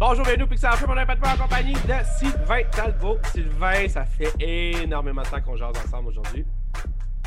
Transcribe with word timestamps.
Bonjour, 0.00 0.24
bienvenue 0.24 0.44
au 0.44 0.46
Pixel 0.46 0.72
Film. 0.78 0.92
On 0.92 0.94
pas 0.94 1.34
en 1.34 1.36
compagnie 1.36 1.74
de 1.74 1.94
Sylvain 2.18 2.62
Talbot. 2.72 3.18
Sylvain, 3.32 3.86
ça 3.86 4.06
fait 4.06 4.32
énormément 4.40 5.20
de 5.20 5.28
temps 5.28 5.42
qu'on 5.42 5.56
jase 5.56 5.76
ensemble 5.76 6.08
aujourd'hui. 6.08 6.46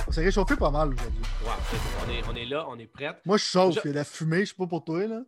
On 0.07 0.11
s'est 0.11 0.23
réchauffé 0.23 0.55
pas 0.55 0.71
mal 0.71 0.91
aujourd'hui. 0.91 1.21
Ouais, 1.43 1.51
on 2.03 2.09
est, 2.09 2.23
on 2.27 2.35
est 2.35 2.45
là, 2.45 2.65
on 2.67 2.79
est 2.79 2.87
prêts. 2.87 3.15
Moi, 3.25 3.37
je 3.37 3.43
chauffe. 3.43 3.75
Il 3.83 3.85
y 3.85 3.89
a 3.89 3.91
de 3.91 3.97
la 3.97 4.03
fumée, 4.03 4.39
je 4.39 4.45
sais 4.45 4.55
pas 4.55 4.65
pour 4.65 4.83
toi, 4.83 5.05
là. 5.05 5.21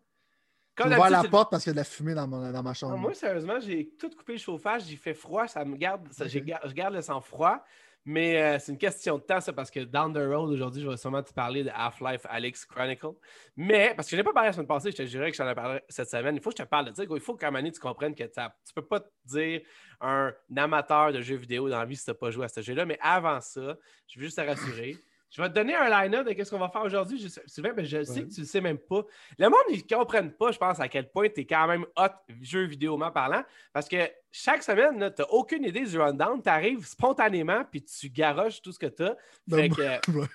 Comme 0.75 0.87
ouvert 0.87 1.11
la 1.11 1.23
porte 1.25 1.51
parce 1.51 1.61
qu'il 1.61 1.69
y 1.69 1.73
a 1.73 1.73
de 1.73 1.77
la 1.77 1.83
fumée 1.83 2.15
dans, 2.15 2.27
dans 2.27 2.63
ma 2.63 2.73
chambre. 2.73 2.97
moi, 2.97 3.13
sérieusement, 3.13 3.59
j'ai 3.59 3.91
tout 3.99 4.09
coupé 4.09 4.33
le 4.33 4.39
chauffage, 4.39 4.85
j'ai 4.87 4.97
fait 4.97 5.13
froid, 5.13 5.47
ça 5.47 5.63
me 5.63 5.77
garde, 5.77 6.01
ça, 6.13 6.27
je 6.27 6.39
garde 6.39 6.95
le 6.95 7.01
sang 7.03 7.21
froid. 7.21 7.63
Mais 8.07 8.39
euh, 8.39 8.59
c'est 8.59 8.71
une 8.71 8.77
question 8.77 9.17
de 9.17 9.23
temps, 9.23 9.41
ça, 9.41 9.51
parce 9.51 9.71
que 9.71 9.79
down 9.79 10.13
the 10.13 10.17
road, 10.17 10.51
aujourd'hui, 10.51 10.83
je 10.83 10.87
vais 10.87 10.95
sûrement 10.95 11.23
te 11.23 11.33
parler 11.33 11.63
de 11.63 11.71
Half-Life 11.73 12.21
Alex 12.29 12.63
Chronicle. 12.65 13.13
Mais, 13.55 13.93
parce 13.95 14.07
que 14.07 14.11
je 14.11 14.17
n'ai 14.17 14.23
pas 14.23 14.31
parlé 14.31 14.49
la 14.49 14.53
semaine 14.53 14.67
passée, 14.67 14.91
je 14.91 14.97
te 14.97 15.01
dirais 15.01 15.31
que 15.31 15.37
j'en 15.37 15.49
ai 15.49 15.55
parlé 15.55 15.79
cette 15.89 16.09
semaine. 16.09 16.35
Il 16.35 16.41
faut 16.41 16.51
que 16.51 16.57
je 16.57 16.63
te 16.63 16.69
parle 16.69 16.91
de 16.91 16.95
ça. 16.95 17.03
Il 17.03 17.19
faut 17.19 17.35
qu'à 17.35 17.47
un 17.47 17.51
moment 17.51 17.67
comprennes 17.81 18.13
que 18.13 18.23
tu 18.23 18.39
ne 18.39 18.47
peux 18.75 18.85
pas 18.85 18.99
te 18.99 19.09
dire 19.25 19.61
un 20.01 20.31
amateur 20.55 21.13
de 21.13 21.21
jeux 21.21 21.35
vidéo 21.35 21.67
dans 21.67 21.83
vie 21.85 21.95
si 21.95 22.05
tu 22.05 22.11
n'as 22.11 22.15
pas 22.15 22.29
joué 22.29 22.45
à 22.45 22.47
ce 22.47 22.61
jeu-là. 22.61 22.85
Mais 22.85 22.99
avant 23.01 23.41
ça, 23.41 23.75
je 24.07 24.19
veux 24.19 24.25
juste 24.25 24.37
te 24.37 24.41
rassurer. 24.41 24.97
Je 25.35 25.41
vais 25.41 25.49
te 25.49 25.53
donner 25.55 25.75
un 25.75 25.89
line-up 25.89 26.25
de 26.25 26.43
ce 26.45 26.49
qu'on 26.49 26.59
va 26.59 26.69
faire 26.69 26.83
aujourd'hui. 26.83 27.19
Je, 27.19 27.27
Sylvain, 27.45 27.73
ben, 27.73 27.83
je 27.83 28.03
sais 28.05 28.23
que 28.23 28.29
tu 28.29 28.39
ne 28.39 28.45
le 28.45 28.49
sais 28.49 28.61
même 28.61 28.77
pas. 28.77 29.01
Le 29.37 29.49
monde, 29.49 29.59
ils 29.69 29.83
ne 29.83 29.95
comprennent 29.95 30.31
pas, 30.31 30.53
je 30.53 30.57
pense, 30.57 30.79
à 30.79 30.87
quel 30.87 31.11
point 31.11 31.27
tu 31.27 31.41
es 31.41 31.45
quand 31.45 31.67
même 31.67 31.85
hot 31.97 32.33
jeu 32.41 32.63
vidéo 32.63 32.97
parlant. 33.13 33.43
Parce 33.73 33.89
que 33.89 33.97
chaque 34.31 34.63
semaine, 34.63 34.93
tu 35.13 35.21
n'as 35.21 35.27
aucune 35.31 35.65
idée 35.65 35.83
du 35.83 35.99
rundown. 35.99 36.41
Tu 36.41 36.47
arrives 36.47 36.87
spontanément 36.87 37.65
puis 37.69 37.83
tu 37.83 38.09
garoches 38.09 38.61
tout 38.61 38.71
ce 38.71 38.79
que 38.79 38.85
tu 38.85 39.03
as. 39.03 39.17
Ben, 39.45 39.69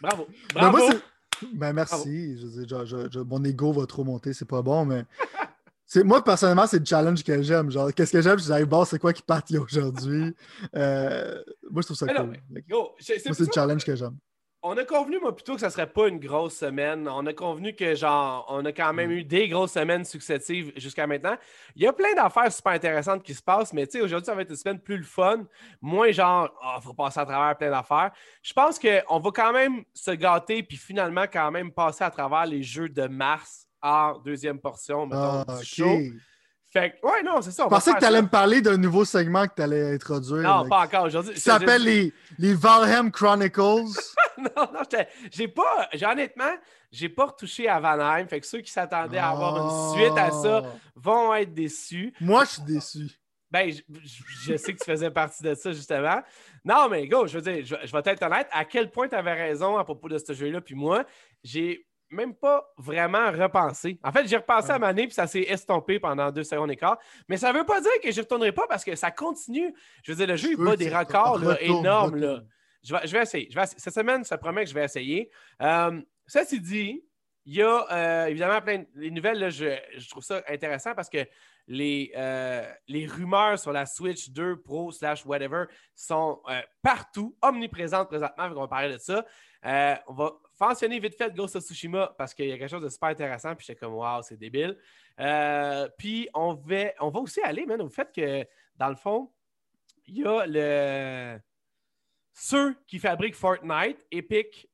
bravo. 0.02 0.26
Ben, 0.54 0.70
bravo. 0.70 0.84
Ben, 1.50 1.72
merci. 1.72 2.36
Je, 2.38 3.20
mon 3.20 3.42
ego 3.42 3.72
va 3.72 3.86
trop 3.86 4.04
monter, 4.04 4.34
c'est 4.34 4.48
pas 4.48 4.60
bon, 4.60 4.84
mais. 4.84 5.04
moi, 6.04 6.22
personnellement, 6.22 6.66
c'est 6.66 6.78
le 6.78 6.84
challenge 6.84 7.24
que 7.24 7.40
j'aime. 7.40 7.70
Genre, 7.70 7.90
qu'est-ce 7.94 8.12
que 8.12 8.20
j'aime? 8.20 8.38
Je 8.38 8.52
dis, 8.52 8.64
bon, 8.66 8.84
c'est 8.84 8.98
quoi 8.98 9.14
qui 9.14 9.22
partit 9.22 9.56
aujourd'hui? 9.56 10.36
Euh, 10.76 11.42
moi, 11.70 11.80
je 11.80 11.86
trouve 11.86 11.96
ça 11.96 12.06
cool. 12.06 12.36
moi, 12.68 12.94
c'est 13.00 13.38
le 13.38 13.46
challenge 13.50 13.82
que 13.82 13.96
j'aime 13.96 14.18
on 14.62 14.76
a 14.76 14.84
convenu, 14.84 15.18
moi, 15.18 15.34
plutôt 15.34 15.54
que 15.54 15.60
ça 15.60 15.70
serait 15.70 15.86
pas 15.86 16.08
une 16.08 16.18
grosse 16.18 16.56
semaine. 16.56 17.08
On 17.08 17.24
a 17.26 17.32
convenu 17.32 17.74
que, 17.74 17.94
genre, 17.94 18.46
on 18.48 18.64
a 18.64 18.72
quand 18.72 18.92
même 18.92 19.08
mm. 19.08 19.12
eu 19.12 19.24
des 19.24 19.48
grosses 19.48 19.72
semaines 19.72 20.04
successives 20.04 20.72
jusqu'à 20.76 21.06
maintenant. 21.06 21.36
Il 21.76 21.82
y 21.82 21.86
a 21.86 21.92
plein 21.92 22.14
d'affaires 22.14 22.52
super 22.52 22.72
intéressantes 22.72 23.22
qui 23.22 23.32
se 23.32 23.42
passent, 23.42 23.72
mais 23.72 23.86
tu 23.86 23.92
sais, 23.92 24.04
aujourd'hui, 24.04 24.26
ça 24.26 24.34
va 24.34 24.42
être 24.42 24.50
une 24.50 24.56
semaine 24.56 24.78
plus 24.78 24.98
le 24.98 25.04
fun. 25.04 25.44
Moins 25.80 26.10
genre, 26.10 26.50
il 26.62 26.66
ah, 26.76 26.80
faut 26.82 26.92
passer 26.92 27.20
à 27.20 27.24
travers 27.24 27.56
plein 27.56 27.70
d'affaires. 27.70 28.10
Je 28.42 28.52
pense 28.52 28.78
qu'on 28.78 29.18
va 29.18 29.30
quand 29.30 29.52
même 29.52 29.82
se 29.94 30.10
gâter, 30.10 30.62
puis 30.62 30.76
finalement, 30.76 31.24
quand 31.32 31.50
même 31.50 31.72
passer 31.72 32.04
à 32.04 32.10
travers 32.10 32.44
les 32.44 32.62
jeux 32.62 32.88
de 32.88 33.06
mars 33.06 33.66
en 33.82 34.18
deuxième 34.18 34.58
portion, 34.58 35.06
mettons, 35.06 35.44
ah, 35.48 35.56
du 35.58 35.64
show. 35.64 35.98
Fait 36.72 36.92
que, 36.92 37.06
ouais, 37.06 37.22
non, 37.24 37.42
c'est 37.42 37.50
ça. 37.50 37.64
Je 37.64 37.68
pensais 37.68 37.92
que 37.92 37.98
tu 37.98 38.04
allais 38.04 38.22
me 38.22 38.28
parler 38.28 38.62
d'un 38.62 38.76
nouveau 38.76 39.04
segment 39.04 39.46
que 39.48 39.54
tu 39.56 39.62
allais 39.62 39.94
introduire. 39.94 40.42
Non, 40.42 40.68
pas 40.68 40.84
encore 40.84 41.04
aujourd'hui. 41.04 41.36
Ça 41.36 41.58
s'appelle 41.58 41.82
les, 41.82 42.12
les 42.38 42.54
Valheim 42.54 43.10
Chronicles. 43.10 43.58
non, 44.38 44.68
non, 44.72 44.82
j'ai 45.32 45.48
pas. 45.48 45.88
Honnêtement, 46.00 46.54
j'ai 46.92 47.08
pas 47.08 47.26
retouché 47.26 47.68
à 47.68 47.80
Valheim. 47.80 48.28
Fait 48.28 48.40
que 48.40 48.46
ceux 48.46 48.60
qui 48.60 48.70
s'attendaient 48.70 49.18
à 49.18 49.30
avoir 49.30 49.56
une 49.56 49.98
suite 49.98 50.16
à 50.16 50.30
ça 50.30 50.62
ah. 50.64 50.68
vont 50.94 51.34
être 51.34 51.52
déçus. 51.52 52.14
Moi, 52.20 52.44
je 52.44 52.50
suis 52.50 52.62
déçu. 52.62 53.10
Ben, 53.50 53.68
je, 53.68 54.56
sais 54.56 54.72
que 54.72 54.78
tu 54.78 54.84
faisais 54.84 55.10
partie 55.10 55.42
de 55.42 55.54
ça, 55.56 55.72
justement. 55.72 56.22
Non, 56.64 56.88
mais 56.88 57.08
go, 57.08 57.26
je 57.26 57.36
veux 57.36 57.52
dire, 57.52 57.66
je, 57.66 57.74
je 57.84 57.92
vais 57.92 58.02
être 58.04 58.22
honnête. 58.22 58.46
À 58.52 58.64
quel 58.64 58.92
point 58.92 59.08
tu 59.08 59.16
avais 59.16 59.34
raison 59.34 59.76
à 59.76 59.82
propos 59.82 60.08
de 60.08 60.18
ce 60.18 60.32
jeu-là? 60.32 60.60
Puis 60.60 60.76
moi, 60.76 61.04
j'ai 61.42 61.84
même 62.10 62.34
pas 62.34 62.72
vraiment 62.76 63.30
repensé. 63.30 63.98
En 64.02 64.12
fait, 64.12 64.26
j'ai 64.26 64.36
repensé 64.36 64.70
à 64.70 64.78
ma 64.78 64.88
année, 64.88 65.06
puis 65.06 65.14
ça 65.14 65.26
s'est 65.26 65.42
estompé 65.42 66.00
pendant 66.00 66.30
deux 66.30 66.44
secondes 66.44 66.70
et 66.70 66.76
quart. 66.76 66.98
Mais 67.28 67.36
ça 67.36 67.52
ne 67.52 67.58
veut 67.58 67.64
pas 67.64 67.80
dire 67.80 67.90
que 68.02 68.10
je 68.10 68.16
ne 68.16 68.22
retournerai 68.22 68.52
pas 68.52 68.66
parce 68.68 68.84
que 68.84 68.96
ça 68.96 69.10
continue. 69.10 69.72
Je 70.02 70.12
veux 70.12 70.16
dire, 70.16 70.26
le 70.26 70.36
jeu, 70.36 70.50
il 70.52 70.56
bat 70.56 70.76
des 70.76 70.94
records 70.94 71.40
énormes. 71.60 72.16
Là. 72.16 72.40
Je, 72.82 72.94
vais, 72.94 73.06
je, 73.06 73.12
vais 73.12 73.22
essayer. 73.22 73.48
Cette 73.76 73.94
semaine, 73.94 74.24
ça 74.24 74.38
promet 74.38 74.64
que 74.64 74.70
je 74.70 74.74
vais 74.74 74.84
essayer. 74.84 75.30
Euh, 75.62 76.00
ça, 76.26 76.44
c'est 76.44 76.60
dit. 76.60 77.04
Il 77.46 77.54
y 77.54 77.62
a 77.62 77.86
euh, 77.90 78.26
évidemment 78.26 78.60
plein 78.60 78.84
de 78.94 79.08
nouvelles. 79.08 79.38
Là, 79.38 79.48
je, 79.48 80.08
trouve 80.10 80.22
ça 80.22 80.42
intéressant 80.46 80.94
parce 80.94 81.08
que 81.08 81.26
les, 81.66 82.12
euh, 82.14 82.70
les 82.86 83.06
rumeurs 83.06 83.58
sur 83.58 83.72
la 83.72 83.86
Switch 83.86 84.30
2 84.30 84.60
Pro 84.60 84.92
slash 84.92 85.24
whatever 85.24 85.64
sont 85.94 86.42
partout, 86.82 87.34
omniprésentes 87.40 88.08
présentement. 88.08 88.44
On 88.44 88.60
va 88.60 88.68
parler 88.68 88.92
de 88.92 88.98
ça. 88.98 89.24
On 89.62 90.14
va 90.14 90.32
mentionner 90.60 90.98
vite 90.98 91.16
fait 91.16 91.34
Ghost 91.34 91.56
of 91.56 91.64
Tsushima 91.64 92.14
parce 92.18 92.34
qu'il 92.34 92.46
y 92.46 92.52
a 92.52 92.58
quelque 92.58 92.70
chose 92.70 92.82
de 92.82 92.88
super 92.88 93.08
intéressant. 93.08 93.54
Puis 93.54 93.66
j'étais 93.66 93.78
comme, 93.78 93.94
waouh, 93.94 94.22
c'est 94.22 94.36
débile. 94.36 94.76
Euh, 95.18 95.88
puis 95.98 96.28
on 96.34 96.54
va, 96.54 96.92
on 97.00 97.10
va 97.10 97.20
aussi 97.20 97.40
aller, 97.40 97.66
même 97.66 97.80
au 97.80 97.88
fait 97.88 98.10
que, 98.14 98.46
dans 98.76 98.88
le 98.88 98.96
fond, 98.96 99.32
il 100.06 100.18
y 100.18 100.24
a 100.24 100.46
le. 100.46 101.40
Ceux 102.32 102.74
qui 102.86 102.98
fabriquent 102.98 103.34
Fortnite, 103.34 104.06
Epic, 104.10 104.68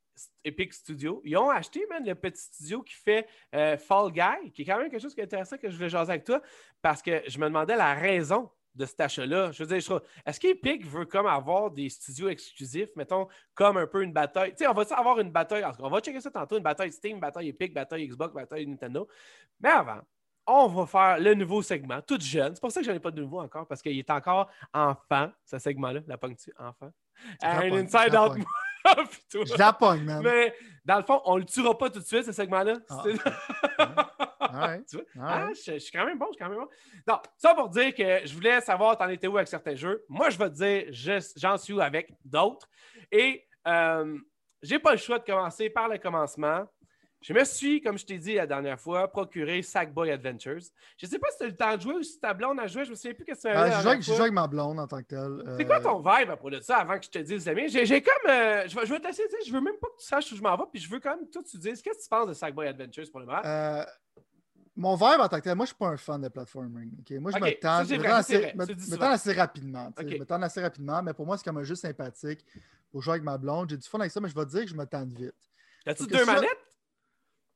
Epic 0.45 0.73
Studio, 0.73 1.21
ils 1.25 1.37
ont 1.37 1.51
acheté 1.51 1.85
même 1.91 2.05
le 2.05 2.15
petit 2.15 2.43
studio 2.43 2.83
qui 2.83 2.95
fait 2.95 3.27
euh, 3.55 3.77
Fall 3.77 4.13
Guy, 4.13 4.53
qui 4.53 4.63
est 4.63 4.65
quand 4.65 4.79
même 4.79 4.91
quelque 4.91 5.03
chose 5.03 5.15
qui 5.15 5.21
est 5.21 5.25
intéressant 5.25 5.57
que 5.57 5.69
je 5.69 5.77
voulais 5.77 5.89
jaser 5.89 6.13
avec 6.13 6.25
toi 6.25 6.41
parce 6.81 7.03
que 7.03 7.23
je 7.27 7.39
me 7.39 7.47
demandais 7.47 7.75
la 7.75 7.95
raison 7.95 8.51
de 8.77 8.85
cet 8.85 9.01
achat-là. 9.01 9.53
Je 9.53 9.65
veux 9.65 9.79
dire, 9.79 10.01
est-ce 10.25 10.41
qu'Epic 10.41 10.87
veut 10.87 11.07
comme 11.07 11.27
avoir 11.27 11.71
des 11.71 11.89
studios 11.89 12.29
exclusifs, 12.29 12.91
mettons, 12.97 13.27
comme 13.55 13.77
un 13.79 13.87
peu 13.87 14.03
une 14.03 14.13
bataille? 14.13 14.51
Tu 14.51 14.59
sais, 14.59 14.67
on 14.67 14.75
va 14.75 14.83
avoir 14.97 15.19
une 15.19 15.31
bataille, 15.31 15.65
on 15.79 15.89
va 15.89 16.01
checker 16.01 16.21
ça 16.21 16.31
tantôt, 16.31 16.57
une 16.57 16.63
bataille 16.63 16.93
Steam, 16.93 17.15
une 17.15 17.21
bataille 17.21 17.49
Epic, 17.49 17.73
bataille 17.73 18.07
Xbox, 18.07 18.35
bataille 18.35 18.67
Nintendo. 18.67 19.09
Mais 19.61 19.71
avant, 19.71 20.01
on 20.47 20.69
va 20.69 20.87
faire 20.87 21.19
le 21.19 21.35
nouveau 21.35 21.63
segment, 21.63 22.01
tout 22.03 22.21
jeune. 22.21 22.55
C'est 22.55 22.61
pour 22.61 22.71
ça 22.71 22.81
que 22.81 22.87
je 22.87 22.91
n'en 22.91 22.97
ai 22.97 23.01
pas 23.01 23.11
de 23.11 23.21
nouveau 23.21 23.41
encore, 23.41 23.67
parce 23.67 23.83
qu'il 23.83 23.99
est 23.99 24.11
encore 24.11 24.49
enfant, 24.73 25.31
ce 25.45 25.59
segment-là, 25.59 26.01
la 26.07 26.19
ponctue, 26.19 26.53
enfant? 26.59 26.91
Un 27.43 27.73
inside 27.73 28.15
out. 28.15 28.39
je 29.33 29.59
la 29.59 29.73
pogne, 29.73 30.05
man. 30.05 30.23
Mais 30.23 30.55
dans 30.85 30.99
le 30.99 31.03
fond, 31.03 31.21
on 31.25 31.37
ne 31.37 31.41
le 31.41 31.47
tuera 31.47 31.77
pas 31.77 31.91
tout 31.91 31.99
de 31.99 32.05
suite, 32.05 32.25
ce 32.25 32.33
segment-là. 32.33 32.75
Ah. 32.89 34.13
tu 34.89 34.97
vois? 34.97 35.05
Ah, 35.21 35.49
je, 35.53 35.79
suis 35.79 35.93
quand 35.93 36.05
même 36.05 36.19
bon, 36.19 36.27
je 36.27 36.37
suis 36.37 36.45
quand 36.45 36.49
même 36.49 36.59
bon. 36.59 36.69
Non, 37.07 37.19
ça 37.37 37.55
pour 37.55 37.69
dire 37.69 37.95
que 37.95 38.27
je 38.27 38.35
voulais 38.35 38.61
savoir 38.61 38.97
t'en 38.97 39.09
étais 39.09 39.27
où 39.27 39.37
avec 39.37 39.49
certains 39.49 39.75
jeux? 39.75 40.05
Moi, 40.09 40.31
je 40.31 40.39
vais 40.39 40.51
te 40.51 40.55
dire, 40.55 41.23
j'en 41.37 41.57
suis 41.57 41.73
où 41.73 41.81
avec 41.81 42.13
d'autres. 42.25 42.69
Et 43.11 43.47
euh, 43.67 44.19
j'ai 44.63 44.79
pas 44.79 44.93
le 44.93 44.99
choix 44.99 45.19
de 45.19 45.25
commencer 45.25 45.71
par 45.71 45.89
le 45.89 45.99
commencement. 45.99 46.67
Je 47.23 47.33
me 47.33 47.45
suis, 47.45 47.81
comme 47.81 47.99
je 47.99 48.07
t'ai 48.07 48.19
dit 48.19 48.35
la 48.35 48.47
dernière 48.47 48.79
fois, 48.79 49.11
procuré 49.11 49.63
Sackboy 49.63 50.11
Adventures. 50.11 50.61
Je 50.97 51.07
ne 51.07 51.11
sais 51.11 51.19
pas 51.19 51.29
si 51.31 51.39
tu 51.39 51.45
as 51.45 51.47
le 51.47 51.57
temps 51.57 51.77
de 51.77 51.81
jouer 51.81 51.95
ou 51.95 52.03
si 52.03 52.21
ta 52.21 52.33
blonde 52.35 52.61
a 52.61 52.67
joué. 52.67 52.85
Je 52.85 52.91
ne 52.91 52.93
me 52.93 52.95
souviens 52.95 53.15
plus 53.15 53.25
que 53.25 53.35
c'est. 53.35 53.53
Ben, 53.53 54.01
je 54.01 54.13
joue 54.13 54.21
avec 54.21 54.33
ma 54.33 54.47
blonde 54.47 54.79
en 54.79 54.87
tant 54.87 55.03
que 55.03 55.09
telle. 55.09 55.57
C'est 55.57 55.65
quoi 55.65 55.81
ton 55.81 55.99
vibe 55.99 56.31
à 56.31 56.37
propos 56.37 56.51
de 56.51 56.61
ça 56.61 56.77
avant 56.77 56.99
que 56.99 57.05
je 57.05 57.11
te 57.11 57.19
dise, 57.19 57.49
amis? 57.49 57.69
J'ai 57.69 58.03
comme. 58.03 58.31
Euh, 58.31 58.69
je, 58.69 58.79
vais, 58.79 58.87
je 58.87 58.93
vais 58.93 59.01
te 59.01 59.07
laisser 59.07 59.27
dire, 59.27 59.39
je 59.45 59.53
veux 59.53 59.61
même 59.61 59.77
pas 59.81 59.89
que 59.89 60.01
tu 60.01 60.07
saches 60.07 60.31
où 60.33 60.37
je 60.37 60.43
m'en 60.43 60.57
vais, 60.57 60.65
puis 60.73 60.81
je 60.81 60.89
veux 60.89 61.01
quand 61.01 61.17
même 61.17 61.27
que 61.27 61.33
toi 61.33 61.43
tu 61.43 61.59
dises 61.59 61.83
qu'est-ce 61.83 61.99
que 61.99 62.03
tu 62.05 62.09
penses 62.09 62.29
de 62.29 62.35
Sackboy 62.35 62.69
Adventures 62.69 63.11
pour 63.11 63.21
le 63.21 63.27
moment? 63.27 63.41
Mon 64.77 64.95
vibe 64.95 65.21
en 65.21 65.29
tant 65.29 65.39
que 65.39 65.45
tel, 65.45 65.55
moi, 65.55 65.65
je 65.65 65.71
ne 65.71 65.75
suis 65.75 65.77
pas 65.77 65.89
un 65.89 65.97
fan 65.97 66.21
de 66.21 66.29
platforming. 66.29 66.91
Moi, 67.19 67.33
je 67.33 67.39
me 67.39 67.61
tente 67.61 67.91
assez, 67.91 68.45
assez, 69.01 69.33
rapidement. 69.33 69.91
Je 69.99 70.05
me 70.05 70.45
assez 70.45 70.61
rapidement, 70.61 71.03
mais 71.03 71.15
pour 71.15 71.25
moi, 71.25 71.39
c'est 71.39 71.45
comme 71.45 71.57
un 71.57 71.63
jeu 71.63 71.75
sympathique 71.75 72.45
pour 72.91 73.01
jouer 73.01 73.13
avec 73.13 73.25
ma 73.25 73.39
blonde. 73.39 73.71
J'ai 73.71 73.79
du 73.79 73.89
fun 73.89 73.99
avec 74.01 74.13
ça, 74.13 74.21
mais 74.21 74.29
je 74.29 74.35
vais 74.35 74.45
te 74.45 74.51
dire 74.51 74.63
que 74.63 74.69
je 74.69 74.75
me 74.75 74.85
tente 74.85 75.13
vite. 75.13 75.35
As-tu 75.87 76.07
deux 76.07 76.27
manettes? 76.27 76.59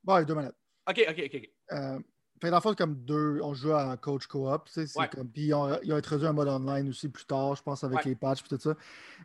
Ouais, 0.06 0.24
deux 0.24 0.34
manettes. 0.34 0.56
OK, 0.88 1.04
OK, 1.08 1.22
OK. 1.26 1.50
Euh, 1.72 2.00
fait 2.40 2.50
dans 2.50 2.60
comme 2.74 2.94
deux, 3.04 3.40
on 3.42 3.52
joue 3.52 3.72
en 3.72 3.96
coach 3.96 4.26
co-op. 4.26 4.68
Puis 4.72 4.88
ils 5.36 5.54
ont, 5.54 5.78
ils 5.82 5.92
ont, 5.92 5.96
introduit 5.96 6.26
un 6.26 6.32
mode 6.32 6.48
online 6.48 6.88
aussi 6.88 7.08
plus 7.08 7.26
tard, 7.26 7.54
je 7.54 7.62
pense, 7.62 7.84
avec 7.84 8.04
les 8.04 8.14
patchs 8.14 8.40
et 8.40 8.48
tout 8.48 8.58
ça. 8.58 8.74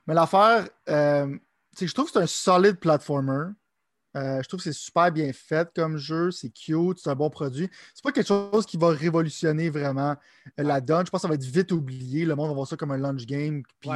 Mais 0.05 0.13
l'affaire, 0.13 0.67
euh, 0.89 1.37
je 1.79 1.93
trouve 1.93 2.07
que 2.07 2.11
c'est 2.11 2.19
un 2.19 2.27
solide 2.27 2.77
platformer. 2.77 3.53
Euh, 4.15 4.41
je 4.41 4.47
trouve 4.47 4.59
que 4.59 4.63
c'est 4.63 4.73
super 4.73 5.11
bien 5.11 5.31
fait 5.33 5.69
comme 5.75 5.97
jeu, 5.97 6.31
c'est 6.31 6.49
cute, 6.49 6.99
c'est 6.99 7.09
un 7.09 7.15
bon 7.15 7.29
produit. 7.29 7.69
C'est 7.93 8.03
pas 8.03 8.11
quelque 8.11 8.27
chose 8.27 8.65
qui 8.65 8.77
va 8.77 8.89
révolutionner 8.89 9.69
vraiment 9.69 10.15
la 10.57 10.79
donne. 10.79 11.05
Je 11.05 11.11
pense 11.11 11.19
que 11.19 11.23
ça 11.23 11.27
va 11.27 11.35
être 11.35 11.43
vite 11.43 11.71
oublié. 11.71 12.25
Le 12.25 12.35
monde 12.35 12.47
va 12.47 12.53
voir 12.53 12.67
ça 12.67 12.77
comme 12.77 12.91
un 12.91 12.97
launch 12.97 13.25
game. 13.25 13.63
Puis 13.81 13.89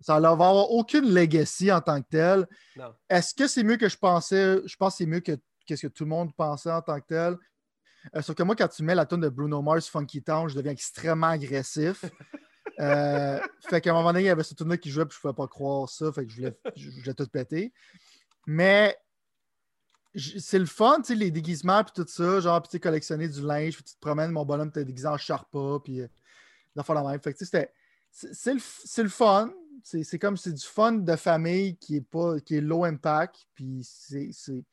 Ça 0.00 0.18
va 0.18 0.30
avoir 0.30 0.70
aucune 0.70 1.12
legacy 1.12 1.70
en 1.70 1.80
tant 1.80 2.00
que 2.00 2.08
tel. 2.08 2.46
Est-ce 3.10 3.34
que 3.34 3.46
c'est 3.46 3.62
mieux 3.62 3.76
que 3.76 3.88
je 3.88 3.96
pensais? 3.98 4.60
Je 4.64 4.76
pense 4.76 4.94
que 4.94 4.98
c'est 4.98 5.06
mieux 5.06 5.20
que 5.20 5.32
ce 5.76 5.86
que 5.86 5.92
tout 5.92 6.04
le 6.04 6.10
monde 6.10 6.34
pensait 6.34 6.70
en 6.70 6.82
tant 6.82 7.00
que 7.00 7.06
tel? 7.06 7.36
Euh, 8.14 8.22
sauf 8.22 8.34
que 8.34 8.42
moi, 8.42 8.56
quand 8.56 8.68
tu 8.68 8.82
mets 8.82 8.94
la 8.94 9.06
tonne 9.06 9.20
de 9.20 9.28
Bruno 9.28 9.60
Mars 9.60 9.88
Funky 9.88 10.22
Town, 10.22 10.48
je 10.48 10.54
deviens 10.54 10.72
extrêmement 10.72 11.28
agressif. 11.28 12.04
euh, 12.80 13.38
fait 13.68 13.80
qu'à 13.80 13.90
un 13.90 13.94
moment 13.94 14.10
donné, 14.10 14.24
il 14.24 14.26
y 14.26 14.30
avait 14.30 14.42
ce 14.42 14.54
tournoi 14.54 14.78
qui 14.78 14.90
jouait, 14.90 15.04
puis 15.04 15.14
je 15.14 15.18
ne 15.28 15.32
pouvais 15.32 15.42
pas 15.44 15.48
croire 15.48 15.88
ça. 15.88 16.10
Fait 16.12 16.24
que 16.24 16.30
je 16.30 16.36
voulais, 16.36 16.58
je 16.76 16.90
voulais 16.90 17.14
tout 17.14 17.26
péter. 17.26 17.72
Mais 18.46 18.96
c'est 20.14 20.58
le 20.58 20.66
fun, 20.66 20.98
tu 20.98 21.08
sais, 21.08 21.14
les 21.14 21.30
déguisements 21.30 21.84
puis 21.84 21.92
tout 21.94 22.08
ça, 22.08 22.40
genre, 22.40 22.62
puis 22.62 22.70
tu 22.70 22.80
collectionner 22.80 23.28
du 23.28 23.42
linge, 23.42 23.74
puis 23.74 23.84
tu 23.84 23.94
te 23.94 24.00
promènes, 24.00 24.30
mon 24.30 24.44
bonhomme 24.44 24.72
t'es 24.72 24.84
déguisé 24.84 25.06
en 25.06 25.16
Sharpa, 25.16 25.78
puis 25.84 26.02
la 26.74 26.82
fois 26.82 26.94
la 26.94 27.02
même. 27.02 27.20
Fait 27.20 27.32
que, 27.32 27.44
c'était, 27.44 27.72
c'est, 28.10 28.54
le, 28.54 29.02
le 29.02 29.08
fun. 29.08 29.52
C'est, 29.82 30.18
comme, 30.18 30.36
c'est 30.36 30.52
du 30.52 30.64
fun 30.64 30.92
de 30.92 31.16
famille 31.16 31.76
qui 31.76 31.96
est, 31.96 32.00
pas, 32.00 32.40
qui 32.40 32.56
est 32.56 32.60
low 32.60 32.84
impact, 32.84 33.46
puis 33.54 33.80
c'est, 33.82 34.30
c'est, 34.32 34.64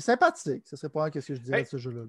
sympathique. 0.00 0.66
Ce 0.66 0.76
serait 0.76 0.90
pas 0.90 1.06
ce 1.06 1.18
que 1.18 1.34
je 1.34 1.40
dirais 1.40 1.62
de 1.62 1.68
ce 1.68 1.78
jeu-là. 1.78 2.02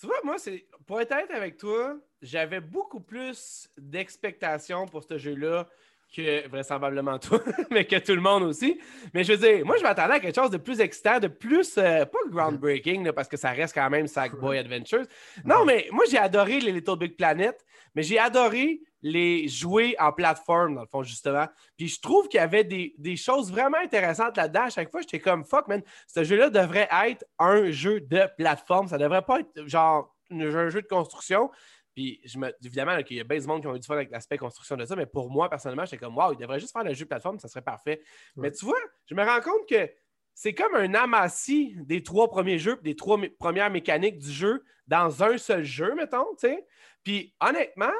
Tu 0.00 0.06
vois, 0.06 0.20
moi, 0.24 0.38
c'est 0.38 0.66
pour 0.86 1.00
être 1.00 1.12
honnête 1.12 1.30
avec 1.32 1.56
toi, 1.56 1.98
j'avais 2.22 2.60
beaucoup 2.60 3.00
plus 3.00 3.68
d'expectations 3.76 4.86
pour 4.86 5.02
ce 5.02 5.18
jeu-là 5.18 5.68
que 6.14 6.48
vraisemblablement 6.48 7.18
toi, 7.18 7.40
mais 7.70 7.84
que 7.84 7.96
tout 7.96 8.14
le 8.14 8.20
monde 8.20 8.42
aussi. 8.42 8.80
Mais 9.14 9.24
je 9.24 9.32
veux 9.32 9.38
dire, 9.38 9.64
moi, 9.64 9.76
je 9.76 9.82
m'attendais 9.82 10.14
à 10.14 10.20
quelque 10.20 10.34
chose 10.34 10.50
de 10.50 10.56
plus 10.56 10.80
excitant, 10.80 11.18
de 11.18 11.28
plus, 11.28 11.76
euh, 11.78 12.04
pas 12.04 12.18
groundbreaking, 12.30 13.12
parce 13.12 13.28
que 13.28 13.36
ça 13.36 13.50
reste 13.50 13.74
quand 13.74 13.90
même 13.90 14.06
Sackboy 14.06 14.58
Adventures. 14.58 15.06
Non, 15.44 15.64
mais 15.64 15.88
moi, 15.92 16.04
j'ai 16.10 16.18
adoré 16.18 16.60
les 16.60 16.72
Little 16.72 16.98
Big 16.98 17.16
Planet, 17.16 17.64
mais 17.94 18.02
j'ai 18.02 18.18
adoré 18.18 18.80
les 19.02 19.46
jouer 19.48 19.94
en 19.98 20.12
plateforme, 20.12 20.74
dans 20.74 20.80
le 20.82 20.88
fond, 20.88 21.02
justement. 21.02 21.46
Puis 21.76 21.88
je 21.88 22.00
trouve 22.00 22.28
qu'il 22.28 22.38
y 22.38 22.42
avait 22.42 22.64
des, 22.64 22.94
des 22.98 23.16
choses 23.16 23.50
vraiment 23.50 23.78
intéressantes 23.78 24.36
là-dedans. 24.36 24.64
À 24.64 24.70
chaque 24.70 24.90
fois, 24.90 25.00
j'étais 25.02 25.20
comme, 25.20 25.44
fuck, 25.44 25.68
man, 25.68 25.82
ce 26.06 26.24
jeu-là 26.24 26.50
devrait 26.50 26.88
être 27.06 27.24
un 27.38 27.70
jeu 27.70 28.00
de 28.00 28.22
plateforme. 28.36 28.88
Ça 28.88 28.98
devrait 28.98 29.22
pas 29.22 29.40
être 29.40 29.66
genre 29.66 30.14
un 30.30 30.68
jeu 30.68 30.82
de 30.82 30.86
construction. 30.86 31.50
Puis, 31.98 32.20
je 32.24 32.38
me, 32.38 32.54
évidemment, 32.64 32.96
il 32.96 33.16
y 33.16 33.20
a 33.20 33.24
bien 33.24 33.40
de 33.40 33.46
monde 33.48 33.60
qui 33.60 33.66
ont 33.66 33.74
eu 33.74 33.80
du 33.80 33.84
fun 33.84 33.96
avec 33.96 34.12
l'aspect 34.12 34.38
construction 34.38 34.76
de 34.76 34.84
ça, 34.84 34.94
mais 34.94 35.06
pour 35.06 35.32
moi, 35.32 35.50
personnellement, 35.50 35.84
j'étais 35.84 35.96
comme, 35.96 36.16
waouh, 36.16 36.32
il 36.32 36.38
devrait 36.38 36.60
juste 36.60 36.72
faire 36.72 36.84
le 36.84 36.94
jeu 36.94 37.06
plateforme, 37.06 37.40
ça 37.40 37.48
serait 37.48 37.60
parfait. 37.60 38.00
Mais 38.36 38.52
tu 38.52 38.64
vois, 38.66 38.78
je 39.06 39.16
me 39.16 39.24
rends 39.24 39.40
compte 39.40 39.68
que 39.68 39.90
c'est 40.32 40.54
comme 40.54 40.76
un 40.76 40.94
amassis 40.94 41.74
des 41.80 42.04
trois 42.04 42.30
premiers 42.30 42.60
jeux, 42.60 42.78
des 42.84 42.94
trois 42.94 43.18
premières 43.40 43.68
mécaniques 43.68 44.18
du 44.18 44.30
jeu 44.30 44.64
dans 44.86 45.24
un 45.24 45.38
seul 45.38 45.64
jeu, 45.64 45.92
mettons, 45.96 46.36
tu 46.36 46.46
sais. 46.46 46.64
Puis, 47.02 47.34
honnêtement, 47.40 47.90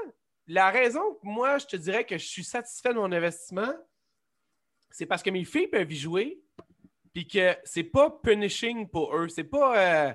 la 0.46 0.70
raison 0.70 1.14
que 1.14 1.26
moi, 1.26 1.58
je 1.58 1.66
te 1.66 1.74
dirais 1.76 2.04
que 2.04 2.18
je 2.18 2.24
suis 2.24 2.44
satisfait 2.44 2.90
de 2.90 3.00
mon 3.00 3.10
investissement, 3.10 3.74
c'est 4.90 5.06
parce 5.06 5.24
que 5.24 5.30
mes 5.30 5.44
filles 5.44 5.66
peuvent 5.66 5.90
y 5.90 5.96
jouer, 5.96 6.40
puis 7.12 7.26
que 7.26 7.56
c'est 7.64 7.82
pas 7.82 8.10
punishing 8.22 8.88
pour 8.88 9.16
eux. 9.16 9.26
C'est 9.28 9.42
pas. 9.42 9.76
Euh, 9.76 10.14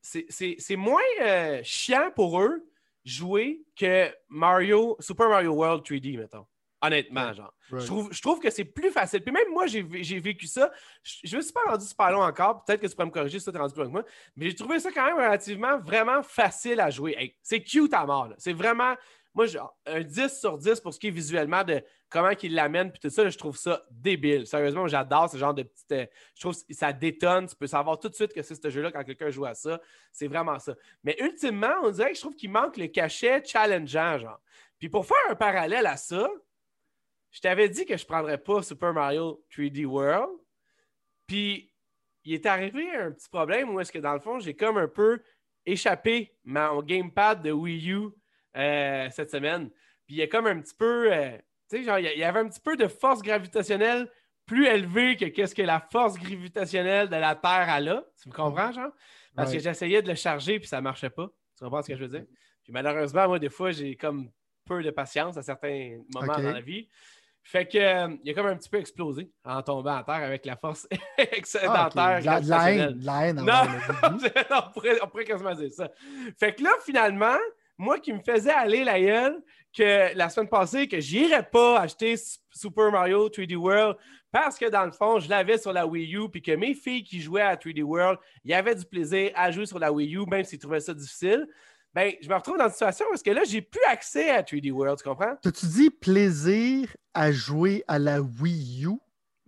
c'est 0.00 0.76
moins 0.76 1.02
euh, 1.20 1.60
chiant 1.62 2.10
pour 2.16 2.40
eux 2.40 2.64
jouer 3.08 3.62
que 3.76 4.12
Mario, 4.28 4.96
Super 5.00 5.28
Mario 5.28 5.52
World 5.52 5.84
3D, 5.84 6.18
mettons. 6.18 6.46
Honnêtement, 6.80 7.32
genre. 7.32 7.52
Je, 7.72 7.84
trouve, 7.84 8.12
je 8.12 8.22
trouve 8.22 8.38
que 8.38 8.50
c'est 8.50 8.64
plus 8.64 8.90
facile. 8.90 9.20
Puis 9.20 9.32
même 9.32 9.50
moi, 9.50 9.66
j'ai 9.66 9.82
vécu 10.20 10.46
ça. 10.46 10.70
Je 11.02 11.32
ne 11.32 11.38
me 11.38 11.42
suis 11.42 11.52
pas 11.52 11.68
rendu 11.68 11.84
super 11.84 12.12
long 12.12 12.22
encore. 12.22 12.64
Peut-être 12.64 12.80
que 12.80 12.86
tu 12.86 12.94
pourrais 12.94 13.06
me 13.06 13.10
corriger 13.10 13.40
si 13.40 13.50
tu 13.50 13.56
es 13.56 13.58
rendu 13.58 13.74
plus 13.74 13.82
loin 13.82 13.88
que 13.88 13.92
moi. 13.92 14.04
Mais 14.36 14.50
j'ai 14.50 14.54
trouvé 14.54 14.78
ça 14.78 14.92
quand 14.92 15.04
même 15.04 15.16
relativement 15.16 15.78
vraiment 15.80 16.22
facile 16.22 16.78
à 16.78 16.90
jouer. 16.90 17.36
c'est 17.42 17.62
cute 17.62 17.92
à 17.94 18.06
mort. 18.06 18.32
C'est 18.38 18.52
vraiment. 18.52 18.94
Moi, 19.38 19.46
un 19.86 20.00
10 20.00 20.40
sur 20.40 20.58
10 20.58 20.80
pour 20.80 20.92
ce 20.92 20.98
qui 20.98 21.06
est 21.06 21.12
visuellement 21.12 21.62
de 21.62 21.80
comment 22.08 22.32
il 22.42 22.54
l'amène, 22.56 22.90
puis 22.90 22.98
tout 22.98 23.08
ça, 23.08 23.28
je 23.28 23.38
trouve 23.38 23.56
ça 23.56 23.84
débile. 23.88 24.48
Sérieusement, 24.48 24.88
j'adore 24.88 25.30
ce 25.30 25.36
genre 25.36 25.54
de 25.54 25.62
petite. 25.62 25.92
Euh, 25.92 26.06
je 26.34 26.40
trouve 26.40 26.56
que 26.56 26.74
ça 26.74 26.92
détonne. 26.92 27.46
Tu 27.46 27.54
peux 27.54 27.68
savoir 27.68 28.00
tout 28.00 28.08
de 28.08 28.16
suite 28.16 28.32
que 28.32 28.42
c'est 28.42 28.60
ce 28.60 28.68
jeu-là 28.68 28.90
quand 28.90 29.04
quelqu'un 29.04 29.30
joue 29.30 29.44
à 29.44 29.54
ça. 29.54 29.80
C'est 30.10 30.26
vraiment 30.26 30.58
ça. 30.58 30.74
Mais 31.04 31.16
ultimement, 31.20 31.72
on 31.84 31.90
dirait 31.92 32.10
que 32.10 32.16
je 32.16 32.20
trouve 32.20 32.34
qu'il 32.34 32.50
manque 32.50 32.78
le 32.78 32.88
cachet 32.88 33.44
challengeant, 33.44 34.18
genre. 34.18 34.40
Puis 34.80 34.88
pour 34.88 35.06
faire 35.06 35.16
un 35.30 35.36
parallèle 35.36 35.86
à 35.86 35.96
ça, 35.96 36.28
je 37.30 37.40
t'avais 37.40 37.68
dit 37.68 37.86
que 37.86 37.96
je 37.96 38.02
ne 38.02 38.08
prendrais 38.08 38.38
pas 38.38 38.60
Super 38.64 38.92
Mario 38.92 39.40
3D 39.56 39.84
World. 39.84 40.36
Puis 41.28 41.72
il 42.24 42.34
est 42.34 42.44
arrivé 42.44 42.90
un 42.90 43.12
petit 43.12 43.28
problème 43.28 43.70
où 43.70 43.78
est-ce 43.78 43.92
que 43.92 44.00
dans 44.00 44.14
le 44.14 44.20
fond, 44.20 44.40
j'ai 44.40 44.56
comme 44.56 44.78
un 44.78 44.88
peu 44.88 45.22
échappé 45.64 46.34
mon 46.42 46.82
gamepad 46.82 47.40
de 47.40 47.52
Wii 47.52 47.92
U 47.92 48.08
euh, 48.56 49.08
cette 49.10 49.30
semaine. 49.30 49.70
Puis 50.06 50.16
il 50.16 50.18
y 50.18 50.22
a 50.22 50.26
comme 50.26 50.46
un 50.46 50.60
petit 50.60 50.74
peu. 50.74 51.12
Euh, 51.12 51.36
tu 51.70 51.78
sais, 51.78 51.82
genre, 51.82 51.98
il 51.98 52.18
y 52.18 52.24
avait 52.24 52.40
un 52.40 52.48
petit 52.48 52.60
peu 52.60 52.76
de 52.76 52.88
force 52.88 53.22
gravitationnelle 53.22 54.10
plus 54.46 54.66
élevée 54.66 55.16
que 55.16 55.26
qu'est-ce 55.26 55.54
que 55.54 55.62
la 55.62 55.78
force 55.78 56.18
gravitationnelle 56.18 57.08
de 57.08 57.16
la 57.16 57.34
Terre 57.34 57.68
a 57.68 57.80
là. 57.80 58.04
Tu 58.20 58.28
me 58.30 58.34
comprends, 58.34 58.72
genre? 58.72 58.90
Parce 59.36 59.52
que 59.52 59.58
j'essayais 59.58 60.02
de 60.02 60.08
le 60.08 60.14
charger 60.14 60.58
puis 60.58 60.66
ça 60.66 60.78
ne 60.78 60.82
marchait 60.82 61.10
pas. 61.10 61.28
Tu 61.56 61.64
comprends 61.64 61.82
ce 61.82 61.88
que 61.88 61.96
je 61.96 62.04
veux 62.04 62.08
dire? 62.08 62.26
Puis 62.64 62.72
malheureusement, 62.72 63.28
moi, 63.28 63.38
des 63.38 63.50
fois, 63.50 63.70
j'ai 63.70 63.94
comme 63.94 64.30
peu 64.64 64.82
de 64.82 64.90
patience 64.90 65.36
à 65.36 65.42
certains 65.42 65.98
moments 66.12 66.38
dans 66.38 66.52
la 66.52 66.60
vie. 66.60 66.88
Fait 67.42 67.66
que 67.66 67.78
euh, 67.78 68.14
il 68.22 68.30
a 68.30 68.34
comme 68.34 68.46
un 68.46 68.56
petit 68.56 68.68
peu 68.68 68.78
explosé 68.78 69.30
en 69.42 69.62
tombant 69.62 69.96
à 69.96 70.04
terre 70.04 70.16
avec 70.16 70.44
la 70.44 70.56
force 70.56 70.86
excédentaire. 71.18 72.20
Ah, 72.26 72.40
la, 72.40 72.72
haine, 72.72 73.00
la 73.02 73.26
haine. 73.26 73.36
Non, 73.36 73.62
on, 74.50 74.72
pourrait, 74.72 74.98
on 75.02 75.06
pourrait 75.06 75.24
quasiment 75.24 75.54
dire 75.54 75.72
ça. 75.72 75.90
Fait 76.38 76.54
que 76.54 76.62
là, 76.62 76.70
finalement, 76.84 77.38
moi 77.78 77.98
qui 78.00 78.12
me 78.12 78.20
faisais 78.20 78.50
aller 78.50 78.84
la 78.84 79.00
gueule 79.00 79.40
que 79.74 80.16
la 80.16 80.28
semaine 80.28 80.48
passée 80.48 80.88
que 80.88 81.00
j'irais 81.00 81.48
pas 81.48 81.80
acheter 81.80 82.16
Super 82.50 82.90
Mario 82.90 83.28
3D 83.28 83.54
World 83.54 83.96
parce 84.30 84.58
que 84.58 84.68
dans 84.68 84.84
le 84.84 84.92
fond, 84.92 85.20
je 85.20 85.28
l'avais 85.28 85.56
sur 85.56 85.72
la 85.72 85.86
Wii 85.86 86.16
U 86.16 86.28
puis 86.28 86.42
que 86.42 86.52
mes 86.52 86.74
filles 86.74 87.04
qui 87.04 87.20
jouaient 87.20 87.42
à 87.42 87.56
3D 87.56 87.82
World, 87.82 88.18
il 88.44 88.50
y 88.50 88.54
avait 88.54 88.74
du 88.74 88.84
plaisir 88.84 89.30
à 89.34 89.50
jouer 89.50 89.66
sur 89.66 89.78
la 89.78 89.92
Wii 89.92 90.16
U 90.16 90.26
même 90.26 90.44
s'ils 90.44 90.58
trouvaient 90.58 90.80
ça 90.80 90.92
difficile. 90.92 91.46
Ben, 91.94 92.12
je 92.20 92.28
me 92.28 92.34
retrouve 92.34 92.58
dans 92.58 92.66
une 92.66 92.70
situation 92.70 93.06
parce 93.08 93.22
que 93.22 93.30
là, 93.30 93.42
j'ai 93.44 93.62
plus 93.62 93.82
accès 93.88 94.30
à 94.30 94.42
3D 94.42 94.70
World, 94.70 94.98
tu 94.98 95.08
comprends? 95.08 95.36
T'as-tu 95.40 95.66
dit 95.66 95.90
plaisir 95.90 96.94
à 97.14 97.32
jouer 97.32 97.82
à 97.88 97.98
la 97.98 98.20
Wii 98.20 98.84
U? 98.84 98.98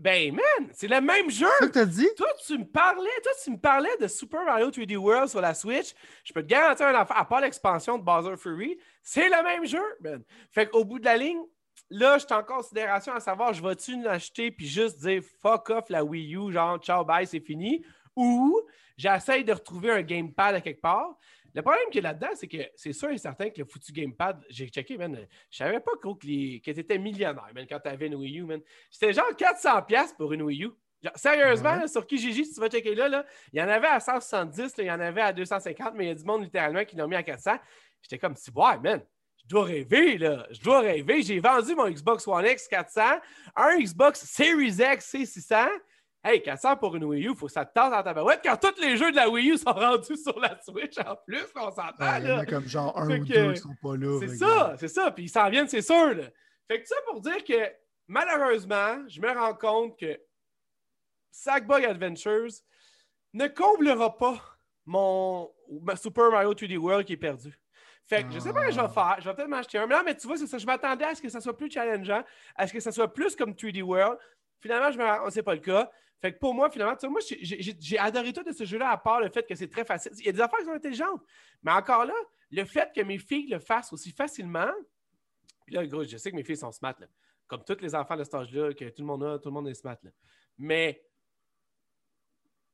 Ben, 0.00 0.34
man, 0.34 0.70
c'est 0.72 0.88
le 0.88 0.98
même 1.02 1.30
jeu. 1.30 1.46
C'est 1.60 1.74
que 1.74 1.84
dit? 1.84 2.08
Toi, 2.16 2.28
tu 2.46 2.56
me 2.56 2.64
parlais, 2.64 3.10
toi, 3.22 3.32
tu 3.44 3.50
me 3.50 3.58
parlais 3.58 3.94
de 4.00 4.08
Super 4.08 4.46
Mario 4.46 4.70
3D 4.70 4.96
World 4.96 5.28
sur 5.28 5.42
la 5.42 5.52
Switch. 5.52 5.92
Je 6.24 6.32
peux 6.32 6.42
te 6.42 6.46
garantir 6.48 6.86
un 6.86 6.94
affaire, 6.94 7.18
à 7.18 7.28
part 7.28 7.42
l'expansion 7.42 7.98
de 7.98 8.02
Bowser 8.02 8.38
Fury, 8.38 8.78
c'est 9.02 9.28
le 9.28 9.42
même 9.44 9.66
jeu, 9.66 9.82
man. 10.00 10.22
Fait 10.50 10.66
qu'au 10.70 10.86
bout 10.86 10.98
de 11.00 11.04
la 11.04 11.18
ligne, 11.18 11.42
là, 11.90 12.16
je 12.16 12.24
suis 12.24 12.34
en 12.34 12.42
considération 12.42 13.12
à 13.12 13.20
savoir, 13.20 13.52
je 13.52 13.62
vais-tu 13.62 14.00
l'acheter 14.00 14.50
puis 14.50 14.66
juste 14.66 15.00
dire 15.00 15.22
fuck 15.42 15.68
off 15.68 15.90
la 15.90 16.02
Wii 16.02 16.34
U, 16.34 16.50
genre 16.50 16.78
ciao, 16.78 17.04
bye, 17.04 17.26
c'est 17.26 17.40
fini, 17.40 17.84
ou 18.16 18.58
j'essaye 18.96 19.44
de 19.44 19.52
retrouver 19.52 19.90
un 19.90 20.00
gamepad 20.00 20.54
à 20.54 20.62
quelque 20.62 20.80
part. 20.80 21.14
Le 21.54 21.62
problème 21.62 21.84
qu'il 21.90 22.02
y 22.02 22.06
a 22.06 22.12
là-dedans, 22.12 22.32
c'est 22.34 22.48
que 22.48 22.58
c'est 22.74 22.92
sûr 22.92 23.10
et 23.10 23.18
certain 23.18 23.50
que 23.50 23.58
le 23.58 23.64
foutu 23.64 23.92
gamepad, 23.92 24.44
j'ai 24.48 24.68
checké, 24.68 24.96
man, 24.96 25.26
je 25.50 25.56
savais 25.56 25.80
pas 25.80 25.92
que, 26.00 26.08
les... 26.26 26.60
que 26.60 26.70
tu 26.70 26.80
étais 26.80 26.98
millionnaire, 26.98 27.50
man, 27.54 27.66
quand 27.68 27.80
tu 27.80 27.88
avais 27.88 28.06
une 28.06 28.14
Wii 28.14 28.40
U, 28.40 28.44
man. 28.44 28.60
C'était 28.90 29.12
genre 29.12 29.32
400$ 29.32 30.16
pour 30.16 30.32
une 30.32 30.42
Wii 30.42 30.64
U. 30.64 30.70
sérieusement, 31.14 31.86
sur 31.88 32.06
Kijiji, 32.06 32.44
si 32.44 32.54
tu 32.54 32.60
vas 32.60 32.68
checker 32.68 32.94
là, 32.94 33.08
là, 33.08 33.26
il 33.52 33.58
y 33.58 33.62
en 33.62 33.68
avait 33.68 33.88
à 33.88 34.00
170, 34.00 34.74
il 34.78 34.84
y 34.84 34.90
en 34.90 35.00
avait 35.00 35.22
à 35.22 35.32
250, 35.32 35.94
mais 35.94 36.04
il 36.04 36.08
y 36.08 36.10
a 36.10 36.14
du 36.14 36.24
monde 36.24 36.42
littéralement 36.42 36.84
qui 36.84 36.96
l'ont 36.96 37.08
mis 37.08 37.16
à 37.16 37.22
400. 37.22 37.52
J'étais 38.02 38.18
comme, 38.18 38.36
si, 38.36 38.50
ouais, 38.50 38.78
man, 38.78 39.02
je 39.42 39.48
dois 39.48 39.64
rêver, 39.64 40.18
là. 40.18 40.46
Je 40.50 40.60
dois 40.60 40.80
rêver. 40.80 41.22
J'ai 41.22 41.40
vendu 41.40 41.74
mon 41.74 41.88
Xbox 41.88 42.26
One 42.28 42.46
X 42.46 42.68
400, 42.68 43.00
un 43.56 43.78
Xbox 43.78 44.24
Series 44.24 44.76
X 44.78 45.14
C600, 45.14 45.68
Hey, 46.22 46.42
400 46.42 46.76
pour 46.76 46.94
une 46.96 47.04
Wii 47.04 47.26
U, 47.26 47.30
il 47.30 47.36
faut 47.36 47.46
que 47.46 47.52
ça 47.52 47.64
te 47.64 47.72
tente 47.72 47.92
dans 47.92 48.02
ta 48.02 48.12
barouette 48.12 48.40
quand 48.44 48.56
tous 48.56 48.78
les 48.80 48.98
jeux 48.98 49.10
de 49.10 49.16
la 49.16 49.30
Wii 49.30 49.52
U 49.52 49.56
sont 49.56 49.72
rendus 49.72 50.18
sur 50.18 50.38
la 50.38 50.60
Switch 50.60 50.98
en 50.98 51.16
plus, 51.26 51.46
on 51.56 51.70
s'entend. 51.70 52.16
Il 52.18 52.28
y 52.28 52.32
en 52.32 52.38
a 52.38 52.46
comme 52.46 52.68
genre 52.68 52.98
un 52.98 53.08
ou 53.08 53.24
deux 53.24 53.52
qui 53.54 53.60
sont 53.60 53.74
pas 53.80 53.96
là. 53.96 54.18
C'est 54.20 54.36
ça, 54.36 54.74
c'est 54.78 54.88
ça. 54.88 55.10
Puis 55.12 55.24
ils 55.24 55.28
s'en 55.30 55.48
viennent, 55.48 55.68
c'est 55.68 55.80
sûr. 55.80 56.14
Là. 56.14 56.24
Fait 56.68 56.82
que 56.82 56.86
ça 56.86 56.96
pour 57.06 57.22
dire 57.22 57.42
que 57.42 57.72
malheureusement, 58.06 58.98
je 59.08 59.20
me 59.20 59.32
rends 59.32 59.54
compte 59.54 59.98
que 59.98 60.20
Sackbug 61.30 61.84
Adventures 61.84 62.52
ne 63.32 63.46
comblera 63.46 64.16
pas 64.18 64.58
mon 64.84 65.50
Super 65.96 66.30
Mario 66.30 66.52
3D 66.52 66.76
World 66.76 67.06
qui 67.06 67.14
est 67.14 67.16
perdu. 67.16 67.58
Fait 68.04 68.24
que 68.24 68.32
je 68.32 68.40
sais 68.40 68.52
pas 68.52 68.62
ce 68.62 68.66
que 68.66 68.72
je 68.72 68.80
vais 68.80 68.86
ah. 68.86 68.88
faire. 68.88 69.16
Je 69.20 69.28
vais 69.28 69.34
peut-être 69.36 69.48
m'acheter 69.48 69.78
un. 69.78 69.86
Non, 69.86 70.02
mais 70.04 70.16
tu 70.16 70.26
vois, 70.26 70.36
c'est 70.36 70.48
ça. 70.48 70.58
Je 70.58 70.66
m'attendais 70.66 71.04
à 71.04 71.14
ce 71.14 71.22
que 71.22 71.28
ça 71.28 71.40
soit 71.40 71.56
plus 71.56 71.70
challengeant, 71.70 72.24
à 72.56 72.66
ce 72.66 72.72
que 72.72 72.80
ça 72.80 72.92
soit 72.92 73.12
plus 73.12 73.36
comme 73.36 73.52
3D 73.52 73.82
World. 73.82 74.18
Finalement, 74.58 74.90
je 74.90 74.98
me 74.98 75.04
rends 75.04 75.30
c'est 75.30 75.44
pas 75.44 75.54
le 75.54 75.60
cas. 75.60 75.90
Fait 76.20 76.34
que 76.34 76.38
pour 76.38 76.54
moi, 76.54 76.68
finalement, 76.70 76.94
tu 76.94 77.00
sais, 77.00 77.08
moi, 77.08 77.20
j'ai 77.78 77.98
adoré 77.98 78.32
tout 78.32 78.42
de 78.42 78.52
ce 78.52 78.64
jeu-là, 78.64 78.90
à 78.90 78.98
part 78.98 79.20
le 79.20 79.30
fait 79.30 79.46
que 79.46 79.54
c'est 79.54 79.70
très 79.70 79.84
facile. 79.84 80.12
Il 80.18 80.26
y 80.26 80.28
a 80.28 80.32
des 80.32 80.40
affaires 80.40 80.58
qui 80.58 80.66
sont 80.66 80.72
intelligentes. 80.72 81.22
Mais 81.62 81.72
encore 81.72 82.04
là, 82.04 82.14
le 82.50 82.64
fait 82.64 82.92
que 82.94 83.00
mes 83.00 83.18
filles 83.18 83.48
le 83.48 83.58
fassent 83.58 83.92
aussi 83.92 84.12
facilement. 84.12 84.70
Puis 85.64 85.74
là, 85.74 85.86
gros, 85.86 86.04
je 86.04 86.16
sais 86.18 86.30
que 86.30 86.36
mes 86.36 86.44
filles 86.44 86.58
sont 86.58 86.72
smart, 86.72 86.94
là. 86.98 87.06
Comme 87.46 87.64
tous 87.64 87.80
les 87.80 87.94
enfants 87.94 88.16
de 88.16 88.24
cet 88.24 88.34
âge-là, 88.34 88.74
que 88.74 88.84
tout 88.84 89.02
le 89.02 89.06
monde 89.06 89.24
a, 89.24 89.38
tout 89.38 89.48
le 89.48 89.54
monde 89.54 89.68
est 89.68 89.74
smart, 89.74 89.96
là. 90.02 90.10
Mais 90.58 91.02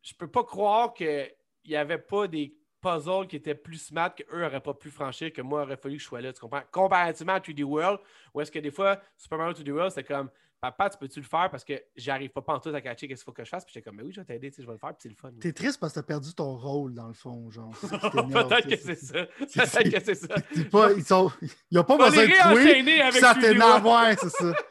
je 0.03 0.13
peux 0.15 0.29
pas 0.29 0.43
croire 0.43 0.93
qu'il 0.93 1.33
n'y 1.67 1.77
avait 1.77 1.99
pas 1.99 2.27
des 2.27 2.57
puzzles 2.81 3.27
qui 3.29 3.37
étaient 3.37 3.55
plus 3.55 3.79
smart 3.79 4.15
qu'eux 4.15 4.41
n'auraient 4.41 4.61
pas 4.61 4.75
pu 4.75 4.91
franchir, 4.91 5.33
que 5.33 5.43
moi, 5.43 5.63
aurait 5.63 5.77
fallu 5.77 5.97
que 5.97 6.03
je 6.03 6.09
sois 6.09 6.21
là. 6.21 6.33
Tu 6.33 6.41
comprends? 6.41 6.63
Comparativement 6.73 7.35
à 7.35 7.41
3D 7.41 7.63
World, 7.63 8.01
où 8.35 8.41
est-ce 8.41 8.51
que 8.51 8.59
des 8.59 8.71
fois, 8.71 9.01
Super 9.17 9.39
Mario 9.39 9.55
3D 9.55 9.71
World, 9.71 9.93
c'est 9.93 10.05
comme 10.05 10.31
Papa, 10.61 10.89
tu 10.91 10.99
peux-tu 10.99 11.21
le 11.21 11.27
faire? 11.27 11.49
Parce 11.51 11.65
que 11.65 11.75
j'arrive 11.97 12.31
pas 12.31 12.43
en 12.47 12.59
tout 12.59 12.71
à 12.71 12.81
catcher 12.81 13.07
qu'est-ce 13.07 13.21
qu'il 13.21 13.27
faut 13.27 13.33
que 13.33 13.45
je 13.45 13.51
fasse. 13.51 13.65
Puis 13.65 13.75
j'étais 13.75 13.85
comme, 13.85 13.97
mais 13.97 14.03
oui, 14.03 14.13
je 14.13 14.21
vais 14.21 14.25
t'aider, 14.25 14.51
je 14.57 14.65
vais 14.65 14.73
le 14.73 14.79
faire, 14.79 14.91
puis 14.91 14.99
c'est 15.01 15.09
le 15.09 15.15
fun. 15.15 15.31
T'es 15.41 15.53
triste 15.53 15.79
parce 15.79 15.93
que 15.93 16.01
t'as 16.01 16.07
perdu 16.07 16.33
ton 16.35 16.57
rôle, 16.57 16.95
dans 16.95 17.09
le 17.09 17.13
fond, 17.13 17.51
genre. 17.51 17.73
Peut-être 17.83 18.69
que 18.69 18.77
c'est 18.77 18.97
ça. 18.97 19.27
Peut-être 19.39 19.91
que 19.91 20.05
c'est 20.05 20.15
ça. 20.15 20.35
Pas, 20.71 20.93
ils, 20.93 21.05
sont, 21.05 21.31
ils 21.71 21.79
ont 21.79 21.85
pas 21.85 21.99
besoin 21.99 22.27
de. 22.27 23.03
Avec 23.03 23.21
ça 23.21 23.35
t'énerve, 23.35 23.85
ouais, 23.85 24.17
c'est 24.19 24.31
ça. 24.31 24.53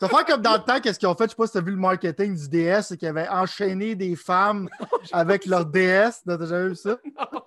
Ça 0.00 0.08
fait 0.08 0.24
comme 0.26 0.42
dans 0.42 0.54
le 0.54 0.64
temps, 0.64 0.80
qu'est-ce 0.80 0.98
qu'ils 0.98 1.08
ont 1.08 1.14
fait? 1.14 1.24
Je 1.24 1.30
sais 1.30 1.36
pas 1.36 1.46
si 1.46 1.52
tu 1.52 1.58
as 1.58 1.60
vu 1.60 1.70
le 1.70 1.78
marketing 1.78 2.34
du 2.34 2.48
DS, 2.48 2.82
c'est 2.82 2.96
qu'ils 2.96 3.08
avaient 3.08 3.28
enchaîné 3.28 3.94
des 3.94 4.16
femmes 4.16 4.68
avec 5.12 5.46
leur 5.46 5.64
DS. 5.64 6.22
T'as 6.26 6.44
jamais 6.44 6.70
vu 6.70 6.74
ça? 6.74 6.98
Non 7.32 7.42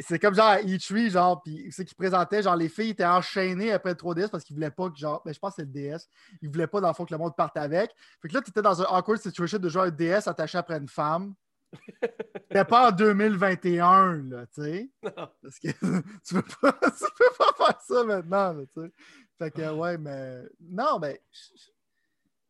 c'est 0.00 0.18
comme 0.18 0.34
genre 0.34 0.56
E3, 0.56 1.10
genre, 1.10 1.42
puis 1.42 1.68
c'est 1.70 1.84
qui 1.84 1.94
présentait, 1.94 2.42
genre, 2.42 2.56
les 2.56 2.68
filles 2.68 2.90
étaient 2.90 3.04
enchaînées 3.04 3.72
après 3.72 3.90
le 3.90 3.96
3DS 3.96 4.28
parce 4.28 4.44
qu'ils 4.44 4.54
voulaient 4.56 4.70
pas 4.70 4.90
que, 4.90 4.96
genre, 4.96 5.22
mais 5.24 5.30
ben, 5.30 5.34
je 5.34 5.38
pense 5.38 5.54
que 5.54 5.62
c'est 5.62 5.66
le 5.66 5.72
DS, 5.72 6.08
ils 6.42 6.48
voulaient 6.48 6.66
pas, 6.66 6.80
dans 6.80 6.88
le 6.88 6.94
fond, 6.94 7.04
que 7.04 7.14
le 7.14 7.18
monde 7.18 7.36
parte 7.36 7.56
avec. 7.56 7.90
Fait 8.20 8.28
que 8.28 8.34
là, 8.34 8.42
tu 8.42 8.50
étais 8.50 8.62
dans 8.62 8.80
un 8.82 8.86
awkward 8.86 9.20
situation 9.20 9.58
de 9.58 9.68
jouer 9.68 9.82
un 9.82 9.90
DS 9.90 10.26
attaché 10.26 10.58
après 10.58 10.78
une 10.78 10.88
femme. 10.88 11.34
C'était 12.02 12.64
pas 12.64 12.88
en 12.88 12.92
2021, 12.92 14.22
là, 14.28 14.46
tu 14.46 14.62
sais. 14.62 14.90
Parce 15.02 15.58
que 15.58 15.68
tu 16.26 16.34
peux 16.34 16.42
pas, 16.60 16.72
tu 16.98 17.04
peux 17.18 17.36
pas 17.38 17.52
faire 17.56 17.80
ça 17.80 18.04
maintenant, 18.04 18.54
tu 18.74 18.82
sais. 18.82 18.92
Fait 19.38 19.50
que, 19.50 19.72
ouais, 19.72 19.98
mais. 19.98 20.42
Non, 20.60 20.98
mais. 21.00 21.20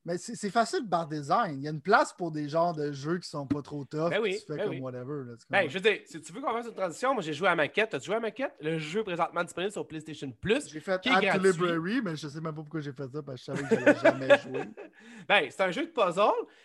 Mais 0.05 0.19
c'est 0.19 0.51
facile 0.51 0.87
par 0.89 1.09
design. 1.09 1.61
Il 1.61 1.65
y 1.65 1.69
a 1.69 1.71
une 1.71 1.81
place 1.81 2.13
pour 2.13 2.31
des 2.31 2.47
genres 2.47 2.75
de 2.75 2.93
jeux 2.93 3.19
qui 3.19 3.29
sont 3.29 3.47
pas 3.47 3.63
trop 3.63 3.85
tough. 3.87 4.11
Ben 4.11 4.21
oui, 4.21 4.39
tu 4.39 4.53
fais 4.53 4.59
ben 4.59 4.69
comme 4.69 4.81
whatever. 4.81 5.25
Là, 5.27 5.33
ben, 5.49 5.69
je 5.69 5.75
veux 5.75 5.81
dire, 5.81 6.01
si 6.05 6.21
tu 6.21 6.33
veux 6.33 6.43
qu'on 6.43 6.53
fasse 6.53 6.67
une 6.67 6.75
transition, 6.75 7.15
moi 7.15 7.23
j'ai 7.23 7.33
joué 7.33 7.49
à 7.49 7.57
Maquette. 7.57 7.95
As-tu 7.95 8.07
joué 8.07 8.17
à 8.17 8.21
Maquette? 8.21 8.53
Le 8.61 8.79
jeu 8.79 9.03
présentement 9.03 9.43
disponible 9.43 9.73
sur 9.73 9.87
PlayStation 9.87 10.31
Plus. 10.31 10.69
J'ai 10.69 10.81
fait 10.81 11.01
Add 11.07 11.43
Library, 11.43 12.03
mais 12.03 12.17
je 12.17 12.29
sais 12.29 12.41
même 12.41 12.55
pas 12.55 12.61
pourquoi 12.61 12.81
j'ai 12.81 12.93
fait 12.93 13.09
ça 13.09 13.23
parce 13.23 13.45
que 13.47 13.53
je 13.53 13.59
savais 13.59 13.77
que 13.77 13.83
j'allais 13.83 13.99
jamais 13.99 14.39
jouer. 14.43 14.65
Ben, 15.27 15.47
c'est 15.49 15.63
un 15.63 15.71
jeu 15.71 15.87
de 15.87 15.91
puzzle. 15.91 16.21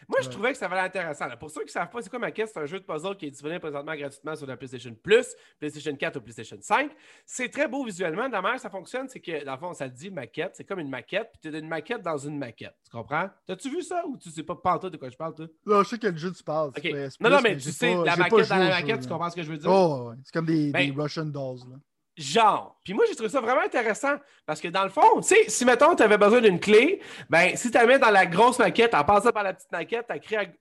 Moi, 0.09 0.19
je 0.21 0.29
trouvais 0.29 0.51
que 0.51 0.57
ça 0.57 0.67
valait 0.67 0.81
intéressant. 0.81 1.25
Pour 1.39 1.49
ceux 1.49 1.61
qui 1.61 1.67
ne 1.67 1.71
savent 1.71 1.89
pas 1.89 2.01
c'est 2.01 2.09
quoi 2.09 2.19
Maquette, 2.19 2.49
c'est 2.53 2.59
un 2.59 2.65
jeu 2.65 2.79
de 2.79 2.85
puzzle 2.85 3.15
qui 3.15 3.27
est 3.27 3.31
disponible 3.31 3.61
présentement 3.61 3.95
gratuitement 3.95 4.35
sur 4.35 4.47
la 4.47 4.57
PlayStation 4.57 4.93
Plus, 5.01 5.33
PlayStation 5.59 5.95
4 5.95 6.17
ou 6.17 6.21
PlayStation 6.21 6.57
5. 6.59 6.91
C'est 7.25 7.49
très 7.49 7.69
beau 7.69 7.85
visuellement. 7.85 8.27
La 8.27 8.41
manière 8.41 8.59
ça 8.59 8.69
fonctionne, 8.69 9.07
c'est 9.07 9.21
que 9.21 9.45
dans 9.45 9.53
le 9.53 9.59
fond, 9.59 9.73
ça 9.73 9.87
dit 9.87 10.11
maquette. 10.11 10.51
C'est 10.55 10.65
comme 10.65 10.79
une 10.79 10.89
maquette, 10.89 11.29
puis 11.31 11.49
tu 11.49 11.55
as 11.55 11.59
une 11.59 11.69
maquette 11.69 12.01
dans 12.01 12.17
une 12.17 12.37
maquette. 12.37 12.75
Tu 12.83 12.91
comprends? 12.91 13.28
T'as-tu 13.45 13.69
vu 13.69 13.81
ça? 13.81 14.03
ou 14.07 14.17
tu 14.17 14.29
sais 14.29 14.43
pas 14.43 14.55
pantoute 14.55 14.93
de 14.93 14.97
quoi 14.97 15.09
je 15.09 15.17
parle, 15.17 15.35
toi? 15.35 15.47
Non, 15.65 15.83
je 15.83 15.89
sais 15.89 15.97
quel 15.97 16.17
jeu 16.17 16.31
tu 16.31 16.43
parles. 16.43 16.71
non, 17.19 17.29
non, 17.29 17.41
mais, 17.41 17.57
tu 17.57 17.71
sais, 17.71 17.95
la 18.03 18.15
maquette 18.15 18.49
dans 18.49 18.57
la 18.57 18.69
maquette, 18.69 19.01
tu 19.01 19.07
comprends 19.07 19.29
ce 19.29 19.35
que 19.35 19.43
je 19.43 19.51
veux 19.51 19.57
dire? 19.57 19.71
Oh, 19.71 20.11
c'est 20.23 20.33
comme 20.33 20.45
des, 20.45 20.71
ben, 20.71 20.93
Russian 20.97 21.25
dolls. 21.25 21.59
Là. 21.69 21.77
Genre. 22.19 22.77
Puis 22.83 22.93
moi, 22.93 23.05
j'ai 23.07 23.15
trouvé 23.15 23.29
ça 23.29 23.39
vraiment 23.39 23.61
intéressant 23.61 24.15
parce 24.45 24.59
que 24.59 24.67
dans 24.67 24.83
le 24.83 24.89
fond, 24.89 25.21
tu 25.21 25.29
sais, 25.29 25.45
si 25.47 25.63
mettons, 25.63 25.95
tu 25.95 26.03
avais 26.03 26.17
besoin 26.17 26.41
d'une 26.41 26.59
clé, 26.59 27.01
ben 27.29 27.55
si 27.55 27.71
tu 27.71 27.77
la 27.77 27.85
mets 27.85 27.97
dans 27.97 28.09
la 28.09 28.25
grosse 28.25 28.59
maquette, 28.59 28.93
en 28.93 29.05
passant 29.05 29.31
par 29.31 29.43
la 29.43 29.53
petite 29.53 29.71
maquette, 29.71 30.05
ta, 30.07 30.15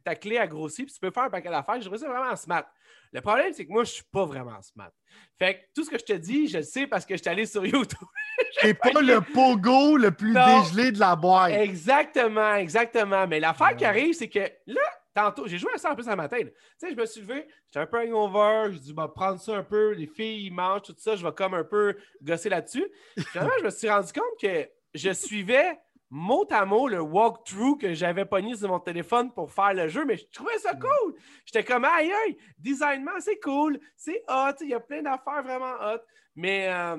ta 0.05 0.15
clé 0.15 0.39
a 0.39 0.47
grossi, 0.47 0.85
puis 0.85 0.95
tu 0.95 1.01
peux 1.01 1.11
faire 1.11 1.25
un 1.25 1.31
paquet 1.31 1.51
d'affaires. 1.51 1.75
J'ai 1.77 1.83
trouvé 1.83 1.99
ça 1.99 2.09
vraiment 2.09 2.37
smart. 2.37 2.65
Le 3.13 3.21
problème, 3.21 3.53
c'est 3.53 3.67
que 3.67 3.73
moi, 3.73 3.85
je 3.85 3.93
suis 3.93 4.05
pas 4.13 4.25
vraiment 4.25 4.61
smart. 4.63 4.91
Fait 5.39 5.55
que 5.55 5.61
tout 5.75 5.85
ce 5.85 5.91
que 5.91 5.99
je 5.99 6.05
te 6.05 6.13
dis, 6.13 6.49
je 6.49 6.59
le 6.59 6.65
sais 6.65 6.87
parce 6.87 7.07
que 7.07 7.17
je 7.17 7.23
suis 7.23 7.31
allé 7.31 7.47
sur 7.47 7.65
YouTube. 7.65 8.09
T'es 8.61 8.75
pas 8.75 9.01
le 9.01 9.21
pogo 9.21 9.97
le 9.97 10.11
plus 10.11 10.35
dégelé 10.35 10.93
de 10.93 10.99
la 10.99 11.17
boîte. 11.17 11.53
Exactement, 11.53 12.55
exactement. 12.57 13.27
Mais 13.27 13.41
l'affaire 13.41 13.77
qui 13.77 13.85
arrive, 13.85 14.15
c'est 14.15 14.29
que 14.29 14.41
là, 14.67 14.83
tantôt, 15.15 15.47
j'ai 15.47 15.59
joué 15.59 15.73
à 15.75 15.79
ça 15.79 15.93
en 15.93 15.95
plus 15.95 16.09
à 16.09 16.17
matin. 16.17 16.39
Tu 16.39 16.53
sais, 16.77 16.91
je 16.91 16.97
me 16.97 17.07
suis 17.07 17.21
levé, 17.21 17.47
j'étais 17.67 17.81
un 17.81 17.87
peu 17.87 17.99
hangover, 17.99 18.73
je 18.73 18.79
dis, 18.79 18.93
bah, 18.93 19.11
prendre 19.15 19.41
ça 19.41 19.57
un 19.57 19.63
peu, 19.63 19.93
les 19.93 20.07
filles, 20.07 20.47
ils 20.47 20.53
mangent, 20.53 20.83
tout 20.83 20.95
ça, 20.99 21.17
je 21.17 21.25
vais 21.25 21.33
comme 21.33 21.55
un 21.55 21.65
peu 21.65 21.97
gosser 22.23 22.49
là-dessus. 22.49 22.87
Finalement, 23.31 23.53
je 23.61 23.65
me 23.65 23.71
suis 23.71 23.89
rendu 23.89 24.13
compte 24.13 24.41
que 24.41 24.69
je 24.95 25.13
suivais 25.13 25.79
mot 26.11 26.47
à 26.51 26.65
mot 26.65 26.89
le 26.89 27.01
walkthrough 27.01 27.79
que 27.79 27.93
j'avais 27.93 28.25
pogné 28.25 28.57
sur 28.57 28.69
mon 28.69 28.81
téléphone 28.81 29.33
pour 29.33 29.53
faire 29.53 29.75
le 29.75 29.89
jeu, 29.89 30.05
mais 30.05 30.17
je 30.17 30.27
trouvais 30.33 30.59
ça 30.59 30.75
cool. 30.75 31.15
J'étais 31.45 31.65
comme, 31.65 31.85
aïe, 31.85 32.13
aïe, 32.13 32.37
designement, 32.57 33.21
c'est 33.21 33.39
cool, 33.41 33.79
c'est 33.97 34.23
hot, 34.29 34.55
il 34.61 34.71
y 34.71 34.75
a 34.75 34.81
plein 34.81 35.03
d'affaires 35.03 35.43
vraiment 35.43 35.75
hot. 35.81 36.01
Mais 36.35 36.69
euh, 36.69 36.97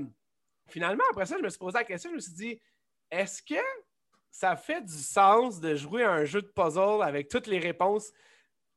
finalement, 0.68 1.04
après 1.10 1.26
ça, 1.26 1.38
je 1.38 1.44
me 1.44 1.50
suis 1.50 1.60
posé 1.60 1.78
la 1.78 1.84
question, 1.84 2.12
je 2.12 2.16
me 2.16 2.22
suis 2.22 2.34
dit, 2.34 2.62
est-ce 3.10 3.42
que 3.42 3.62
ça 4.30 4.56
fait 4.56 4.82
du 4.82 4.94
sens 4.98 5.60
de 5.60 5.76
jouer 5.76 6.04
à 6.04 6.12
un 6.12 6.26
jeu 6.26 6.42
de 6.42 6.48
puzzle 6.48 7.02
avec 7.02 7.30
toutes 7.30 7.48
les 7.48 7.60
réponses 7.60 8.12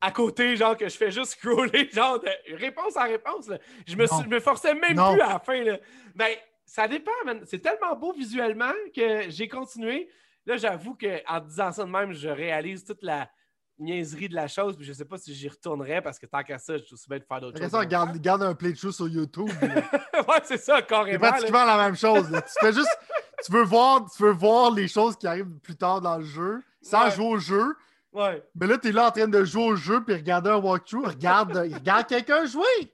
à 0.00 0.10
côté, 0.10 0.56
genre 0.56 0.76
que 0.76 0.88
je 0.88 0.96
fais 0.96 1.12
juste 1.12 1.32
scroller, 1.32 1.88
genre 1.92 2.18
de 2.18 2.28
réponse 2.56 2.96
en 2.96 3.04
réponse. 3.04 3.48
Je, 3.86 3.94
me 3.96 4.28
me 4.28 4.40
forçais 4.40 4.74
même 4.74 4.94
plus 4.96 5.20
à 5.20 5.34
la 5.34 5.38
fin. 5.38 5.62
Là. 5.62 5.78
Ben, 6.16 6.34
ça 6.66 6.88
dépend, 6.88 7.12
C'est 7.44 7.60
tellement 7.60 7.94
beau 7.94 8.12
visuellement 8.12 8.72
que 8.94 9.30
j'ai 9.30 9.46
continué. 9.46 10.08
Là, 10.46 10.56
j'avoue 10.56 10.96
qu'en 10.96 11.40
disant 11.40 11.72
ça 11.72 11.84
de 11.84 11.90
même, 11.90 12.12
je 12.12 12.28
réalise 12.28 12.84
toute 12.84 13.02
la 13.02 13.30
niaiserie 13.78 14.28
de 14.28 14.34
la 14.34 14.48
chose, 14.48 14.76
puis 14.76 14.84
je 14.84 14.92
sais 14.92 15.04
pas 15.04 15.18
si 15.18 15.34
j'y 15.34 15.48
retournerais 15.48 16.02
parce 16.02 16.18
que 16.18 16.26
tant 16.26 16.42
qu'à 16.42 16.58
ça, 16.58 16.76
je 16.78 16.84
suis 16.84 16.94
aussi 16.94 17.08
bien 17.08 17.18
de 17.18 17.24
faire 17.24 17.40
d'autres 17.40 17.58
choses. 17.58 17.70
Ça, 17.70 17.86
garde, 17.86 18.16
garde 18.18 18.42
un 18.42 18.54
play 18.54 18.72
de 18.72 18.76
show 18.76 18.92
sur 18.92 19.08
YouTube. 19.08 19.48
ouais, 19.62 20.40
c'est 20.44 20.58
ça, 20.58 20.82
carrément. 20.82 21.24
C'est 21.24 21.30
pratiquement 21.30 21.64
la 21.64 21.76
même 21.76 21.96
chose. 21.96 22.28
Tu 22.30 22.66
fais 22.66 22.72
juste. 22.72 22.98
Tu 23.44 23.50
veux, 23.50 23.64
voir, 23.64 24.08
tu 24.14 24.22
veux 24.22 24.30
voir 24.30 24.70
les 24.70 24.86
choses 24.86 25.16
qui 25.16 25.26
arrivent 25.26 25.58
plus 25.58 25.74
tard 25.74 26.00
dans 26.00 26.18
le 26.18 26.24
jeu 26.24 26.62
sans 26.80 27.10
jouer 27.10 27.26
au 27.26 27.38
jeu. 27.38 27.74
Ouais. 28.12 28.42
Mais 28.54 28.66
là, 28.66 28.78
tu 28.78 28.88
es 28.88 28.92
là 28.92 29.08
en 29.08 29.10
train 29.10 29.26
de 29.26 29.44
jouer 29.44 29.64
au 29.64 29.76
jeu 29.76 30.04
puis 30.04 30.14
regarder 30.14 30.50
un 30.50 30.58
walkthrough. 30.58 31.06
Regarde, 31.06 31.56
regarde 31.56 32.06
quelqu'un 32.06 32.44
jouer. 32.44 32.92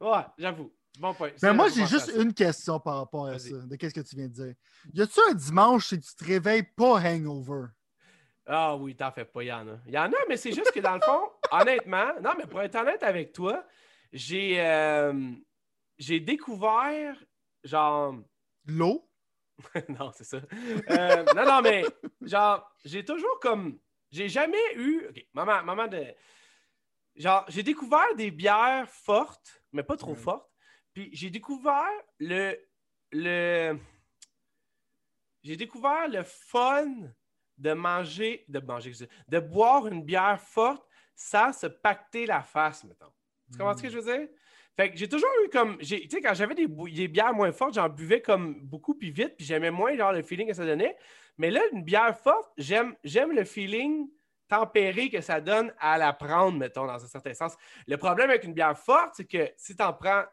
Ouais, 0.00 0.24
j'avoue. 0.38 0.72
Bon 1.00 1.14
point. 1.14 1.30
Mais 1.42 1.54
moi, 1.54 1.68
j'ai 1.70 1.86
juste 1.86 2.12
une 2.14 2.34
question 2.34 2.78
par 2.78 2.96
rapport 2.96 3.26
à 3.26 3.38
ça, 3.38 3.56
de 3.56 3.76
qu'est-ce 3.76 3.94
que 3.94 4.02
tu 4.02 4.16
viens 4.16 4.28
de 4.28 4.34
dire. 4.34 4.54
Y 4.92 5.00
a-tu 5.00 5.18
un 5.30 5.32
dimanche 5.32 5.88
si 5.88 5.98
tu 5.98 6.14
te 6.14 6.24
réveilles 6.24 6.62
pas 6.76 7.00
hangover? 7.00 7.68
Ah 8.44 8.76
oui, 8.76 8.94
t'en 8.94 9.10
fais 9.10 9.24
pas, 9.24 9.42
il 9.42 9.46
y 9.46 9.52
en 9.52 9.66
a. 9.66 9.78
Il 9.86 9.94
y 9.94 9.98
en 9.98 10.12
a, 10.12 10.16
mais 10.28 10.36
c'est 10.36 10.52
juste 10.52 10.72
que 10.72 10.80
dans 10.80 10.94
le 10.94 11.00
fond, 11.00 11.22
honnêtement, 11.52 12.12
non, 12.22 12.32
mais 12.36 12.46
pour 12.46 12.60
être 12.60 12.74
honnête 12.74 13.02
avec 13.02 13.32
toi, 13.32 13.64
j'ai 14.12 14.60
euh, 14.60 15.32
j'ai 15.96 16.20
découvert 16.20 17.16
genre. 17.64 18.16
L'eau? 18.66 19.08
non, 19.88 20.10
c'est 20.14 20.24
ça. 20.24 20.36
Euh, 20.90 21.24
non, 21.34 21.46
non, 21.46 21.62
mais 21.62 21.82
genre, 22.20 22.70
j'ai 22.84 23.06
toujours 23.06 23.40
comme. 23.40 23.78
J'ai 24.10 24.28
jamais 24.28 24.74
eu. 24.76 25.06
OK, 25.08 25.26
maman, 25.32 25.64
maman 25.64 25.86
de. 25.86 26.04
Genre, 27.16 27.46
j'ai 27.48 27.62
découvert 27.62 28.14
des 28.16 28.30
bières 28.30 28.86
fortes, 28.86 29.62
mais 29.72 29.82
pas 29.82 29.96
trop 29.96 30.14
fortes. 30.14 30.49
Puis 30.92 31.10
j'ai 31.12 31.30
découvert 31.30 31.90
le. 32.18 32.56
le 33.12 33.78
j'ai 35.42 35.56
découvert 35.56 36.08
le 36.08 36.22
fun 36.22 36.86
de 37.56 37.72
manger, 37.72 38.44
de 38.48 38.58
manger, 38.60 38.92
de 39.28 39.38
boire 39.38 39.86
une 39.86 40.02
bière 40.02 40.40
forte 40.40 40.86
sans 41.14 41.52
se 41.52 41.66
pacter 41.66 42.26
la 42.26 42.42
face, 42.42 42.84
mettons. 42.84 43.12
Tu 43.50 43.58
comprends 43.58 43.76
ce 43.76 43.82
que 43.82 43.90
je 43.90 43.98
veux 43.98 44.18
dire? 44.18 44.28
Fait 44.76 44.90
que 44.90 44.96
j'ai 44.96 45.08
toujours 45.08 45.30
eu 45.44 45.48
comme. 45.50 45.78
Tu 45.78 46.08
sais, 46.08 46.20
quand 46.20 46.34
j'avais 46.34 46.54
des, 46.54 46.66
bières 46.66 47.34
moins 47.34 47.52
fortes, 47.52 47.74
j'en 47.74 47.88
buvais 47.88 48.22
comme 48.22 48.60
beaucoup 48.62 48.94
plus 48.94 49.10
vite, 49.10 49.36
puis 49.36 49.44
j'aimais 49.44 49.70
moins 49.70 49.94
genre 49.96 50.12
le 50.12 50.22
feeling 50.22 50.48
que 50.48 50.54
ça 50.54 50.64
donnait. 50.64 50.96
Mais 51.36 51.50
là, 51.50 51.60
une 51.72 51.82
bière 51.82 52.16
forte, 52.18 52.50
j'aime, 52.56 52.94
j'aime 53.04 53.32
le 53.32 53.44
feeling 53.44 54.08
tempéré 54.48 55.10
que 55.10 55.20
ça 55.20 55.40
donne 55.40 55.72
à 55.78 55.98
la 55.98 56.12
prendre, 56.12 56.58
mettons, 56.58 56.86
dans 56.86 57.04
un 57.04 57.08
certain 57.08 57.34
sens. 57.34 57.56
Le 57.86 57.96
problème 57.96 58.30
avec 58.30 58.44
une 58.44 58.54
bière 58.54 58.78
forte, 58.78 59.14
c'est 59.16 59.26
que 59.26 59.50
si 59.56 59.76
tu 59.76 59.82
en 59.82 59.92
prends 59.92 60.24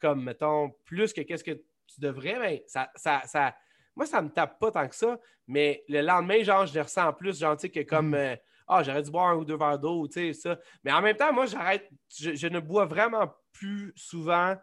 comme, 0.00 0.24
mettons, 0.24 0.70
plus 0.84 1.12
que 1.12 1.20
qu'est-ce 1.20 1.44
que 1.44 1.52
tu 1.52 2.00
devrais, 2.00 2.38
mais 2.38 2.56
ben, 2.58 2.62
ça, 2.66 2.90
ça, 2.96 3.22
ça, 3.24 3.54
moi, 3.96 4.06
ça 4.06 4.22
me 4.22 4.30
tape 4.30 4.58
pas 4.58 4.70
tant 4.70 4.88
que 4.88 4.94
ça, 4.94 5.18
mais 5.46 5.84
le 5.88 6.00
lendemain, 6.00 6.42
genre, 6.42 6.66
je 6.66 6.74
le 6.74 6.82
ressens 6.82 7.08
en 7.08 7.12
plus, 7.12 7.38
genre, 7.38 7.56
tu 7.56 7.62
sais, 7.62 7.70
que 7.70 7.80
comme, 7.80 8.10
mm. 8.10 8.14
euh, 8.14 8.36
ah, 8.68 8.82
j'aurais 8.82 9.02
dû 9.02 9.10
boire 9.10 9.30
un 9.30 9.34
ou 9.34 9.44
deux 9.44 9.56
verres 9.56 9.78
d'eau, 9.78 10.06
tu 10.06 10.32
sais, 10.32 10.32
ça. 10.32 10.58
Mais 10.84 10.92
en 10.92 11.02
même 11.02 11.16
temps, 11.16 11.32
moi, 11.32 11.46
j'arrête, 11.46 11.88
je, 12.16 12.46
ne 12.46 12.60
bois 12.60 12.84
vraiment 12.86 13.34
plus 13.52 13.92
souvent 13.96 14.56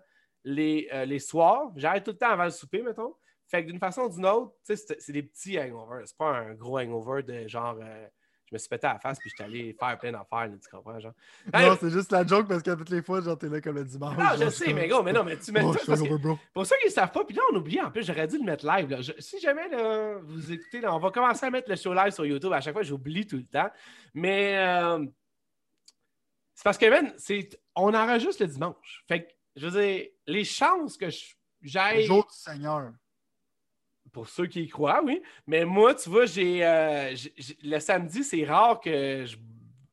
les, 0.45 0.87
euh, 0.93 1.05
les 1.05 1.19
soirs. 1.19 1.71
J'arrête 1.75 2.05
tout 2.05 2.11
le 2.11 2.17
temps 2.17 2.29
avant 2.29 2.45
le 2.45 2.51
souper, 2.51 2.81
mettons. 2.81 3.13
Fait 3.47 3.63
que 3.63 3.69
d'une 3.69 3.79
façon 3.79 4.03
ou 4.03 4.09
d'une 4.09 4.25
autre, 4.25 4.53
tu 4.65 4.75
sais, 4.75 4.95
c'est 4.99 5.11
des 5.11 5.23
petits 5.23 5.59
hangovers. 5.59 6.03
C'est 6.05 6.17
pas 6.17 6.37
un 6.37 6.53
gros 6.53 6.79
hangover 6.79 7.23
de 7.23 7.47
genre, 7.47 7.77
euh, 7.81 8.07
je 8.49 8.55
me 8.55 8.57
suis 8.57 8.69
pété 8.69 8.87
à 8.87 8.93
la 8.93 8.99
face 8.99 9.19
puis 9.19 9.29
je 9.29 9.35
suis 9.35 9.43
allé 9.43 9.75
faire 9.77 9.97
plein 9.97 10.11
d'affaires, 10.11 10.49
tu 10.49 10.69
comprends, 10.69 10.99
genre. 10.99 11.13
Non, 11.53 11.77
c'est 11.79 11.89
juste 11.89 12.11
la 12.11 12.25
joke 12.25 12.47
parce 12.47 12.63
que 12.63 12.71
toutes 12.71 12.89
les 12.89 13.01
fois, 13.01 13.21
genre, 13.21 13.37
t'es 13.37 13.49
là 13.49 13.59
comme 13.59 13.75
le 13.75 13.83
dimanche. 13.83 14.17
Non, 14.17 14.25
je 14.39 14.49
sais, 14.49 14.73
mais 14.73 14.87
gros, 14.87 15.03
mais 15.03 15.11
non, 15.11 15.23
mais 15.23 15.37
tu 15.37 15.51
mets 15.51 15.61
oh, 15.63 15.73
Pour 16.53 16.65
ceux 16.65 16.75
qui 16.81 16.87
ne 16.87 16.91
savent 16.91 17.11
pas, 17.11 17.25
puis 17.25 17.35
là, 17.35 17.41
on 17.51 17.57
oublie, 17.57 17.81
en 17.81 17.91
plus, 17.91 18.05
j'aurais 18.05 18.27
dû 18.27 18.37
le 18.37 18.45
mettre 18.45 18.65
live. 18.65 19.13
Si 19.19 19.39
jamais 19.39 19.67
là, 19.67 20.17
vous 20.23 20.51
écoutez, 20.51 20.79
là, 20.79 20.95
on 20.95 20.99
va 20.99 21.11
commencer 21.11 21.45
à 21.45 21.51
mettre 21.51 21.69
le 21.69 21.75
show 21.75 21.93
live 21.93 22.11
sur 22.11 22.25
YouTube. 22.25 22.53
À 22.53 22.61
chaque 22.61 22.73
fois, 22.73 22.83
j'oublie 22.83 23.27
tout 23.27 23.37
le 23.37 23.45
temps. 23.45 23.69
Mais 24.13 24.57
euh, 24.57 25.05
c'est 26.53 26.63
parce 26.63 26.77
que, 26.77 26.89
man, 26.89 27.13
on 27.75 27.93
enregistre 27.93 28.43
le 28.43 28.47
dimanche. 28.47 29.03
Fait 29.07 29.25
que, 29.25 29.31
je 29.57 29.67
veux 29.67 29.81
dire, 29.81 30.05
les 30.25 30.43
chances 30.43 30.97
que 30.97 31.07
j'aille. 31.61 32.01
Le 32.01 32.07
jour 32.07 32.25
du 32.25 32.35
Seigneur. 32.35 32.91
Pour 34.17 34.27
ceux 34.27 34.47
qui 34.47 34.63
y 34.63 34.67
croient, 34.67 35.03
oui. 35.05 35.21
Mais 35.45 35.63
moi, 35.63 35.93
tu 35.93 36.09
vois, 36.09 36.25
j'ai, 36.25 36.65
euh, 36.65 37.13
le 37.61 37.77
samedi, 37.77 38.23
c'est 38.23 38.43
rare 38.45 38.79
que 38.79 39.27
je. 39.27 39.37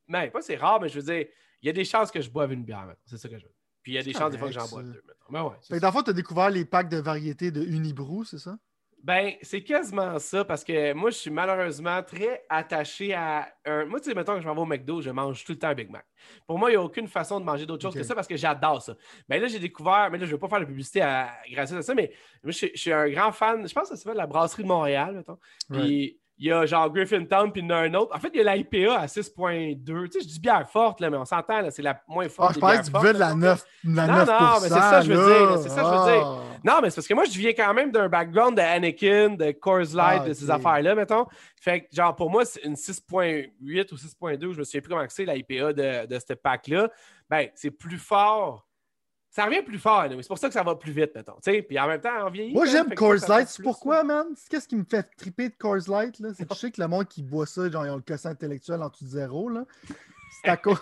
Mais 0.08 0.28
ben, 0.28 0.30
pas 0.30 0.40
c'est 0.40 0.56
rare, 0.56 0.80
mais 0.80 0.88
je 0.88 0.98
veux 0.98 1.04
dire, 1.14 1.26
il 1.60 1.66
y 1.66 1.68
a 1.68 1.74
des 1.74 1.84
chances 1.84 2.10
que 2.10 2.22
je 2.22 2.30
boive 2.30 2.54
une 2.54 2.64
bière. 2.64 2.94
C'est 3.04 3.18
ça 3.18 3.28
que 3.28 3.36
je 3.36 3.44
veux. 3.44 3.54
Puis 3.82 3.92
il 3.92 3.96
y 3.96 3.98
a 3.98 4.02
des 4.02 4.14
chances 4.14 4.30
des 4.30 4.38
fois 4.38 4.48
que 4.48 4.54
j'en 4.54 4.66
boive 4.66 4.90
deux. 4.90 5.02
Mais 5.28 5.40
ouais, 5.40 5.50
fait 5.60 5.78
que 5.78 6.02
tu 6.04 6.10
as 6.10 6.12
découvert 6.14 6.48
les 6.48 6.64
packs 6.64 6.88
de 6.88 6.96
variétés 6.96 7.50
de 7.50 7.62
Unibrou, 7.62 8.24
c'est 8.24 8.38
ça? 8.38 8.56
Ben, 9.04 9.34
c'est 9.42 9.62
quasiment 9.62 10.18
ça 10.18 10.46
parce 10.46 10.64
que 10.64 10.94
moi, 10.94 11.10
je 11.10 11.16
suis 11.16 11.30
malheureusement 11.30 12.02
très 12.02 12.42
attaché 12.48 13.12
à 13.12 13.46
un. 13.66 13.84
Moi, 13.84 14.00
tu 14.00 14.08
sais, 14.08 14.14
mettons 14.14 14.34
que 14.34 14.40
je 14.40 14.46
m'en 14.46 14.54
vais 14.54 14.62
au 14.62 14.64
McDo, 14.64 15.02
je 15.02 15.10
mange 15.10 15.44
tout 15.44 15.52
le 15.52 15.58
temps 15.58 15.68
un 15.68 15.74
Big 15.74 15.90
Mac. 15.90 16.06
Pour 16.46 16.58
moi, 16.58 16.70
il 16.70 16.72
n'y 16.72 16.78
a 16.78 16.82
aucune 16.82 17.06
façon 17.06 17.38
de 17.38 17.44
manger 17.44 17.66
d'autre 17.66 17.82
chose 17.82 17.94
que 17.94 18.02
ça 18.02 18.14
parce 18.14 18.26
que 18.26 18.38
j'adore 18.38 18.80
ça. 18.80 18.96
Ben 19.28 19.42
là, 19.42 19.46
j'ai 19.46 19.58
découvert, 19.58 20.08
mais 20.10 20.16
là, 20.16 20.24
je 20.24 20.30
ne 20.30 20.36
vais 20.36 20.40
pas 20.40 20.48
faire 20.48 20.60
la 20.60 20.64
publicité 20.64 21.02
à... 21.02 21.30
grâce 21.50 21.70
à 21.72 21.82
ça, 21.82 21.94
mais 21.94 22.12
moi, 22.42 22.50
je, 22.50 22.68
suis 22.74 22.92
un 22.92 23.10
grand 23.10 23.30
fan. 23.30 23.68
Je 23.68 23.74
pense 23.74 23.90
que 23.90 23.94
ça 23.94 24.02
s'appelle 24.02 24.16
la 24.16 24.26
Brasserie 24.26 24.62
de 24.62 24.68
Montréal, 24.68 25.16
mettons. 25.16 25.38
Puis 25.70 26.18
il 26.36 26.46
y 26.46 26.52
a 26.52 26.66
genre 26.66 26.92
Griffintown, 26.92 27.52
puis 27.52 27.62
il 27.62 27.68
y 27.68 27.72
en 27.72 27.76
a 27.76 27.80
un 27.80 27.94
autre. 27.94 28.14
En 28.14 28.18
fait, 28.18 28.30
il 28.34 28.42
y 28.42 28.48
a 28.48 28.54
l'IPA 28.56 28.98
à 28.98 29.06
6,2. 29.06 29.84
Tu 29.84 30.10
sais, 30.10 30.20
je 30.20 30.26
dis 30.26 30.40
bière 30.40 30.68
forte, 30.68 31.00
là, 31.00 31.08
mais 31.08 31.16
on 31.16 31.24
s'entend, 31.24 31.70
c'est 31.70 31.82
la 31.82 32.00
moins 32.08 32.28
forte. 32.28 32.50
Ah, 32.50 32.54
je 32.54 32.60
pense 32.60 32.78
que 32.78 32.84
tu 32.86 32.92
buvais 32.92 33.12
de 33.12 33.18
la 33.18 33.34
9, 33.34 33.64
la 33.84 34.06
non, 34.06 34.16
9 34.16 34.28
non, 34.28 34.34
mais 34.54 34.68
c'est 34.68 34.74
ça 34.74 35.00
que 35.00 35.06
je 35.06 35.12
veux 35.12 35.26
dire. 35.26 35.58
C'est 35.62 35.68
ça 35.68 35.82
que 35.82 35.86
je 35.86 35.92
veux 35.92 36.12
dire. 36.18 36.40
Non, 36.64 36.80
mais 36.82 36.90
c'est 36.90 36.96
parce 36.96 37.06
que 37.06 37.14
moi, 37.14 37.24
je 37.24 37.38
viens 37.38 37.52
quand 37.52 37.74
même 37.74 37.92
d'un 37.92 38.08
background 38.08 38.56
de 38.56 38.62
Anakin, 38.62 39.30
de 39.36 39.52
Coors 39.52 39.94
Light, 39.94 40.22
Ah, 40.24 40.28
de 40.28 40.32
ces 40.32 40.50
affaires-là, 40.50 40.94
mettons. 40.94 41.26
Fait 41.60 41.82
que, 41.82 41.86
genre, 41.94 42.16
pour 42.16 42.30
moi, 42.30 42.44
c'est 42.44 42.62
une 42.64 42.74
6.8 42.74 43.92
ou 43.92 43.96
6.2, 43.96 44.52
je 44.52 44.58
me 44.58 44.64
souviens 44.64 44.80
plus 44.80 44.88
comment 44.88 45.04
c'est 45.08 45.24
la 45.24 45.36
IPA 45.36 45.72
de, 45.72 46.06
de 46.06 46.18
ce 46.18 46.32
pack-là. 46.32 46.88
Ben, 47.28 47.48
c'est 47.54 47.70
plus 47.70 47.98
fort. 47.98 48.66
Ça 49.34 49.46
revient 49.46 49.62
plus 49.62 49.80
fort, 49.80 49.98
anyway. 49.98 50.22
c'est 50.22 50.28
pour 50.28 50.38
ça 50.38 50.46
que 50.46 50.54
ça 50.54 50.62
va 50.62 50.76
plus 50.76 50.92
vite, 50.92 51.10
mettons. 51.12 51.34
Puis 51.42 51.76
en 51.80 51.88
même 51.88 52.00
temps, 52.00 52.24
on 52.24 52.30
vieillit. 52.30 52.54
Moi, 52.54 52.66
j'aime 52.66 52.94
Coors 52.94 53.16
Light. 53.28 53.48
C'est 53.48 53.64
pourquoi, 53.64 54.04
man? 54.04 54.28
C'est 54.36 54.48
Qu'est-ce 54.48 54.68
qui 54.68 54.76
me 54.76 54.84
fait 54.88 55.02
triper 55.16 55.48
de 55.48 55.56
Coors 55.56 55.88
Light? 55.88 56.20
là? 56.20 56.28
C'est 56.36 56.48
que 56.48 56.54
je 56.54 56.60
sais 56.60 56.70
que 56.70 56.80
le 56.80 56.86
monde 56.86 57.08
qui 57.08 57.20
boit 57.20 57.44
ça, 57.44 57.68
genre, 57.68 57.84
ils 57.84 57.90
ont 57.90 57.96
le 57.96 58.02
quotient 58.02 58.30
intellectuel 58.30 58.80
en 58.80 58.88
dessous 58.90 59.02
de 59.02 59.10
zéro. 59.10 59.48
là. 59.48 59.64
C'est 60.40 60.50
à, 60.50 60.56
cause... 60.56 60.78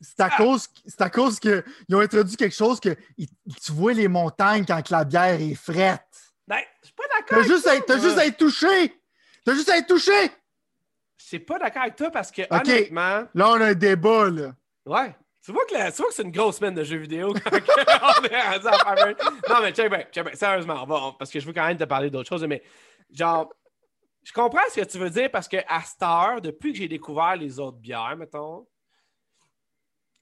c'est 0.00 0.20
à 0.20 0.30
cause, 0.30 0.68
c'est 0.86 1.02
à 1.02 1.10
cause 1.10 1.40
qu'ils 1.40 1.64
ont 1.92 1.98
introduit 1.98 2.36
quelque 2.36 2.54
chose 2.54 2.78
que 2.78 2.90
tu 3.20 3.72
vois 3.72 3.94
les 3.94 4.06
montagnes 4.06 4.64
quand 4.64 4.90
la 4.90 5.02
bière 5.02 5.40
est 5.40 5.56
frette. 5.56 6.06
Ben, 6.46 6.60
je 6.82 6.86
suis 6.86 6.94
pas 6.94 7.02
d'accord. 7.08 7.26
T'as 7.30 7.36
avec 7.38 7.48
juste, 7.48 7.64
ça, 7.64 7.72
à... 7.72 7.80
t'as 7.80 7.98
juste 7.98 8.18
à 8.18 8.26
être 8.26 8.36
touché! 8.36 8.94
T'as 9.44 9.54
juste 9.54 9.70
à 9.70 9.76
être 9.76 9.88
touché! 9.88 10.30
Je 11.16 11.24
suis 11.26 11.40
pas 11.40 11.58
d'accord 11.58 11.82
avec 11.82 11.96
toi 11.96 12.12
parce 12.12 12.30
que, 12.30 12.42
honnêtement, 12.48 13.24
Là, 13.34 13.50
on 13.50 13.60
a 13.60 13.66
un 13.70 13.74
débat, 13.74 14.30
là. 14.30 14.52
Ouais. 14.86 15.16
Tu 15.44 15.52
vois 15.52 15.64
que, 15.66 15.74
que 15.90 16.12
c'est 16.12 16.22
une 16.22 16.30
grosse 16.32 16.56
semaine 16.58 16.74
de 16.74 16.84
jeux 16.84 16.96
vidéo 16.98 17.32
quand 17.32 17.50
on 17.52 18.24
est 18.24 18.34
à 18.34 18.58
Non, 18.58 19.62
mais 19.62 19.72
check 19.72 19.88
bien, 19.90 20.02
check 20.12 20.24
bien. 20.24 20.34
Sérieusement, 20.34 20.82
on 20.82 20.86
va- 20.86 21.02
on- 21.06 21.12
parce 21.12 21.30
que 21.30 21.40
je 21.40 21.46
veux 21.46 21.52
quand 21.52 21.66
même 21.66 21.76
te 21.76 21.84
parler 21.84 22.10
d'autre 22.10 22.28
chose, 22.28 22.44
mais 22.44 22.62
genre, 23.10 23.52
je 24.24 24.32
comprends 24.32 24.60
ce 24.70 24.80
que 24.80 24.84
tu 24.86 24.98
veux 24.98 25.10
dire 25.10 25.30
parce 25.30 25.48
que 25.48 25.56
à 25.68 25.80
cette 25.82 26.44
depuis 26.44 26.72
que 26.72 26.78
j'ai 26.78 26.88
découvert 26.88 27.36
les 27.36 27.58
autres 27.60 27.78
bières, 27.78 28.16
mettons, 28.16 28.66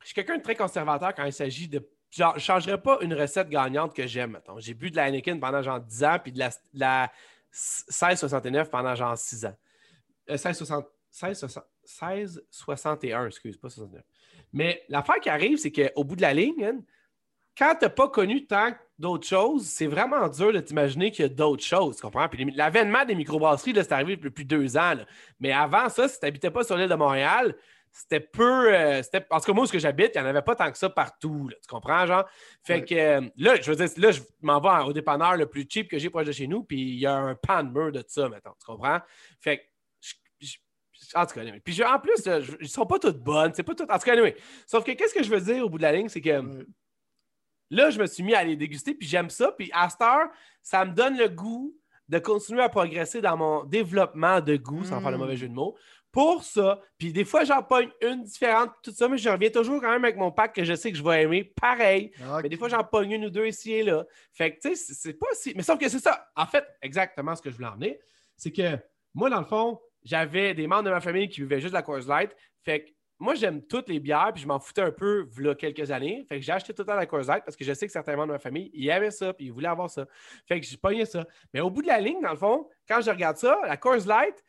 je 0.01 0.07
suis 0.07 0.15
quelqu'un 0.15 0.37
de 0.39 0.43
très 0.43 0.55
conservateur 0.55 1.15
quand 1.15 1.25
il 1.25 1.33
s'agit 1.33 1.67
de. 1.69 1.89
Genre, 2.11 2.33
je 2.35 2.37
ne 2.37 2.41
changerais 2.41 2.81
pas 2.81 2.99
une 3.01 3.13
recette 3.15 3.49
gagnante 3.49 3.93
que 3.95 4.07
j'aime, 4.07 4.33
mettons. 4.33 4.61
J'ai 4.61 4.75
bu 4.75 4.91
de 4.93 4.97
la 4.97 5.05
Anakin 5.05 5.39
pendant 5.41 5.61
genre 5.63 5.81
10 5.81 6.05
ans, 6.05 6.19
puis 6.23 6.31
de 6.31 6.39
la, 6.39 6.51
de 6.51 6.55
la 6.75 7.11
1669 7.51 8.71
pendant 8.71 8.95
genre 8.95 9.19
6 9.19 9.45
ans. 9.47 9.57
Euh, 10.31 10.35
1660 10.35 10.87
1660 11.23 11.65
1661, 11.83 13.27
excuse, 13.27 13.57
pas 13.57 13.69
69. 13.71 14.03
Mais 14.57 14.83
l'affaire 14.89 15.21
qui 15.21 15.29
arrive, 15.29 15.59
c'est 15.59 15.71
qu'au 15.71 16.03
bout 16.03 16.17
de 16.17 16.23
la 16.23 16.33
ligne, 16.33 16.65
hein, 16.65 16.79
quand 17.59 17.75
tu 17.79 17.85
n'as 17.85 17.91
pas 17.91 18.09
connu 18.09 18.47
tant 18.47 18.71
d'autres 18.99 19.27
choses, 19.27 19.67
c'est 19.67 19.87
vraiment 19.87 20.27
dur 20.29 20.51
de 20.53 20.61
t'imaginer 20.61 21.11
qu'il 21.11 21.25
y 21.25 21.27
a 21.27 21.29
d'autres 21.29 21.63
choses. 21.63 21.97
Tu 21.97 22.03
comprends? 22.03 22.27
Puis 22.29 22.51
l'avènement 22.53 23.05
des 23.05 23.15
microbrasseries, 23.15 23.75
c'est 23.75 23.93
arrivé 23.93 24.17
depuis 24.17 24.47
deux 24.47 24.77
ans. 24.79 24.95
là. 24.95 25.05
Mais 25.41 25.53
avant 25.53 25.91
ça, 25.91 26.09
si 26.09 26.19
tu 26.19 26.25
n'habitais 26.25 26.51
pas 26.51 26.65
sur 26.65 26.77
l'île 26.79 26.89
de 26.89 26.95
Montréal, 26.95 27.55
c'était 27.93 28.21
peu. 28.21 28.75
euh, 28.75 29.03
en 29.31 29.39
tout 29.41 29.47
cas, 29.47 29.53
moi, 29.53 29.65
où 29.65 29.79
j'habite, 29.79 30.13
il 30.15 30.21
n'y 30.21 30.27
en 30.27 30.29
avait 30.31 30.43
pas 30.43 30.55
tant 30.57 30.71
que 30.73 30.79
ça 30.79 30.89
partout. 30.89 31.49
là. 31.49 31.57
tu 31.61 31.69
comprends, 31.69 32.07
genre? 32.07 32.25
Fait 32.63 32.75
Ouais. 32.77 32.85
que 32.85 32.95
euh, 32.95 33.21
là, 33.37 33.61
je 33.61 33.71
veux 33.71 33.77
dire, 33.77 33.89
là, 33.99 34.11
je 34.11 34.21
m'en 34.43 34.61
vais 34.61 34.89
au 34.89 34.93
dépanneur 34.95 35.37
le 35.37 35.47
plus 35.47 35.67
cheap 35.69 35.91
que 35.91 35.99
j'ai 35.99 36.09
proche 36.11 36.27
de 36.27 36.33
chez 36.33 36.47
nous, 36.47 36.63
puis 36.65 36.81
il 36.81 36.99
y 36.99 37.07
a 37.07 37.15
un 37.15 37.35
pan 37.35 37.63
de 37.63 37.71
mur 37.71 37.93
de 37.93 38.03
ça, 38.07 38.29
mettons. 38.31 38.53
Tu 38.59 38.65
comprends? 38.67 39.01
Fait 39.41 39.59
que. 39.59 39.63
En 41.15 41.27
tout 41.27 41.35
cas, 41.35 41.41
anyway. 41.43 41.61
puis 41.61 41.73
je- 41.75 41.83
en 41.85 41.99
plus, 41.99 42.27
euh, 42.27 42.41
je- 42.41 42.57
ils 42.61 42.69
sont 42.69 42.87
pas 42.87 42.99
toutes 42.99 43.19
bonnes. 43.19 43.53
C'est 43.55 43.63
pas 43.63 43.75
toutes. 43.75 43.91
En 43.91 43.99
tout 43.99 44.05
cas, 44.05 44.13
anyway. 44.13 44.37
Sauf 44.67 44.85
que 44.85 44.93
qu'est-ce 44.93 45.15
que 45.15 45.23
je 45.23 45.31
veux 45.31 45.41
dire 45.41 45.65
au 45.65 45.69
bout 45.71 45.79
de 45.79 45.83
la 45.83 45.93
ligne, 45.93 46.09
c'est 46.09 46.21
que 46.21 46.67
là, 47.71 47.91
je 47.91 47.99
me 47.99 48.07
suis 48.07 48.23
mis 48.23 48.35
à 48.35 48.45
les 48.45 48.57
déguster, 48.57 48.95
puis 48.95 49.07
j'aime 49.09 49.31
ça. 49.31 49.53
Puis 49.53 49.71
à 49.73 49.89
cette 49.89 50.01
heure, 50.03 50.29
ça 50.63 50.85
me 50.85 50.93
donne 50.93 51.17
le 51.17 51.29
goût 51.29 51.77
de 52.09 52.19
continuer 52.19 52.63
à 52.63 52.69
progresser 52.69 53.21
dans 53.21 53.37
mon 53.37 53.65
développement 53.65 54.41
de 54.41 54.57
goût, 54.57 54.85
sans 54.85 54.99
Mm. 54.99 55.03
faire 55.03 55.11
le 55.11 55.19
mauvais 55.19 55.37
jeu 55.37 55.49
de 55.49 55.55
mots. 55.55 55.77
Pour 56.13 56.45
ça, 56.45 56.81
puis 56.97 57.13
des 57.13 57.25
fois, 57.25 57.45
j'en 57.45 57.63
pogne 57.63 57.91
une 58.01 58.23
différente, 58.23 58.71
tout 58.83 58.93
ça, 58.93 59.07
mais 59.07 59.19
je 59.19 59.29
reviens 59.29 59.51
toujours 59.51 59.81
quand 59.83 59.91
même 59.91 60.05
avec 60.05 60.17
mon 60.17 60.31
pack 60.33 60.55
que 60.55 60.65
je 60.65 60.73
sais 60.75 60.91
que 60.91 60.97
je 60.97 61.03
vais 61.03 61.25
aimer, 61.25 61.45
pareil. 61.61 62.11
Ah, 62.23 62.39
Mais 62.43 62.49
des 62.49 62.57
fois, 62.57 62.69
j'en 62.69 62.83
pogne 62.85 63.11
une 63.11 63.27
ou 63.27 63.31
deux 63.31 63.47
ici 63.47 63.73
et 63.73 63.83
là. 63.83 64.07
Fait 64.33 64.55
que, 64.57 64.61
tu 64.61 64.75
sais, 64.77 64.95
c'est 64.95 65.13
pas 65.15 65.27
si. 65.35 65.53
Mais 65.57 65.63
sauf 65.63 65.79
que 65.79 65.89
c'est 65.91 65.99
ça. 65.99 66.27
En 66.35 66.47
fait, 66.47 66.65
exactement 66.81 67.35
ce 67.37 67.43
que 67.43 67.51
je 67.51 67.57
voulais 67.57 67.69
emmener, 67.69 68.01
c'est 68.37 68.53
que 68.53 68.79
moi, 69.13 69.29
dans 69.29 69.41
le 69.41 69.45
fond, 69.47 69.79
j'avais 70.07 70.55
des 70.55 70.67
membres 70.67 70.85
de 70.85 70.91
ma 70.91 71.01
famille 71.01 71.29
qui 71.29 71.41
buvaient 71.41 71.61
juste 71.61 71.73
de 71.73 71.79
la 71.79 71.83
Coors 71.83 72.07
Light. 72.07 72.35
Fait 72.65 72.85
que 72.85 72.91
moi, 73.19 73.35
j'aime 73.35 73.63
toutes 73.63 73.89
les 73.89 73.99
bières, 73.99 74.31
puis 74.33 74.43
je 74.43 74.47
m'en 74.47 74.61
foutais 74.61 74.83
un 74.83 74.93
peu, 74.93 75.29
il 75.39 75.57
quelques 75.57 75.91
années. 75.91 76.25
Fait 76.29 76.39
que 76.39 76.45
j'ai 76.45 76.53
acheté 76.53 76.73
tout 76.73 76.83
le 76.83 76.87
temps 76.87 76.95
la 76.95 77.07
Coors 77.07 77.25
Light 77.25 77.45
parce 77.45 77.57
que 77.57 77.65
je 77.65 77.73
sais 77.73 77.87
que 77.87 77.93
certains 77.93 78.15
membres 78.15 78.29
de 78.29 78.33
ma 78.33 78.39
famille, 78.39 78.71
ils 78.73 78.89
aimaient 78.89 79.11
ça, 79.11 79.33
puis 79.33 79.47
ils 79.47 79.53
voulaient 79.53 79.69
avoir 79.69 79.91
ça. 79.91 80.07
Fait 80.47 80.61
que 80.61 80.67
j'ai 80.67 80.77
pogné 80.77 81.05
ça. 81.07 81.27
Mais 81.53 81.61
au 81.61 81.71
bout 81.71 81.83
de 81.83 81.89
la 81.89 82.01
ligne, 82.01 82.21
dans 82.21 82.31
le 82.31 82.37
fond, 82.37 82.69
quand 82.87 83.01
je 83.01 83.11
regarde 83.11 83.37
ça, 83.37 83.59
la 83.67 83.77
Coors 83.77 84.07
Light, 84.07 84.45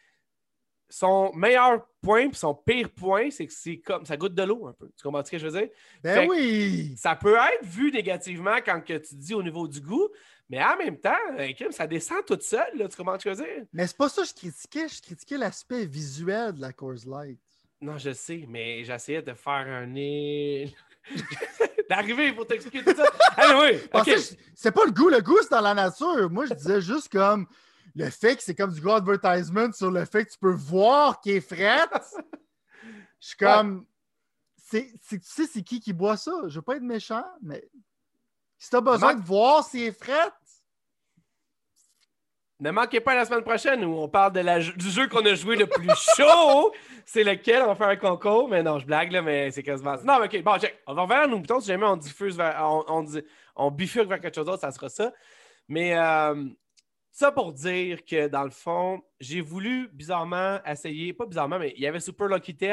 son 0.89 1.33
meilleur 1.33 1.85
point, 2.01 2.29
puis 2.29 2.37
son 2.37 2.53
pire 2.53 2.89
point, 2.89 3.29
c'est 3.31 3.47
que 3.47 3.53
c'est 3.53 3.77
comme 3.77 4.05
ça 4.05 4.15
goûte 4.15 4.35
de 4.35 4.43
l'eau 4.43 4.67
un 4.67 4.73
peu. 4.73 4.89
Tu 4.95 5.03
comprends 5.03 5.23
ce 5.23 5.31
que 5.31 5.37
je 5.37 5.47
veux 5.47 5.59
dire? 5.59 5.69
Ben 6.03 6.21
Fait 6.21 6.27
oui! 6.27 6.93
ça 6.97 7.15
peut 7.15 7.35
être 7.35 7.65
vu 7.65 7.91
négativement 7.91 8.57
quand 8.65 8.81
que 8.81 8.97
tu 8.97 9.15
dis 9.15 9.33
au 9.33 9.43
niveau 9.43 9.67
du 9.67 9.81
goût, 9.81 10.07
mais 10.49 10.63
en 10.63 10.77
même 10.77 10.97
temps, 10.99 11.15
un 11.37 11.51
crime, 11.53 11.71
ça 11.71 11.87
descend 11.87 12.25
toute 12.25 12.43
seule, 12.43 12.75
là, 12.77 12.87
tu 12.87 12.95
comprends 12.97 13.17
ce 13.19 13.23
que 13.25 13.33
je 13.33 13.39
veux 13.39 13.43
dire? 13.45 13.65
Mais 13.73 13.85
c'est 13.87 13.97
pas 13.97 14.09
ça 14.09 14.21
que 14.23 14.27
je 14.29 14.33
critiquais. 14.33 14.87
Je 14.87 15.01
critiquais 15.01 15.37
l'aspect 15.37 15.85
visuel 15.85 16.53
de 16.53 16.61
la 16.61 16.71
Coors 16.73 17.05
Light. 17.05 17.39
Non, 17.81 17.97
je 17.97 18.11
sais, 18.13 18.45
mais 18.47 18.83
j'essayais 18.83 19.21
de 19.21 19.33
faire 19.33 19.53
un 19.67 19.85
nez. 19.85 20.75
D'arriver 21.89 22.33
pour 22.33 22.45
t'expliquer 22.47 22.83
tout 22.83 22.95
ça. 22.95 23.05
Allez, 23.37 23.75
oui, 23.75 23.87
Parce 23.91 24.07
ok. 24.07 24.13
que 24.13 24.19
je- 24.19 24.35
c'est 24.55 24.71
pas 24.71 24.85
le 24.85 24.91
goût, 24.91 25.09
le 25.09 25.21
goût 25.21 25.37
c'est 25.41 25.51
dans 25.51 25.61
la 25.61 25.73
nature. 25.73 26.29
Moi, 26.29 26.45
je 26.47 26.53
disais 26.53 26.81
juste 26.81 27.09
comme 27.09 27.47
le 27.95 28.09
fait 28.09 28.35
que 28.35 28.43
c'est 28.43 28.55
comme 28.55 28.73
du 28.73 28.81
gros 28.81 28.93
advertisement 28.95 29.71
sur 29.71 29.89
le 29.91 30.03
fait 30.05 30.25
que 30.25 30.31
tu 30.31 30.37
peux 30.37 30.51
voir 30.53 31.21
qu'il 31.21 31.33
est 31.33 31.41
fret. 31.41 31.87
Je 33.19 33.27
suis 33.27 33.37
comme. 33.37 33.85
C'est- 34.57 34.91
tu 35.07 35.19
sais, 35.23 35.45
c'est 35.45 35.61
qui 35.63 35.79
qui 35.79 35.93
boit 35.93 36.17
ça? 36.17 36.31
Je 36.47 36.55
veux 36.55 36.61
pas 36.61 36.75
être 36.75 36.83
méchant, 36.83 37.23
mais 37.41 37.63
si 38.57 38.69
t'as 38.69 38.81
besoin 38.81 39.13
de 39.13 39.21
voir 39.23 39.63
s'il 39.63 39.83
est 39.83 39.91
fret, 40.03 40.31
Ne 42.59 42.71
manquez 42.71 42.99
pas 42.99 43.13
la 43.13 43.23
semaine 43.23 43.43
prochaine 43.43 43.85
où 43.85 43.95
on 43.99 44.09
parle 44.09 44.33
de 44.33 44.39
la- 44.39 44.57
du 44.59 44.89
jeu 44.89 45.07
qu'on 45.07 45.23
a 45.27 45.35
joué 45.35 45.55
le 45.57 45.67
plus 45.67 45.91
chaud. 46.15 46.73
C'est 47.05 47.23
lequel? 47.23 47.61
On 47.61 47.67
va 47.67 47.75
faire 47.75 47.89
un 47.89 47.95
concours. 47.97 48.49
Mais 48.49 48.63
non, 48.63 48.79
je 48.79 48.85
blague, 48.87 49.11
là, 49.11 49.21
mais 49.21 49.51
c'est 49.51 49.61
quasiment. 49.61 49.93
Non, 50.03 50.19
mais 50.19 50.25
ok, 50.25 50.41
bon, 50.43 50.57
check. 50.57 50.75
On 50.87 50.95
va 50.95 51.03
revenir 51.03 51.21
à 51.21 51.27
nos 51.27 51.37
boutons. 51.37 51.59
Si 51.59 51.67
jamais 51.67 51.85
on 51.85 51.95
diffuse 51.97 52.35
vers- 52.35 52.57
on, 52.67 52.83
on, 52.87 53.05
on 53.57 53.69
bifurque 53.69 54.07
vers 54.09 54.19
quelque 54.19 54.33
chose 54.33 54.47
d'autre, 54.47 54.61
ça 54.61 54.71
sera 54.71 54.89
ça. 54.89 55.13
Mais 55.67 55.95
euh, 55.95 56.45
ça 57.17 57.31
pour 57.31 57.51
dire 57.51 58.05
que 58.05 58.27
dans 58.27 58.43
le 58.43 58.51
fond, 58.51 59.01
j'ai 59.19 59.41
voulu 59.41 59.89
bizarrement 59.91 60.59
essayer, 60.67 61.13
pas 61.13 61.25
bizarrement, 61.25 61.57
mais 61.57 61.73
il 61.75 61.81
y 61.81 61.87
avait 61.87 61.99
Super 61.99 62.27
Lucky 62.27 62.55
qui 62.55 62.65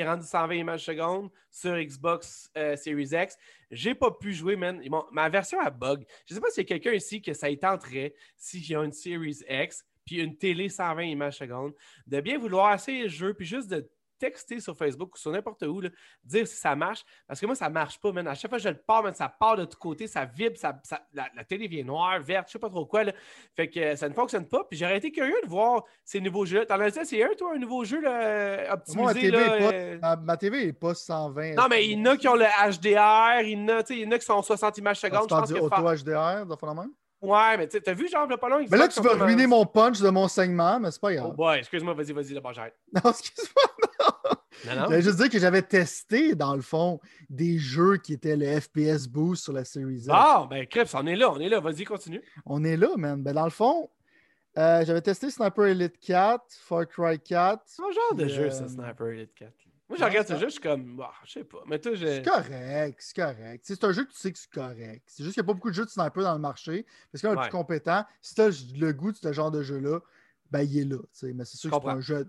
est 0.00 0.06
rendu 0.06 0.26
120 0.26 0.54
images 0.54 0.84
secondes 0.84 1.30
sur 1.50 1.74
Xbox 1.74 2.50
euh, 2.58 2.76
Series 2.76 3.08
X. 3.12 3.38
J'ai 3.70 3.94
pas 3.94 4.10
pu 4.10 4.34
jouer, 4.34 4.54
man. 4.54 4.82
Ma 5.12 5.30
version 5.30 5.58
a 5.60 5.70
bug. 5.70 6.04
Je 6.28 6.34
sais 6.34 6.40
pas 6.42 6.50
s'il 6.50 6.64
y 6.64 6.66
a 6.66 6.68
quelqu'un 6.68 6.92
ici 6.92 7.22
que 7.22 7.32
ça 7.32 7.48
y 7.48 7.58
tenterait 7.58 8.14
s'il 8.36 8.68
y 8.68 8.74
a 8.74 8.84
une 8.84 8.92
Series 8.92 9.38
X 9.48 9.82
puis 10.04 10.20
une 10.20 10.36
télé 10.36 10.68
120 10.68 11.02
images 11.02 11.38
secondes, 11.38 11.72
de 12.06 12.20
bien 12.20 12.38
vouloir 12.38 12.72
essayer 12.74 13.04
le 13.04 13.08
jeu, 13.08 13.34
puis 13.34 13.44
juste 13.44 13.68
de 13.68 13.90
texter 14.18 14.60
sur 14.60 14.76
Facebook 14.76 15.14
ou 15.14 15.18
sur 15.18 15.30
n'importe 15.30 15.62
où, 15.62 15.80
là, 15.80 15.88
dire 16.24 16.46
si 16.46 16.56
ça 16.56 16.74
marche. 16.76 17.04
Parce 17.26 17.40
que 17.40 17.46
moi, 17.46 17.54
ça 17.54 17.68
marche 17.68 17.98
pas, 18.00 18.12
man. 18.12 18.26
À 18.28 18.34
chaque 18.34 18.50
fois 18.50 18.58
que 18.58 18.64
je 18.64 18.68
le 18.68 18.76
pars, 18.78 19.02
man, 19.02 19.14
ça 19.14 19.28
part 19.28 19.56
de 19.56 19.64
tous 19.64 19.76
côtés, 19.78 20.06
ça 20.06 20.24
vibre, 20.24 20.56
ça, 20.56 20.78
ça- 20.84 21.06
la, 21.12 21.28
la 21.34 21.44
télé 21.44 21.68
vient 21.68 21.84
noire, 21.84 22.20
verte, 22.22 22.48
je 22.48 22.52
sais 22.52 22.58
pas 22.58 22.68
trop 22.68 22.86
quoi. 22.86 23.04
là. 23.04 23.12
Fait 23.54 23.68
que 23.68 23.80
euh, 23.80 23.96
ça 23.96 24.08
ne 24.08 24.14
fonctionne 24.14 24.46
pas. 24.48 24.64
Puis 24.64 24.78
j'aurais 24.78 24.98
été 24.98 25.10
curieux 25.12 25.40
de 25.44 25.48
voir 25.48 25.82
ces 26.04 26.20
nouveaux 26.20 26.44
jeux. 26.46 26.64
T'en 26.66 26.80
as 26.80 26.90
dit, 26.90 26.98
c'est 27.04 27.22
un, 27.22 27.28
toi, 27.36 27.52
un 27.54 27.58
nouveau 27.58 27.84
jeu 27.84 28.00
là, 28.00 28.72
optimisé? 28.74 29.02
moi, 29.02 29.12
ma 29.14 29.20
TV, 29.20 29.30
là, 29.30 29.46
pas, 29.58 29.74
euh, 29.74 29.98
ma, 30.00 30.16
ma 30.16 30.36
TV 30.36 30.68
est 30.68 30.72
pas 30.72 30.94
120. 30.94 31.54
Non, 31.54 31.66
mais 31.68 31.86
il 31.86 31.98
y 31.98 32.02
en 32.02 32.12
a 32.12 32.16
qui 32.16 32.28
ont 32.28 32.34
le 32.34 32.44
HDR, 32.44 33.42
il 33.46 33.58
y 33.58 33.62
en 33.62 33.68
a, 33.68 33.82
tu 33.82 33.94
il 33.94 34.00
y 34.00 34.06
en 34.06 34.10
a 34.12 34.18
qui 34.18 34.24
sont 34.24 34.42
60 34.42 34.78
images 34.78 35.00
Tu 35.00 35.06
secondes. 35.06 35.24
Je 35.24 35.28
parles 35.28 35.40
pense 35.42 35.48
du 35.48 35.54
que 35.54 35.60
auto 35.60 35.76
fa- 35.76 35.94
HDR, 35.96 36.46
dans 36.46 36.58
le 36.62 36.74
même? 36.80 36.90
Ouais, 37.22 37.56
mais 37.56 37.66
tu 37.66 37.72
sais, 37.76 37.80
t'as 37.80 37.94
vu, 37.94 38.08
genre, 38.08 38.26
le 38.26 38.36
pas 38.36 38.48
long, 38.48 38.64
Mais 38.70 38.76
là, 38.76 38.88
tu 38.88 39.00
vas 39.00 39.14
ruiner 39.24 39.46
mon 39.46 39.64
punch 39.66 40.00
de 40.00 40.10
mon 40.10 40.28
segment, 40.28 40.78
mais 40.78 40.90
c'est 40.90 41.00
pas 41.00 41.10
Oh 41.12 41.14
grave. 41.14 41.34
boy, 41.36 41.58
excuse-moi, 41.58 41.94
vas-y, 41.94 42.12
vas-y, 42.12 42.34
d'abord, 42.34 42.52
j'arrête. 42.52 42.76
Non, 42.92 43.10
excuse-moi. 43.10 43.62
Non, 44.66 44.74
non. 44.74 44.80
Je 44.82 44.84
voulais 44.86 45.02
juste 45.02 45.16
dire 45.16 45.30
que 45.30 45.38
j'avais 45.38 45.62
testé, 45.62 46.34
dans 46.34 46.54
le 46.54 46.62
fond, 46.62 47.00
des 47.28 47.58
jeux 47.58 47.96
qui 47.98 48.12
étaient 48.14 48.36
le 48.36 48.60
FPS 48.60 49.06
Boost 49.08 49.44
sur 49.44 49.52
la 49.52 49.64
Series 49.64 49.96
X. 49.98 50.08
Ah, 50.10 50.46
ben, 50.48 50.66
Crips, 50.66 50.94
on 50.94 51.06
est 51.06 51.16
là, 51.16 51.30
on 51.30 51.38
est 51.40 51.48
là. 51.48 51.60
Vas-y, 51.60 51.84
continue. 51.84 52.22
On 52.46 52.64
est 52.64 52.76
là, 52.76 52.88
man. 52.96 53.22
Ben, 53.22 53.32
dans 53.34 53.44
le 53.44 53.50
fond, 53.50 53.90
euh, 54.58 54.84
j'avais 54.84 55.02
testé 55.02 55.30
Sniper 55.30 55.66
Elite 55.66 55.98
4, 56.00 56.42
Far 56.50 56.86
Cry 56.88 57.18
4. 57.20 57.62
C'est 57.66 57.82
un 57.82 57.90
genre 57.92 58.14
de 58.14 58.28
jeu, 58.28 58.50
ça, 58.50 58.66
Sniper 58.68 59.06
Elite 59.08 59.34
4. 59.34 59.52
Moi, 59.88 59.96
je 59.98 60.04
regarde 60.04 60.26
ce 60.26 60.34
jeu, 60.34 60.46
je 60.46 60.52
suis 60.52 60.60
comme, 60.60 60.96
bah, 60.96 61.12
je 61.24 61.32
sais 61.32 61.44
pas. 61.44 61.62
Mais 61.66 61.78
toi, 61.78 61.94
je. 61.94 62.06
C'est 62.06 62.24
correct, 62.24 62.96
c'est 63.00 63.14
correct. 63.16 63.64
C'est 63.64 63.84
un 63.84 63.92
jeu 63.92 64.04
que 64.04 64.10
tu 64.10 64.18
sais 64.18 64.32
que 64.32 64.38
c'est 64.38 64.50
correct. 64.50 65.04
C'est 65.06 65.22
juste 65.22 65.34
qu'il 65.34 65.42
n'y 65.42 65.46
a 65.46 65.48
pas 65.48 65.54
beaucoup 65.54 65.70
de 65.70 65.74
jeux 65.74 65.84
de 65.84 65.90
sniper 65.90 66.24
dans 66.24 66.34
le 66.34 66.40
marché. 66.40 66.84
Parce 67.12 67.22
Ouais. 67.22 67.40
plus 67.42 67.50
compétent. 67.50 68.04
Si 68.20 68.34
tu 68.34 68.40
as 68.40 68.48
le 68.76 68.92
goût 68.92 69.12
de 69.12 69.16
ce 69.16 69.32
genre 69.32 69.50
de 69.52 69.62
jeu-là, 69.62 70.00
ben 70.50 70.62
il 70.62 70.78
est 70.78 70.84
là. 70.84 70.98
Mais 71.34 71.44
c'est 71.44 71.56
sûr 71.56 71.70
que 71.70 71.76
c'est 71.76 71.82
pas 71.84 71.92
un 71.92 72.00
jeu. 72.00 72.28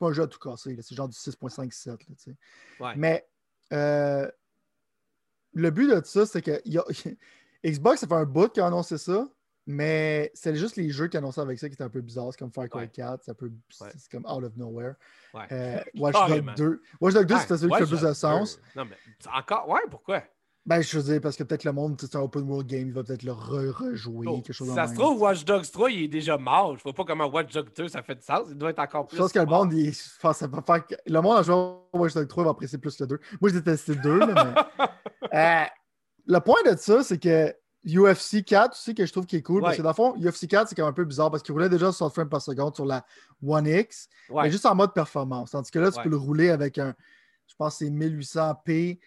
pas 0.00 0.06
un 0.08 0.12
jeu 0.12 0.22
à 0.24 0.26
tout 0.26 0.38
casser. 0.40 0.76
C'est 0.82 0.94
genre 0.96 1.08
du 1.08 1.16
6.57. 1.16 1.86
là, 1.90 1.96
tu 1.98 2.14
sais. 2.16 2.36
Ouais. 2.80 2.94
Mais 2.96 3.28
euh, 3.72 4.28
le 5.54 5.70
but 5.70 5.88
de 5.90 6.04
ça, 6.04 6.26
c'est 6.26 6.42
que 6.42 6.60
y 6.64 6.78
a- 6.78 6.84
Xbox, 7.64 8.00
ça 8.00 8.06
fait 8.08 8.14
un 8.14 8.24
bout 8.24 8.48
qui 8.52 8.60
a 8.60 8.66
annoncé 8.66 8.98
ça. 8.98 9.28
Mais 9.70 10.30
c'est 10.32 10.54
juste 10.54 10.76
les 10.76 10.88
jeux 10.88 11.08
qui 11.08 11.18
annonçaient 11.18 11.42
avec 11.42 11.58
ça 11.58 11.68
qui 11.68 11.74
étaient 11.74 11.84
un 11.84 11.90
peu 11.90 12.00
bizarres. 12.00 12.28
C'est 12.32 12.38
comme 12.38 12.50
Far 12.50 12.70
Cry 12.70 12.88
4, 12.88 13.22
c'est, 13.22 13.34
c'est 13.68 14.10
comme 14.10 14.24
out 14.24 14.42
of 14.42 14.56
nowhere. 14.56 14.94
Euh, 15.52 15.78
Watch 15.98 16.14
Dogs 16.14 16.54
2. 16.56 16.82
Watch 17.02 17.12
Dogs 17.12 17.26
2, 17.26 17.36
c'était 17.36 17.58
celui 17.58 17.72
qui 17.72 17.78
fait 17.80 17.86
plus 17.86 18.00
de 18.00 18.12
sens. 18.14 18.58
Non, 18.74 18.86
mais 18.86 18.96
encore, 19.30 19.68
ouais, 19.68 19.82
pourquoi? 19.90 20.22
Ben, 20.64 20.80
je 20.80 20.98
veux 20.98 21.12
dire, 21.12 21.20
parce 21.20 21.36
que 21.36 21.42
peut-être 21.42 21.64
le 21.64 21.72
monde, 21.72 21.98
c'est 22.00 22.16
un 22.16 22.20
open 22.20 22.48
world 22.48 22.66
game, 22.66 22.88
il 22.88 22.94
va 22.94 23.04
peut-être 23.04 23.24
le 23.24 23.32
rejouer, 23.32 24.26
oh, 24.26 24.36
quelque 24.36 24.54
chose 24.54 24.68
Si 24.68 24.74
ça 24.74 24.86
se 24.86 24.94
trouve, 24.94 25.20
Watch 25.20 25.44
Dogs 25.44 25.70
3, 25.70 25.90
il 25.90 26.04
est 26.04 26.08
déjà 26.08 26.38
mort. 26.38 26.78
Je 26.78 26.82
vois 26.82 26.94
pas 26.94 27.04
comment 27.04 27.26
Watch 27.26 27.52
Dogs 27.52 27.68
2, 27.76 27.88
ça 27.88 28.02
fait 28.02 28.14
du 28.14 28.22
sens. 28.22 28.46
Il 28.48 28.56
doit 28.56 28.70
être 28.70 28.78
encore 28.78 29.06
plus. 29.06 29.18
Je 29.18 29.22
pense 29.22 29.32
que 29.32 29.38
le 29.38 29.44
monde, 29.44 29.74
il... 29.74 29.90
enfin, 29.90 30.32
ça 30.32 30.46
va 30.46 30.62
faire... 30.62 30.82
le 31.04 31.20
monde 31.20 31.36
a 31.36 31.42
joué 31.42 31.54
Watch 31.92 32.14
Dogs 32.14 32.26
3, 32.28 32.42
il 32.42 32.44
va 32.46 32.50
apprécier 32.52 32.78
plus 32.78 32.98
le 33.00 33.06
2. 33.06 33.20
Moi, 33.38 33.50
je 33.50 33.58
détestais 33.58 33.92
le 33.96 34.00
2, 34.00 34.18
mais. 34.18 34.34
euh, 35.34 35.66
le 36.26 36.38
point 36.38 36.62
de 36.64 36.74
ça, 36.78 37.02
c'est 37.02 37.18
que 37.18 37.54
UFC 37.86 38.44
4 38.44 38.72
aussi, 38.72 38.94
que 38.94 39.06
je 39.06 39.12
trouve 39.12 39.26
qui 39.26 39.36
est 39.36 39.42
cool, 39.42 39.62
parce 39.62 39.76
que 39.76 39.82
dans 39.82 39.90
le 39.90 39.94
fond, 39.94 40.14
UFC 40.18 40.48
4, 40.48 40.68
c'est 40.68 40.74
quand 40.74 40.82
même 40.82 40.90
un 40.90 40.92
peu 40.92 41.04
bizarre 41.04 41.30
parce 41.30 41.42
qu'il 41.42 41.52
roulait 41.52 41.68
déjà 41.68 41.86
60 41.86 42.12
frames 42.12 42.28
par 42.28 42.42
seconde 42.42 42.74
sur 42.74 42.84
la 42.84 43.04
One 43.46 43.66
X, 43.66 44.08
mais 44.30 44.50
juste 44.50 44.66
en 44.66 44.74
mode 44.74 44.92
performance. 44.92 45.52
Tandis 45.52 45.70
que 45.70 45.78
là, 45.78 45.90
tu 45.90 46.00
peux 46.02 46.08
le 46.08 46.16
rouler 46.16 46.50
avec 46.50 46.78
un, 46.78 46.94
je 47.46 47.54
pense, 47.56 47.76
c'est 47.76 47.88
1800p 47.88 48.98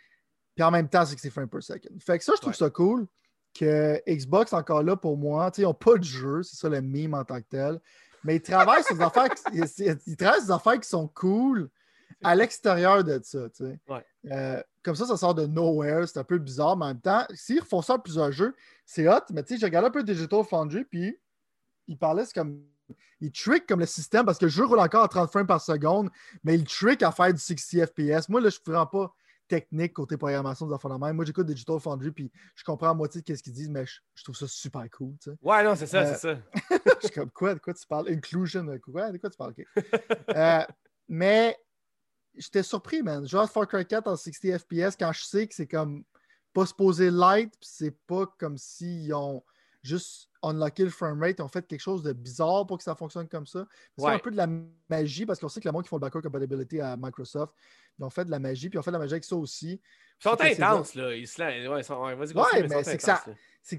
puis 0.55 0.63
en 0.63 0.71
même 0.71 0.89
temps, 0.89 1.05
c'est 1.05 1.15
que 1.15 1.21
c'est 1.21 1.29
frame 1.29 1.47
per 1.47 1.61
second. 1.61 1.89
Fait 1.99 2.17
que 2.17 2.23
ça, 2.23 2.33
je 2.35 2.41
trouve 2.41 2.53
ça 2.53 2.69
cool 2.69 3.07
que 3.53 4.01
Xbox, 4.07 4.53
encore 4.53 4.83
là, 4.83 4.95
pour 4.95 5.17
moi, 5.17 5.51
ils 5.57 5.63
n'ont 5.63 5.73
pas 5.73 5.97
de 5.97 6.03
jeu, 6.03 6.43
c'est 6.43 6.55
ça 6.55 6.69
le 6.69 6.81
meme 6.81 7.13
en 7.13 7.23
tant 7.23 7.39
que 7.41 7.47
tel. 7.49 7.79
Mais 8.23 8.37
ils 8.37 8.41
travaillent 8.41 8.83
sur 8.83 8.95
des 8.95 9.03
affaires, 9.03 9.29
ils, 9.53 10.17
travaillent 10.17 10.41
des 10.41 10.51
affaires 10.51 10.79
qui 10.79 10.89
sont 10.89 11.07
cool 11.07 11.69
à 12.23 12.35
l'extérieur 12.35 13.03
de 13.03 13.19
ça. 13.23 13.47
Euh, 14.31 14.63
comme 14.83 14.95
ça, 14.95 15.05
ça 15.05 15.17
sort 15.17 15.35
de 15.35 15.45
nowhere, 15.45 16.07
c'est 16.07 16.19
un 16.19 16.23
peu 16.23 16.37
bizarre, 16.37 16.77
mais 16.77 16.85
en 16.85 16.89
même 16.89 17.01
temps, 17.01 17.25
s'ils 17.33 17.59
refont 17.59 17.81
ça 17.81 17.95
à 17.95 17.99
plusieurs 17.99 18.31
jeux, 18.31 18.55
c'est 18.85 19.07
hot. 19.07 19.19
Mais 19.31 19.43
tu 19.43 19.53
sais, 19.53 19.59
j'ai 19.59 19.65
regardé 19.65 19.87
un 19.87 19.91
peu 19.91 20.03
Digital 20.03 20.43
Foundry, 20.43 20.83
puis 20.85 21.19
ils 21.87 21.97
parlaient, 21.97 22.25
c'est 22.25 22.35
comme. 22.35 22.63
Ils 23.21 23.31
trick 23.31 23.67
comme 23.67 23.79
le 23.79 23.85
système 23.85 24.25
parce 24.25 24.39
que 24.39 24.45
le 24.45 24.51
jeu 24.51 24.65
roule 24.65 24.79
encore 24.79 25.03
à 25.03 25.07
30 25.07 25.29
frames 25.29 25.47
par 25.47 25.61
seconde, 25.61 26.09
mais 26.43 26.55
ils 26.55 26.63
trick 26.65 27.03
à 27.03 27.11
faire 27.11 27.31
du 27.31 27.39
60 27.39 27.85
FPS. 27.85 28.27
Moi, 28.27 28.41
là, 28.41 28.49
je 28.49 28.57
ne 28.57 28.63
comprends 28.65 28.87
pas 28.87 29.13
technique 29.51 29.93
côté 29.93 30.15
programmation 30.15 30.65
des 30.65 30.73
enfants 30.73 30.89
de 30.89 31.05
même. 31.05 31.15
Moi, 31.15 31.25
j'écoute 31.25 31.45
Digital 31.45 31.79
Foundry, 31.79 32.11
puis 32.11 32.31
je 32.55 32.63
comprends 32.63 32.89
à 32.89 32.93
moitié 32.93 33.21
de 33.21 33.35
ce 33.35 33.43
qu'ils 33.43 33.51
disent, 33.51 33.69
mais 33.69 33.85
je, 33.85 34.23
trouve 34.23 34.35
ça 34.35 34.47
super 34.47 34.89
cool. 34.91 35.13
Tu 35.21 35.29
sais. 35.29 35.37
Ouais, 35.41 35.63
non, 35.63 35.75
c'est 35.75 35.87
ça, 35.87 36.05
c'est 36.05 36.19
ça. 36.19 36.39
je 37.01 37.07
suis 37.07 37.13
comme, 37.13 37.29
quoi, 37.31 37.53
de 37.53 37.59
quoi 37.59 37.73
tu 37.73 37.85
parles? 37.85 38.09
Inclusion, 38.09 38.65
quoi, 38.81 39.11
de 39.11 39.17
quoi 39.17 39.29
tu 39.29 39.37
parles? 39.37 39.53
euh, 40.29 40.63
mais 41.09 41.57
j'étais 42.35 42.63
surpris, 42.63 43.01
man. 43.01 43.27
Genre 43.27 43.49
Far 43.49 43.67
Cry 43.67 43.85
4 43.85 44.07
en 44.07 44.15
60 44.15 44.57
FPS, 44.59 44.95
quand 44.97 45.11
je 45.11 45.23
sais 45.23 45.47
que 45.47 45.55
c'est 45.55 45.67
comme 45.67 46.03
pas 46.53 46.65
supposé 46.65 47.09
light, 47.09 47.51
puis 47.59 47.69
c'est 47.71 47.95
pas 48.07 48.25
comme 48.37 48.57
s'ils 48.57 49.13
ont 49.13 49.43
juste 49.83 50.29
unlocké 50.43 50.83
le 50.83 50.89
framerate, 50.89 51.35
ils 51.39 51.41
ont 51.41 51.47
fait 51.47 51.65
quelque 51.65 51.81
chose 51.81 52.03
de 52.03 52.13
bizarre 52.13 52.65
pour 52.67 52.77
que 52.77 52.83
ça 52.83 52.95
fonctionne 52.95 53.27
comme 53.27 53.47
ça. 53.47 53.65
C'est 53.97 54.07
un 54.07 54.19
peu 54.19 54.31
de 54.31 54.37
la 54.37 54.47
magie, 54.89 55.25
parce 55.25 55.39
qu'on 55.39 55.49
sait 55.49 55.59
que 55.59 55.67
le 55.67 55.71
monde 55.71 55.83
qui 55.83 55.89
font 55.89 55.97
le 55.97 56.01
backward 56.01 56.23
compatibility 56.23 56.79
à 56.79 56.97
Microsoft, 56.97 57.53
ils 57.97 58.03
ont 58.03 58.09
fait 58.09 58.25
de 58.25 58.31
la 58.31 58.39
magie, 58.39 58.69
puis 58.69 58.77
ils 58.77 58.79
ont 58.79 58.83
fait 58.83 58.91
de 58.91 58.95
la 58.95 58.99
magie 58.99 59.13
avec 59.13 59.23
ça 59.23 59.35
aussi. 59.35 59.81
Ils 60.19 60.23
sont 60.23 60.39
intenses, 60.39 60.95
là. 60.95 61.15
Ils 61.15 61.27
se... 61.27 61.41
Ouais, 61.41 61.83
sont... 61.83 61.95
ouais, 61.95 62.13
ouais 62.13 62.67
mais 62.67 62.83
c'est 62.83 62.97
que 62.97 63.03
ça, 63.03 63.23
que 63.25 63.75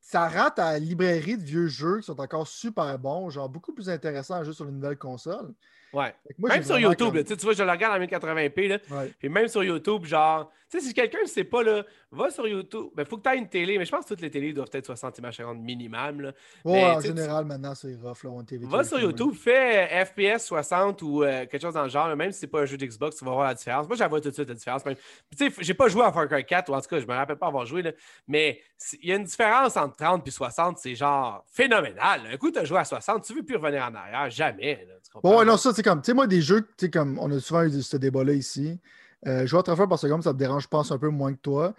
ça 0.00 0.28
rend 0.28 0.50
ta 0.50 0.78
librairie 0.78 1.36
de 1.36 1.42
vieux 1.42 1.66
jeux 1.66 1.98
qui 1.98 2.04
sont 2.04 2.20
encore 2.20 2.46
super 2.46 2.98
bons, 2.98 3.30
genre 3.30 3.48
beaucoup 3.48 3.72
plus 3.72 3.88
intéressants 3.88 4.44
juste 4.44 4.56
sur 4.56 4.68
une 4.68 4.76
nouvelle 4.76 4.98
console. 4.98 5.52
Ouais. 5.94 6.14
même 6.38 6.62
sur 6.62 6.78
YouTube, 6.78 7.16
tu 7.24 7.34
vois, 7.36 7.52
je 7.54 7.62
le 7.62 7.70
regarde 7.70 8.00
en 8.00 8.04
1080p. 8.04 8.68
Là, 8.68 8.78
Puis 9.18 9.28
même 9.28 9.48
sur 9.48 9.62
YouTube, 9.62 10.04
genre, 10.04 10.50
tu 10.74 10.80
sais, 10.80 10.88
si 10.88 10.94
quelqu'un 10.94 11.22
ne 11.22 11.28
sait 11.28 11.44
pas, 11.44 11.62
là, 11.62 11.84
va 12.10 12.30
sur 12.30 12.46
YouTube. 12.48 12.86
Il 12.92 12.96
ben, 12.96 13.04
faut 13.04 13.16
que 13.16 13.28
tu 13.28 13.34
aies 13.34 13.38
une 13.38 13.48
télé, 13.48 13.78
mais 13.78 13.84
je 13.84 13.90
pense 13.90 14.04
que 14.04 14.08
toutes 14.08 14.20
les 14.20 14.30
télés 14.30 14.52
doivent 14.52 14.70
être 14.72 14.86
60 14.86 15.18
images 15.18 15.36
secondes 15.36 15.60
minimum. 15.60 16.20
Là. 16.20 16.32
Ouais, 16.64 16.84
en 16.84 17.00
général, 17.00 17.44
maintenant, 17.44 17.74
c'est 17.74 17.94
rough, 17.94 18.24
là, 18.24 18.30
on 18.30 18.42
TV. 18.42 18.66
Va 18.66 18.82
sur 18.82 18.98
YouTube, 18.98 19.34
fais 19.34 20.04
FPS 20.04 20.46
60 20.46 21.02
ou 21.02 21.22
euh, 21.22 21.46
quelque 21.46 21.62
chose 21.62 21.74
dans 21.74 21.84
le 21.84 21.88
genre, 21.88 22.14
même 22.16 22.32
si 22.32 22.40
c'est 22.40 22.46
pas 22.48 22.62
un 22.62 22.64
jeu 22.64 22.76
d'Xbox, 22.76 23.16
tu 23.16 23.24
vas 23.24 23.30
voir 23.30 23.46
la 23.46 23.54
différence. 23.54 23.86
Moi, 23.86 23.96
j'avoue 23.96 24.18
tout 24.18 24.30
de 24.30 24.34
suite 24.34 24.48
la 24.48 24.54
différence. 24.54 24.82
Tu 24.84 24.96
sais, 25.36 25.52
j'ai 25.60 25.74
pas 25.74 25.88
joué 25.88 26.02
à 26.02 26.12
Far 26.12 26.28
Cry 26.28 26.44
4, 26.44 26.68
ou 26.70 26.74
en 26.74 26.80
tout 26.80 26.88
cas, 26.88 27.00
je 27.00 27.06
me 27.06 27.14
rappelle 27.14 27.36
pas 27.36 27.46
avoir 27.46 27.66
joué, 27.66 27.82
là, 27.82 27.92
mais 28.26 28.60
il 29.00 29.08
y 29.08 29.12
a 29.12 29.16
une 29.16 29.24
différence 29.24 29.76
entre 29.76 29.96
30 29.96 30.26
et 30.26 30.30
60, 30.30 30.78
c'est 30.78 30.94
genre 30.94 31.44
phénoménal. 31.52 32.22
Un 32.32 32.36
coup, 32.36 32.50
tu 32.50 32.58
as 32.58 32.64
joué 32.64 32.78
à 32.78 32.84
60, 32.84 33.24
tu 33.24 33.34
veux 33.34 33.44
plus 33.44 33.56
revenir 33.56 33.84
en 33.84 33.94
arrière, 33.94 34.28
jamais. 34.30 34.86
bon, 35.22 35.38
ouais, 35.38 35.44
non, 35.44 35.56
ça, 35.56 35.72
c'est 35.72 35.82
comme, 35.82 36.00
tu 36.02 36.06
sais, 36.06 36.14
moi, 36.14 36.26
des 36.26 36.42
jeux, 36.42 36.62
tu 36.62 36.86
sais, 36.86 36.90
comme 36.90 37.18
on 37.20 37.30
a 37.30 37.38
souvent 37.38 37.62
eu 37.62 37.80
ce 37.80 37.96
débat-là 37.96 38.32
ici. 38.32 38.80
Euh, 39.26 39.46
jouer 39.46 39.60
à 39.60 39.62
30 39.62 39.76
fois 39.76 39.88
par 39.88 39.98
seconde, 39.98 40.22
ça 40.22 40.32
me 40.32 40.38
dérange, 40.38 40.64
je 40.64 40.68
pense, 40.68 40.90
un 40.90 40.98
peu 40.98 41.08
moins 41.08 41.32
que 41.32 41.40
toi. 41.40 41.74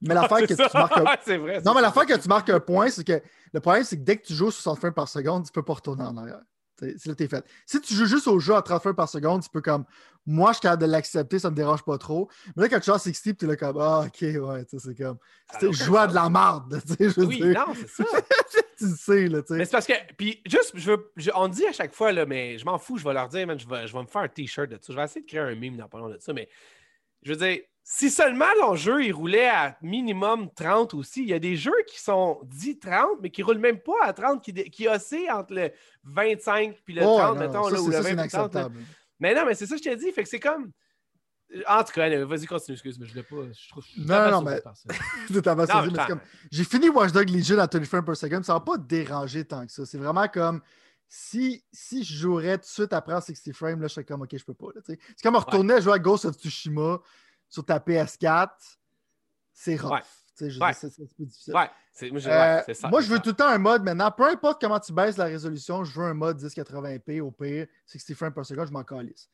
Mais 0.00 0.14
l'affaire 0.14 0.46
que 0.46 0.54
tu 0.54 0.76
marques 0.76 0.98
un... 0.98 1.38
vrai, 1.38 1.62
non, 1.62 1.74
mais 1.74 1.80
l'affaire 1.80 2.06
que 2.06 2.18
tu 2.18 2.28
marques 2.28 2.50
un 2.50 2.60
point, 2.60 2.88
c'est 2.90 3.04
que 3.04 3.20
le 3.52 3.60
problème, 3.60 3.84
c'est 3.84 3.96
que 3.96 4.02
dès 4.02 4.16
que 4.16 4.26
tu 4.26 4.34
joues 4.34 4.50
60 4.50 4.78
frames 4.78 4.94
par 4.94 5.08
seconde, 5.08 5.44
tu 5.44 5.52
peux 5.52 5.62
pas 5.62 5.74
retourner 5.74 6.04
en 6.04 6.16
arrière. 6.16 6.40
C'est 6.78 7.06
là 7.06 7.14
t'es 7.14 7.28
fait. 7.28 7.44
Si 7.66 7.80
tu 7.80 7.94
joues 7.94 8.06
juste 8.06 8.28
au 8.28 8.38
jeu 8.38 8.54
à 8.54 8.62
30 8.62 8.80
frames 8.80 8.94
par 8.94 9.08
seconde, 9.08 9.42
tu 9.42 9.50
peux 9.50 9.60
comme. 9.60 9.84
Moi, 10.26 10.50
je 10.50 10.56
suis 10.56 10.62
capable 10.62 10.82
de 10.82 10.90
l'accepter, 10.90 11.38
ça 11.38 11.50
me 11.50 11.56
dérange 11.56 11.82
pas 11.82 11.96
trop. 11.96 12.28
Mais 12.54 12.64
là, 12.64 12.68
quand 12.68 12.80
tu 12.80 12.86
joues 12.86 12.96
à 12.96 12.98
60, 12.98 13.38
tu 13.38 13.44
es 13.44 13.48
là 13.48 13.56
comme. 13.56 13.78
Ah, 13.80 14.04
ok, 14.06 14.20
ouais, 14.20 14.64
c'est 14.66 14.94
comme. 14.96 15.18
Tu 15.58 15.72
jouer 15.72 16.00
à 16.00 16.06
de 16.06 16.14
la 16.14 16.28
marde. 16.28 16.80
Oui, 17.18 17.40
non, 17.40 17.74
c'est 17.74 17.88
ça. 17.88 18.04
tu 18.78 18.86
sais, 18.86 19.28
là, 19.28 19.40
tu 19.40 19.48
sais. 19.48 19.56
Mais 19.56 19.64
c'est 19.64 19.72
parce 19.72 19.86
que. 19.86 19.94
Puis, 20.16 20.42
juste, 20.46 20.72
je 20.74 20.90
veux. 20.92 21.12
on 21.34 21.48
dit 21.48 21.66
à 21.66 21.72
chaque 21.72 21.94
fois, 21.94 22.12
là, 22.12 22.26
mais 22.26 22.58
je 22.58 22.64
m'en 22.64 22.78
fous, 22.78 22.98
je 22.98 23.04
vais 23.04 23.14
leur 23.14 23.28
dire, 23.28 23.46
man, 23.46 23.58
je 23.58 23.66
vais, 23.66 23.86
je 23.86 23.92
vais 23.92 24.02
me 24.02 24.06
faire 24.06 24.22
un 24.22 24.28
t-shirt 24.28 24.68
de 24.68 24.76
ça. 24.80 24.92
Je 24.92 24.96
vais 24.96 25.04
essayer 25.04 25.22
de 25.22 25.26
créer 25.26 25.40
un 25.40 25.54
meme 25.54 25.76
dans 25.76 25.88
pas 25.88 26.00
de 26.00 26.18
ça, 26.20 26.32
mais 26.32 26.48
je 27.22 27.32
veux 27.32 27.38
dire, 27.38 27.60
si 27.90 28.10
seulement 28.10 28.44
leur 28.60 28.76
jeu 28.76 29.02
il 29.02 29.12
roulait 29.12 29.48
à 29.48 29.78
minimum 29.80 30.50
30 30.54 30.92
aussi, 30.92 31.22
il 31.22 31.30
y 31.30 31.32
a 31.32 31.38
des 31.38 31.56
jeux 31.56 31.72
qui 31.86 31.98
sont 31.98 32.38
dit 32.44 32.78
30, 32.78 33.20
mais 33.22 33.30
qui 33.30 33.40
ne 33.40 33.46
roulent 33.46 33.56
même 33.56 33.80
pas 33.80 34.04
à 34.04 34.12
30, 34.12 34.44
qui, 34.44 34.52
qui 34.52 34.86
oscillent 34.86 35.30
entre 35.30 35.54
le 35.54 35.70
25 36.04 36.82
puis 36.84 36.92
le 36.92 37.00
30, 37.00 37.38
mettons, 37.38 37.66
là, 37.66 37.80
ou 37.80 37.88
le 37.88 37.96
20 37.98 38.70
Mais 39.18 39.34
non, 39.34 39.46
mais 39.46 39.54
c'est 39.54 39.64
ça 39.64 39.74
que 39.74 39.82
je 39.82 39.88
t'ai 39.88 39.96
dit. 39.96 40.12
Fait 40.12 40.22
que 40.22 40.28
c'est 40.28 40.38
comme. 40.38 40.70
En 41.66 41.82
tout 41.82 41.92
cas, 41.94 42.24
vas-y, 42.26 42.44
continue, 42.44 42.74
excuse, 42.74 42.98
mais 42.98 43.06
je 43.06 43.14
l'ai 43.14 43.22
pas. 43.22 43.36
Je 43.58 43.68
trouve, 43.70 43.84
non, 43.96 44.30
non, 44.32 44.42
mais. 44.42 44.60
comme... 46.06 46.20
J'ai 46.52 46.64
fini 46.64 46.90
Watch 46.90 47.12
Dogs 47.12 47.30
Legion 47.30 47.58
à 47.58 47.68
30 47.68 47.86
frames 47.86 48.04
per 48.04 48.16
second, 48.16 48.42
ça 48.42 48.52
va 48.52 48.60
pas 48.60 48.76
déranger 48.76 49.46
tant 49.46 49.64
que 49.64 49.72
ça. 49.72 49.86
C'est 49.86 49.96
vraiment 49.96 50.28
comme 50.28 50.60
si, 51.08 51.64
si 51.72 52.04
je 52.04 52.14
jouerais 52.14 52.58
tout 52.58 52.64
de 52.64 52.66
suite 52.66 52.92
après 52.92 53.14
en 53.14 53.22
60 53.22 53.54
frames, 53.54 53.80
là, 53.80 53.88
je 53.88 53.94
serais 53.94 54.04
comme, 54.04 54.20
OK, 54.20 54.36
je 54.36 54.44
peux 54.44 54.52
pas. 54.52 54.66
C'est 54.84 54.98
comme 55.22 55.36
retourner 55.36 55.72
à 55.72 55.80
jouer 55.80 55.94
à 55.94 55.98
Ghost 55.98 56.26
of 56.26 56.34
Tsushima 56.36 57.00
sur 57.48 57.64
ta 57.64 57.78
PS4, 57.78 58.50
c'est 59.52 59.76
rough. 59.76 59.92
Ouais. 59.92 60.02
Je 60.40 60.60
ouais. 60.60 60.72
c'est 60.72 60.94
plus 61.14 61.26
difficile. 61.26 61.54
Ouais. 61.54 61.68
Euh, 62.02 62.74
ça, 62.74 62.88
moi, 62.88 63.00
je 63.00 63.08
veux 63.08 63.18
tout 63.18 63.30
le 63.30 63.34
temps 63.34 63.48
un 63.48 63.58
mode 63.58 63.82
maintenant. 63.82 64.10
Peu 64.10 64.24
importe 64.24 64.60
comment 64.60 64.78
tu 64.78 64.92
baisses 64.92 65.16
la 65.16 65.24
résolution, 65.24 65.82
je 65.82 65.98
veux 65.98 66.06
un 66.06 66.14
mode 66.14 66.40
1080p 66.40 67.20
au 67.20 67.32
pire, 67.32 67.66
60 67.86 68.16
frames 68.16 68.32
per 68.32 68.44
second, 68.44 68.66
je 68.66 68.72
m'en 68.72 68.84
calisse. 68.84 69.28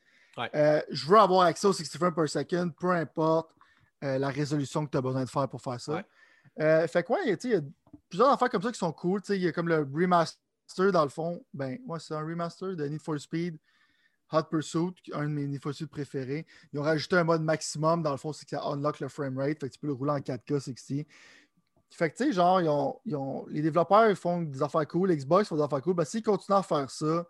Euh, 0.55 0.81
je 0.89 1.05
veux 1.05 1.17
avoir 1.17 1.45
accès 1.45 1.67
aux 1.67 1.73
60 1.73 1.97
frames 1.99 2.15
per 2.15 2.27
second, 2.27 2.71
peu 2.71 2.91
importe 2.91 3.51
euh, 4.03 4.17
la 4.17 4.29
résolution 4.29 4.85
que 4.85 4.91
tu 4.91 4.97
as 4.97 5.01
besoin 5.01 5.23
de 5.23 5.29
faire 5.29 5.47
pour 5.47 5.61
faire 5.61 5.79
ça. 5.79 6.03
fait 6.87 7.03
quoi, 7.03 7.19
il 7.23 7.29
y 7.29 7.55
a 7.55 7.61
plusieurs 8.09 8.29
affaires 8.29 8.49
comme 8.49 8.63
ça 8.63 8.71
qui 8.71 8.79
sont 8.79 8.91
cool. 8.91 9.21
Il 9.29 9.35
y 9.35 9.47
a 9.47 9.51
comme 9.51 9.67
le 9.67 9.87
remaster 9.93 10.91
dans 10.91 11.03
le 11.03 11.09
fond, 11.09 11.45
ben, 11.53 11.77
ouais, 11.85 11.99
c'est 11.99 12.15
un 12.15 12.25
remaster 12.25 12.75
de 12.75 12.85
Need 12.85 13.01
for 13.01 13.19
Speed, 13.19 13.57
Hot 14.31 14.43
Pursuit, 14.43 14.93
un 15.13 15.23
de 15.23 15.29
mes 15.29 15.57
Speed 15.57 15.87
préférés. 15.87 16.45
Ils 16.73 16.79
ont 16.79 16.83
rajouté 16.83 17.15
un 17.15 17.23
mode 17.23 17.41
maximum, 17.41 18.01
dans 18.01 18.11
le 18.11 18.17
fond, 18.17 18.33
c'est 18.33 18.45
que 18.45 18.51
ça 18.51 18.63
unlock 18.65 18.99
le 18.99 19.07
frame 19.07 19.37
rate, 19.37 19.59
fait 19.59 19.69
que 19.69 19.73
tu 19.73 19.79
peux 19.79 19.87
le 19.87 19.93
rouler 19.93 20.11
en 20.11 20.19
4K 20.19 20.59
60. 20.59 21.05
Fait 21.91 22.09
que, 22.09 22.17
tu 22.17 22.25
sais, 22.25 22.33
genre, 22.33 22.61
ils 23.05 23.15
ont, 23.15 23.45
les 23.47 23.61
développeurs 23.61 24.09
ils 24.09 24.15
font 24.15 24.41
des 24.41 24.61
affaires 24.61 24.87
cool, 24.87 25.15
Xbox 25.15 25.47
font 25.47 25.55
des 25.55 25.61
affaires 25.61 25.81
cool. 25.81 25.93
Ben, 25.93 26.03
s'ils 26.03 26.23
continuent 26.23 26.57
à 26.57 26.63
faire 26.63 26.89
ça, 26.89 27.25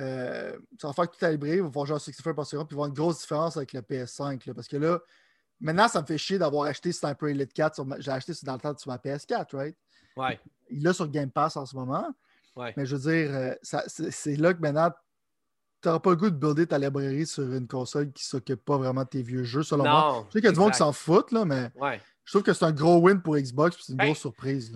euh, 0.00 0.58
ça 0.78 0.88
va 0.88 0.92
faire 0.92 1.06
que 1.06 1.12
tout 1.12 1.20
calibrer, 1.20 1.56
ils 1.56 1.62
vont 1.62 1.72
faire 1.72 1.86
genre 1.86 2.00
60 2.00 2.22
frames 2.22 2.34
par 2.34 2.46
seconde, 2.46 2.68
puis 2.68 2.74
ils 2.74 2.76
vont 2.76 2.84
avoir 2.84 2.88
une 2.88 2.94
grosse 2.94 3.20
différence 3.20 3.56
avec 3.56 3.72
le 3.72 3.80
PS5. 3.80 4.46
Là, 4.46 4.54
parce 4.54 4.68
que 4.68 4.76
là, 4.76 5.00
maintenant, 5.60 5.88
ça 5.88 6.00
me 6.00 6.06
fait 6.06 6.18
chier 6.18 6.38
d'avoir 6.38 6.66
acheté 6.66 6.92
Sniper 6.92 7.28
Elite 7.28 7.52
4. 7.52 7.84
J'ai 7.98 8.10
acheté 8.10 8.32
dans 8.42 8.54
le 8.54 8.60
temps 8.60 8.76
sur 8.76 8.90
ma 8.90 8.96
PS4, 8.96 9.54
right? 9.54 9.76
Ouais. 10.16 10.40
Il 10.70 10.82
l'a 10.82 10.92
sur 10.92 11.08
Game 11.08 11.30
Pass 11.30 11.56
en 11.56 11.66
ce 11.66 11.76
moment. 11.76 12.08
Mais 12.56 12.86
je 12.86 12.96
veux 12.96 13.12
dire, 13.12 13.34
euh, 13.34 13.54
c'est 13.88 14.36
là 14.36 14.54
que 14.54 14.60
maintenant, 14.60 14.90
tu 15.84 15.88
n'auras 15.88 16.00
pas 16.00 16.10
le 16.10 16.16
goût 16.16 16.30
de 16.30 16.36
builder 16.36 16.66
ta 16.66 16.78
librairie 16.78 17.26
sur 17.26 17.42
une 17.42 17.68
console 17.68 18.10
qui 18.12 18.24
ne 18.24 18.28
s'occupe 18.28 18.64
pas 18.64 18.78
vraiment 18.78 19.02
de 19.02 19.08
tes 19.08 19.22
vieux 19.22 19.44
jeux, 19.44 19.62
selon 19.62 19.84
moi. 19.84 20.24
Je 20.28 20.32
sais 20.32 20.40
qu'il 20.40 20.46
y 20.46 20.48
a 20.48 20.52
du 20.52 20.58
monde 20.58 20.72
qui 20.72 20.78
s'en 20.78 20.92
fout, 20.92 21.30
là, 21.30 21.44
mais 21.44 21.70
je 22.24 22.32
trouve 22.32 22.42
que 22.42 22.54
c'est 22.54 22.64
un 22.64 22.72
gros 22.72 22.96
win 22.96 23.20
pour 23.20 23.36
Xbox, 23.36 23.76
c'est 23.80 23.92
une 23.92 23.98
grosse 23.98 24.18
surprise. 24.18 24.72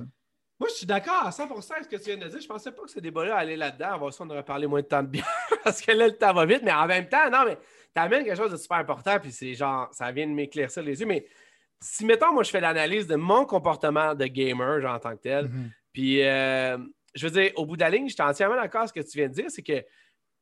Moi, 0.61 0.68
je 0.71 0.75
suis 0.75 0.87
d'accord 0.87 1.23
à 1.25 1.31
100% 1.31 1.73
avec 1.73 1.85
ce 1.85 1.88
que 1.88 1.97
tu 1.97 2.11
viens 2.11 2.18
de 2.18 2.29
dire. 2.29 2.40
Je 2.40 2.47
pensais 2.47 2.73
pas 2.73 2.83
que 2.83 2.90
ce 2.90 2.99
débat-là 2.99 3.37
allait 3.37 3.57
là-dedans. 3.57 3.90
On 3.94 4.09
va 4.09 4.16
on 4.18 4.31
aurait 4.31 4.42
parlé 4.42 4.66
moins 4.66 4.83
de 4.83 4.87
temps 4.87 5.05
de 5.05 5.09
bien 5.09 5.23
parce 5.64 5.81
que 5.81 5.92
là, 5.92 6.09
le 6.09 6.16
temps 6.16 6.35
va 6.35 6.47
vite, 6.47 6.62
mais 6.64 6.73
en 6.73 6.87
même 6.87 7.09
temps, 7.09 7.31
non, 7.31 7.44
mais 7.47 7.57
tu 7.57 8.03
amènes 8.03 8.25
quelque 8.25 8.37
chose 8.37 8.51
de 8.51 8.57
super 8.57 8.79
important, 8.79 9.18
puis 9.21 9.31
c'est 9.31 9.55
genre, 9.55 9.88
ça 9.92 10.11
vient 10.11 10.27
de 10.27 10.33
m'éclaircir 10.33 10.83
les 10.83 11.01
yeux. 11.01 11.07
Mais 11.07 11.27
si, 11.81 12.05
mettons, 12.05 12.33
moi, 12.33 12.42
je 12.42 12.51
fais 12.51 12.61
l'analyse 12.61 13.07
de 13.07 13.14
mon 13.14 13.47
comportement 13.47 14.14
de 14.16 14.27
gamer, 14.27 14.81
genre 14.81 14.97
en 14.97 14.99
tant 14.99 15.12
que 15.12 15.23
tel, 15.23 15.47
mm-hmm. 15.47 15.71
puis 15.92 16.23
euh, 16.25 16.77
je 17.14 17.27
veux 17.29 17.40
dire, 17.40 17.53
au 17.55 17.64
bout 17.64 17.77
de 17.77 17.83
la 17.83 17.90
ligne, 17.90 18.09
je 18.09 18.14
suis 18.14 18.23
entièrement 18.23 18.57
d'accord 18.57 18.83
avec 18.83 18.88
ce 18.88 19.01
que 19.01 19.09
tu 19.09 19.16
viens 19.16 19.29
de 19.29 19.35
dire, 19.35 19.51
c'est 19.51 19.62
que 19.62 19.85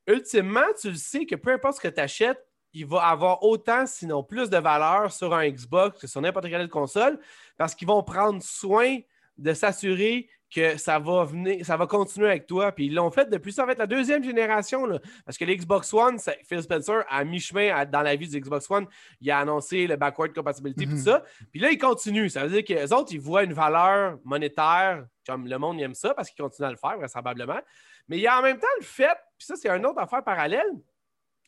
ultimement, 0.06 0.66
tu 0.80 0.90
le 0.90 0.96
sais 0.96 1.26
que 1.26 1.34
peu 1.34 1.52
importe 1.52 1.76
ce 1.76 1.80
que 1.80 1.88
tu 1.88 2.00
achètes, 2.00 2.44
il 2.72 2.86
va 2.86 3.04
avoir 3.06 3.42
autant, 3.42 3.86
sinon 3.86 4.22
plus 4.22 4.50
de 4.50 4.58
valeur 4.58 5.10
sur 5.10 5.34
un 5.34 5.48
Xbox 5.48 5.98
que 5.98 6.06
sur 6.06 6.20
n'importe 6.20 6.48
quelle 6.48 6.68
console 6.68 7.18
parce 7.56 7.74
qu'ils 7.74 7.88
vont 7.88 8.02
prendre 8.02 8.42
soin 8.42 8.98
de 9.38 9.52
s'assurer 9.54 10.28
que 10.54 10.76
ça 10.76 10.98
va 10.98 11.24
venir, 11.24 11.64
ça 11.64 11.76
va 11.76 11.86
continuer 11.86 12.28
avec 12.28 12.46
toi. 12.46 12.72
Puis 12.72 12.86
ils 12.86 12.94
l'ont 12.94 13.10
fait 13.10 13.28
depuis 13.28 13.52
ça 13.52 13.66
va 13.66 13.72
être 13.72 13.78
la 13.78 13.86
deuxième 13.86 14.22
génération. 14.22 14.86
parce 15.24 15.36
que 15.36 15.44
l'Xbox 15.44 15.92
One, 15.92 16.18
Phil 16.44 16.62
Spencer, 16.62 17.04
à 17.08 17.24
mi-chemin 17.24 17.84
dans 17.86 18.02
la 18.02 18.14
vie 18.16 18.28
du 18.28 18.40
Xbox 18.40 18.70
One, 18.70 18.86
il 19.20 19.30
a 19.30 19.40
annoncé 19.40 19.86
le 19.86 19.96
backward 19.96 20.32
compatibility 20.32 20.84
et 20.84 20.88
tout 20.88 20.98
ça. 20.98 21.24
Puis 21.50 21.60
là, 21.60 21.70
il 21.70 21.78
continue. 21.78 22.28
Ça 22.28 22.44
veut 22.44 22.50
dire 22.50 22.64
que 22.64 22.80
les 22.80 22.92
autres, 22.92 23.12
ils 23.12 23.20
voient 23.20 23.42
une 23.42 23.52
valeur 23.52 24.18
monétaire, 24.24 25.04
comme 25.26 25.46
le 25.46 25.58
monde 25.58 25.80
aime 25.80 25.94
ça, 25.94 26.14
parce 26.14 26.30
qu'ils 26.30 26.42
continuent 26.42 26.68
à 26.68 26.70
le 26.70 26.76
faire, 26.76 26.96
vraisemblablement. 26.96 27.60
Mais 28.08 28.18
il 28.18 28.22
y 28.22 28.26
a 28.26 28.38
en 28.38 28.42
même 28.42 28.58
temps 28.58 28.66
le 28.78 28.84
fait, 28.84 29.16
puis 29.38 29.46
ça, 29.46 29.56
c'est 29.56 29.68
une 29.68 29.84
autre 29.86 29.98
affaire 29.98 30.22
parallèle, 30.22 30.70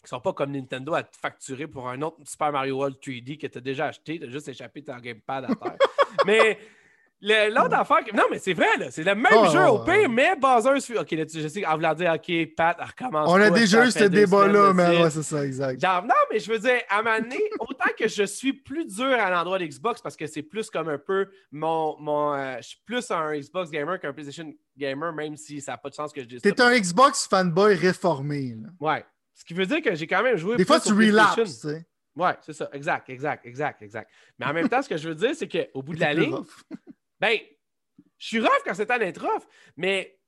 qui 0.02 0.08
sont 0.08 0.20
pas 0.20 0.32
comme 0.32 0.52
Nintendo 0.52 0.94
à 0.94 1.02
te 1.02 1.16
facturer 1.16 1.66
pour 1.66 1.88
un 1.88 2.02
autre 2.02 2.18
Super 2.24 2.52
Mario 2.52 2.76
World 2.76 2.96
3D 3.00 3.38
que 3.38 3.46
tu 3.46 3.58
as 3.58 3.60
déjà 3.60 3.86
acheté, 3.86 4.18
tu 4.18 4.26
as 4.26 4.30
juste 4.30 4.48
échappé 4.48 4.82
ton 4.82 4.96
gamepad 4.96 5.44
à 5.44 5.54
terre. 5.54 5.76
mais 6.26 6.58
L'autre 7.20 7.74
affaire. 7.74 7.98
Non, 8.14 8.24
mais 8.30 8.38
c'est 8.38 8.52
vrai, 8.52 8.76
là. 8.78 8.90
C'est 8.90 9.02
le 9.02 9.14
même 9.14 9.26
ah, 9.32 9.48
jeu 9.48 9.66
au 9.66 9.80
pire, 9.80 10.08
mais 10.08 10.36
basé 10.36 10.78
sur. 10.78 11.00
Ok, 11.00 11.10
là, 11.12 11.24
je 11.32 11.48
sais, 11.48 11.66
en 11.66 11.74
voulant 11.74 11.94
dire, 11.94 12.14
ok, 12.14 12.54
Pat, 12.56 12.78
recommence. 12.80 13.28
On 13.28 13.40
a 13.40 13.50
déjà 13.50 13.86
eu 13.86 13.90
ce 13.90 14.04
débat-là, 14.04 14.72
mais 14.72 15.02
ouais, 15.02 15.10
c'est 15.10 15.22
ça, 15.22 15.44
exact. 15.44 15.80
Genre, 15.80 16.02
non, 16.02 16.14
mais 16.30 16.38
je 16.38 16.52
veux 16.52 16.58
dire, 16.58 16.80
à 16.88 17.02
ma 17.02 17.18
autant 17.18 17.90
que 17.98 18.06
je 18.06 18.22
suis 18.22 18.52
plus 18.52 18.86
dur 18.86 19.06
à 19.06 19.30
l'endroit 19.30 19.58
d'Xbox 19.58 20.00
parce 20.00 20.16
que 20.16 20.26
c'est 20.26 20.42
plus 20.42 20.70
comme 20.70 20.88
un 20.88 20.98
peu 20.98 21.26
mon. 21.50 21.96
mon 21.98 22.34
euh, 22.34 22.56
je 22.58 22.68
suis 22.68 22.78
plus 22.86 23.10
un 23.10 23.36
Xbox 23.36 23.70
gamer 23.70 23.98
qu'un 23.98 24.12
PlayStation 24.12 24.52
gamer, 24.76 25.12
même 25.12 25.36
si 25.36 25.60
ça 25.60 25.72
n'a 25.72 25.78
pas 25.78 25.90
de 25.90 25.94
sens 25.94 26.12
que 26.12 26.20
je 26.22 26.26
dise. 26.26 26.42
T'es 26.42 26.60
un 26.60 26.78
Xbox 26.78 27.26
fanboy 27.26 27.74
réformé, 27.74 28.56
là. 28.62 28.68
Ouais. 28.80 29.04
Ce 29.34 29.44
qui 29.44 29.54
veut 29.54 29.66
dire 29.66 29.82
que 29.82 29.94
j'ai 29.94 30.06
quand 30.06 30.22
même 30.22 30.36
joué. 30.36 30.56
Des 30.56 30.64
fois, 30.64 30.80
tu 30.80 30.92
relapses, 30.92 31.34
tu 31.36 31.46
sais. 31.46 31.86
Ouais, 32.16 32.36
c'est 32.44 32.52
ça. 32.52 32.68
Exact, 32.72 33.08
exact, 33.08 33.46
exact, 33.46 33.80
exact. 33.82 34.10
Mais 34.38 34.46
en 34.46 34.52
même 34.52 34.68
temps, 34.68 34.82
ce 34.82 34.88
que 34.88 34.96
je 34.96 35.08
veux 35.08 35.14
dire, 35.14 35.30
c'est 35.34 35.48
qu'au 35.48 35.82
bout 35.82 35.94
de 35.94 36.00
la 36.00 36.12
ligne. 36.14 36.36
Ben, 37.20 37.38
je 38.18 38.26
suis 38.26 38.40
rough 38.40 38.62
quand 38.64 38.74
c'est 38.74 38.90
à 38.90 38.98
être 38.98 39.20
rough, 39.20 39.44
mais 39.76 40.18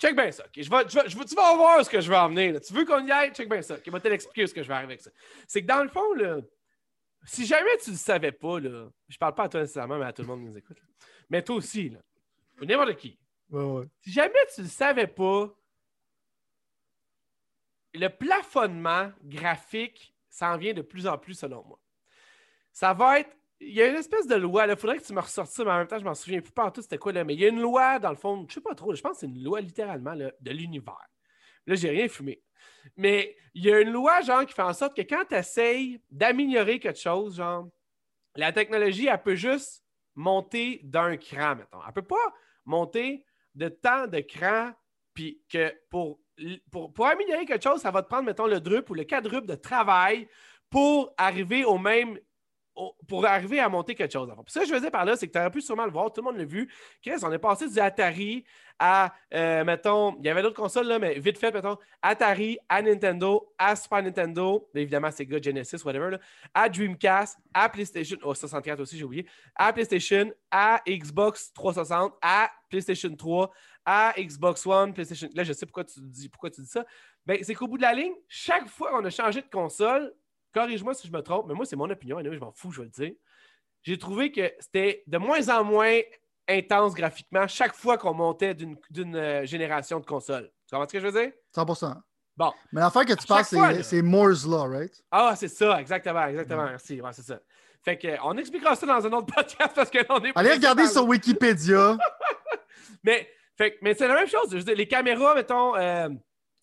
check 0.00 0.16
bien 0.16 0.30
ça. 0.30 0.44
Je 0.54 0.68
vais, 0.68 0.88
je 0.88 1.18
vais, 1.18 1.24
tu 1.24 1.34
vas 1.34 1.56
voir 1.56 1.84
ce 1.84 1.90
que 1.90 2.00
je 2.00 2.08
vais 2.08 2.16
emmener. 2.16 2.60
Tu 2.60 2.72
veux 2.72 2.84
qu'on 2.84 3.06
y 3.06 3.10
aille? 3.10 3.32
Check 3.32 3.48
bien 3.48 3.62
ça. 3.62 3.76
Je 3.84 3.90
vais 3.90 4.00
te 4.00 4.08
l'expliquer 4.08 4.46
ce 4.46 4.54
que 4.54 4.62
je 4.62 4.68
vais 4.68 4.74
arriver 4.74 4.94
avec 4.94 5.02
ça. 5.02 5.10
C'est 5.46 5.62
que 5.62 5.66
dans 5.66 5.82
le 5.82 5.88
fond, 5.88 6.12
là, 6.14 6.38
si 7.24 7.46
jamais 7.46 7.76
tu 7.82 7.90
ne 7.90 7.94
le 7.94 7.98
savais 7.98 8.32
pas, 8.32 8.58
là, 8.60 8.88
je 9.08 9.18
parle 9.18 9.34
pas 9.34 9.44
à 9.44 9.48
toi 9.48 9.60
nécessairement, 9.60 9.98
mais 9.98 10.06
à 10.06 10.12
tout 10.12 10.22
le 10.22 10.28
monde 10.28 10.40
qui 10.40 10.46
nous 10.46 10.58
écoute. 10.58 10.78
Mais 11.30 11.42
toi 11.42 11.56
aussi, 11.56 11.90
là, 11.90 12.00
n'importe 12.60 12.96
qui. 12.96 13.18
Si 14.00 14.12
jamais 14.12 14.46
tu 14.54 14.60
ne 14.60 14.66
le 14.66 14.70
savais 14.70 15.06
pas, 15.06 15.54
le 17.94 18.08
plafonnement 18.08 19.12
graphique 19.22 20.14
s'en 20.28 20.56
vient 20.56 20.72
de 20.72 20.82
plus 20.82 21.06
en 21.06 21.18
plus 21.18 21.34
selon 21.34 21.62
moi. 21.64 21.78
Ça 22.72 22.94
va 22.94 23.20
être 23.20 23.36
il 23.64 23.74
y 23.74 23.82
a 23.82 23.88
une 23.88 23.96
espèce 23.96 24.26
de 24.26 24.34
loi, 24.34 24.66
il 24.66 24.76
faudrait 24.76 24.98
que 24.98 25.04
tu 25.04 25.12
me 25.12 25.20
ressortes 25.20 25.50
ça, 25.50 25.64
mais 25.64 25.70
en 25.70 25.78
même 25.78 25.86
temps, 25.86 25.98
je 25.98 26.04
m'en 26.04 26.14
souviens 26.14 26.40
plus 26.40 26.52
pas 26.52 26.70
tout 26.70 26.82
c'était 26.82 26.98
quoi 26.98 27.12
là, 27.12 27.24
mais 27.24 27.34
il 27.34 27.40
y 27.40 27.44
a 27.44 27.48
une 27.48 27.60
loi, 27.60 27.98
dans 27.98 28.10
le 28.10 28.16
fond, 28.16 28.44
je 28.48 28.54
sais 28.54 28.60
pas 28.60 28.74
trop, 28.74 28.94
je 28.94 29.00
pense 29.00 29.12
que 29.12 29.18
c'est 29.18 29.26
une 29.26 29.42
loi 29.42 29.60
littéralement 29.60 30.14
de 30.14 30.50
l'univers. 30.50 31.08
Là, 31.66 31.74
j'ai 31.74 31.90
rien 31.90 32.08
fumé. 32.08 32.42
Mais 32.96 33.36
il 33.54 33.64
y 33.64 33.72
a 33.72 33.80
une 33.80 33.90
loi, 33.90 34.20
genre, 34.22 34.44
qui 34.44 34.52
fait 34.52 34.62
en 34.62 34.72
sorte 34.72 34.96
que 34.96 35.02
quand 35.02 35.24
tu 35.28 35.34
essayes 35.34 36.00
d'améliorer 36.10 36.78
quelque 36.78 36.98
chose, 36.98 37.36
genre, 37.36 37.68
la 38.34 38.52
technologie, 38.52 39.06
elle 39.06 39.22
peut 39.22 39.34
juste 39.34 39.84
monter 40.14 40.80
d'un 40.82 41.16
cran, 41.16 41.56
mettons. 41.56 41.78
Elle 41.86 41.92
peut 41.92 42.02
pas 42.02 42.34
monter 42.64 43.24
de 43.54 43.68
temps 43.68 44.06
de 44.06 44.20
cran, 44.20 44.72
puis 45.14 45.42
que 45.48 45.72
pour, 45.90 46.20
pour, 46.70 46.92
pour 46.92 47.06
améliorer 47.06 47.44
quelque 47.44 47.62
chose, 47.62 47.80
ça 47.80 47.90
va 47.90 48.02
te 48.02 48.08
prendre, 48.08 48.24
mettons, 48.24 48.46
le 48.46 48.60
drup 48.60 48.90
ou 48.90 48.94
le 48.94 49.04
quadruple 49.04 49.46
de 49.46 49.54
travail 49.54 50.28
pour 50.70 51.12
arriver 51.18 51.64
au 51.64 51.78
même 51.78 52.18
pour 53.06 53.26
arriver 53.26 53.60
à 53.60 53.68
monter 53.68 53.94
quelque 53.94 54.12
chose. 54.12 54.32
Ce 54.46 54.60
que 54.60 54.66
je 54.66 54.74
dire 54.74 54.90
par 54.90 55.04
là, 55.04 55.16
c'est 55.16 55.26
que 55.26 55.32
tu 55.32 55.38
aurais 55.38 55.50
pu 55.50 55.60
sûrement 55.60 55.84
le 55.84 55.92
voir, 55.92 56.12
tout 56.12 56.20
le 56.20 56.30
monde 56.30 56.38
l'a 56.38 56.44
vu. 56.44 56.72
On 57.22 57.32
est 57.32 57.38
passé 57.38 57.68
du 57.68 57.78
Atari 57.78 58.44
à, 58.78 59.14
euh, 59.34 59.64
mettons, 59.64 60.16
il 60.18 60.24
y 60.24 60.28
avait 60.28 60.42
d'autres 60.42 60.60
consoles, 60.60 60.88
là, 60.88 60.98
mais 60.98 61.18
vite 61.18 61.38
fait, 61.38 61.52
mettons, 61.52 61.78
Atari, 62.00 62.58
à 62.68 62.82
Nintendo, 62.82 63.54
à 63.56 63.76
Super 63.76 64.02
Nintendo, 64.02 64.68
évidemment, 64.74 65.10
Sega 65.10 65.40
Genesis, 65.40 65.84
whatever, 65.84 66.16
à 66.52 66.68
Dreamcast, 66.68 67.38
à 67.54 67.68
PlayStation, 67.68 68.16
oh, 68.24 68.34
64 68.34 68.80
aussi, 68.80 68.98
j'ai 68.98 69.04
oublié, 69.04 69.26
à 69.54 69.72
PlayStation, 69.72 70.32
à 70.50 70.82
Xbox 70.88 71.52
360, 71.52 72.14
à 72.22 72.50
PlayStation 72.68 73.14
3, 73.14 73.52
à 73.84 74.14
Xbox 74.18 74.66
One, 74.66 74.92
PlayStation. 74.92 75.28
Là, 75.34 75.44
je 75.44 75.52
sais 75.52 75.66
pourquoi 75.66 75.84
tu 75.84 76.00
dis, 76.00 76.28
pourquoi 76.28 76.50
tu 76.50 76.62
dis 76.62 76.68
ça. 76.68 76.84
Ben, 77.26 77.38
c'est 77.42 77.54
qu'au 77.54 77.68
bout 77.68 77.76
de 77.76 77.82
la 77.82 77.94
ligne, 77.94 78.14
chaque 78.28 78.68
fois 78.68 78.90
qu'on 78.90 79.04
a 79.04 79.10
changé 79.10 79.42
de 79.42 79.48
console, 79.48 80.12
corrige-moi 80.52 80.94
si 80.94 81.06
je 81.06 81.12
me 81.12 81.20
trompe, 81.20 81.46
mais 81.48 81.54
moi, 81.54 81.64
c'est 81.64 81.76
mon 81.76 81.88
opinion, 81.90 82.20
et 82.20 82.24
je 82.24 82.38
m'en 82.38 82.52
fous, 82.52 82.70
je 82.70 82.80
vais 82.80 82.86
le 82.86 82.90
dire. 82.90 83.12
J'ai 83.82 83.98
trouvé 83.98 84.30
que 84.30 84.52
c'était 84.60 85.02
de 85.06 85.18
moins 85.18 85.48
en 85.48 85.64
moins 85.64 85.98
intense 86.48 86.94
graphiquement 86.94 87.46
chaque 87.48 87.74
fois 87.74 87.98
qu'on 87.98 88.14
montait 88.14 88.54
d'une 88.54 89.16
euh, 89.16 89.44
génération 89.44 90.00
de 90.00 90.06
consoles. 90.06 90.50
Tu 90.68 90.74
comprends 90.74 90.88
ce 90.88 90.92
que 90.92 91.00
je 91.00 91.06
veux 91.06 91.20
dire? 91.20 91.32
100% 91.54 91.96
Bon. 92.36 92.52
Mais 92.72 92.80
l'affaire 92.80 93.04
que 93.04 93.12
tu 93.12 93.26
passes, 93.26 93.54
c'est 93.82 94.02
Moore's 94.02 94.46
Law, 94.46 94.66
right? 94.68 95.04
Ah, 95.10 95.34
c'est 95.36 95.48
ça, 95.48 95.80
exactement, 95.80 96.26
exactement. 96.26 96.64
Merci. 96.64 97.00
Ouais, 97.00 97.12
c'est 97.12 97.22
ça. 97.22 97.38
Fait 97.84 97.98
que, 97.98 98.08
on 98.22 98.36
expliquera 98.36 98.74
ça 98.74 98.86
dans 98.86 99.06
un 99.06 99.12
autre 99.12 99.26
podcast 99.34 99.72
parce 99.74 99.90
que 99.90 99.98
là, 99.98 100.06
on 100.10 100.24
est. 100.24 100.32
Allez 100.34 100.52
regarder 100.52 100.86
sur 100.86 101.04
Wikipédia. 101.06 101.98
mais, 103.04 103.28
fait, 103.56 103.76
mais 103.82 103.94
c'est 103.94 104.08
la 104.08 104.14
même 104.14 104.28
chose. 104.28 104.48
Je 104.50 104.56
veux 104.56 104.62
dire, 104.62 104.76
les 104.76 104.88
caméras, 104.88 105.34
mettons. 105.34 105.76
Euh, 105.76 106.08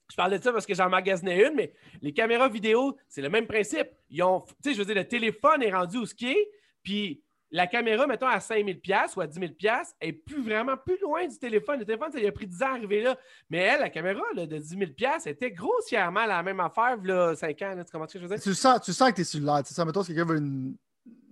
je 0.10 0.16
parlais 0.16 0.40
de 0.40 0.44
ça 0.44 0.52
parce 0.52 0.66
que 0.66 0.74
j'en 0.74 0.90
magasinais 0.90 1.48
une, 1.48 1.56
mais 1.56 1.74
les 2.02 2.14
caméras 2.14 2.50
vidéo, 2.50 2.98
c'est 3.08 3.22
le 3.22 3.30
même 3.30 3.48
principe. 3.48 3.90
Ils 4.10 4.24
ont, 4.24 4.42
tu 4.42 4.54
sais, 4.70 4.74
je 4.74 4.80
veux 4.80 4.86
dire, 4.86 4.96
le 4.96 5.08
téléphone 5.08 5.62
est 5.62 5.72
rendu 5.72 5.98
au 5.98 6.06
ski, 6.06 6.36
puis 6.84 7.24
la 7.52 7.68
caméra, 7.68 8.06
mettons, 8.06 8.28
à 8.28 8.40
5000 8.40 8.80
pièces 8.80 9.16
ou 9.16 9.22
à 9.22 9.28
10 9.28 9.40
000 9.40 9.54
pièces 9.54 9.96
est 10.00 10.14
plus 10.14 10.44
vraiment 10.44 10.78
plus 10.78 11.00
loin 11.02 11.26
du 11.26 11.38
téléphone. 11.38 11.80
Le 11.80 11.86
téléphone, 11.86 12.12
ça 12.12 12.20
a 12.20 12.32
pris 12.32 12.46
10 12.46 12.62
ans 12.62 12.68
à 12.68 12.76
arriver 12.76 13.02
là. 13.02 13.18
Mais 13.50 13.60
elle, 13.60 13.80
la 13.80 13.90
caméra 13.90 14.22
de 14.36 14.58
10 14.58 14.68
000 14.68 14.92
pièces 14.92 15.26
était 15.26 15.52
grossièrement 15.52 16.26
la 16.26 16.44
même 16.44 16.60
affaire, 16.60 16.98
là, 17.04 17.36
5 17.36 17.62
ans. 17.64 17.76
tu 17.78 17.92
comprends 17.92 18.08
ce 18.08 18.14
que 18.14 18.20
je 18.20 18.26
veux 18.26 18.36
dire? 18.36 18.44
Tu 18.44 18.54
sens, 18.54 18.82
tu 18.82 18.94
sens 18.94 19.10
que 19.10 19.16
tu 19.16 19.22
es 19.22 19.26
sur 19.26 19.40
l'air. 19.40 19.64
Tu 19.64 19.74
sais, 19.74 19.84
mettons, 19.84 20.04
si 20.04 20.14
quelqu'un 20.14 20.32
veut 20.32 20.38
une, 20.38 20.76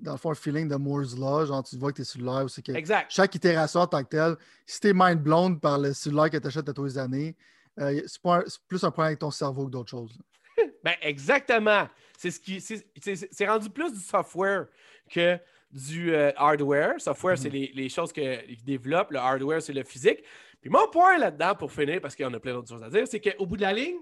dans 0.02 0.14
le 0.14 0.18
fond, 0.18 0.32
un 0.32 0.36
feeling 0.36 0.68
de 0.68 0.76
Moore's 0.76 1.16
Law, 1.16 1.46
genre 1.46 1.64
tu 1.64 1.78
vois 1.78 1.92
que 1.92 1.98
tu 1.98 2.02
es 2.02 2.06
sur 2.06 2.22
l'air. 2.22 2.46
exact. 2.76 3.12
Chaque 3.12 3.36
itération 3.36 3.82
en 3.82 3.88
tant 3.88 4.04
que 4.04 4.10
telle, 4.10 4.36
si 4.66 4.80
tu 4.80 4.88
es 4.88 4.94
mind 4.94 5.22
blown 5.22 5.60
par 5.60 5.78
le 5.78 5.94
cellulaire 5.94 6.32
que 6.32 6.38
tu 6.38 6.48
achètes 6.48 6.68
à 6.68 6.74
tous 6.74 6.86
les 6.86 6.98
années, 6.98 7.36
euh, 7.80 8.02
c'est 8.06 8.22
plus 8.68 8.84
un 8.84 8.92
problème 8.92 9.08
avec 9.08 9.20
ton 9.20 9.32
cerveau 9.32 9.66
que 9.66 9.72
d'autres 9.72 9.90
choses. 9.90 10.18
ben, 10.84 10.96
exactement. 11.02 11.88
C'est 12.18 12.32
ce 12.32 12.40
qui 12.40 12.60
c'est 12.60 13.48
rendu 13.48 13.70
plus 13.70 13.94
du 13.94 14.00
software 14.00 14.68
que 15.10 15.40
du 15.72 16.14
euh, 16.14 16.32
hardware. 16.36 17.00
Software, 17.00 17.38
c'est 17.38 17.50
mhm. 17.50 17.68
les, 17.74 17.90
choses 17.90 18.12
qu'ils 18.12 18.64
développent. 18.64 19.12
Le 19.12 19.20
hardware, 19.20 19.62
c'est 19.62 19.74
le 19.74 19.84
physique. 19.84 20.24
Puis 20.62 20.70
mon 20.70 20.88
point 20.88 21.18
là-dedans, 21.18 21.56
pour 21.56 21.72
finir, 21.72 22.02
parce 22.02 22.16
qu'il 22.16 22.24
y 22.24 22.28
en 22.28 22.34
a 22.34 22.40
plein 22.40 22.54
d'autres 22.54 22.70
choses 22.70 22.84
à 22.84 22.90
dire, 22.90 23.08
c'est 23.08 23.22
qu'au 23.22 23.46
bout 23.46 23.58
de 23.58 23.62
la 23.62 23.74
ligne, 23.74 24.00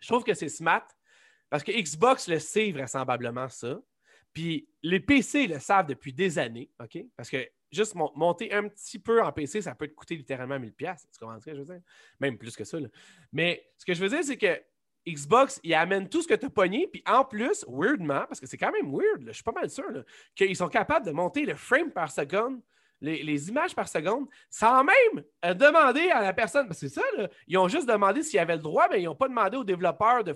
je 0.00 0.08
trouve 0.08 0.24
que 0.24 0.34
c'est 0.34 0.48
smart 0.48 0.86
parce 1.48 1.62
que 1.62 1.72
Xbox 1.72 2.28
le 2.28 2.38
sait 2.38 2.72
vraisemblablement 2.72 3.48
ça. 3.48 3.78
Puis 4.32 4.68
les 4.82 5.00
PC 5.00 5.46
le 5.46 5.58
savent 5.58 5.86
depuis 5.86 6.12
des 6.12 6.38
années, 6.38 6.70
OK? 6.80 7.04
Parce 7.16 7.28
que 7.28 7.44
juste 7.70 7.94
monter 7.94 8.52
un 8.52 8.68
petit 8.68 8.98
peu 8.98 9.22
en 9.22 9.32
PC, 9.32 9.62
ça 9.62 9.74
peut 9.74 9.88
te 9.88 9.94
coûter 9.94 10.16
littéralement 10.16 10.58
1000$. 10.58 10.72
Tu 10.76 11.18
comprends 11.18 11.38
ce 11.40 11.44
que 11.44 11.54
je 11.54 11.60
veux 11.60 11.66
dire? 11.66 11.82
Même 12.18 12.36
plus 12.36 12.56
que 12.56 12.64
ça. 12.64 12.78
Mais 13.32 13.70
ce 13.78 13.84
que 13.84 13.94
je 13.94 14.00
veux 14.00 14.08
dire, 14.08 14.24
c'est 14.24 14.36
que 14.36 14.60
Xbox, 15.08 15.60
il 15.62 15.74
amène 15.74 16.08
tout 16.08 16.22
ce 16.22 16.28
que 16.28 16.34
tu 16.34 16.46
as 16.46 16.50
pogné, 16.50 16.86
puis 16.86 17.02
en 17.06 17.24
plus, 17.24 17.64
weirdement, 17.68 18.24
parce 18.28 18.40
que 18.40 18.46
c'est 18.46 18.58
quand 18.58 18.72
même 18.72 18.92
weird, 18.92 19.26
je 19.26 19.32
suis 19.32 19.42
pas 19.42 19.52
mal 19.52 19.70
sûr, 19.70 20.04
qu'ils 20.34 20.56
sont 20.56 20.68
capables 20.68 21.06
de 21.06 21.12
monter 21.12 21.46
le 21.46 21.54
frame 21.54 21.90
par 21.90 22.10
seconde, 22.10 22.60
les, 23.00 23.48
images 23.48 23.74
par 23.74 23.88
seconde, 23.88 24.26
sans 24.50 24.84
même 24.84 25.24
euh, 25.44 25.54
demander 25.54 26.10
à 26.10 26.20
la 26.20 26.34
personne, 26.34 26.66
parce 26.66 26.80
que 26.80 26.88
c'est 26.88 27.00
ça, 27.00 27.06
ils 27.46 27.56
ont 27.56 27.68
juste 27.68 27.88
demandé 27.88 28.22
s'il 28.22 28.36
y 28.36 28.40
avait 28.40 28.56
le 28.56 28.62
droit, 28.62 28.88
mais 28.90 29.00
ils 29.00 29.06
n'ont 29.06 29.14
pas 29.14 29.28
demandé 29.28 29.56
aux 29.56 29.64
développeurs 29.64 30.22
de, 30.22 30.34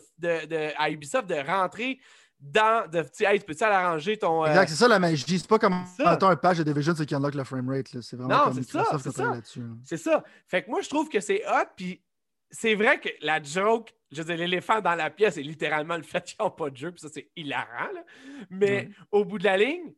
à 0.78 0.90
Ubisoft 0.90 1.28
de 1.28 1.34
rentrer 1.34 2.00
dans 2.44 2.88
de 2.90 3.02
tu 3.02 3.24
hey, 3.24 3.40
peux-tu 3.40 3.64
l'arranger 3.64 4.18
ton. 4.18 4.44
Euh, 4.44 4.48
exact, 4.48 4.68
c'est 4.68 4.74
ça 4.74 4.88
la 4.88 4.98
magie. 4.98 5.38
C'est 5.38 5.48
pas 5.48 5.58
comme 5.58 5.82
quand 5.96 6.22
un 6.24 6.36
patch 6.36 6.58
de 6.58 6.62
Division, 6.62 6.94
c'est 6.94 7.06
qui 7.06 7.14
unlock 7.14 7.34
le 7.34 7.44
framerate. 7.44 7.88
C'est 8.02 8.16
vraiment 8.16 8.46
non, 8.46 8.52
c'est 8.54 8.70
ça, 8.70 8.84
c'est 9.02 9.12
ça. 9.12 9.34
C'est 9.82 9.96
ça. 9.96 10.22
Fait 10.46 10.62
que 10.62 10.70
moi, 10.70 10.82
je 10.82 10.88
trouve 10.88 11.08
que 11.08 11.20
c'est 11.20 11.42
hot, 11.46 11.68
puis 11.74 12.02
c'est 12.50 12.74
vrai 12.74 13.00
que 13.00 13.08
la 13.22 13.42
joke, 13.42 13.94
je 14.12 14.18
veux 14.22 14.24
dire, 14.24 14.36
l'éléphant 14.36 14.80
dans 14.80 14.94
la 14.94 15.10
pièce 15.10 15.38
est 15.38 15.42
littéralement 15.42 15.96
le 15.96 16.02
fait 16.02 16.22
qu'ils 16.22 16.36
n'ont 16.40 16.50
pas 16.50 16.70
de 16.70 16.76
jeu, 16.76 16.92
puis 16.92 17.00
ça, 17.00 17.08
c'est 17.12 17.30
hilarant. 17.34 17.92
Là. 17.94 18.04
Mais 18.50 18.90
au 19.10 19.24
bout 19.24 19.38
de 19.38 19.44
la 19.44 19.56
ligne, 19.56 19.94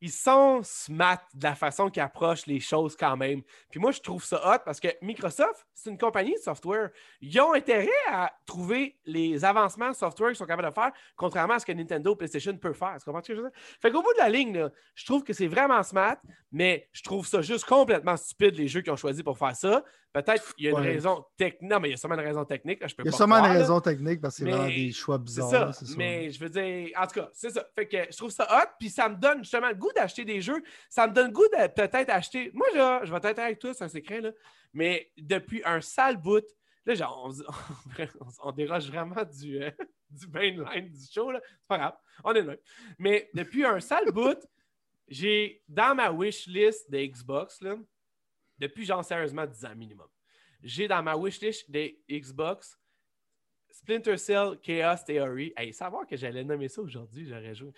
ils 0.00 0.12
sont 0.12 0.60
smart 0.62 1.20
de 1.34 1.42
la 1.42 1.54
façon 1.54 1.90
qu'ils 1.90 2.02
approchent 2.02 2.46
les 2.46 2.60
choses 2.60 2.96
quand 2.96 3.16
même. 3.16 3.42
Puis 3.70 3.80
moi, 3.80 3.90
je 3.90 4.00
trouve 4.00 4.24
ça 4.24 4.40
hot 4.44 4.58
parce 4.64 4.80
que 4.80 4.88
Microsoft, 5.02 5.66
c'est 5.74 5.90
une 5.90 5.98
compagnie 5.98 6.34
de 6.34 6.38
software. 6.38 6.90
Ils 7.20 7.40
ont 7.40 7.52
intérêt 7.52 7.88
à 8.08 8.32
trouver 8.46 8.98
les 9.04 9.44
avancements 9.44 9.90
de 9.90 9.96
software 9.96 10.30
qu'ils 10.30 10.36
sont 10.36 10.46
capables 10.46 10.68
de 10.68 10.74
faire, 10.74 10.92
contrairement 11.16 11.54
à 11.54 11.58
ce 11.58 11.66
que 11.66 11.72
Nintendo 11.72 12.14
PlayStation 12.14 12.56
peut 12.56 12.72
faire. 12.72 12.96
Tu 12.98 13.04
comprends 13.04 13.22
ce 13.22 13.28
que 13.28 13.34
je 13.34 13.40
veux 13.40 13.50
dire? 13.50 13.58
Fait 13.80 13.90
qu'au 13.90 14.02
bout 14.02 14.12
de 14.12 14.18
la 14.18 14.28
ligne, 14.28 14.68
je 14.94 15.04
trouve 15.04 15.24
que 15.24 15.32
c'est 15.32 15.48
vraiment 15.48 15.82
smart, 15.82 16.16
mais 16.52 16.88
je 16.92 17.02
trouve 17.02 17.26
ça 17.26 17.42
juste 17.42 17.64
complètement 17.64 18.16
stupide, 18.16 18.56
les 18.56 18.68
jeux 18.68 18.82
qui 18.82 18.90
ont 18.90 18.96
choisi 18.96 19.22
pour 19.22 19.36
faire 19.36 19.56
ça. 19.56 19.84
Peut-être 20.12 20.54
qu'il 20.54 20.64
y 20.64 20.68
a 20.68 20.70
une 20.70 20.76
raison 20.78 21.24
technique. 21.36 21.70
Non, 21.70 21.80
mais 21.80 21.88
il 21.88 21.90
y 21.92 21.94
a 21.94 21.96
sûrement 21.98 22.14
une 22.14 22.26
raison 22.26 22.44
technique. 22.44 22.80
il 22.82 23.04
y 23.04 23.08
a 23.08 23.12
sûrement 23.12 23.36
une 23.36 23.52
raison 23.52 23.80
technique 23.80 24.20
parce 24.20 24.36
que 24.36 24.44
c'est 24.44 24.50
vraiment 24.50 24.66
des 24.66 24.92
choix 24.92 25.18
bizarres. 25.18 25.74
C'est 25.74 25.86
ça. 25.86 25.94
Mais 25.96 26.30
je 26.30 26.40
veux 26.40 26.48
dire, 26.48 26.90
en 26.96 27.06
tout 27.06 27.20
cas, 27.20 27.28
c'est 27.34 27.50
ça. 27.50 27.66
Fait 27.74 27.86
que 27.86 27.98
je 28.10 28.16
trouve 28.16 28.30
ça 28.30 28.48
hot, 28.50 28.70
puis 28.80 28.88
ça 28.88 29.08
me 29.08 29.16
donne 29.16 29.38
justement 29.38 29.68
le 29.68 29.74
goût 29.74 29.92
d'acheter 29.94 30.24
des 30.24 30.40
jeux. 30.40 30.62
Ça 30.88 31.06
me 31.06 31.12
donne 31.12 31.26
le 31.26 31.32
goût 31.32 31.46
de 31.48 31.66
peut-être 31.68 32.10
acheter. 32.10 32.50
Moi, 32.54 32.66
je 32.72 33.12
vais 33.12 33.30
être 33.30 33.38
avec 33.38 33.58
toi, 33.58 33.74
c'est 33.74 33.84
un 33.84 33.88
secret, 33.88 34.20
là. 34.20 34.30
Mais 34.72 35.10
depuis 35.16 35.62
un 35.64 35.80
sale 35.80 36.16
bout, 36.16 36.44
là, 36.86 36.94
genre, 36.94 37.30
on, 38.40 38.52
déroge 38.52 38.88
vraiment 38.88 39.24
du, 39.24 39.62
euh, 39.62 39.70
du 40.10 40.26
mainline 40.28 40.90
du 40.90 41.04
show, 41.12 41.30
là. 41.30 41.40
C'est 41.42 41.68
pas 41.68 41.78
grave, 41.78 41.96
on 42.24 42.32
est 42.32 42.42
là. 42.42 42.54
Mais 42.98 43.28
depuis 43.34 43.64
un 43.64 43.80
sale 43.80 44.10
bout, 44.10 44.38
j'ai 45.06 45.62
dans 45.68 45.94
ma 45.94 46.10
wish 46.10 46.46
list 46.46 46.90
des 46.90 47.08
Xbox, 47.08 47.60
là, 47.60 47.76
depuis 48.58 48.84
genre 48.84 49.04
sérieusement 49.04 49.46
10 49.46 49.64
ans 49.64 49.74
minimum, 49.76 50.08
j'ai 50.62 50.88
dans 50.88 51.02
ma 51.02 51.16
wish 51.16 51.40
list 51.40 51.70
des 51.70 52.02
Xbox 52.10 52.78
Splinter 53.70 54.16
Cell 54.16 54.58
Chaos 54.62 55.04
Theory. 55.06 55.52
Hey, 55.56 55.72
savoir 55.72 56.06
que 56.06 56.16
j'allais 56.16 56.44
nommer 56.44 56.68
ça 56.68 56.80
aujourd'hui, 56.80 57.26
j'aurais 57.26 57.54
joué. 57.54 57.72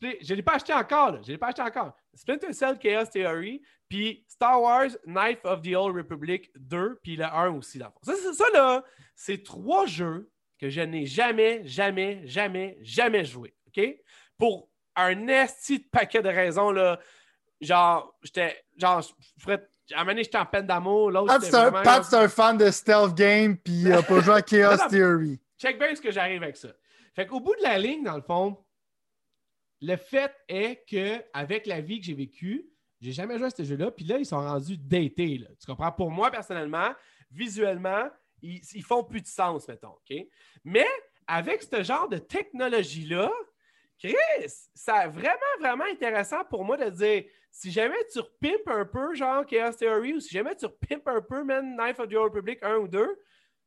Je 0.00 0.32
ne 0.32 0.36
l'ai 0.36 0.42
pas 0.42 0.54
acheté 0.54 0.72
encore, 0.72 1.12
là. 1.12 1.20
Je 1.22 1.32
l'ai 1.32 1.38
pas 1.38 1.48
acheté 1.48 1.62
encore. 1.62 1.94
Splinter 2.14 2.52
Cell 2.52 2.78
Chaos 2.78 3.06
Theory, 3.06 3.62
puis 3.88 4.24
Star 4.28 4.60
Wars 4.60 4.90
Knife 5.06 5.44
of 5.44 5.62
the 5.62 5.74
Old 5.74 5.96
Republic 5.96 6.50
2, 6.56 7.00
puis 7.02 7.16
le 7.16 7.24
1 7.24 7.50
aussi. 7.50 7.78
Là. 7.78 7.92
Ça, 8.02 8.14
c'est 8.14 8.32
ça, 8.32 8.44
là. 8.52 8.84
C'est 9.14 9.42
trois 9.42 9.86
jeux 9.86 10.30
que 10.58 10.70
je 10.70 10.80
n'ai 10.80 11.06
jamais, 11.06 11.66
jamais, 11.66 12.26
jamais, 12.26 12.78
jamais 12.80 13.24
joué. 13.24 13.54
OK? 13.66 13.80
Pour 14.38 14.70
un 14.96 15.28
esti 15.28 15.80
paquet 15.80 16.22
de 16.22 16.28
raisons, 16.28 16.70
là. 16.70 16.98
Genre, 17.60 18.16
j'étais. 18.22 18.64
Genre, 18.76 19.02
je 19.02 19.42
ferais 19.42 19.68
à 19.92 20.00
un 20.00 20.04
moment 20.04 20.18
j'étais 20.18 20.38
en 20.38 20.46
peine 20.46 20.66
d'amour. 20.66 21.10
L'autre, 21.10 21.38
Pat, 21.82 22.04
c'est 22.04 22.16
un, 22.16 22.28
fan 22.28 22.56
de 22.56 22.70
stealth 22.70 23.14
game, 23.14 23.56
puis 23.56 23.82
il 23.82 23.88
n'a 23.88 24.02
pas 24.02 24.20
joué 24.20 24.34
à 24.34 24.42
Chaos 24.42 24.88
Theory. 24.88 25.40
Check 25.58 25.78
bien 25.78 25.94
ce 25.94 26.00
que 26.00 26.10
j'arrive 26.10 26.42
avec 26.42 26.56
ça. 26.56 26.68
Fait 27.14 27.26
qu'au 27.26 27.40
bout 27.40 27.54
de 27.56 27.62
la 27.62 27.78
ligne, 27.78 28.04
dans 28.04 28.16
le 28.16 28.22
fond, 28.22 28.56
le 29.80 29.96
fait 29.96 30.32
est 30.48 30.84
qu'avec 30.86 31.66
la 31.66 31.80
vie 31.80 32.00
que 32.00 32.06
j'ai 32.06 32.14
vécue, 32.14 32.66
j'ai 33.00 33.12
jamais 33.12 33.36
joué 33.36 33.48
à 33.48 33.50
ce 33.50 33.64
jeu-là, 33.64 33.90
puis 33.90 34.04
là, 34.04 34.18
ils 34.18 34.26
sont 34.26 34.40
rendus 34.40 34.78
datés. 34.78 35.38
Là. 35.38 35.48
Tu 35.60 35.66
comprends? 35.66 35.90
Pour 35.90 36.10
moi, 36.10 36.30
personnellement, 36.30 36.94
visuellement, 37.30 38.08
ils, 38.40 38.60
ils 38.74 38.84
font 38.84 39.02
plus 39.02 39.20
de 39.20 39.26
sens, 39.26 39.66
mettons. 39.68 39.90
OK? 39.90 40.16
Mais 40.64 40.86
avec 41.26 41.62
ce 41.62 41.82
genre 41.82 42.08
de 42.08 42.18
technologie-là, 42.18 43.30
Chris, 43.98 44.14
c'est 44.74 45.06
vraiment, 45.08 45.36
vraiment 45.60 45.84
intéressant 45.84 46.44
pour 46.44 46.64
moi 46.64 46.76
de 46.76 46.90
dire 46.90 47.24
si 47.52 47.70
jamais 47.70 48.04
tu 48.10 48.18
repimpes 48.18 48.66
un 48.66 48.86
peu, 48.86 49.14
genre 49.14 49.44
Chaos 49.44 49.74
Theory, 49.74 50.14
ou 50.14 50.20
si 50.20 50.30
jamais 50.30 50.56
tu 50.56 50.64
repimpes 50.64 51.06
un 51.06 51.20
peu, 51.20 51.44
man, 51.44 51.76
Knife 51.76 52.00
of 52.00 52.08
the 52.08 52.14
Old 52.14 52.34
Republic 52.34 52.58
1 52.62 52.76
ou 52.76 52.88
2, 52.88 53.22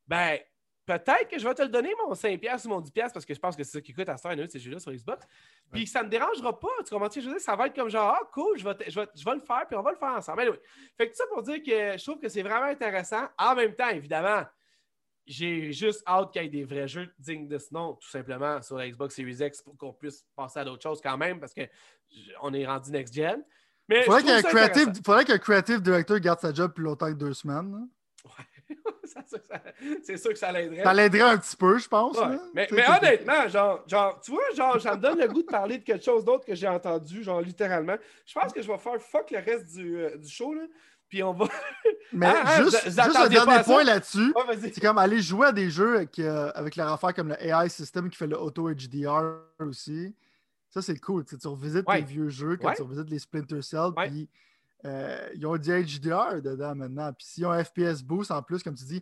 ben, 0.08 0.39
peut-être 0.88 1.28
que 1.30 1.38
je 1.38 1.48
vais 1.48 1.54
te 1.54 1.62
le 1.62 1.69
donner, 1.69 1.93
mon 2.04 2.13
5$ 2.13 2.65
ou 2.65 2.69
mon 2.69 2.82
10$, 2.82 3.13
parce 3.13 3.24
que 3.24 3.34
je 3.36 3.39
pense 3.39 3.56
que 3.56 3.63
c'est 3.63 3.74
ça 3.74 3.82
qui 3.82 3.93
coûte 3.93 4.10
à 4.10 4.17
ce 4.17 4.24
temps, 4.24 4.48
ces 4.50 4.60
jeux-là 4.60 4.80
sur 4.80 4.91
Xbox. 4.91 5.28
Puis 5.71 5.86
ça 5.86 6.00
ne 6.00 6.06
me 6.06 6.10
dérangera 6.10 6.60
pas. 6.60 6.67
Tu 6.84 6.95
comprends? 6.95 7.10
Je 7.13 7.21
veux 7.21 7.32
dire, 7.34 7.39
ça 7.39 7.56
va 7.56 7.67
être 7.67 7.76
comme 7.76 7.89
genre, 7.89 8.17
ah, 8.19 8.30
cool, 8.34 8.58
je 8.58 8.63
vais, 8.63 8.76
je, 8.89 9.00
vais, 9.00 9.08
je 9.15 9.24
vais 9.24 9.36
le 9.36 9.41
faire, 9.41 9.67
puis 9.67 9.78
on 9.78 9.84
va 9.84 9.91
le 9.91 9.98
faire 9.98 10.13
ensemble. 10.13 10.41
Anyway. 10.41 10.60
Fait 10.98 11.06
que 11.08 11.12
tout 11.12 11.17
ça 11.17 11.26
pour 11.32 11.43
dire 11.43 11.58
que 11.58 11.98
je 11.98 12.04
trouve 12.04 12.19
que 12.19 12.28
c'est 12.28 12.43
vraiment 12.43 12.65
intéressant. 12.65 13.28
En 13.38 13.54
même 13.54 13.76
temps, 13.76 13.89
évidemment, 13.89 14.45
j'ai 15.28 15.71
juste 15.71 16.04
hâte 16.08 16.32
qu'il 16.32 16.41
y 16.41 16.45
ait 16.45 16.50
des 16.50 16.63
vrais 16.63 16.88
jeux 16.88 17.13
dignes 17.19 17.48
de 17.48 17.60
ce 17.60 17.71
nom, 17.71 17.93
tout 17.93 18.10
simplement, 18.10 18.62
sur 18.63 18.78
la 18.78 18.89
Xbox 18.89 19.15
Series 19.15 19.45
X 19.45 19.62
pour 19.62 19.78
qu'on 19.78 19.93
puisse 19.93 20.26
passer 20.36 20.60
à 20.60 20.65
d'autres 20.65 20.84
choses 20.84 21.02
quand 21.02 21.17
même, 21.17 21.39
parce 21.39 21.54
qu'on 21.54 22.54
est 22.54 22.65
rendu 22.65 22.89
next-gen. 22.89 23.43
Il 23.89 24.04
faudrait 24.04 24.24
qu'un 24.24 24.41
creative, 24.41 24.88
faudrait 25.06 25.26
qu'un 25.26 25.38
creative 25.38 25.82
director 25.82 26.19
garde 26.19 26.39
sa 26.39 26.54
job 26.54 26.74
plus 26.74 26.84
longtemps 26.84 27.08
que 27.08 27.17
deux 27.17 27.34
semaines. 27.34 27.88
Ouais. 28.26 28.32
c'est 30.04 30.17
sûr 30.17 30.32
que 30.32 30.39
ça 30.39 30.52
l'aiderait. 30.52 30.84
Ça 30.84 30.93
l'aiderait 30.93 31.21
un 31.21 31.38
petit 31.38 31.56
peu, 31.56 31.78
je 31.78 31.88
pense. 31.88 32.17
Mais, 32.54 32.67
mais 32.71 32.86
honnêtement, 32.89 33.48
genre, 33.48 33.84
genre, 33.88 34.19
tu 34.21 34.32
vois, 34.32 34.43
genre, 34.56 34.82
ça 34.82 34.95
me 34.95 35.02
donne 35.02 35.19
le 35.19 35.28
goût 35.28 35.41
de 35.41 35.48
parler 35.48 35.78
de 35.78 35.84
quelque 35.84 36.04
chose 36.04 36.26
d'autre 36.26 36.45
que 36.45 36.56
j'ai 36.56 36.67
entendu, 36.67 37.24
genre 37.24 37.41
littéralement. 37.41 37.98
Je 38.26 38.34
pense 38.34 38.52
que 38.54 38.62
je 38.62 38.67
vais 38.67 38.78
faire 38.78 39.00
fuck 39.00 39.32
le 39.32 39.39
reste 39.39 39.76
du, 39.76 39.98
euh, 39.98 40.17
du 40.17 40.30
show. 40.30 40.54
Là. 40.54 40.63
Puis 41.10 41.21
on 41.21 41.34
va. 41.34 41.45
Mais 42.13 42.28
ah, 42.28 42.43
ah, 42.45 42.63
juste, 42.63 42.84
juste 42.86 43.00
un 43.00 43.28
dernier 43.28 43.63
point 43.63 43.84
là-dessus. 43.84 44.34
c'est 44.62 44.82
comme 44.82 44.98
aller 44.98 45.21
jouer 45.21 45.48
à 45.48 45.52
des 45.52 45.69
jeux 45.69 45.98
avec, 45.98 46.17
euh, 46.19 46.52
avec 46.56 46.76
leur 46.76 46.91
affaire 46.91 47.13
comme 47.13 47.30
le 47.30 47.43
AI 47.43 47.69
System 47.69 48.10
qui 48.10 48.17
fait 48.17 48.28
le 48.28 48.39
Auto 48.39 48.69
HDR 48.69 49.24
aussi. 49.60 50.15
Ça, 50.76 50.82
c'est 50.82 51.00
cool. 51.00 51.24
Tu 51.24 51.38
revisites 51.48 51.86
les 51.90 52.02
vieux 52.02 52.28
jeux, 52.28 52.58
quand 52.58 52.74
tu 52.74 52.82
revisites 52.82 53.10
les 53.10 53.20
Splinter 53.20 53.62
Cell, 53.62 53.92
puis 53.96 54.28
euh, 54.84 55.30
ils 55.34 55.46
ont 55.46 55.56
du 55.56 55.70
HDR 55.70 56.42
dedans 56.42 56.76
maintenant. 56.76 57.14
Puis 57.14 57.28
s'ils 57.28 57.46
ont 57.46 57.52
un 57.52 57.64
FPS 57.64 58.04
boost 58.04 58.30
en 58.30 58.44
plus, 58.44 58.62
comme 58.62 58.76
tu 58.76 58.84
dis, 58.84 59.02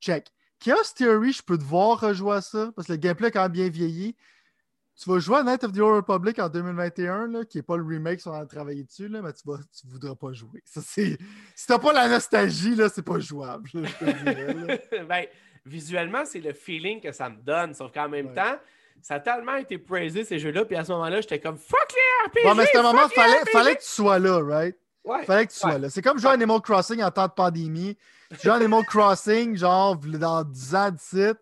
check. 0.00 0.32
Chaos 0.58 0.82
Theory, 0.96 1.32
je 1.32 1.42
peux 1.44 1.56
te 1.56 1.62
voir 1.62 2.00
rejouer 2.00 2.34
à 2.34 2.40
ça, 2.40 2.72
parce 2.74 2.88
que 2.88 2.94
le 2.94 2.98
gameplay 2.98 3.28
est 3.28 3.30
quand 3.30 3.42
même 3.42 3.52
bien 3.52 3.68
vieilli. 3.68 4.16
Tu 5.00 5.08
vas 5.08 5.20
jouer 5.20 5.36
à 5.36 5.44
Night 5.44 5.62
of 5.62 5.70
the 5.70 5.78
Old 5.78 5.94
Republic 5.94 6.40
en 6.40 6.48
2021, 6.48 7.28
là, 7.28 7.44
qui 7.44 7.58
n'est 7.58 7.62
pas 7.62 7.76
le 7.76 7.84
remake 7.84 8.20
sur 8.20 8.34
a 8.34 8.44
travaillé 8.44 8.82
dessus, 8.82 9.06
là, 9.06 9.22
mais 9.22 9.32
tu 9.32 9.48
ne 9.48 9.56
tu 9.58 9.86
voudras 9.86 10.16
pas 10.16 10.32
jouer. 10.32 10.60
Ça, 10.64 10.80
si 10.82 11.16
tu 11.16 11.24
n'as 11.68 11.78
pas 11.78 11.92
la 11.92 12.08
nostalgie, 12.08 12.74
là, 12.74 12.88
c'est 12.88 13.02
pas 13.02 13.20
jouable. 13.20 13.70
ben, 14.02 15.26
visuellement, 15.64 16.24
c'est 16.24 16.40
le 16.40 16.52
feeling 16.52 17.00
que 17.00 17.12
ça 17.12 17.30
me 17.30 17.40
donne, 17.40 17.74
sauf 17.74 17.92
qu'en 17.92 18.08
même 18.08 18.34
temps, 18.34 18.58
ça 19.02 19.14
a 19.14 19.20
tellement 19.20 19.56
été 19.56 19.78
praisé 19.78 20.24
ces 20.24 20.38
jeux-là, 20.38 20.64
puis 20.64 20.76
à 20.76 20.84
ce 20.84 20.92
moment-là, 20.92 21.20
j'étais 21.20 21.40
comme 21.40 21.58
fuck 21.58 21.92
les 21.92 22.28
RPG! 22.28 22.44
Bon, 22.44 22.54
mais 22.54 22.66
c'est 22.70 22.78
un 22.78 22.82
moment, 22.82 23.08
fallait, 23.08 23.44
fallait 23.50 23.76
que 23.76 23.82
tu 23.82 23.88
sois 23.88 24.18
là, 24.18 24.40
right? 24.42 24.76
Ouais. 25.04 25.24
Fallait 25.24 25.46
que 25.46 25.52
tu 25.52 25.58
sois 25.58 25.78
là. 25.78 25.90
C'est 25.90 26.02
comme 26.02 26.18
jouer 26.18 26.30
à 26.30 26.34
Animal 26.34 26.60
Crossing 26.60 27.02
en 27.02 27.10
temps 27.10 27.26
de 27.26 27.32
pandémie. 27.32 27.98
Tu 28.30 28.36
joues 28.44 28.52
à 28.52 28.54
Animal 28.54 28.84
Crossing, 28.86 29.56
genre, 29.56 29.96
dans 29.96 30.44
10 30.44 30.74
ans 30.76 30.90
de 30.92 30.98
site, 30.98 31.38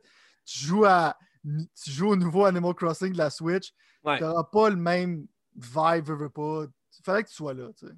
tu 0.46 0.58
joues, 0.58 0.84
à, 0.86 1.16
tu 1.44 1.90
joues 1.90 2.08
au 2.08 2.16
nouveau 2.16 2.46
Animal 2.46 2.74
Crossing 2.74 3.12
de 3.12 3.18
la 3.18 3.28
Switch. 3.28 3.72
Tu 4.04 4.22
n'auras 4.22 4.44
pas 4.44 4.70
le 4.70 4.76
même 4.76 5.26
vibe, 5.54 6.06
veux, 6.06 6.30
pas. 6.30 6.64
Il 6.98 7.04
fallait 7.04 7.22
que 7.22 7.28
tu 7.28 7.34
sois 7.34 7.52
là, 7.52 7.68
tu 7.78 7.86
sais. 7.86 7.92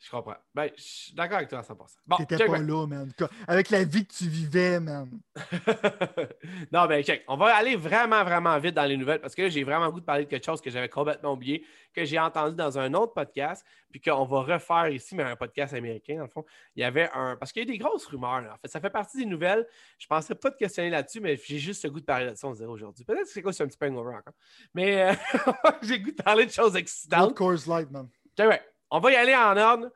Je 0.00 0.10
comprends. 0.10 0.36
Ben, 0.54 0.70
je 0.76 0.82
suis 0.82 1.14
d'accord 1.14 1.38
avec 1.38 1.48
toi 1.48 1.58
à 1.58 1.62
100%. 1.62 1.76
Bon, 2.06 2.16
T'étais 2.18 2.46
pas 2.46 2.58
là, 2.58 2.86
man. 2.86 3.12
Avec 3.48 3.70
la 3.70 3.82
vie 3.82 4.06
que 4.06 4.12
tu 4.12 4.28
vivais, 4.28 4.78
man. 4.78 5.10
non, 6.72 6.86
ben, 6.86 7.02
check. 7.02 7.24
On 7.26 7.36
va 7.36 7.56
aller 7.56 7.74
vraiment, 7.74 8.22
vraiment 8.22 8.56
vite 8.60 8.74
dans 8.74 8.84
les 8.84 8.96
nouvelles 8.96 9.20
parce 9.20 9.34
que 9.34 9.48
j'ai 9.48 9.64
vraiment 9.64 9.90
goût 9.90 9.98
de 9.98 10.04
parler 10.04 10.24
de 10.24 10.30
quelque 10.30 10.46
chose 10.46 10.60
que 10.60 10.70
j'avais 10.70 10.88
complètement 10.88 11.32
oublié, 11.32 11.66
que 11.92 12.04
j'ai 12.04 12.18
entendu 12.18 12.54
dans 12.54 12.78
un 12.78 12.94
autre 12.94 13.12
podcast, 13.12 13.66
puis 13.90 14.00
qu'on 14.00 14.24
va 14.24 14.42
refaire 14.42 14.88
ici, 14.88 15.16
mais 15.16 15.24
un 15.24 15.34
podcast 15.34 15.74
américain, 15.74 16.16
dans 16.16 16.22
le 16.22 16.28
fond. 16.28 16.44
Il 16.76 16.82
y 16.82 16.84
avait 16.84 17.10
un. 17.12 17.36
Parce 17.36 17.52
qu'il 17.52 17.62
y 17.62 17.68
a 17.68 17.72
des 17.72 17.78
grosses 17.78 18.06
rumeurs, 18.06 18.42
là. 18.42 18.54
En 18.54 18.58
fait, 18.58 18.68
ça 18.68 18.80
fait 18.80 18.90
partie 18.90 19.18
des 19.18 19.26
nouvelles. 19.26 19.66
Je 19.98 20.06
ne 20.06 20.08
pensais 20.16 20.36
pas 20.36 20.50
de 20.50 20.56
questionner 20.56 20.90
là-dessus, 20.90 21.20
mais 21.20 21.36
j'ai 21.44 21.58
juste 21.58 21.82
le 21.82 21.90
goût 21.90 22.00
de 22.00 22.04
parler 22.04 22.30
de 22.30 22.34
ça, 22.36 22.46
on 22.46 22.52
dirait 22.52 22.68
aujourd'hui. 22.68 23.04
Peut-être 23.04 23.24
que 23.24 23.30
c'est 23.30 23.42
quoi, 23.42 23.52
c'est 23.52 23.64
un 23.64 23.66
petit 23.66 23.78
peu 23.78 23.86
hangover 23.86 24.14
encore. 24.14 24.34
Mais 24.74 25.10
euh, 25.10 25.14
j'ai 25.82 25.98
goût 25.98 26.12
de 26.12 26.22
parler 26.22 26.46
de 26.46 26.52
choses 26.52 26.76
excitantes. 26.76 27.36
Course 27.36 27.66
Light, 27.66 27.90
man. 27.90 28.08
Ouais. 28.38 28.62
On 28.90 29.00
va 29.00 29.12
y 29.12 29.16
aller 29.16 29.34
en 29.34 29.56
ordre. 29.56 29.90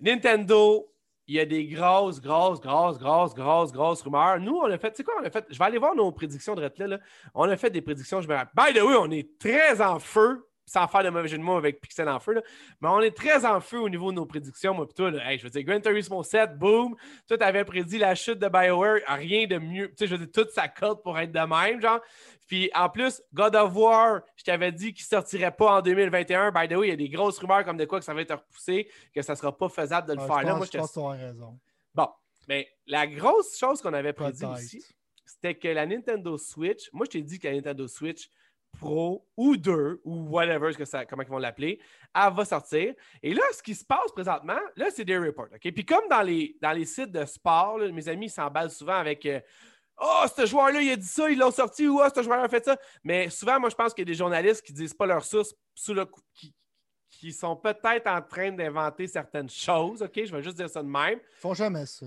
Nintendo, 0.00 0.90
il 1.26 1.36
y 1.36 1.40
a 1.40 1.46
des 1.46 1.66
grosses, 1.66 2.20
grosses, 2.20 2.60
grosses, 2.60 2.98
grosses, 2.98 3.34
grosses, 3.34 3.72
grosses 3.72 4.02
rumeurs. 4.02 4.40
Nous, 4.40 4.56
on 4.56 4.70
a 4.70 4.78
fait, 4.78 4.90
tu 4.90 4.98
sais 4.98 5.04
quoi, 5.04 5.14
on 5.20 5.24
a 5.24 5.30
fait, 5.30 5.46
je 5.48 5.58
vais 5.58 5.64
aller 5.64 5.78
voir 5.78 5.94
nos 5.94 6.10
prédictions 6.12 6.54
de 6.54 6.60
là, 6.62 6.70
là. 6.86 6.98
On 7.34 7.48
a 7.48 7.56
fait 7.56 7.70
des 7.70 7.80
prédictions, 7.80 8.20
je 8.20 8.28
me 8.28 8.34
rappelle. 8.34 8.72
By 8.72 8.78
the 8.78 8.82
way, 8.82 8.96
on 8.96 9.10
est 9.10 9.38
très 9.38 9.80
en 9.80 9.98
feu 9.98 10.46
sans 10.66 10.86
faire 10.88 11.04
de 11.04 11.10
mauvais 11.10 11.28
jeu 11.28 11.38
de 11.38 11.42
mots 11.42 11.56
avec 11.56 11.80
Pixel 11.80 12.08
en 12.08 12.18
feu, 12.18 12.34
là. 12.34 12.42
mais 12.80 12.88
on 12.88 13.00
est 13.00 13.14
très 13.16 13.44
en 13.44 13.60
feu 13.60 13.78
au 13.78 13.88
niveau 13.88 14.10
de 14.10 14.16
nos 14.16 14.26
prédictions. 14.26 14.74
Moi, 14.74 14.86
plutôt, 14.86 15.10
je 15.10 15.42
veux 15.42 15.50
dire, 15.50 15.62
Gran 15.62 15.80
Turismo 15.80 16.22
7, 16.22 16.58
boom. 16.58 16.96
Toi, 17.28 17.38
tu 17.38 17.44
avais 17.44 17.64
prédit 17.64 17.98
la 17.98 18.14
chute 18.14 18.38
de 18.38 18.48
BioWare, 18.48 19.00
rien 19.06 19.46
de 19.46 19.58
mieux. 19.58 19.88
Tu 19.88 19.94
sais, 19.98 20.06
je 20.06 20.16
veux 20.16 20.26
dire, 20.26 20.32
toute 20.32 20.50
sa 20.50 20.68
cote 20.68 21.02
pour 21.02 21.18
être 21.18 21.32
de 21.32 21.40
même, 21.40 21.80
genre. 21.80 22.00
Puis 22.46 22.70
en 22.74 22.88
plus, 22.88 23.22
God 23.32 23.56
of 23.56 23.74
War, 23.74 24.20
je 24.36 24.44
t'avais 24.44 24.72
dit 24.72 24.92
qu'il 24.92 25.04
ne 25.04 25.18
sortirait 25.18 25.50
pas 25.50 25.78
en 25.78 25.82
2021. 25.82 26.50
By 26.50 26.68
the 26.68 26.76
way, 26.76 26.88
il 26.88 26.90
y 26.90 26.92
a 26.92 26.96
des 26.96 27.08
grosses 27.08 27.38
rumeurs 27.38 27.64
comme 27.64 27.76
de 27.76 27.84
quoi 27.84 27.98
que 27.98 28.04
ça 28.04 28.12
va 28.12 28.20
être 28.20 28.34
repoussé, 28.34 28.88
que 29.14 29.22
ça 29.22 29.32
ne 29.32 29.38
sera 29.38 29.56
pas 29.56 29.68
faisable 29.68 30.08
de 30.08 30.14
le 30.14 30.20
faire 30.20 30.42
là. 30.42 30.56
Moi, 30.56 30.66
je 30.70 30.78
pense 30.78 30.92
que 30.92 31.00
tu 31.00 31.06
as 31.06 31.08
raison. 31.10 31.58
Bon, 31.94 32.08
mais 32.48 32.68
la 32.86 33.06
grosse 33.06 33.56
chose 33.58 33.80
qu'on 33.80 33.94
avait 33.94 34.12
prédit 34.12 34.44
ici, 34.58 34.84
c'était 35.24 35.54
que 35.54 35.68
la 35.68 35.86
Nintendo 35.86 36.36
Switch, 36.36 36.90
moi, 36.92 37.06
je 37.06 37.12
t'ai 37.12 37.22
dit 37.22 37.38
que 37.38 37.48
la 37.48 37.54
Nintendo 37.54 37.88
Switch 37.88 38.28
Pro 38.78 39.26
ou 39.36 39.56
2 39.56 40.00
ou 40.04 40.28
whatever, 40.28 40.74
que 40.74 40.84
ça, 40.84 41.04
comment 41.04 41.22
ils 41.22 41.28
vont 41.28 41.38
l'appeler, 41.38 41.80
elle 42.14 42.32
va 42.32 42.44
sortir. 42.44 42.94
Et 43.22 43.34
là, 43.34 43.42
ce 43.52 43.62
qui 43.62 43.74
se 43.74 43.84
passe 43.84 44.12
présentement, 44.12 44.58
là, 44.76 44.86
c'est 44.90 45.04
des 45.04 45.18
reports. 45.18 45.48
OK? 45.54 45.72
Puis 45.72 45.84
comme 45.84 46.08
dans 46.08 46.22
les, 46.22 46.56
dans 46.60 46.72
les 46.72 46.84
sites 46.84 47.10
de 47.10 47.24
sport, 47.24 47.78
mes 47.78 48.08
amis 48.08 48.28
s'emballent 48.28 48.70
souvent 48.70 48.96
avec 48.96 49.26
euh, 49.26 49.40
Oh, 50.00 50.24
ce 50.36 50.44
joueur-là, 50.44 50.80
il 50.80 50.90
a 50.90 50.96
dit 50.96 51.06
ça, 51.06 51.30
ils 51.30 51.38
l'ont 51.38 51.52
sorti, 51.52 51.86
ou 51.86 52.00
oh, 52.00 52.08
ce 52.12 52.22
joueur 52.22 52.42
a 52.42 52.48
fait 52.48 52.64
ça. 52.64 52.76
Mais 53.04 53.30
souvent, 53.30 53.60
moi, 53.60 53.70
je 53.70 53.76
pense 53.76 53.94
qu'il 53.94 54.02
y 54.02 54.08
a 54.08 54.12
des 54.12 54.18
journalistes 54.18 54.62
qui 54.62 54.72
ne 54.72 54.78
disent 54.78 54.94
pas 54.94 55.06
leur 55.06 55.24
source 55.24 55.54
sous 55.72 55.94
le 55.94 56.04
qui, 56.34 56.52
qui 57.10 57.32
sont 57.32 57.56
peut-être 57.56 58.06
en 58.08 58.20
train 58.20 58.50
d'inventer 58.52 59.06
certaines 59.06 59.48
choses. 59.48 60.02
OK? 60.02 60.12
Je 60.16 60.34
vais 60.34 60.42
juste 60.42 60.56
dire 60.56 60.68
ça 60.68 60.82
de 60.82 60.88
même. 60.88 61.20
Ils 61.20 61.40
font 61.40 61.54
jamais 61.54 61.86
ça. 61.86 62.06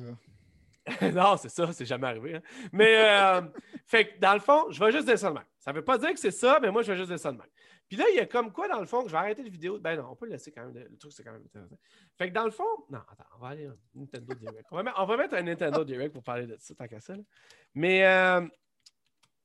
non, 1.14 1.38
c'est 1.38 1.50
ça, 1.50 1.72
c'est 1.74 1.86
jamais 1.86 2.08
arrivé. 2.08 2.36
Hein. 2.36 2.42
Mais, 2.72 2.96
euh, 2.98 3.42
fait 3.86 4.10
que 4.10 4.20
dans 4.20 4.34
le 4.34 4.40
fond, 4.40 4.72
je 4.72 4.84
vais 4.84 4.92
juste 4.92 5.06
dire 5.06 5.20
ça 5.20 5.30
de 5.30 5.36
même. 5.36 5.46
Ça 5.60 5.72
ne 5.72 5.78
veut 5.78 5.84
pas 5.84 5.98
dire 5.98 6.12
que 6.14 6.20
c'est 6.20 6.32
ça, 6.32 6.60
mais 6.62 6.72
moi, 6.72 6.82
je 6.82 6.92
vais 6.92 6.98
juste 6.98 7.10
dire 7.10 7.20
ça 7.20 7.32
de 7.32 7.38
même. 7.38 7.48
Puis 7.88 7.98
là, 7.98 8.06
il 8.10 8.16
y 8.16 8.20
a 8.20 8.26
comme 8.26 8.52
quoi, 8.52 8.68
dans 8.68 8.80
le 8.80 8.86
fond, 8.86 9.02
que 9.02 9.08
je 9.08 9.14
vais 9.14 9.20
arrêter 9.20 9.44
la 9.44 9.50
vidéo. 9.50 9.80
Ben 9.80 9.96
non, 9.96 10.10
on 10.12 10.16
peut 10.16 10.26
le 10.26 10.34
laisser 10.34 10.52
quand 10.52 10.66
même. 10.66 10.74
Le 10.74 10.98
truc, 10.98 11.14
c'est 11.14 11.24
quand 11.24 11.32
même 11.32 11.44
intéressant. 11.44 11.78
Fait 12.18 12.30
que 12.30 12.34
dans 12.34 12.44
le 12.44 12.52
fond, 12.52 12.68
non, 12.90 13.00
attends, 13.10 13.26
on 13.36 13.40
va 13.40 13.50
aller 13.50 13.66
à 13.66 13.74
Nintendo 13.96 14.34
Direct. 14.34 14.68
On 14.72 14.76
va, 15.06 15.18
mettre, 15.18 15.36
un 15.36 15.44
Nintendo 15.44 15.84
Direct 15.86 16.14
pour 16.14 16.24
parler 16.24 16.48
de 16.48 16.58
ça, 16.60 16.76
tant 16.76 16.88
qu'à 16.88 17.00
ça. 17.00 17.16
Mais 17.74 18.06
euh, 18.06 18.46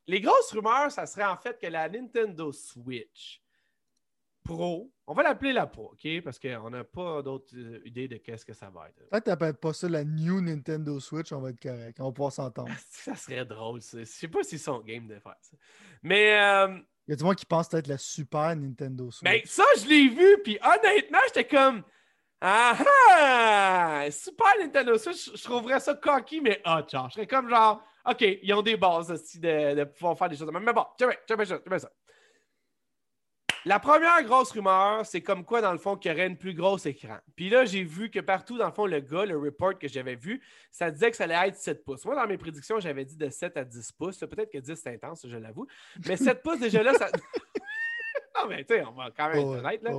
les 0.06 0.20
grosses 0.20 0.50
rumeurs, 0.52 0.90
ça 0.90 1.06
serait 1.06 1.24
en 1.24 1.36
fait 1.36 1.60
que 1.60 1.68
la 1.68 1.88
Nintendo 1.88 2.50
Switch 2.50 3.40
Pro. 4.44 4.92
On 5.06 5.14
va 5.14 5.22
l'appeler 5.22 5.52
la 5.52 5.66
Pro, 5.66 5.92
OK? 5.92 6.22
Parce 6.22 6.38
qu'on 6.38 6.70
n'a 6.70 6.84
pas 6.84 7.22
d'autres 7.22 7.54
euh, 7.56 7.80
idées 7.84 8.08
de 8.08 8.16
qu'est-ce 8.16 8.44
que 8.44 8.54
ça 8.54 8.70
va 8.70 8.88
être. 8.88 9.08
Peut-être 9.08 9.24
t'appelles 9.24 9.54
pas 9.54 9.72
ça 9.72 9.88
la 9.88 10.04
New 10.04 10.40
Nintendo 10.40 10.98
Switch, 11.00 11.32
on 11.32 11.40
va 11.40 11.50
être 11.50 11.60
correct. 11.60 11.98
On 12.00 12.06
va 12.06 12.12
pouvoir 12.12 12.32
s'entendre. 12.32 12.70
ça 12.90 13.14
serait 13.14 13.44
drôle, 13.44 13.82
ça. 13.82 13.98
Je 13.98 14.04
sais 14.04 14.28
pas 14.28 14.42
si 14.42 14.50
c'est 14.50 14.64
son 14.64 14.80
game 14.80 15.06
de 15.06 15.18
faire 15.18 15.36
ça. 15.40 15.56
Mais. 16.02 16.40
Euh... 16.40 16.78
Il 17.08 17.10
y 17.10 17.14
a 17.14 17.16
du 17.16 17.24
monde 17.24 17.34
qui 17.34 17.46
pense 17.46 17.68
peut-être 17.68 17.88
la 17.88 17.98
Super 17.98 18.54
Nintendo 18.54 19.10
Switch. 19.10 19.28
Mais 19.28 19.42
ça, 19.44 19.64
je 19.80 19.88
l'ai 19.88 20.08
vu, 20.08 20.38
puis 20.44 20.58
honnêtement, 20.62 21.18
j'étais 21.26 21.46
comme. 21.46 21.82
Ah 22.40 22.76
ah! 23.10 24.10
Super 24.10 24.58
Nintendo 24.60 24.98
Switch, 24.98 25.30
je 25.36 25.42
trouverais 25.44 25.80
ça 25.80 25.94
cocky, 25.94 26.40
mais 26.40 26.60
hot, 26.64 26.88
genre. 26.88 27.08
Je 27.08 27.14
serais 27.14 27.26
comme 27.26 27.48
genre, 27.48 27.84
OK, 28.04 28.24
ils 28.42 28.52
ont 28.52 28.62
des 28.62 28.76
bases 28.76 29.10
aussi 29.12 29.38
de, 29.38 29.74
de 29.74 29.84
pouvoir 29.84 30.18
faire 30.18 30.28
des 30.28 30.36
choses. 30.36 30.50
Mais 30.52 30.72
bon, 30.72 30.84
tu 30.98 31.04
ça, 31.04 31.78
ça. 31.78 31.92
La 33.64 33.78
première 33.78 34.22
grosse 34.24 34.50
rumeur, 34.50 35.06
c'est 35.06 35.20
comme 35.20 35.44
quoi, 35.44 35.60
dans 35.60 35.72
le 35.72 35.78
fond, 35.78 35.96
qu'il 35.96 36.10
y 36.10 36.14
aurait 36.14 36.26
une 36.26 36.36
plus 36.36 36.54
grosse 36.54 36.84
écran. 36.86 37.18
Puis 37.36 37.48
là, 37.48 37.64
j'ai 37.64 37.84
vu 37.84 38.10
que 38.10 38.18
partout, 38.18 38.58
dans 38.58 38.66
le 38.66 38.72
fond, 38.72 38.86
le 38.86 38.98
gars, 38.98 39.24
le 39.24 39.38
report 39.38 39.78
que 39.78 39.86
j'avais 39.86 40.16
vu, 40.16 40.42
ça 40.70 40.90
disait 40.90 41.10
que 41.10 41.16
ça 41.16 41.24
allait 41.24 41.48
être 41.48 41.56
7 41.56 41.84
pouces. 41.84 42.04
Moi, 42.04 42.16
dans 42.16 42.26
mes 42.26 42.38
prédictions, 42.38 42.80
j'avais 42.80 43.04
dit 43.04 43.16
de 43.16 43.28
7 43.28 43.56
à 43.56 43.64
10 43.64 43.92
pouces. 43.92 44.18
Peut-être 44.18 44.50
que 44.50 44.58
10, 44.58 44.74
c'est 44.74 44.94
intense, 44.94 45.26
je 45.28 45.36
l'avoue. 45.36 45.66
Mais 46.06 46.16
7 46.16 46.42
pouces, 46.42 46.58
déjà 46.58 46.82
là, 46.82 46.92
ça. 46.94 47.06
non, 48.36 48.48
mais 48.48 48.64
tu 48.64 48.74
sais, 48.74 48.84
on 48.84 48.92
va 48.92 49.10
quand 49.16 49.28
même 49.28 49.38
être 49.38 49.46
honnête, 49.46 49.82
là. 49.82 49.92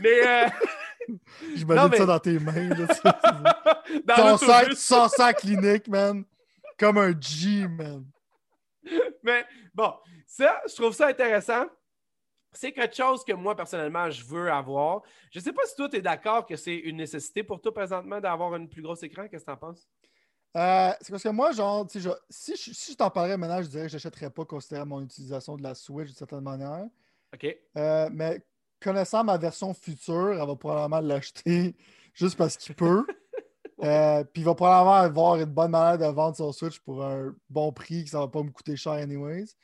Mais. 0.00 0.26
Euh... 0.26 0.48
J'imagine 1.56 1.96
ça 1.96 2.06
dans 2.06 2.18
tes 2.20 2.38
mains. 2.38 2.68
Là, 2.68 2.86
dans 4.04 4.14
ton 4.14 4.36
sac, 4.36 4.72
sans 4.74 5.08
sac 5.08 5.38
clinique, 5.38 5.88
man. 5.88 6.24
Comme 6.78 6.98
un 6.98 7.12
G, 7.18 7.66
man. 7.66 8.04
Mais 9.24 9.44
bon, 9.74 9.94
ça, 10.26 10.60
je 10.68 10.74
trouve 10.76 10.92
ça 10.92 11.08
intéressant. 11.08 11.66
C'est 12.52 12.72
quelque 12.72 12.96
chose 12.96 13.24
que 13.24 13.32
moi, 13.32 13.54
personnellement, 13.54 14.10
je 14.10 14.24
veux 14.24 14.50
avoir. 14.50 15.02
Je 15.30 15.38
ne 15.38 15.44
sais 15.44 15.52
pas 15.52 15.62
si 15.66 15.76
toi, 15.76 15.88
tu 15.88 15.96
es 15.96 16.02
d'accord 16.02 16.46
que 16.46 16.56
c'est 16.56 16.76
une 16.76 16.96
nécessité 16.96 17.42
pour 17.42 17.60
toi 17.60 17.72
présentement 17.72 18.20
d'avoir 18.20 18.54
un 18.54 18.66
plus 18.66 18.82
gros 18.82 18.96
écran. 18.96 19.28
Qu'est-ce 19.28 19.44
que 19.44 19.50
tu 19.50 19.54
en 19.54 19.56
penses? 19.56 19.88
Euh, 20.56 20.92
c'est 21.00 21.10
parce 21.10 21.22
que 21.22 21.28
moi, 21.28 21.52
genre, 21.52 21.86
si 21.90 22.00
je, 22.00 22.10
si 22.30 22.92
je 22.92 22.96
t'en 22.96 23.10
parlais 23.10 23.36
maintenant, 23.36 23.62
je 23.62 23.68
dirais 23.68 23.84
que 23.84 23.90
je 23.90 23.96
n'achèterais 23.96 24.30
pas 24.30 24.44
considérant 24.44 24.86
mon 24.86 25.02
utilisation 25.02 25.56
de 25.56 25.62
la 25.62 25.74
Switch 25.74 26.08
d'une 26.08 26.16
certaine 26.16 26.40
manière. 26.40 26.86
OK. 27.34 27.56
Euh, 27.76 28.08
mais 28.12 28.42
connaissant 28.80 29.24
ma 29.24 29.36
version 29.36 29.74
future, 29.74 30.32
elle 30.32 30.46
va 30.46 30.56
probablement 30.56 31.00
l'acheter 31.00 31.76
juste 32.14 32.36
parce 32.36 32.56
qu'il 32.56 32.74
peut. 32.74 33.04
Euh, 33.80 34.24
puis 34.24 34.42
il 34.42 34.44
va 34.44 34.56
probablement 34.56 34.94
avoir 34.94 35.36
une 35.36 35.44
bonne 35.44 35.70
manière 35.70 35.98
de 35.98 36.12
vendre 36.12 36.36
son 36.36 36.50
Switch 36.50 36.80
pour 36.80 37.04
un 37.04 37.32
bon 37.48 37.72
prix, 37.72 38.02
que 38.02 38.10
ça 38.10 38.18
va 38.18 38.26
pas 38.26 38.42
me 38.42 38.50
coûter 38.50 38.74
cher 38.74 38.94
anyways. 38.94 39.54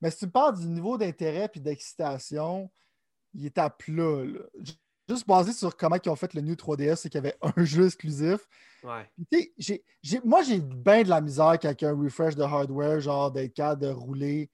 Mais 0.00 0.10
si 0.10 0.18
tu 0.18 0.28
parles 0.28 0.58
du 0.58 0.66
niveau 0.66 0.98
d'intérêt 0.98 1.50
et 1.54 1.60
d'excitation, 1.60 2.70
il 3.34 3.46
est 3.46 3.58
à 3.58 3.70
plat. 3.70 4.24
Juste 5.08 5.26
basé 5.26 5.52
sur 5.52 5.76
comment 5.76 5.96
ils 6.04 6.08
ont 6.08 6.16
fait 6.16 6.34
le 6.34 6.40
New 6.40 6.54
3DS, 6.54 6.96
c'est 6.96 7.08
qu'il 7.08 7.22
y 7.22 7.26
avait 7.26 7.36
un 7.40 7.64
jeu 7.64 7.86
exclusif. 7.86 8.48
Ouais. 8.82 9.08
moi, 10.24 10.42
j'ai 10.42 10.60
bien 10.60 11.02
de 11.02 11.08
la 11.08 11.20
misère 11.20 11.46
avec 11.46 11.82
un 11.82 11.94
refresh 11.94 12.34
de 12.34 12.42
hardware, 12.42 13.00
genre 13.00 13.30
d'être 13.30 13.54
capable 13.54 13.82
de 13.82 13.88
rouler 13.88 14.50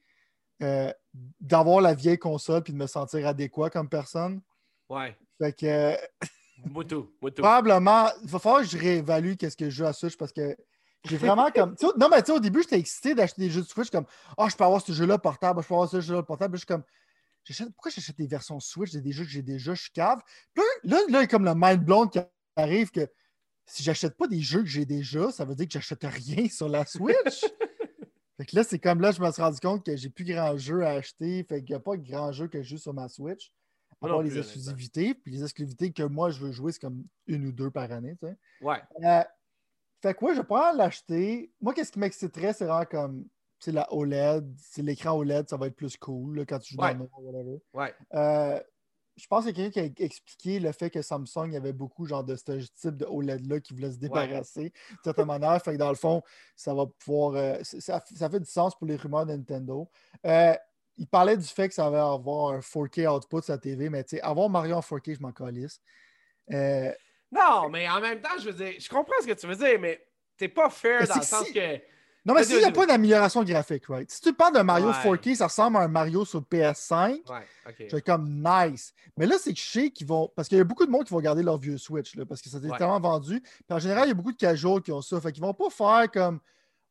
euh, 0.62 0.92
d'avoir 1.40 1.80
la 1.80 1.94
vieille 1.94 2.18
console 2.18 2.62
puis 2.62 2.72
de 2.72 2.78
me 2.78 2.86
sentir 2.86 3.26
adéquat 3.26 3.70
comme 3.70 3.88
personne. 3.88 4.40
Ouais. 4.88 5.16
Fait 5.38 5.52
que. 5.52 5.96
Moutou, 6.64 7.12
Probablement, 7.20 8.08
il 8.22 8.28
va 8.28 8.38
falloir 8.38 8.62
que 8.62 8.68
je 8.68 8.78
réévalue 8.78 9.34
qu'est-ce 9.34 9.56
que 9.56 9.64
je 9.64 9.76
joue 9.76 9.84
à 9.84 9.92
Switch 9.92 10.16
parce 10.16 10.32
que 10.32 10.56
j'ai 11.04 11.16
vraiment 11.16 11.50
comme. 11.50 11.74
non, 11.98 12.08
mais 12.08 12.22
tu 12.22 12.26
sais, 12.26 12.32
au 12.32 12.40
début, 12.40 12.62
j'étais 12.62 12.78
excité 12.78 13.14
d'acheter 13.14 13.42
des 13.42 13.50
jeux 13.50 13.62
de 13.62 13.66
Switch 13.66 13.90
comme 13.90 14.06
Ah, 14.30 14.44
oh, 14.44 14.48
je 14.48 14.56
peux 14.56 14.64
avoir 14.64 14.80
ce 14.80 14.92
jeu-là 14.92 15.18
portable, 15.18 15.62
je 15.62 15.68
peux 15.68 15.74
avoir 15.74 15.88
ce 15.88 16.00
jeu-là 16.00 16.22
portable. 16.22 16.56
je 16.56 16.58
suis 16.58 16.66
comme 16.66 16.84
Pourquoi 17.72 17.90
j'achète 17.90 18.16
des 18.16 18.26
versions 18.26 18.60
Switch? 18.60 18.92
Des 18.92 19.12
jeux 19.12 19.24
que 19.24 19.30
j'ai 19.30 19.42
déjà, 19.42 19.74
je 19.74 19.82
suis 19.82 19.92
cave. 19.92 20.20
là, 20.56 20.62
là, 20.84 20.98
il 21.08 21.12
y 21.12 21.16
a 21.16 21.26
comme 21.26 21.44
le 21.44 21.54
mind 21.56 21.84
blown 21.84 22.08
qui 22.08 22.20
arrive 22.56 22.90
que 22.90 23.08
si 23.66 23.82
j'achète 23.82 24.16
pas 24.16 24.28
des 24.28 24.40
jeux 24.40 24.60
que 24.60 24.68
j'ai 24.68 24.84
déjà, 24.84 25.30
ça 25.32 25.44
veut 25.44 25.54
dire 25.54 25.66
que 25.66 25.72
j'achète 25.72 26.04
rien 26.04 26.48
sur 26.48 26.68
la 26.68 26.84
Switch. 26.86 27.44
Fait 28.38 28.46
que 28.46 28.56
là, 28.56 28.64
c'est 28.64 28.78
comme 28.78 29.00
là, 29.00 29.12
je 29.12 29.20
me 29.20 29.30
suis 29.30 29.42
rendu 29.42 29.60
compte 29.60 29.84
que 29.84 29.96
j'ai 29.96 30.08
plus 30.08 30.24
grand 30.24 30.56
jeu 30.56 30.84
à 30.84 30.90
acheter. 30.90 31.44
Fait 31.44 31.62
qu'il 31.62 31.70
n'y 31.70 31.76
a 31.76 31.80
pas 31.80 31.96
grand 31.96 32.32
jeu 32.32 32.48
que 32.48 32.62
je 32.62 32.70
joue 32.70 32.78
sur 32.78 32.94
ma 32.94 33.08
Switch. 33.08 33.52
À 34.00 34.08
part 34.08 34.22
les 34.22 34.36
exclusivités. 34.38 35.14
Puis 35.14 35.32
les 35.32 35.42
exclusivités 35.42 35.92
que 35.92 36.02
moi, 36.02 36.30
je 36.30 36.40
veux 36.40 36.50
jouer, 36.50 36.72
c'est 36.72 36.80
comme 36.80 37.04
une 37.26 37.46
ou 37.46 37.52
deux 37.52 37.70
par 37.70 37.92
année. 37.92 38.16
Tu 38.20 38.26
sais. 38.26 38.36
Ouais. 38.60 38.82
Euh, 39.04 39.22
fait 40.02 40.14
que 40.14 40.24
ouais, 40.24 40.34
je 40.34 40.42
pourrais 40.42 40.74
l'acheter. 40.74 41.52
Moi, 41.60 41.72
qu'est-ce 41.74 41.92
qui 41.92 41.98
m'exciterait, 41.98 42.52
c'est 42.52 42.64
vraiment 42.64 42.84
comme 42.84 43.24
c'est 43.58 43.72
la 43.72 43.90
OLED. 43.92 44.52
C'est 44.58 44.82
l'écran 44.82 45.12
OLED, 45.12 45.48
ça 45.48 45.56
va 45.56 45.68
être 45.68 45.76
plus 45.76 45.96
cool 45.96 46.44
quand 46.46 46.58
tu 46.58 46.74
joues 46.74 46.80
dans 46.80 46.92
le 46.92 47.08
whatever. 47.16 47.60
Ouais. 47.72 47.94
Euh, 48.14 48.60
je 49.16 49.26
pense 49.26 49.44
qu'il 49.44 49.58
y 49.58 49.60
a 49.60 49.70
quelqu'un 49.70 49.88
qui 49.92 50.02
a 50.02 50.06
expliqué 50.06 50.58
le 50.58 50.72
fait 50.72 50.90
que 50.90 51.02
Samsung 51.02 51.46
il 51.46 51.52
y 51.52 51.56
avait 51.56 51.72
beaucoup 51.72 52.06
genre 52.06 52.24
de 52.24 52.34
ce 52.34 52.42
type 52.80 52.96
de 52.96 53.04
OLED-là 53.04 53.60
qui 53.60 53.74
voulait 53.74 53.92
se 53.92 53.98
débarrasser 53.98 54.70
de 54.70 54.98
certaine 55.04 55.26
manière. 55.26 55.62
Fait 55.62 55.74
que 55.74 55.78
dans 55.78 55.90
le 55.90 55.94
fond, 55.94 56.22
ça 56.56 56.74
va 56.74 56.86
pouvoir. 56.86 57.34
Euh, 57.36 57.58
ça, 57.62 58.00
fait 58.00 58.40
du 58.40 58.50
sens 58.50 58.74
pour 58.74 58.86
les 58.86 58.96
rumeurs 58.96 59.26
de 59.26 59.32
Nintendo. 59.32 59.88
Euh, 60.26 60.54
il 60.96 61.06
parlait 61.06 61.36
du 61.36 61.46
fait 61.46 61.68
que 61.68 61.74
ça 61.74 61.88
va 61.90 62.12
avoir 62.12 62.54
un 62.54 62.60
4K 62.60 63.08
output 63.16 63.42
sur 63.42 63.52
la 63.52 63.58
TV, 63.58 63.88
mais 63.88 64.04
tu 64.04 64.16
sais, 64.16 64.22
avoir 64.22 64.48
Mario 64.48 64.76
en 64.76 64.80
4K, 64.80 65.16
je 65.16 65.22
m'en 65.22 65.32
calisse. 65.32 65.80
Euh, 66.50 66.92
non, 67.32 67.68
mais 67.70 67.88
en 67.88 68.00
même 68.00 68.20
temps, 68.20 68.38
je 68.38 68.50
veux 68.50 68.52
dire, 68.52 68.74
je 68.78 68.88
comprends 68.88 69.14
ce 69.20 69.26
que 69.26 69.32
tu 69.32 69.46
veux 69.46 69.56
dire, 69.56 69.80
mais 69.80 70.04
t'es 70.36 70.48
pas 70.48 70.70
fair 70.70 71.06
dans 71.08 71.16
le 71.16 71.22
sens 71.22 71.50
que 71.50 71.80
non, 72.24 72.34
mais 72.34 72.44
s'il 72.44 72.58
n'y 72.58 72.64
a 72.64 72.70
pas 72.70 72.86
d'amélioration 72.86 73.42
graphique, 73.42 73.86
right? 73.88 74.08
Si 74.08 74.20
tu 74.20 74.32
parles 74.32 74.54
de 74.54 74.60
Mario 74.60 74.92
4K, 74.92 75.34
ça 75.34 75.46
ressemble 75.46 75.78
à 75.78 75.80
un 75.80 75.88
Mario 75.88 76.24
sur 76.24 76.40
PS5. 76.40 77.28
Ouais, 77.28 77.46
ok. 77.68 77.86
C'est 77.90 78.04
comme 78.04 78.28
nice. 78.44 78.94
Mais 79.16 79.26
là, 79.26 79.36
c'est 79.40 79.52
que 79.52 79.58
je 79.58 79.64
sais 79.64 79.90
qu'ils 79.90 80.06
vont. 80.06 80.30
Parce 80.36 80.48
qu'il 80.48 80.56
y 80.56 80.60
a 80.60 80.64
beaucoup 80.64 80.86
de 80.86 80.90
monde 80.90 81.04
qui 81.04 81.12
vont 81.12 81.20
garder 81.20 81.42
leur 81.42 81.58
vieux 81.58 81.78
Switch, 81.78 82.14
là, 82.14 82.24
parce 82.24 82.40
que 82.40 82.48
ça 82.48 82.60
s'est 82.60 82.68
tellement 82.78 83.00
vendu. 83.00 83.40
Puis 83.40 83.64
en 83.70 83.80
général, 83.80 84.04
il 84.04 84.08
y 84.08 84.12
a 84.12 84.14
beaucoup 84.14 84.30
de 84.30 84.36
casuals 84.36 84.82
qui 84.82 84.92
ont 84.92 85.02
ça. 85.02 85.20
Fait 85.20 85.32
qu'ils 85.32 85.42
vont 85.42 85.54
pas 85.54 85.70
faire 85.70 86.10
comme. 86.12 86.38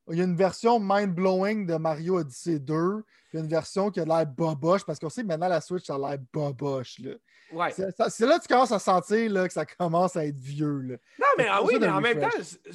Il 0.10 0.18
y 0.18 0.22
a 0.22 0.24
une 0.24 0.36
version 0.36 0.80
mind-blowing 0.80 1.66
de 1.68 1.76
Mario 1.76 2.20
Odyssey 2.20 2.60
2, 2.60 3.04
puis 3.30 3.40
une 3.40 3.48
version 3.48 3.92
qui 3.92 4.00
a 4.00 4.06
l'air 4.06 4.26
boboche, 4.26 4.84
parce 4.84 5.00
qu'on 5.00 5.10
sait 5.10 5.22
que 5.22 5.28
maintenant 5.28 5.48
la 5.48 5.62
Switch, 5.62 5.86
ça 5.86 5.96
a 5.96 5.98
l'air 5.98 6.18
boboche. 6.34 7.00
Là. 7.00 7.12
Ouais. 7.52 7.72
C'est 7.72 8.26
là 8.26 8.38
que 8.38 8.44
tu 8.44 8.48
commences 8.48 8.72
à 8.72 8.80
sentir 8.80 9.32
là, 9.32 9.48
que 9.48 9.54
ça 9.54 9.66
commence 9.66 10.16
à 10.16 10.26
être 10.26 10.40
vieux. 10.40 10.80
Là. 10.82 10.96
Non, 11.20 11.28
mais 11.38 11.46
ah 11.50 11.62
oui, 11.64 11.78
mais 11.80 11.88
en 11.88 12.02
même 12.02 12.20
temps, 12.20 12.30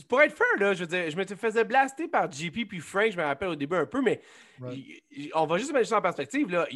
pour 0.08 0.22
être 0.22 0.36
fair, 0.36 0.46
là, 0.58 0.74
je 0.74 0.80
veux 0.80 0.86
dire, 0.86 1.10
je 1.10 1.16
me 1.16 1.24
faisais 1.24 1.64
blaster 1.64 2.08
par 2.08 2.30
JP 2.30 2.68
puis 2.68 2.80
Frank, 2.80 3.10
je 3.10 3.16
me 3.16 3.24
rappelle 3.24 3.48
au 3.48 3.56
début 3.56 3.76
un 3.76 3.86
peu, 3.86 4.02
mais 4.02 4.20
on 5.34 5.46
va 5.46 5.58
juste 5.58 5.72
mettre 5.72 5.88
ça 5.88 5.98
en 5.98 6.02
perspective. 6.02 6.50
Là. 6.50 6.66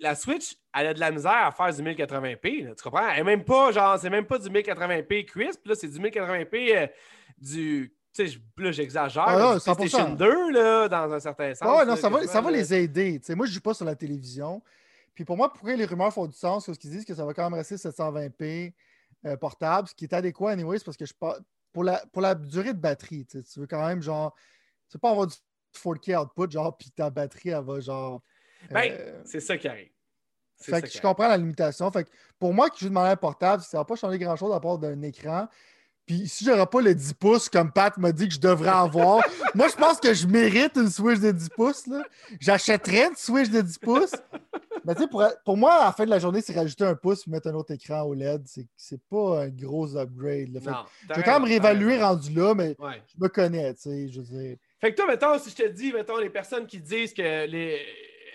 la 0.00 0.14
Switch, 0.14 0.56
elle 0.74 0.88
a 0.88 0.94
de 0.94 1.00
la 1.00 1.10
misère 1.10 1.46
à 1.46 1.52
faire 1.52 1.72
du 1.72 1.82
1080p. 1.82 2.74
tu 2.74 2.82
comprends? 2.82 3.08
Elle 3.08 3.24
même 3.24 3.44
pas, 3.44 3.72
genre, 3.72 3.98
c'est 3.98 4.10
même 4.10 4.26
pas 4.26 4.38
du 4.38 4.48
1080p 4.48 5.24
crisp, 5.24 5.66
là, 5.66 5.74
c'est 5.74 5.88
du 5.88 5.98
1080p 5.98 6.76
euh, 6.76 6.86
du 7.38 7.94
sais, 8.14 8.38
là, 8.58 8.70
j'exagère. 8.72 9.24
Ah, 9.26 9.58
PlayStation 9.60 10.14
2, 10.14 10.50
là, 10.52 10.88
dans 10.88 11.12
un 11.12 11.20
certain 11.20 11.54
sens. 11.54 11.68
Ah, 11.68 11.84
non, 11.84 11.96
ça 11.96 12.08
va, 12.08 12.26
ça 12.26 12.40
va 12.40 12.50
les 12.50 12.72
aider. 12.72 13.20
sais 13.22 13.34
moi, 13.34 13.46
je 13.46 13.50
ne 13.50 13.54
joue 13.54 13.60
pas 13.60 13.74
sur 13.74 13.84
la 13.84 13.94
télévision. 13.94 14.62
Puis 15.14 15.24
pour 15.24 15.36
moi, 15.36 15.52
pourquoi 15.52 15.74
les 15.74 15.84
rumeurs 15.84 16.12
font 16.12 16.26
du 16.26 16.36
sens? 16.36 16.66
Parce 16.66 16.78
qu'ils 16.78 16.90
disent 16.90 17.04
que 17.04 17.14
ça 17.14 17.24
va 17.24 17.34
quand 17.34 17.44
même 17.44 17.54
rester 17.54 17.76
720p 17.76 18.72
euh, 19.26 19.36
portable, 19.36 19.88
ce 19.88 19.94
qui 19.94 20.04
est 20.04 20.12
adéquat, 20.12 20.50
anyway, 20.50 20.78
c'est 20.78 20.84
parce 20.84 20.96
que 20.96 21.06
je 21.06 21.12
pour 21.72 21.82
la, 21.82 22.04
pour 22.12 22.22
la 22.22 22.34
durée 22.34 22.72
de 22.72 22.78
batterie, 22.78 23.26
tu 23.26 23.42
veux 23.56 23.66
quand 23.66 23.84
même, 23.86 24.00
genre, 24.00 24.34
tu 24.88 24.96
veux 24.96 25.00
pas 25.00 25.10
avoir 25.10 25.26
du 25.26 25.34
4K 25.74 26.22
output, 26.22 26.50
genre, 26.50 26.76
puis 26.76 26.90
ta 26.90 27.10
batterie, 27.10 27.50
elle 27.50 27.64
va, 27.64 27.80
genre. 27.80 28.22
Ben, 28.70 28.92
euh, 28.92 29.22
c'est 29.24 29.40
ça 29.40 29.56
qui 29.58 29.66
arrive. 29.66 29.90
Fait 30.56 30.82
que 30.82 30.88
je 30.88 31.00
comprends 31.00 31.28
la 31.28 31.36
limitation. 31.36 31.90
Fait 31.90 32.04
que 32.04 32.10
pour 32.38 32.54
moi 32.54 32.70
qui 32.70 32.80
joue 32.84 32.88
de 32.88 32.94
manière 32.94 33.18
portable, 33.18 33.62
ça 33.62 33.76
ne 33.76 33.80
va 33.80 33.84
pas 33.84 33.96
changer 33.96 34.18
grand-chose 34.18 34.54
à 34.54 34.60
part 34.60 34.78
d'un 34.78 35.02
écran. 35.02 35.48
Puis 36.06 36.28
si 36.28 36.44
j'aurais 36.44 36.66
pas 36.66 36.80
le 36.80 36.94
10 36.94 37.14
pouces 37.14 37.48
comme 37.48 37.72
Pat 37.72 37.96
m'a 37.96 38.12
dit 38.12 38.28
que 38.28 38.34
je 38.34 38.40
devrais 38.40 38.70
avoir, 38.70 39.22
moi 39.54 39.68
je 39.68 39.76
pense 39.76 39.98
que 39.98 40.12
je 40.12 40.26
mérite 40.26 40.76
une 40.76 40.90
Switch 40.90 41.20
de 41.20 41.30
10 41.30 41.48
pouces. 41.50 41.84
J'achèterais 42.40 43.08
une 43.08 43.16
Switch 43.16 43.48
de 43.50 43.60
10 43.60 43.78
pouces. 43.78 44.14
Mais 44.84 44.94
tu 44.94 45.02
sais, 45.02 45.08
pour, 45.08 45.24
pour, 45.46 45.56
moi, 45.56 45.72
à 45.72 45.84
la 45.86 45.92
fin 45.92 46.04
de 46.04 46.10
la 46.10 46.18
journée, 46.18 46.42
c'est 46.42 46.54
rajouter 46.54 46.84
un 46.84 46.94
pouce 46.94 47.26
et 47.26 47.30
mettre 47.30 47.48
un 47.48 47.54
autre 47.54 47.72
écran 47.72 48.02
OLED. 48.02 48.42
C'est 48.76 49.00
pas 49.08 49.44
un 49.44 49.48
gros 49.48 49.96
upgrade. 49.96 50.50
je 50.52 51.14
vais 51.14 51.22
quand 51.22 51.40
même 51.40 51.48
réévaluer 51.48 52.02
rendu 52.02 52.34
là, 52.34 52.54
mais 52.54 52.76
je 52.78 53.14
me 53.18 53.28
connais, 53.28 53.72
tu 53.74 53.82
sais, 53.82 54.08
je 54.08 54.20
veux 54.20 54.26
dire. 54.26 54.56
Fait 54.80 54.90
que 54.92 54.96
toi, 54.96 55.06
mettons, 55.06 55.38
si 55.38 55.48
je 55.48 55.56
te 55.56 55.68
dis, 55.68 55.90
mettons, 55.92 56.18
les 56.18 56.28
personnes 56.28 56.66
qui 56.66 56.78
disent 56.80 57.14
que 57.14 57.46
les 57.46 57.80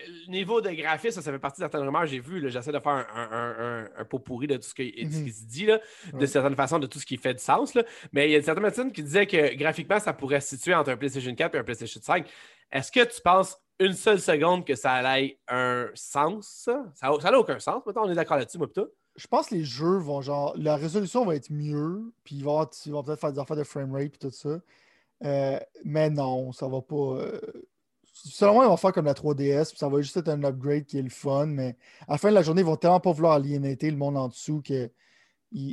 le 0.07 0.31
niveau 0.31 0.61
de 0.61 0.69
graphisme, 0.69 1.21
ça, 1.21 1.31
fait 1.31 1.39
partie 1.39 1.61
de 1.61 1.65
certaines 1.65 1.81
rumeurs. 1.81 2.05
J'ai 2.05 2.19
vu, 2.19 2.49
j'essaie 2.49 2.71
de 2.71 2.79
faire 2.79 3.07
un, 3.13 4.05
pot 4.05 4.19
pourri 4.19 4.47
de 4.47 4.57
tout 4.57 4.63
ce, 4.63 4.73
qui, 4.73 4.93
mhm. 5.03 5.31
se 5.31 5.45
dit, 5.45 5.65
là, 5.65 5.79
de 6.13 6.25
certaines 6.25 6.55
façons, 6.55 6.79
de 6.79 6.87
tout 6.87 6.99
ce 6.99 7.05
qui 7.05 7.17
fait 7.17 7.33
du 7.33 7.43
sens. 7.43 7.73
Là. 7.73 7.83
Mais 8.11 8.29
il 8.29 8.31
y 8.31 8.35
a 8.35 8.41
certaines 8.41 8.63
personnes 8.63 8.91
qui 8.91 9.03
disaient 9.03 9.27
que 9.27 9.55
graphiquement, 9.55 9.99
ça 9.99 10.13
pourrait 10.13 10.41
se 10.41 10.55
situer 10.55 10.73
entre 10.73 10.91
un 10.91 10.97
PlayStation 10.97 11.33
4 11.33 11.55
et 11.55 11.57
un 11.59 11.63
PlayStation 11.63 12.01
5. 12.01 12.27
Est-ce 12.71 12.91
que 12.91 13.03
tu 13.03 13.21
penses 13.21 13.57
une 13.79 13.93
seule 13.93 14.19
seconde 14.19 14.65
que 14.65 14.75
ça 14.75 15.19
ait 15.19 15.39
un 15.47 15.87
sens, 15.93 16.47
ça? 16.47 16.85
Ça 16.95 17.07
n'a 17.07 17.39
aucun 17.39 17.59
sens, 17.59 17.85
maintenant, 17.85 18.03
on 18.05 18.11
est 18.11 18.15
d'accord 18.15 18.37
là-dessus, 18.37 18.57
moi, 18.57 18.67
plutôt. 18.67 18.91
Je 19.15 19.27
pense 19.27 19.47
que 19.47 19.55
les 19.55 19.65
jeux 19.65 19.97
vont 19.97 20.21
genre. 20.21 20.53
La 20.55 20.77
résolution 20.77 21.25
va 21.25 21.35
être 21.35 21.49
mieux, 21.51 22.13
puis 22.23 22.37
ils 22.37 22.43
vont, 22.43 22.65
peut-être 22.65 23.19
faire 23.19 23.33
des 23.33 23.39
affaires 23.39 23.57
de 23.57 23.63
framerate 23.63 24.15
et 24.15 24.17
tout 24.17 24.31
ça. 24.31 24.61
Euh, 25.25 25.59
mais 25.83 26.09
non, 26.09 26.53
ça 26.53 26.67
va 26.67 26.81
pas. 26.81 26.95
Euh, 26.95 27.41
selon 28.39 28.53
moi, 28.53 28.65
ils 28.65 28.69
vont 28.69 28.77
faire 28.77 28.93
comme 28.93 29.05
la 29.05 29.13
3DS, 29.13 29.69
puis 29.69 29.77
ça 29.77 29.89
va 29.89 30.01
juste 30.01 30.15
être 30.15 30.29
un 30.29 30.43
upgrade 30.43 30.85
qui 30.85 30.97
est 30.97 31.01
le 31.01 31.09
fun, 31.09 31.45
mais 31.47 31.75
à 32.07 32.13
la 32.13 32.17
fin 32.17 32.29
de 32.29 32.35
la 32.35 32.41
journée, 32.41 32.61
ils 32.61 32.65
vont 32.65 32.77
tellement 32.77 33.01
pas 33.01 33.11
vouloir 33.11 33.33
aliéner 33.33 33.77
le 33.81 33.97
monde 33.97 34.17
en 34.17 34.29
dessous 34.29 34.61
que 34.61 34.89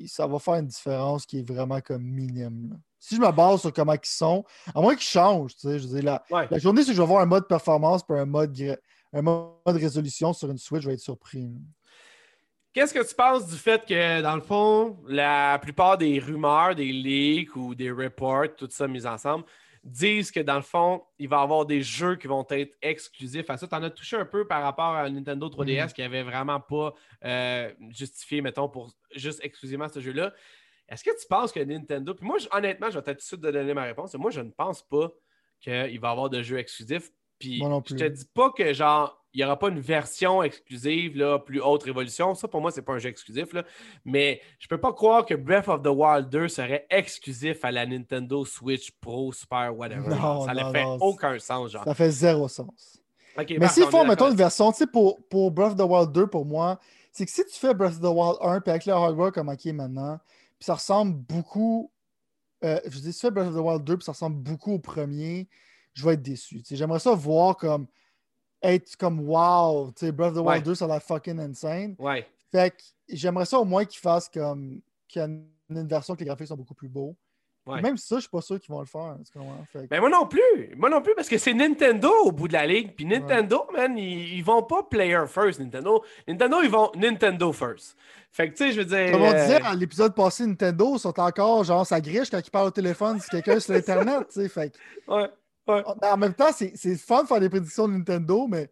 ça 0.08 0.26
va 0.26 0.38
faire 0.40 0.54
une 0.54 0.66
différence 0.66 1.26
qui 1.26 1.38
est 1.38 1.48
vraiment 1.48 1.80
comme 1.80 2.02
minime. 2.02 2.80
Si 2.98 3.14
je 3.14 3.20
me 3.20 3.30
base 3.30 3.60
sur 3.60 3.72
comment 3.72 3.92
ils 3.92 4.00
sont, 4.02 4.44
à 4.74 4.80
moins 4.80 4.96
qu'ils 4.96 5.06
changent, 5.06 5.54
tu 5.54 5.68
sais, 5.68 5.78
je 5.78 5.86
veux 5.86 6.00
dire, 6.00 6.20
la, 6.30 6.46
la 6.50 6.58
journée, 6.58 6.82
si 6.82 6.92
je 6.92 7.00
vais 7.00 7.06
voir 7.06 7.22
un 7.22 7.26
mode 7.26 7.46
performance 7.46 8.02
pour 8.02 8.16
un 8.16 8.24
mode, 8.24 8.58
un 9.12 9.22
mode 9.22 9.54
résolution 9.66 10.32
sur 10.32 10.50
une 10.50 10.58
Switch, 10.58 10.82
je 10.82 10.88
vais 10.88 10.94
être 10.94 11.00
surpris. 11.00 11.48
Qu'est-ce 12.72 12.92
que 12.92 13.08
tu 13.08 13.14
penses 13.14 13.46
du 13.46 13.56
fait 13.56 13.86
que, 13.86 14.22
dans 14.22 14.34
le 14.34 14.42
fond, 14.42 14.98
la 15.06 15.58
plupart 15.62 15.96
des 15.96 16.18
rumeurs, 16.18 16.74
des 16.74 16.92
leaks 16.92 17.54
ou 17.54 17.74
des 17.74 17.92
reports, 17.92 18.56
tout 18.56 18.68
ça 18.70 18.88
mis 18.88 19.06
ensemble, 19.06 19.44
disent 19.86 20.30
que 20.30 20.40
dans 20.40 20.56
le 20.56 20.62
fond, 20.62 21.02
il 21.18 21.28
va 21.28 21.38
y 21.38 21.42
avoir 21.42 21.64
des 21.64 21.82
jeux 21.82 22.16
qui 22.16 22.26
vont 22.26 22.46
être 22.50 22.76
exclusifs 22.82 23.48
à 23.48 23.56
ça. 23.56 23.66
Tu 23.66 23.74
en 23.74 23.82
as 23.82 23.90
touché 23.90 24.16
un 24.16 24.24
peu 24.24 24.46
par 24.46 24.62
rapport 24.62 24.96
à 24.96 25.08
Nintendo 25.08 25.48
3DS 25.48 25.90
mm. 25.90 25.92
qui 25.92 26.02
avait 26.02 26.22
vraiment 26.22 26.60
pas 26.60 26.92
euh, 27.24 27.72
justifié, 27.90 28.42
mettons, 28.42 28.68
pour 28.68 28.92
juste 29.14 29.40
exclusivement 29.42 29.88
ce 29.88 30.00
jeu-là. 30.00 30.32
Est-ce 30.88 31.04
que 31.04 31.10
tu 31.10 31.26
penses 31.28 31.52
que 31.52 31.60
Nintendo. 31.60 32.14
Puis 32.14 32.26
moi, 32.26 32.36
honnêtement, 32.52 32.90
je 32.90 32.98
vais 32.98 33.04
tout 33.04 33.14
de 33.14 33.20
suite 33.20 33.40
donner 33.40 33.74
ma 33.74 33.84
réponse. 33.84 34.14
Moi, 34.14 34.30
je 34.30 34.40
ne 34.40 34.50
pense 34.50 34.82
pas 34.82 35.12
qu'il 35.60 36.00
va 36.00 36.08
y 36.08 36.10
avoir 36.10 36.30
de 36.30 36.42
jeux 36.42 36.58
exclusifs. 36.58 37.10
Puis 37.38 37.58
je 37.58 37.94
te 37.94 38.08
dis 38.08 38.26
pas 38.34 38.50
que 38.50 38.72
genre 38.72 39.25
n'y 39.36 39.44
aura 39.44 39.58
pas 39.58 39.68
une 39.68 39.80
version 39.80 40.42
exclusive, 40.42 41.16
là, 41.16 41.38
plus 41.38 41.60
haute 41.60 41.82
révolution. 41.82 42.34
Ça, 42.34 42.48
pour 42.48 42.60
moi, 42.60 42.70
c'est 42.70 42.82
pas 42.82 42.94
un 42.94 42.98
jeu 42.98 43.10
exclusif. 43.10 43.52
Là. 43.52 43.64
Mais 44.04 44.40
je 44.58 44.66
peux 44.68 44.78
pas 44.78 44.92
croire 44.92 45.26
que 45.26 45.34
Breath 45.34 45.68
of 45.68 45.82
the 45.82 45.88
Wild 45.88 46.28
2 46.28 46.48
serait 46.48 46.86
exclusif 46.90 47.64
à 47.64 47.70
la 47.70 47.86
Nintendo 47.86 48.44
Switch 48.44 48.90
Pro, 48.92 49.32
Super, 49.32 49.76
whatever. 49.76 50.10
ça 50.10 50.54
ne 50.54 50.72
fait 50.72 50.84
aucun 51.00 51.38
sens. 51.38 51.72
Genre. 51.72 51.84
Ça 51.84 51.94
fait 51.94 52.10
zéro 52.10 52.48
sens. 52.48 52.98
mais 53.36 53.68
s'ils 53.68 53.86
font, 53.86 54.04
mettons, 54.04 54.30
une 54.30 54.36
version, 54.36 54.72
tu 54.72 54.78
sais, 54.78 54.86
pour, 54.86 55.22
pour 55.28 55.50
Breath 55.50 55.72
of 55.72 55.76
the 55.76 55.90
Wild 55.90 56.12
2, 56.12 56.26
pour 56.28 56.46
moi, 56.46 56.78
c'est 57.12 57.26
que 57.26 57.32
si 57.32 57.44
tu 57.44 57.58
fais 57.58 57.74
Breath 57.74 57.92
of 57.92 58.00
the 58.00 58.04
Wild 58.04 58.36
1, 58.40 58.60
puis 58.60 58.70
avec 58.70 58.86
le 58.86 58.92
hardware 58.92 59.32
comme 59.32 59.54
il 59.64 59.68
est 59.68 59.72
maintenant, 59.72 60.18
puis 60.58 60.64
ça 60.64 60.74
ressemble 60.74 61.14
beaucoup. 61.14 61.90
Euh, 62.64 62.80
je 62.86 62.98
dis, 63.00 63.12
si 63.12 63.20
tu 63.20 63.26
fais 63.26 63.30
Breath 63.30 63.48
of 63.48 63.54
the 63.54 63.60
Wild 63.60 63.84
2, 63.84 63.96
puis 63.98 64.04
ça 64.04 64.12
ressemble 64.12 64.36
beaucoup 64.36 64.72
au 64.72 64.78
premier, 64.78 65.48
je 65.92 66.04
vais 66.04 66.14
être 66.14 66.22
déçu. 66.22 66.62
J'aimerais 66.70 67.00
ça 67.00 67.14
voir 67.14 67.56
comme 67.56 67.86
être 68.66 68.96
comme 68.96 69.28
wow, 69.28 69.92
tu 69.92 70.06
sais, 70.06 70.12
Breath 70.12 70.30
of 70.30 70.36
the 70.36 70.46
Wild 70.46 70.64
2, 70.64 70.74
ça 70.74 70.84
a 70.84 70.88
l'air 70.88 71.02
fucking 71.02 71.38
insane. 71.38 71.96
Ouais. 71.98 72.26
Fait 72.50 72.70
que 72.70 72.82
j'aimerais 73.08 73.46
ça 73.46 73.58
au 73.58 73.64
moins 73.64 73.84
qu'ils 73.84 74.00
fassent 74.00 74.28
comme 74.28 74.80
qu'il 75.08 75.20
y 75.20 75.24
a 75.24 75.28
une 75.28 75.88
version 75.88 76.14
que 76.14 76.20
les 76.20 76.26
graphiques 76.26 76.48
sont 76.48 76.56
beaucoup 76.56 76.74
plus 76.74 76.88
beaux. 76.88 77.16
Même 77.66 77.96
ça, 77.96 78.16
je 78.16 78.20
suis 78.20 78.30
pas 78.30 78.40
sûr 78.40 78.60
qu'ils 78.60 78.72
vont 78.72 78.80
le 78.80 78.86
faire. 78.86 79.16
Ben 79.90 80.00
moi 80.00 80.08
non 80.08 80.26
plus. 80.26 80.74
Moi 80.76 80.88
non 80.88 81.02
plus, 81.02 81.14
parce 81.16 81.28
que 81.28 81.36
c'est 81.36 81.52
Nintendo 81.52 82.10
au 82.24 82.30
bout 82.30 82.46
de 82.46 82.52
la 82.52 82.64
ligue. 82.64 82.94
Puis 82.94 83.04
Nintendo, 83.04 83.66
man, 83.72 83.98
ils, 83.98 84.38
ils, 84.38 84.44
vont 84.44 84.62
pas 84.62 84.84
player 84.84 85.24
first, 85.26 85.58
Nintendo. 85.58 86.04
Nintendo, 86.28 86.58
ils 86.62 86.70
vont 86.70 86.92
Nintendo 86.94 87.52
first. 87.52 87.96
Fait 88.30 88.50
que, 88.50 88.56
tu 88.56 88.64
sais, 88.64 88.72
je 88.72 88.80
veux 88.80 88.84
dire. 88.84 89.10
Comme 89.10 89.22
on 89.22 89.32
disait 89.32 89.60
à 89.62 89.74
l'épisode 89.74 90.14
passé, 90.14 90.46
Nintendo 90.46 90.96
sont 90.98 91.18
encore, 91.18 91.64
genre, 91.64 91.84
ça 91.84 92.00
griche 92.00 92.30
quand 92.30 92.40
ils 92.44 92.50
parlent 92.50 92.68
au 92.68 92.70
téléphone 92.70 93.18
si 93.18 93.28
quelqu'un 93.30 93.58
sur 93.58 93.74
Internet, 93.74 94.28
tu 94.28 94.42
sais. 94.42 94.48
Fait 94.48 94.72
Ouais. 95.08 95.28
Ouais. 95.66 95.82
Ah, 96.02 96.14
en 96.14 96.16
même 96.16 96.34
temps, 96.34 96.52
c'est 96.52 96.96
fun 96.96 97.22
de 97.22 97.28
faire 97.28 97.40
des 97.40 97.48
prédictions 97.48 97.88
de 97.88 97.94
Nintendo, 97.94 98.46
mais 98.46 98.70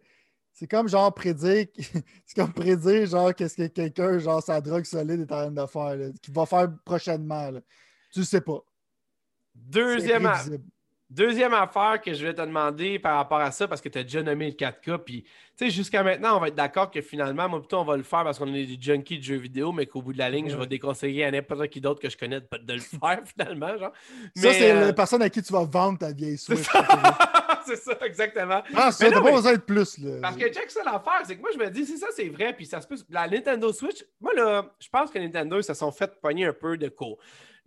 c'est 0.53 0.67
comme 0.67 0.87
genre 0.87 1.13
prédire. 1.13 1.67
c'est 2.25 2.35
comme 2.35 2.53
prédire 2.53 3.05
genre 3.05 3.35
qu'est-ce 3.35 3.57
que 3.57 3.67
quelqu'un, 3.67 4.17
genre 4.19 4.41
sa 4.41 4.61
drogue 4.61 4.85
solide 4.85 5.21
est 5.21 5.31
en 5.31 5.51
train 5.51 5.51
de 5.51 5.65
faire, 5.65 6.11
qu'il 6.21 6.33
va 6.33 6.45
faire 6.45 6.69
prochainement. 6.85 7.51
Là. 7.51 7.61
Tu 8.11 8.23
sais 8.23 8.41
pas. 8.41 8.59
Deuxième, 9.53 10.31
Deuxième 11.09 11.53
affaire 11.53 12.01
que 12.03 12.13
je 12.13 12.25
vais 12.25 12.33
te 12.33 12.41
demander 12.41 12.97
par 12.97 13.17
rapport 13.17 13.39
à 13.39 13.51
ça, 13.51 13.67
parce 13.67 13.79
que 13.79 13.89
tu 13.89 13.99
as 13.99 14.03
déjà 14.03 14.23
nommé 14.23 14.47
le 14.47 14.53
4K, 14.53 14.97
puis 14.97 15.21
tu 15.55 15.65
sais, 15.65 15.69
jusqu'à 15.69 16.01
maintenant, 16.01 16.35
on 16.35 16.39
va 16.39 16.47
être 16.47 16.55
d'accord 16.55 16.89
que 16.89 16.99
finalement, 16.99 17.47
moi 17.47 17.59
plutôt, 17.59 17.77
on 17.77 17.83
va 17.83 17.95
le 17.95 18.03
faire 18.03 18.23
parce 18.23 18.39
qu'on 18.39 18.51
est 18.53 18.65
des 18.65 18.77
junkies 18.81 19.19
de 19.19 19.23
jeux 19.23 19.37
vidéo, 19.37 19.71
mais 19.71 19.85
qu'au 19.85 20.01
bout 20.01 20.13
de 20.13 20.17
la 20.17 20.31
ligne, 20.31 20.49
je 20.49 20.57
vais 20.57 20.65
déconseiller 20.65 21.23
à 21.23 21.31
n'importe 21.31 21.67
qui 21.67 21.79
d'autre 21.79 22.01
que 22.01 22.09
je 22.09 22.17
connais 22.17 22.39
de, 22.39 22.73
le 22.73 22.79
faire 22.99 23.21
finalement. 23.23 23.77
Genre. 23.77 23.91
Ça, 24.35 24.51
c'est 24.51 24.73
la 24.73 24.81
euh, 24.81 24.93
personne 24.93 25.21
à 25.21 25.29
qui 25.29 25.43
tu 25.43 25.53
vas 25.53 25.63
vendre 25.63 25.99
ta 25.99 26.11
vieille 26.11 26.37
Switch. 26.37 26.65
C'est 27.65 27.77
ça. 27.77 27.97
exactement. 28.03 28.61
Ah, 28.75 28.91
ça, 28.91 29.09
t'as 29.09 29.21
pas 29.21 29.31
besoin 29.31 29.53
de 29.53 29.57
plus. 29.59 29.97
Là. 29.97 30.19
Parce 30.21 30.35
que 30.35 30.53
Jack, 30.53 30.69
ça 30.69 30.83
l'affaire, 30.83 31.21
c'est 31.23 31.35
que 31.35 31.41
moi, 31.41 31.49
je 31.51 31.57
me 31.57 31.67
dis, 31.71 31.83
si 31.83 31.97
ça, 31.97 32.07
c'est 32.15 32.29
vrai, 32.29 32.53
puis 32.53 32.67
ça 32.67 32.79
se 32.79 32.85
peut. 32.85 32.95
La 33.09 33.27
Nintendo 33.27 33.73
Switch, 33.73 34.05
moi, 34.21 34.33
là, 34.35 34.71
je 34.79 34.87
pense 34.87 35.09
que 35.09 35.17
Nintendo, 35.17 35.59
ça 35.63 35.73
se 35.73 35.79
sont 35.79 35.91
fait 35.91 36.11
pogner 36.21 36.45
un 36.45 36.53
peu 36.53 36.77
de 36.77 36.89
cours. 36.89 37.17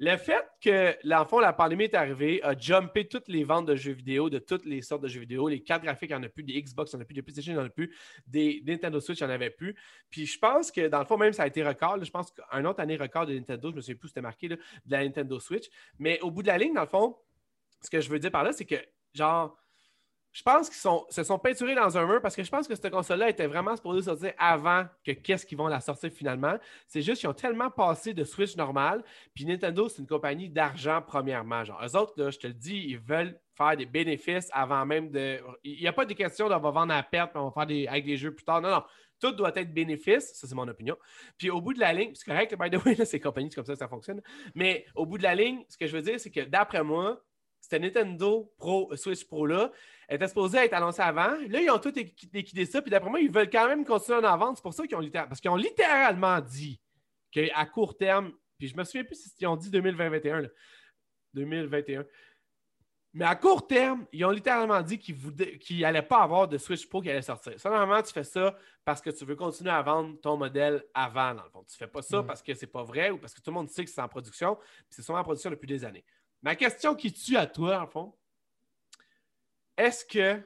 Le 0.01 0.17
fait 0.17 0.49
que, 0.61 0.97
l'enfant, 1.03 1.41
la 1.41 1.53
pandémie 1.53 1.85
est 1.85 1.95
arrivée, 1.95 2.41
a 2.45 2.57
jumpé 2.57 3.09
toutes 3.09 3.27
les 3.27 3.43
ventes 3.43 3.67
de 3.67 3.75
jeux 3.75 3.93
vidéo, 3.93 4.31
de 4.31 4.39
toutes 4.39 4.65
les 4.65 4.81
sortes 4.81 5.03
de 5.03 5.09
jeux 5.09 5.19
vidéo. 5.19 5.49
Les 5.49 5.61
cartes 5.61 5.83
graphiques, 5.83 6.11
il 6.11 6.17
n'y 6.17 6.21
en 6.21 6.23
a 6.23 6.29
plus. 6.29 6.45
Des 6.45 6.63
Xbox, 6.63 6.93
il 6.93 6.97
n'y 6.97 7.01
en 7.01 7.03
a 7.03 7.05
plus. 7.05 7.15
Des 7.15 7.23
PlayStation, 7.23 7.53
il 7.53 7.57
n'y 7.57 7.63
en 7.63 7.67
a 7.67 7.71
plus. 7.71 7.97
Des 8.25 8.63
Nintendo 8.65 9.01
Switch, 9.01 9.19
il 9.19 9.25
n'y 9.25 9.31
en 9.31 9.35
avait 9.35 9.51
plus. 9.51 9.75
Puis 10.09 10.27
je 10.27 10.39
pense 10.39 10.71
que, 10.71 10.87
dans 10.87 11.01
le 11.01 11.05
fond, 11.05 11.17
même, 11.17 11.33
ça 11.33 11.43
a 11.43 11.47
été 11.49 11.65
record. 11.65 12.03
je 12.03 12.11
pense 12.13 12.31
qu'un 12.31 12.65
autre 12.65 12.79
année 12.79 12.97
record 12.97 13.27
de 13.27 13.35
Nintendo, 13.35 13.71
je 13.71 13.77
me 13.77 13.81
souviens 13.81 13.97
plus, 13.97 14.09
c'était 14.09 14.21
marqué, 14.21 14.49
de 14.49 14.59
la 14.87 15.03
Nintendo 15.03 15.41
Switch. 15.41 15.69
Mais 15.99 16.21
au 16.21 16.31
bout 16.31 16.43
de 16.43 16.49
la 16.49 16.59
ligne, 16.59 16.75
dans 16.75 16.83
le 16.83 16.87
fond, 16.87 17.17
ce 17.83 17.91
que 17.91 18.01
je 18.01 18.09
veux 18.09 18.21
dire 18.21 18.31
par 18.31 18.45
là, 18.45 18.53
c'est 18.53 18.67
que, 18.67 18.77
genre, 19.15 19.59
je 20.39 20.43
pense 20.45 20.71
qu'ils 20.71 20.79
se 21.11 21.23
sont 21.25 21.39
peinturés 21.41 21.75
dans 21.75 21.99
un 21.99 22.07
mur 22.07 22.23
parce 22.23 22.37
que 22.37 22.45
je 22.45 22.51
pense 22.51 22.69
que 22.69 22.77
cette 22.77 22.93
console-là 22.93 23.29
était 23.29 23.49
vraiment 23.49 23.75
supposée 23.75 24.03
sortir 24.03 24.33
avant 24.39 24.87
que 25.05 25.11
qu'est-ce 25.11 25.45
qu'ils 25.45 25.59
vont 25.59 25.67
la 25.67 25.81
sortir 25.81 26.13
finalement. 26.13 26.57
C'est 26.87 27.03
juste 27.03 27.19
qu'ils 27.19 27.29
ont 27.29 27.35
tellement 27.35 27.71
passé 27.71 28.15
de 28.15 28.23
Switch 28.23 28.55
normal. 28.55 29.03
Puis 29.35 29.45
Nintendo, 29.47 29.89
c'est 29.89 30.01
une 30.01 30.07
compagnie 30.07 30.49
d'argent 30.49 31.03
premièrement. 31.05 31.65
Genre, 31.65 31.81
eux 31.85 31.97
autres, 31.97 32.31
je 32.31 32.39
te 32.39 32.47
le 32.47 32.53
dis, 32.53 32.77
ils 32.77 33.01
veulent 33.01 33.37
faire 33.57 33.77
des 33.77 33.85
bénéfices 33.85 34.49
avant 34.53 34.87
même 34.87 35.11
de. 35.11 35.41
Il 35.65 35.81
n'y 35.81 35.89
a 35.89 35.93
pas 35.93 36.05
de 36.05 36.15
question 36.15 36.49
d'on 36.49 36.61
va 36.61 36.71
vendre 36.71 36.95
à 36.95 37.03
perte, 37.03 37.33
puis 37.33 37.41
on 37.41 37.47
va 37.47 37.51
faire 37.51 37.67
des... 37.67 37.89
avec 37.89 38.05
des 38.05 38.17
jeux 38.17 38.33
plus 38.33 38.45
tard. 38.45 38.61
Non, 38.61 38.71
non. 38.71 38.85
Tout 39.21 39.33
doit 39.33 39.51
être 39.57 39.75
bénéfice, 39.75 40.35
ça 40.35 40.47
c'est 40.47 40.55
mon 40.55 40.69
opinion. 40.69 40.97
Puis 41.37 41.51
au 41.51 41.61
bout 41.61 41.75
de 41.75 41.81
la 41.81 41.93
ligne, 41.93 42.13
c'est 42.15 42.25
correct, 42.25 42.55
by 42.57 42.71
the 42.71 42.81
way, 42.85 42.95
là, 42.95 43.05
c'est 43.05 43.19
compagnie, 43.19 43.51
c'est 43.51 43.57
comme 43.57 43.65
ça 43.65 43.73
que 43.73 43.81
ça 43.81 43.89
fonctionne. 43.89 44.23
Mais 44.55 44.87
au 44.95 45.05
bout 45.05 45.19
de 45.19 45.25
la 45.25 45.35
ligne, 45.35 45.65
ce 45.69 45.77
que 45.77 45.89
je 45.89 45.97
veux 45.97 46.03
dire, 46.03 46.21
c'est 46.21 46.31
que 46.31 46.43
d'après 46.43 46.85
moi, 46.85 47.21
cette 47.69 47.83
Nintendo 47.83 48.53
Pro, 48.57 48.95
Switch 48.97 49.25
Pro 49.27 49.47
là, 49.47 49.71
était 50.09 50.27
supposée 50.27 50.59
être 50.59 50.73
annoncée 50.73 51.03
avant. 51.03 51.37
Là, 51.49 51.61
ils 51.61 51.71
ont 51.71 51.79
tout 51.79 51.93
liquidé 52.33 52.65
ça, 52.65 52.81
puis 52.81 52.91
d'après 52.91 53.11
moi, 53.11 53.21
ils 53.21 53.31
veulent 53.31 53.51
quand 53.51 53.69
même 53.69 53.85
continuer 53.85 54.25
à 54.25 54.35
en 54.35 54.39
vendre. 54.39 54.57
C'est 54.57 54.63
pour 54.63 54.75
ça 54.75 54.87
qu'ils 54.87 54.97
ont 54.97 55.01
littéralement, 55.01 55.29
parce 55.29 55.41
qu'ils 55.41 55.51
ont 55.51 55.57
littéralement 55.57 56.41
dit 56.41 56.81
qu'à 57.31 57.67
court 57.67 57.97
terme, 57.97 58.33
puis 58.57 58.69
je 58.69 58.77
me 58.77 58.85
souviens 58.85 59.05
plus 59.05 59.33
si 59.37 59.47
ont 59.47 59.57
dit 59.57 59.71
2021, 59.71 60.49
2021. 61.35 62.05
Mais 63.15 63.25
à 63.25 63.37
court 63.37 63.67
terme, 63.67 64.07
ils 64.13 64.25
ont 64.25 64.31
littéralement 64.31 64.81
dit 64.83 64.99
qu'ils 64.99 65.81
n'allaient 65.81 66.03
pas 66.03 66.23
avoir 66.23 66.47
de 66.47 66.57
Switch 66.59 66.89
Pro 66.89 67.01
qui 67.03 67.11
allait 67.11 67.23
sortir. 67.23 67.59
Ça, 67.59 67.71
normalement, 67.71 68.03
tu 68.03 68.13
fais 68.13 68.25
ça 68.25 68.57
parce 68.85 69.01
que 69.01 69.11
tu 69.11 69.25
veux 69.25 69.37
continuer 69.37 69.71
à 69.71 69.83
vendre 69.83 70.21
ton 70.21 70.37
modèle 70.37 70.85
avant, 70.95 71.35
dans 71.35 71.43
le 71.43 71.51
fond. 71.51 71.65
Tu 71.65 71.75
ne 71.75 71.79
fais 71.79 71.91
pas 71.91 72.03
ça 72.03 72.23
parce 72.23 72.43
que 72.43 72.55
c'est 72.55 72.67
pas 72.67 72.83
vrai 72.83 73.11
ou 73.11 73.19
parce 73.19 73.35
que 73.35 73.41
tout 73.41 73.51
le 73.51 73.55
monde 73.55 73.71
sait 73.71 73.85
que 73.85 73.91
c'est 73.91 74.01
en 74.01 74.09
production, 74.09 74.57
puis 74.57 74.91
c'est 74.91 75.03
souvent 75.03 75.19
en 75.19 75.25
production 75.25 75.51
depuis 75.51 75.67
des 75.67 75.85
années. 75.85 76.05
Ma 76.43 76.55
question 76.55 76.95
qui 76.95 77.13
tue 77.13 77.37
à 77.37 77.47
toi, 77.47 77.81
en 77.81 77.87
fond, 77.87 78.15
est-ce 79.77 80.05
que 80.05 80.41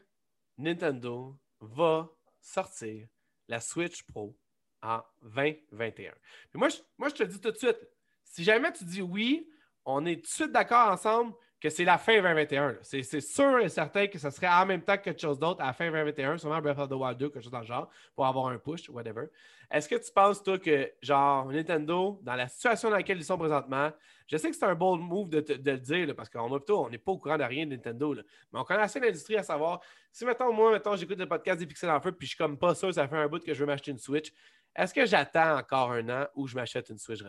Nintendo 0.59 1.38
va 1.61 2.11
sortir 2.40 3.09
la 3.49 3.61
Switch 3.61 4.03
Pro 4.05 4.36
en 4.82 5.03
2021? 5.22 6.14
moi, 6.55 6.68
je, 6.68 6.78
moi, 6.99 7.09
je 7.09 7.14
te 7.14 7.22
dis 7.24 7.40
tout 7.40 7.51
de 7.51 7.57
suite, 7.57 7.78
si 8.24 8.45
jamais 8.45 8.72
tu 8.72 8.84
dis 8.84 9.03
oui, 9.03 9.49
on 9.84 10.07
est 10.07 10.16
tout 10.16 10.22
de 10.22 10.26
suite 10.26 10.53
d'accord 10.53 10.90
ensemble 10.90 11.34
que 11.62 11.70
c'est 11.70 11.84
la 11.84 11.96
fin 11.96 12.16
2021. 12.16 12.78
C'est 12.82 13.20
sûr 13.20 13.60
et 13.60 13.68
certain 13.68 14.08
que 14.08 14.18
ce 14.18 14.30
serait 14.30 14.48
en 14.48 14.66
même 14.66 14.82
temps 14.82 14.96
que 14.96 15.04
quelque 15.04 15.20
chose 15.20 15.38
d'autre 15.38 15.62
à 15.62 15.66
la 15.66 15.72
fin 15.72 15.86
2021, 15.86 16.36
sûrement 16.38 16.60
Breath 16.60 16.78
of 16.80 16.88
the 16.88 16.94
Wild 16.94 17.18
2, 17.18 17.28
quelque 17.28 17.42
chose 17.42 17.52
dans 17.52 17.60
le 17.60 17.66
genre, 17.66 17.88
pour 18.16 18.26
avoir 18.26 18.48
un 18.48 18.58
push, 18.58 18.88
whatever. 18.88 19.26
Est-ce 19.70 19.88
que 19.88 19.94
tu 19.94 20.10
penses, 20.12 20.42
toi, 20.42 20.58
que, 20.58 20.90
genre, 21.00 21.46
Nintendo, 21.46 22.18
dans 22.22 22.34
la 22.34 22.48
situation 22.48 22.90
dans 22.90 22.96
laquelle 22.96 23.18
ils 23.18 23.24
sont 23.24 23.38
présentement, 23.38 23.92
je 24.26 24.36
sais 24.36 24.50
que 24.50 24.56
c'est 24.56 24.64
un 24.64 24.74
bold 24.74 25.02
move 25.02 25.28
de, 25.30 25.44
le 25.48 25.78
dire, 25.78 26.16
parce 26.16 26.28
qu'on 26.28 26.50
on 26.50 26.90
n'est 26.90 26.98
pas 26.98 27.12
au 27.12 27.18
courant 27.18 27.38
de 27.38 27.44
rien 27.44 27.64
de 27.64 27.76
Nintendo, 27.76 28.12
mais 28.16 28.58
on 28.58 28.64
connaît 28.64 28.82
assez 28.82 28.98
l'industrie 28.98 29.36
à 29.36 29.44
savoir, 29.44 29.80
si, 30.10 30.24
mettons, 30.24 30.52
moi, 30.52 30.72
mettons, 30.72 30.96
j'écoute 30.96 31.18
le 31.18 31.28
podcast 31.28 31.60
des 31.60 31.66
Pixels 31.66 31.90
en 31.90 32.00
feu, 32.00 32.10
puis 32.10 32.26
je 32.26 32.30
suis 32.30 32.38
comme 32.38 32.58
pas 32.58 32.74
sûr, 32.74 32.92
ça 32.92 33.06
fait 33.06 33.16
un 33.16 33.28
bout 33.28 33.42
que 33.42 33.54
je 33.54 33.60
veux 33.60 33.66
m'acheter 33.66 33.92
une 33.92 33.98
Switch, 33.98 34.32
est-ce 34.74 34.92
que 34.92 35.06
j'attends 35.06 35.58
encore 35.58 35.92
un 35.92 36.08
an 36.08 36.26
ou 36.34 36.48
je 36.48 36.56
m'achète 36.56 36.88
une 36.88 36.98
Switch 36.98 37.22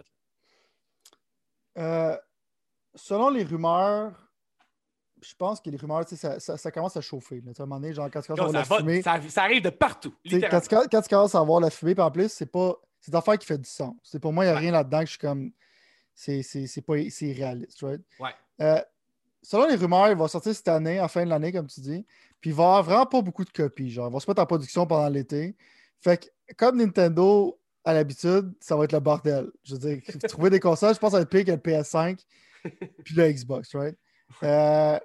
euh, 1.75 2.15
selon 2.95 3.29
les 3.29 3.43
rumeurs, 3.43 4.22
je 5.23 5.35
pense 5.35 5.61
que 5.61 5.69
les 5.69 5.77
rumeurs, 5.77 6.07
ça, 6.07 6.39
ça, 6.39 6.71
commence 6.71 6.97
à 6.97 7.01
chauffer. 7.01 7.41
Là. 7.45 7.51
À 7.57 7.63
un 7.63 7.65
moment 7.65 7.79
donné, 7.79 7.93
genre, 7.93 8.09
quand 8.11 8.21
tu 8.21 8.27
commences 8.27 8.53
à 8.53 8.61
voir 8.63 8.79
la 8.79 8.83
fumée. 8.83 9.01
Ça, 9.01 9.43
arrive 9.43 9.63
de 9.63 9.69
partout. 9.69 10.13
Quand 10.29 10.61
tu, 10.61 10.69
quand 10.69 11.01
tu, 11.01 11.09
commences 11.09 11.35
à 11.35 11.41
voir 11.41 11.59
la 11.59 11.69
fumée, 11.69 11.95
puis 11.95 12.03
en 12.03 12.11
plus, 12.11 12.31
c'est 12.31 12.51
pas. 12.51 12.75
C'est 12.99 13.11
une 13.11 13.17
affaire 13.17 13.37
qui 13.37 13.45
fait 13.45 13.57
du 13.57 13.69
sens. 13.69 13.95
C'est, 14.03 14.19
pour 14.19 14.31
moi, 14.31 14.45
il 14.45 14.47
n'y 14.47 14.53
a 14.53 14.57
rien 14.57 14.71
là-dedans 14.71 14.99
que 14.99 15.05
je 15.05 15.11
suis 15.11 15.19
comme. 15.19 15.51
C'est, 16.13 16.41
pas 16.85 16.93
c'est 17.09 17.31
réaliste, 17.31 17.81
right? 17.81 18.01
Ouais. 18.19 18.29
Euh, 18.61 18.81
selon 19.41 19.67
les 19.67 19.75
rumeurs, 19.75 20.09
il 20.09 20.15
va 20.15 20.27
sortir 20.27 20.53
cette 20.53 20.67
année, 20.67 21.01
en 21.01 21.07
fin 21.07 21.25
de 21.25 21.29
l'année, 21.29 21.51
comme 21.51 21.67
tu 21.67 21.81
dis. 21.81 22.05
Puis 22.39 22.51
il 22.51 22.53
va 22.55 22.63
y 22.63 22.65
avoir 22.65 22.83
vraiment 22.83 23.05
pas 23.05 23.21
beaucoup 23.21 23.43
de 23.43 23.49
copies. 23.49 23.89
Genre, 23.89 24.09
il 24.09 24.13
va 24.13 24.19
se 24.19 24.29
mettre 24.29 24.41
en 24.41 24.45
production 24.45 24.85
pendant 24.85 25.09
l'été. 25.09 25.55
Fait 26.01 26.17
que, 26.17 26.53
comme 26.55 26.77
Nintendo, 26.77 27.59
à 27.83 27.93
l'habitude, 27.93 28.53
ça 28.59 28.75
va 28.75 28.83
être 28.83 28.91
le 28.91 28.99
bordel. 28.99 29.49
Je 29.63 29.75
veux 29.75 29.79
dire, 29.79 30.01
trouver 30.29 30.49
des 30.49 30.59
consoles, 30.59 30.93
je 30.93 30.99
pense 30.99 31.09
que 31.09 31.13
ça 31.13 31.17
va 31.17 31.23
être 31.23 31.29
pire 31.29 31.45
que 31.45 31.51
le 31.51 31.57
PS5 31.57 32.19
puis 33.03 33.15
le 33.15 33.31
Xbox, 33.31 33.75
right? 33.75 33.97
Euh, 34.43 34.99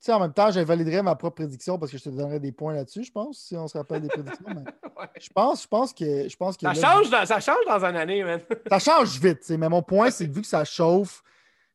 sais, 0.00 0.12
en 0.12 0.20
même 0.20 0.32
temps, 0.32 0.50
j'invaliderais 0.50 1.02
ma 1.02 1.14
propre 1.14 1.36
prédiction 1.36 1.78
parce 1.78 1.90
que 1.90 1.98
je 1.98 2.04
te 2.04 2.08
donnerais 2.08 2.40
des 2.40 2.52
points 2.52 2.74
là-dessus, 2.74 3.04
je 3.04 3.12
pense, 3.12 3.38
si 3.38 3.56
on 3.56 3.66
se 3.66 3.76
rappelle 3.76 4.02
des 4.02 4.08
prédictions. 4.08 4.46
Je 5.20 5.28
pense, 5.32 5.62
je 5.62 5.68
pense 5.68 5.92
que. 5.92 6.28
Je 6.28 6.36
pense 6.36 6.56
que 6.56 6.62
ça, 6.62 6.74
change 6.74 7.08
dans, 7.08 7.24
ça 7.24 7.38
change 7.38 7.64
dans 7.66 7.84
une 7.84 7.96
année, 7.96 8.24
man. 8.24 8.40
ça 8.68 8.78
change 8.80 9.20
vite, 9.20 9.48
mais 9.50 9.68
mon 9.68 9.80
point, 9.80 10.10
c'est 10.10 10.28
que 10.28 10.32
vu 10.32 10.40
que 10.40 10.46
ça 10.46 10.64
chauffe, 10.64 11.22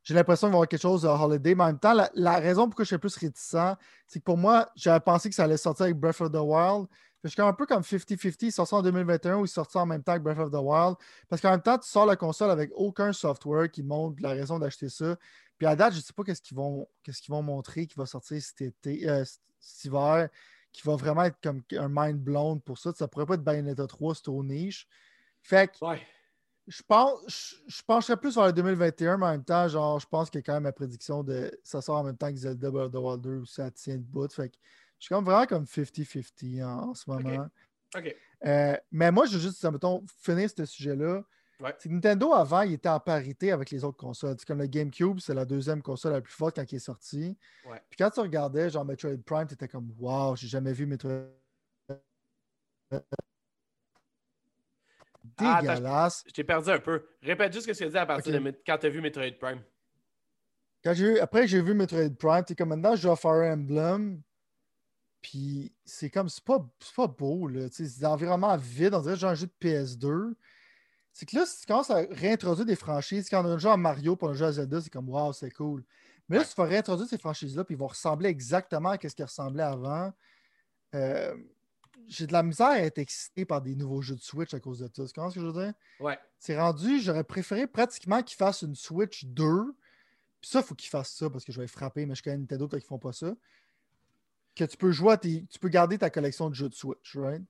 j'ai 0.04 0.14
l'impression 0.14 0.48
qu'il 0.48 0.52
va 0.52 0.56
y 0.56 0.58
avoir 0.58 0.68
quelque 0.68 0.82
chose 0.82 1.04
de 1.04 1.08
holiday. 1.08 1.56
Mais 1.56 1.64
en 1.64 1.68
même 1.68 1.80
temps, 1.80 1.96
la, 2.14 2.40
raison 2.40 2.68
pourquoi 2.68 2.84
je 2.84 2.90
suis 2.90 2.98
plus 2.98 3.16
réticent, 3.16 3.78
c'est 4.08 4.20
que 4.20 4.24
pour 4.26 4.38
moi, 4.38 4.70
j'avais 4.76 5.00
pensé 5.00 5.30
que 5.30 5.36
ça 5.36 5.46
allait 5.46 5.58
sortir 5.58 5.86
avec 5.86 5.98
Breath 5.98 6.20
of 6.20 6.32
the 6.32 6.36
Wild. 6.36 6.88
Je 7.24 7.30
suis 7.30 7.42
un 7.42 7.54
peu 7.54 7.66
comme 7.66 7.82
50-50, 7.82 8.38
il 8.42 8.52
sort 8.52 8.74
en 8.74 8.82
2021 8.82 9.38
ou 9.38 9.46
il 9.46 9.48
sort 9.48 9.68
en 9.76 9.86
même 9.86 10.04
temps 10.04 10.16
que 10.16 10.20
Breath 10.20 10.40
of 10.40 10.52
the 10.52 10.56
Wild. 10.56 10.96
Parce 11.30 11.42
qu'en 11.42 11.52
même 11.52 11.62
temps, 11.62 11.78
tu 11.78 11.88
sors 11.88 12.06
la 12.06 12.18
console 12.18 12.52
avec 12.52 12.72
aucun 12.76 13.14
software 13.14 13.72
qui 13.72 13.82
montre 13.82 14.22
la 14.22 14.30
raison 14.30 14.60
d'acheter 14.60 14.90
ça. 14.90 15.16
Puis 15.58 15.66
à 15.66 15.76
date, 15.76 15.94
je 15.94 16.00
ne 16.00 16.04
sais 16.04 16.14
pas 16.14 16.24
qu'est-ce 16.24 16.42
qu'ils 16.42 16.58
vont, 16.58 16.88
qu'est-ce 17.02 17.22
qu'ils 17.22 17.32
vont 17.32 17.42
montrer 17.42 17.88
qui 17.88 17.96
va 17.96 18.06
sortir 18.06 18.42
cet 18.42 18.62
été, 18.62 19.10
euh, 19.10 19.24
cet 19.24 19.86
hiver, 19.86 20.28
qui 20.74 20.82
va 20.86 20.96
vraiment 20.96 21.24
être 21.24 21.38
comme 21.42 21.62
un 21.72 21.88
mind 21.90 22.20
blown 22.20 22.60
pour 22.60 22.78
ça. 22.78 22.92
Ça 22.94 23.08
pourrait 23.08 23.26
pas 23.26 23.36
être 23.36 23.44
Bayonetta 23.44 23.88
3, 23.88 24.16
c'est 24.16 24.24
trop 24.24 24.44
niche. 24.44 24.88
Fait 25.42 25.70
que 25.70 25.78
je 26.68 26.82
pense, 26.82 27.56
je, 27.68 27.82
pencherais 27.84 28.18
plus 28.18 28.36
vers 28.36 28.48
le 28.48 28.54
2021, 28.54 29.18
mais 29.18 29.26
en 29.26 29.32
même 29.32 29.44
temps, 29.44 29.68
genre, 29.68 30.00
je 30.00 30.08
pense 30.08 30.30
que 30.30 30.40
quand 30.40 30.54
même 30.54 30.64
ma 30.64 30.72
prédiction 30.72 31.24
de 31.24 31.52
ça 31.64 31.82
sort 31.82 31.98
en 31.98 32.04
même 32.04 32.18
temps 32.18 32.32
que 32.32 32.38
Zelda 32.38 32.72
Breath 32.72 32.86
of 32.86 32.92
the 32.92 32.96
Wild 32.96 33.22
2 33.22 33.30
ou 33.38 33.46
ça 33.46 33.70
tient 33.72 33.98
de 33.98 34.04
bout. 34.04 34.32
Fait 34.32 34.50
que 34.50 34.56
je 35.04 35.08
suis 35.08 35.16
comme 35.16 35.26
vraiment 35.26 35.46
comme 35.46 35.66
50-50 35.66 36.64
en, 36.64 36.94
ce 36.94 37.10
moment. 37.10 37.50
OK. 37.94 38.16
Euh, 38.46 38.78
mais 38.90 39.12
moi, 39.12 39.26
je 39.26 39.34
veux 39.34 39.42
juste, 39.42 39.62
mettons, 39.66 40.02
finir 40.22 40.50
ce 40.50 40.64
sujet-là. 40.64 41.24
Nintendo, 41.86 42.32
avant, 42.32 42.62
il 42.62 42.74
était 42.74 42.88
en 42.88 43.02
parité 43.02 43.52
avec 43.52 43.70
les 43.72 43.84
autres 43.84 43.98
consoles. 43.98 44.38
comme 44.48 44.60
le 44.60 44.68
GameCube, 44.68 45.20
c'est 45.20 45.34
la 45.34 45.44
deuxième 45.44 45.82
console 45.82 46.14
la 46.14 46.22
plus 46.22 46.32
forte 46.32 46.56
quand 46.56 46.72
il 46.72 46.76
est 46.78 46.80
sorti. 46.80 47.38
Puis 47.90 47.98
quand 47.98 48.12
tu 48.12 48.22
regardais, 48.22 48.70
genre 48.70 48.86
Metroid 48.86 49.18
Prime, 49.26 49.46
tu 49.46 49.56
étais 49.56 49.68
comme 49.68 49.94
Waouh, 50.00 50.38
j'ai 50.38 50.48
jamais 50.48 50.72
vu 50.72 50.86
Metroid. 50.86 51.26
Ah, 55.38 55.62
Dégueulasse. 55.62 56.24
je 56.28 56.32
t'ai 56.32 56.46
perdu 56.46 56.70
un 56.70 56.80
peu. 56.80 57.06
Répète 57.22 57.52
juste 57.52 57.66
ce 57.66 57.72
que 57.74 57.78
tu 57.78 57.84
as 57.84 57.90
dit 57.90 57.98
à 57.98 58.06
partir 58.06 58.42
de 58.42 58.62
quand 58.66 58.78
tu 58.78 58.86
as 58.86 58.90
vu 58.90 59.02
Metroid 59.02 59.38
Prime. 59.38 59.62
Quand 60.82 60.94
j'ai 60.94 61.20
après, 61.20 61.46
j'ai 61.46 61.62
vu 61.62 61.74
Metroid 61.74 62.16
Prime. 62.18 62.46
Tu 62.46 62.56
comme 62.56 62.70
maintenant, 62.70 62.96
je 62.96 63.02
joue 63.02 63.12
à 63.12 63.18
Fire 63.18 63.52
Emblem. 63.52 64.22
Puis 65.24 65.74
c'est 65.86 66.12
comme, 66.12 66.30
c'est 66.30 66.44
pas, 66.44 66.64
pas 66.96 67.08
beau, 67.08 67.48
là. 67.48 67.68
C'est 67.72 68.02
l'environnement 68.02 68.56
vide. 68.58 68.94
On 68.94 69.02
dirait 69.02 69.16
que 69.16 69.20
j'ai 69.20 69.28
un 69.28 69.34
jeu 69.34 69.48
de 69.48 69.68
PS2 69.68 70.36
c'est 71.14 71.28
que 71.28 71.36
là, 71.36 71.46
si 71.46 71.62
tu 71.62 71.68
commences 71.68 71.92
à 71.92 72.04
réintroduire 72.10 72.66
des 72.66 72.76
franchises, 72.76 73.30
quand 73.30 73.46
on 73.46 73.48
a 73.48 73.54
un 73.54 73.58
jeu 73.60 73.70
à 73.70 73.78
Mario 73.78 74.16
pour 74.16 74.30
un 74.30 74.34
jeu 74.34 74.46
à 74.46 74.52
Zelda, 74.52 74.82
c'est 74.82 74.90
comme 74.90 75.10
waouh, 75.10 75.32
c'est 75.32 75.52
cool. 75.52 75.84
Mais 76.28 76.38
là, 76.38 76.44
si 76.44 76.56
tu 76.56 76.62
vas 76.62 76.68
réintroduire 76.68 77.08
ces 77.08 77.20
franchises-là, 77.20 77.64
puis 77.64 77.76
ils 77.76 77.78
vont 77.78 77.88
ressembler 77.88 78.30
exactement 78.30 78.90
à 78.90 78.98
ce 78.98 79.14
qu'ils 79.14 79.26
ressemblaient 79.26 79.64
avant, 79.64 80.12
euh, 80.96 81.36
j'ai 82.08 82.26
de 82.26 82.34
la 82.34 82.42
misère 82.42 82.68
à 82.68 82.80
être 82.80 82.98
excité 82.98 83.46
par 83.46 83.62
des 83.62 83.76
nouveaux 83.76 84.02
jeux 84.02 84.16
de 84.16 84.22
Switch 84.22 84.54
à 84.56 84.60
cause 84.60 84.80
de 84.80 84.86
ça. 84.86 85.06
Tu 85.06 85.14
comprends 85.14 85.30
ce 85.30 85.36
que 85.36 85.42
je 85.42 85.46
veux 85.46 85.64
dire? 85.66 85.74
Ouais. 86.00 86.18
C'est 86.40 86.60
rendu, 86.60 87.00
j'aurais 87.00 87.24
préféré 87.24 87.68
pratiquement 87.68 88.24
qu'ils 88.24 88.38
fassent 88.38 88.64
une 88.64 88.76
Switch 88.76 89.26
2. 89.26 89.76
Puis 90.42 90.50
ça, 90.50 90.60
il 90.60 90.66
faut 90.66 90.76
qu'ils 90.76 90.90
fassent 90.90 91.14
ça 91.14 91.30
parce 91.30 91.46
que 91.46 91.52
je 91.52 91.62
vais 91.62 91.68
frapper, 91.68 92.08
mais 92.08 92.16
je 92.16 92.24
connais 92.24 92.38
Nintendo 92.38 92.68
qui 92.68 92.76
ne 92.78 92.82
font 92.82 93.00
pas 93.00 93.14
ça. 93.14 93.34
Que 94.56 94.66
tu 94.66 94.78
peux 94.78 94.92
jouer 94.92 95.18
tu 95.20 95.60
peux 95.60 95.70
garder 95.70 95.98
ta 95.98 96.10
collection 96.10 96.50
de 96.50 96.56
jeux 96.56 96.70
de 96.70 96.76
Switch, 96.76 97.16
right? 97.16 97.44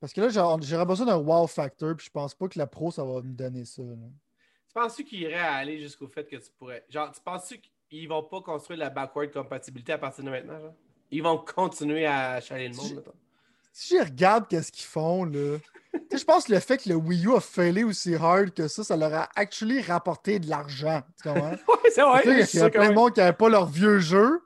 Parce 0.00 0.14
que 0.14 0.22
là, 0.22 0.28
j'aurais 0.30 0.86
besoin 0.86 1.06
d'un 1.06 1.18
wow 1.18 1.46
factor, 1.46 1.94
puis 1.94 2.06
je 2.06 2.10
pense 2.10 2.34
pas 2.34 2.48
que 2.48 2.58
la 2.58 2.66
pro, 2.66 2.90
ça 2.90 3.04
va 3.04 3.20
me 3.20 3.34
donner 3.34 3.66
ça. 3.66 3.82
Tu 3.82 4.72
penses-tu 4.72 5.04
qu'ils 5.04 5.20
iraient 5.20 5.34
aller 5.34 5.78
jusqu'au 5.78 6.08
fait 6.08 6.24
que 6.24 6.36
tu 6.36 6.50
pourrais. 6.58 6.84
Genre, 6.88 7.12
tu 7.12 7.20
penses-tu 7.20 7.60
qu'ils 7.90 8.08
vont 8.08 8.22
pas 8.22 8.40
construire 8.40 8.80
la 8.80 8.88
backward 8.88 9.30
compatibilité 9.30 9.92
à 9.92 9.98
partir 9.98 10.24
de 10.24 10.30
maintenant? 10.30 10.58
Genre? 10.58 10.74
Ils 11.10 11.22
vont 11.22 11.36
continuer 11.36 12.06
à 12.06 12.40
chaler 12.40 12.68
le 12.68 12.76
monde, 12.76 12.94
maintenant? 12.94 13.12
Si 13.72 13.98
je 13.98 14.02
regarde 14.02 14.48
qu'est-ce 14.48 14.72
qu'ils 14.72 14.86
font, 14.86 15.24
là. 15.24 15.58
je 16.12 16.24
pense 16.24 16.44
que 16.46 16.52
le 16.52 16.60
fait 16.60 16.78
que 16.78 16.88
le 16.88 16.94
Wii 16.94 17.26
U 17.26 17.34
a 17.34 17.40
failé 17.40 17.84
aussi 17.84 18.14
hard 18.14 18.52
que 18.52 18.68
ça, 18.68 18.82
ça 18.82 18.96
leur 18.96 19.12
a 19.12 19.28
actually 19.34 19.82
rapporté 19.82 20.38
de 20.38 20.48
l'argent. 20.48 21.02
Tu 21.22 21.28
comprends? 21.28 21.52
oui, 21.68 21.90
c'est 21.92 22.02
vrai. 22.02 22.22
Il 22.24 22.58
y 22.58 22.62
a, 22.62 22.70
plein 22.70 22.88
de 22.88 22.94
monde 22.94 23.12
qui 23.12 23.20
n'avait 23.20 23.36
pas 23.36 23.48
leur 23.48 23.66
vieux 23.66 23.98
jeu. 23.98 24.40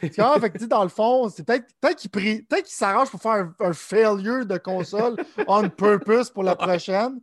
Tu 0.00 0.20
vois, 0.20 0.40
fait 0.40 0.50
que, 0.50 0.64
dans 0.64 0.82
le 0.82 0.88
fond, 0.88 1.28
c'est 1.28 1.44
peut-être 1.44 1.66
peut 1.80 1.94
qu'il 1.94 2.10
peut 2.10 2.62
s'arrange 2.64 3.10
pour 3.10 3.20
faire 3.20 3.52
un, 3.60 3.72
failure 3.72 4.44
de 4.44 4.58
console 4.58 5.16
on 5.46 5.68
purpose 5.68 6.30
pour 6.30 6.42
la 6.42 6.56
prochaine. 6.56 7.20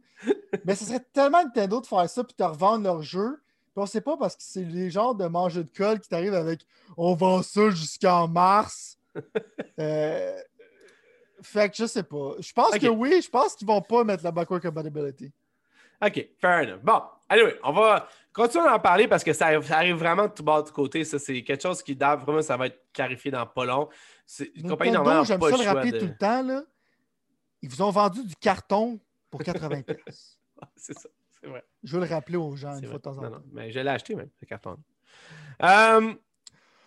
Mais 0.66 0.76
ce 0.76 0.86
serait 0.86 1.06
tellement 1.12 1.44
Nintendo 1.44 1.82
de 1.82 1.86
faire 1.86 2.10
ça 2.10 2.24
puis 2.24 2.36
de 2.38 2.44
revendre 2.44 2.84
leur 2.84 3.02
jeu. 3.02 3.42
Puis 3.74 3.82
on 3.82 3.86
sait 3.86 4.02
pas 4.02 4.16
parce 4.18 4.36
que 4.36 4.44
c'est 4.44 4.64
les 4.64 4.90
genres 4.90 5.16
de 5.16 5.26
manger 5.26 5.64
de 5.64 5.70
colle 5.76 6.00
qui 6.00 6.08
t'arrivent 6.08 6.36
avec 6.36 6.62
on 6.96 7.16
vend 7.16 7.42
ça 7.42 7.70
jusqu'en 7.70 8.28
mars. 8.28 8.98
Euh, 9.80 10.40
fait 11.42 11.70
que 11.70 11.76
je 11.76 11.86
sais 11.86 12.04
pas. 12.04 12.34
Je 12.40 12.54
pense 12.54 12.78
que 12.78 12.88
oui, 12.88 13.22
je 13.24 13.30
pense 13.30 13.56
qu'ils 13.56 13.68
vont 13.68 13.82
pas 13.82 14.04
mettre 14.04 14.24
la 14.24 14.32
backward 14.32 14.62
compatibility. 14.62 15.32
OK, 16.06 16.30
fair 16.40 16.68
enough. 16.68 16.82
Bon, 16.84 17.02
allez, 17.30 17.56
on 17.64 17.72
va 17.72 18.08
continuer 18.34 18.68
à 18.68 18.76
en 18.76 18.80
parler 18.80 19.08
parce 19.08 19.24
que 19.24 19.34
ça, 19.34 19.48
arrive 19.48 19.96
vraiment 19.96 20.28
de 20.28 20.34
tout 20.34 20.44
bas 20.44 20.62
de 20.62 20.70
côté. 20.70 21.04
Ça, 21.04 21.20
c'est 21.20 21.44
quelque 21.44 21.62
chose 21.62 21.82
qui 21.82 21.94
vraiment, 21.94 22.42
ça 22.42 22.58
va 22.58 22.68
être 22.68 22.80
clarifié 22.92 23.32
dans 23.32 23.46
pas 23.46 23.66
long. 23.66 23.90
C'est 24.26 24.52
une 24.56 24.70
compagnie 24.70 24.92
normale. 24.92 25.26
J'aime 25.26 25.42
ça 25.42 25.50
le 25.50 25.64
rappeler 25.64 25.98
tout 25.98 26.06
le 26.06 26.18
temps. 26.18 26.44
Là. 26.44 26.64
Ils 27.62 27.70
vous 27.70 27.82
ont 27.82 27.92
vendu 27.92 28.26
du 28.26 28.36
carton 28.36 29.00
pour 29.30 29.42
80 29.42 29.82
C'est 30.76 30.98
ça, 30.98 31.10
c'est 31.30 31.48
vrai. 31.48 31.64
Je 31.84 31.94
veux 31.96 32.06
le 32.06 32.10
rappeler 32.10 32.38
aux 32.38 32.56
gens 32.56 32.78
une 32.78 32.86
fois 32.86 32.98
de 32.98 33.02
temps 33.02 33.18
en 33.18 33.22
temps. 33.22 33.22
Non, 33.24 33.30
non, 33.32 33.44
mais 33.52 33.72
je 33.72 33.80
l'ai 33.80 33.90
acheté 33.90 34.16
même, 34.16 34.30
le 34.42 34.48
carton. 34.48 34.78
Euh, 35.62 36.14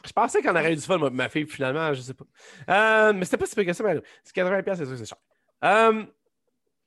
je 0.04 0.12
pensais 0.12 0.42
qu'on 0.42 0.50
aurait 0.50 0.72
eu 0.72 0.76
du 0.76 0.82
fun, 0.82 0.98
moi, 0.98 1.10
ma 1.10 1.28
fille, 1.28 1.46
finalement, 1.46 1.92
je 1.92 2.00
sais 2.00 2.14
pas. 2.14 2.24
Euh, 2.70 3.12
mais 3.12 3.24
c'était 3.24 3.36
pas 3.36 3.46
si 3.46 3.54
peu 3.54 3.64
que 3.64 3.72
ça, 3.72 3.84
mais 3.84 4.00
c'est 4.22 4.32
80 4.32 4.62
c'est 4.76 4.86
sûr, 4.86 4.98
c'est 4.98 5.06
cher. 5.06 5.18
Euh, 5.64 6.04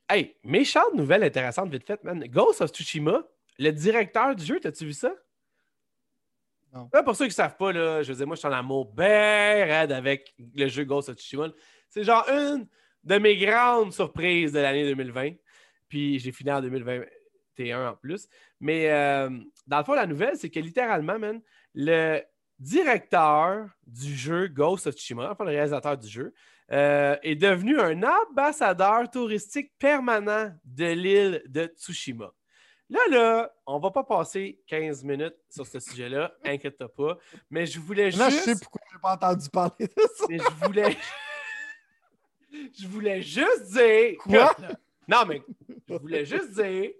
Hey, 0.09 0.35
méchante 0.43 0.95
nouvelle 0.95 1.23
intéressante, 1.23 1.69
vite 1.69 1.85
fait, 1.85 2.03
man. 2.03 2.19
Ghost 2.27 2.61
of 2.61 2.71
Tsushima, 2.71 3.23
le 3.59 3.71
directeur 3.71 4.35
du 4.35 4.43
jeu, 4.43 4.59
t'as-tu 4.59 4.85
vu 4.85 4.93
ça? 4.93 5.13
Non. 6.73 6.89
pour 7.03 7.15
ceux 7.15 7.25
qui 7.25 7.31
ne 7.31 7.35
savent 7.35 7.57
pas, 7.57 7.71
là, 7.71 8.01
je 8.01 8.11
veux 8.11 8.17
dire, 8.17 8.25
moi, 8.25 8.35
je 8.35 8.39
suis 8.39 8.47
en 8.47 8.51
amour 8.51 8.91
bien 8.91 9.05
raide 9.05 9.91
avec 9.91 10.33
le 10.55 10.67
jeu 10.67 10.83
Ghost 10.83 11.09
of 11.09 11.17
Tsushima. 11.17 11.49
C'est 11.89 12.03
genre 12.03 12.27
une 12.27 12.67
de 13.03 13.17
mes 13.19 13.37
grandes 13.37 13.93
surprises 13.93 14.51
de 14.51 14.59
l'année 14.59 14.83
2020. 14.85 15.33
Puis 15.87 16.17
j'ai 16.17 16.31
fini 16.31 16.51
en 16.51 16.61
2021 16.61 17.89
en 17.89 17.95
plus. 17.95 18.27
Mais 18.59 18.89
euh, 18.89 19.29
dans 19.67 19.77
le 19.77 19.83
fond, 19.83 19.93
la 19.93 20.07
nouvelle, 20.07 20.37
c'est 20.37 20.49
que 20.49 20.59
littéralement, 20.59 21.19
man, 21.19 21.39
le 21.75 22.21
directeur 22.57 23.69
du 23.85 24.15
jeu 24.15 24.47
Ghost 24.47 24.87
of 24.87 24.95
Tsushima, 24.95 25.31
enfin 25.31 25.43
le 25.43 25.51
réalisateur 25.51 25.97
du 25.97 26.07
jeu, 26.07 26.33
euh, 26.71 27.15
est 27.23 27.35
devenu 27.35 27.79
un 27.79 28.01
ambassadeur 28.03 29.09
touristique 29.09 29.71
permanent 29.79 30.51
de 30.63 30.85
l'île 30.85 31.43
de 31.47 31.65
Tsushima. 31.65 32.31
Là, 32.89 32.99
là, 33.09 33.51
on 33.67 33.79
va 33.79 33.91
pas 33.91 34.03
passer 34.03 34.59
15 34.67 35.03
minutes 35.03 35.35
sur 35.49 35.65
ce 35.65 35.79
sujet-là, 35.79 36.33
inquiète-toi 36.43 36.93
pas, 36.93 37.17
mais 37.49 37.65
je 37.65 37.79
voulais 37.79 38.11
juste... 38.11 38.17
Là, 38.17 38.29
je 38.29 38.35
sais 38.37 38.55
pourquoi 38.59 38.81
j'ai 38.91 38.99
pas 38.99 39.13
entendu 39.13 39.49
parler 39.49 39.87
de 39.87 40.01
ça. 40.15 40.25
Mais 40.27 40.39
je 40.39 40.65
voulais... 40.65 40.97
je 42.79 42.87
voulais 42.87 43.21
juste 43.21 43.71
dire... 43.71 44.17
Quoi? 44.17 44.55
Non, 45.07 45.25
mais 45.27 45.43
je 45.87 45.95
voulais 45.95 46.25
juste 46.25 46.51
dire 46.51 46.91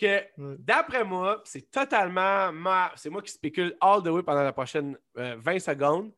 que 0.00 0.24
d'après 0.58 1.04
moi, 1.04 1.42
c'est 1.44 1.70
totalement 1.70 2.50
c'est 2.96 3.10
moi 3.10 3.22
qui 3.22 3.30
spécule 3.30 3.76
all 3.80 4.02
the 4.02 4.08
way 4.08 4.22
pendant 4.22 4.42
la 4.42 4.52
prochaine 4.52 4.96
20 5.14 5.54
euh, 5.54 5.58
secondes 5.58 6.12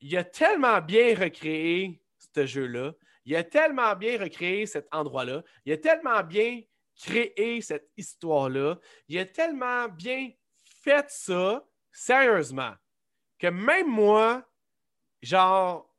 il 0.00 0.16
a 0.16 0.24
tellement 0.24 0.80
bien 0.80 1.14
recréé 1.14 2.02
ce 2.34 2.46
jeu-là. 2.46 2.92
Il 3.24 3.36
a 3.36 3.44
tellement 3.44 3.94
bien 3.94 4.18
recréé 4.18 4.66
cet 4.66 4.88
endroit-là. 4.92 5.42
Il 5.64 5.72
a 5.72 5.76
tellement 5.76 6.22
bien 6.22 6.62
créé 6.96 7.60
cette 7.60 7.88
histoire-là. 7.96 8.78
Il 9.08 9.18
a 9.18 9.26
tellement 9.26 9.88
bien 9.88 10.30
fait 10.64 11.08
ça, 11.10 11.64
sérieusement, 11.92 12.72
que 13.38 13.48
même 13.48 13.88
moi, 13.88 14.44
genre, 15.22 15.94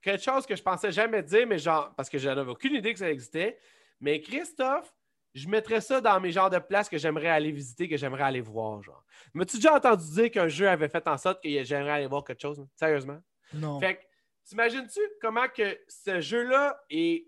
quelque 0.00 0.22
chose 0.22 0.46
que 0.46 0.56
je 0.56 0.62
pensais 0.62 0.92
jamais 0.92 1.22
dire, 1.22 1.46
mais 1.46 1.58
genre, 1.58 1.94
parce 1.96 2.08
que 2.08 2.18
je 2.18 2.28
n'avais 2.28 2.50
aucune 2.50 2.74
idée 2.74 2.92
que 2.92 2.98
ça 2.98 3.10
existait, 3.10 3.58
mais 4.00 4.20
Christophe, 4.20 4.94
je 5.34 5.48
mettrais 5.48 5.80
ça 5.80 6.00
dans 6.00 6.20
mes 6.20 6.30
genres 6.30 6.50
de 6.50 6.58
places 6.58 6.88
que 6.88 6.98
j'aimerais 6.98 7.28
aller 7.28 7.52
visiter, 7.52 7.88
que 7.88 7.96
j'aimerais 7.96 8.24
aller 8.24 8.40
voir, 8.40 8.82
genre. 8.82 9.04
Mais 9.32 9.46
tu 9.46 9.56
déjà 9.56 9.74
entendu 9.74 10.04
dire 10.12 10.30
qu'un 10.30 10.48
jeu 10.48 10.68
avait 10.68 10.88
fait 10.88 11.06
en 11.08 11.16
sorte 11.16 11.42
que 11.42 11.64
j'aimerais 11.64 11.92
aller 11.92 12.06
voir 12.06 12.24
quelque 12.24 12.42
chose, 12.42 12.64
sérieusement? 12.74 13.20
Non. 13.54 13.80
Fait 13.80 13.96
que, 13.96 14.00
t'imagines-tu 14.44 15.00
comment 15.20 15.48
que 15.48 15.78
ce 15.88 16.20
jeu-là 16.20 16.80
est 16.90 17.26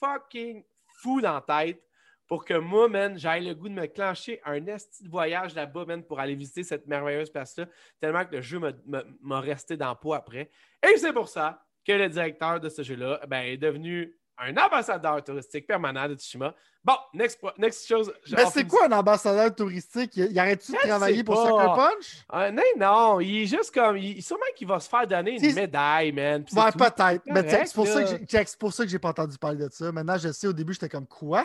fucking 0.00 0.64
fou 1.00 1.20
dans 1.20 1.34
la 1.34 1.40
tête 1.64 1.82
pour 2.26 2.44
que 2.44 2.54
moi, 2.54 2.88
man, 2.88 3.18
j'aille 3.18 3.46
le 3.46 3.54
goût 3.54 3.68
de 3.68 3.74
me 3.74 3.86
clencher 3.86 4.40
un 4.44 4.66
esti 4.66 5.02
de 5.02 5.08
voyage 5.08 5.54
là-bas, 5.54 5.86
man, 5.86 6.04
pour 6.04 6.20
aller 6.20 6.34
visiter 6.34 6.62
cette 6.62 6.86
merveilleuse 6.86 7.30
place-là, 7.30 7.66
tellement 8.00 8.24
que 8.26 8.36
le 8.36 8.42
jeu 8.42 8.60
m'a 9.22 9.40
resté 9.40 9.78
dans 9.78 9.88
le 9.88 9.96
pot 9.96 10.12
après. 10.12 10.50
Et 10.86 10.98
c'est 10.98 11.14
pour 11.14 11.28
ça 11.28 11.64
que 11.86 11.92
le 11.92 12.08
directeur 12.08 12.60
de 12.60 12.68
ce 12.68 12.82
jeu-là 12.82 13.20
ben, 13.26 13.40
est 13.40 13.56
devenu 13.56 14.17
un 14.40 14.56
ambassadeur 14.56 15.22
touristique 15.22 15.66
permanent 15.66 16.08
de 16.08 16.14
Tsushima. 16.14 16.54
Bon, 16.84 16.94
next, 17.12 17.40
next 17.58 17.86
chose. 17.86 18.12
Mais 18.30 18.46
c'est 18.46 18.66
quoi 18.66 18.86
un 18.86 18.92
ambassadeur 18.92 19.54
touristique? 19.54 20.16
Il 20.16 20.38
arrête-tu 20.38 20.72
de 20.72 20.78
travailler 20.78 21.24
pour 21.24 21.36
Sucker 21.36 21.74
Punch? 21.74 22.24
Euh, 22.32 22.50
non, 22.50 22.62
non, 22.78 23.20
il 23.20 23.42
est 23.42 23.46
juste 23.46 23.74
comme. 23.74 23.96
Il, 23.96 24.22
sûrement 24.22 24.46
qu'il 24.56 24.68
va 24.68 24.80
se 24.80 24.88
faire 24.88 25.06
donner 25.06 25.38
une 25.38 25.54
médaille, 25.54 26.12
man. 26.12 26.44
Ouais, 26.52 26.72
peut-être. 26.72 27.22
Mais 27.26 27.48
c'est 27.48 27.74
pour, 27.74 27.86
pour, 28.58 28.72
ça 28.72 28.84
que 28.84 28.90
j'ai 28.90 28.98
pas 28.98 29.10
entendu 29.10 29.36
parler 29.38 29.58
de 29.58 29.72
ça. 29.72 29.90
Maintenant, 29.92 30.16
je 30.18 30.32
sais, 30.32 30.46
au 30.46 30.52
début, 30.52 30.72
j'étais 30.72 30.88
comme 30.88 31.06
quoi? 31.06 31.44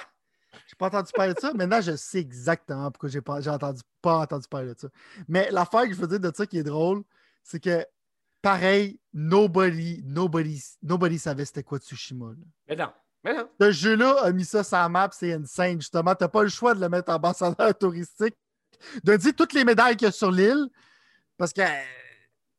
J'ai 0.68 0.76
pas 0.78 0.88
entendu 0.88 1.12
parler 1.14 1.34
de 1.34 1.40
ça. 1.40 1.52
Maintenant, 1.54 1.82
je 1.82 1.96
sais 1.96 2.20
exactement 2.20 2.92
pourquoi 2.92 3.10
j'ai 3.10 3.22
pas, 3.22 3.48
entendu, 3.48 3.82
pas 4.02 4.20
entendu 4.20 4.48
parler 4.48 4.74
de 4.74 4.80
ça. 4.80 4.88
Mais 5.28 5.50
l'affaire 5.52 5.84
que 5.84 5.94
je 5.94 6.00
veux 6.00 6.08
dire 6.08 6.20
de 6.20 6.32
ça 6.34 6.46
qui 6.46 6.60
est 6.60 6.64
drôle, 6.64 7.04
c'est 7.44 7.62
que 7.62 7.86
pareil, 8.44 9.00
nobody, 9.14 10.02
nobody, 10.04 10.62
nobody 10.84 11.18
savait 11.18 11.46
c'était 11.46 11.64
quoi 11.64 11.80
Tsushima. 11.80 12.34
Mais 12.68 12.76
non. 12.76 12.92
Mais 13.24 13.34
non. 13.34 13.50
Ce 13.60 13.72
jeu-là 13.72 14.22
a 14.22 14.32
mis 14.34 14.44
ça 14.44 14.64
sur 14.64 14.78
la 14.78 14.90
map, 14.90 15.10
c'est 15.14 15.32
insane. 15.32 15.80
Justement, 15.80 16.14
t'as 16.14 16.28
pas 16.28 16.44
le 16.44 16.50
choix 16.50 16.76
de 16.76 16.82
le 16.82 16.90
mettre 16.90 17.12
ambassadeur 17.12 17.76
touristique. 17.80 18.36
De 19.02 19.16
dire 19.16 19.34
toutes 19.34 19.54
les 19.54 19.64
médailles 19.64 19.96
qu'il 19.96 20.08
y 20.08 20.10
a 20.10 20.12
sur 20.12 20.30
l'île. 20.30 20.68
Parce 21.38 21.54
que 21.54 21.62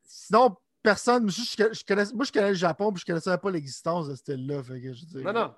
sinon, 0.05 0.57
personne. 0.83 1.29
Je, 1.29 1.85
connais, 1.85 2.05
moi, 2.15 2.25
je 2.25 2.33
connais 2.33 2.49
le 2.49 2.55
Japon, 2.55 2.91
puis 2.91 3.03
je 3.03 3.05
connaissais 3.05 3.37
pas 3.37 3.51
l'existence 3.51 4.09
de 4.09 4.15
cette 4.15 4.29
île-là. 4.29 4.63
Non, 5.23 5.33
non. 5.35 5.55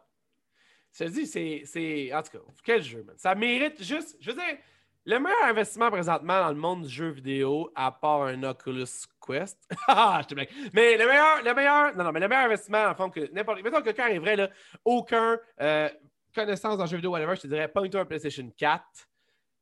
Je 0.92 1.04
te 1.04 1.10
dis, 1.10 1.26
c'est. 1.26 2.12
En 2.12 2.22
tout 2.22 2.32
cas, 2.32 2.44
quel 2.64 2.82
jeu, 2.82 3.04
man. 3.04 3.14
Ça 3.16 3.36
mérite 3.36 3.80
juste. 3.80 4.16
Je 4.20 4.32
veux 4.32 4.36
dire, 4.36 4.58
le 5.06 5.20
meilleur 5.20 5.44
investissement 5.44 5.88
présentement 5.90 6.40
dans 6.40 6.48
le 6.48 6.56
monde 6.56 6.82
du 6.82 6.88
jeu 6.88 7.10
vidéo, 7.10 7.70
à 7.76 7.92
part 7.92 8.22
un 8.24 8.42
Oculus 8.42 9.06
Quest. 9.24 9.56
ah, 9.88 10.18
je 10.22 10.26
te 10.26 10.34
blague. 10.34 10.50
Mais 10.72 10.96
le 10.96 11.06
meilleur, 11.06 11.42
le 11.44 11.54
meilleur, 11.54 11.96
non, 11.96 12.04
non, 12.04 12.12
mais 12.12 12.20
le 12.20 12.28
meilleur 12.28 12.46
investissement, 12.46 12.84
en 12.86 12.94
fond, 12.94 13.08
que 13.08 13.32
n'importe. 13.32 13.62
Mettons 13.62 13.78
que 13.78 13.84
quelqu'un 13.84 14.04
arriverait, 14.04 14.34
là, 14.34 14.50
aucun 14.84 15.38
euh, 15.60 15.88
connaissance 16.34 16.76
dans 16.76 16.84
le 16.84 16.90
jeu 16.90 16.96
vidéo, 16.96 17.12
whatever, 17.12 17.36
je 17.36 17.42
te 17.42 17.46
dirais, 17.46 17.68
pointer 17.68 18.04
PlayStation 18.04 18.50
4, 18.56 18.84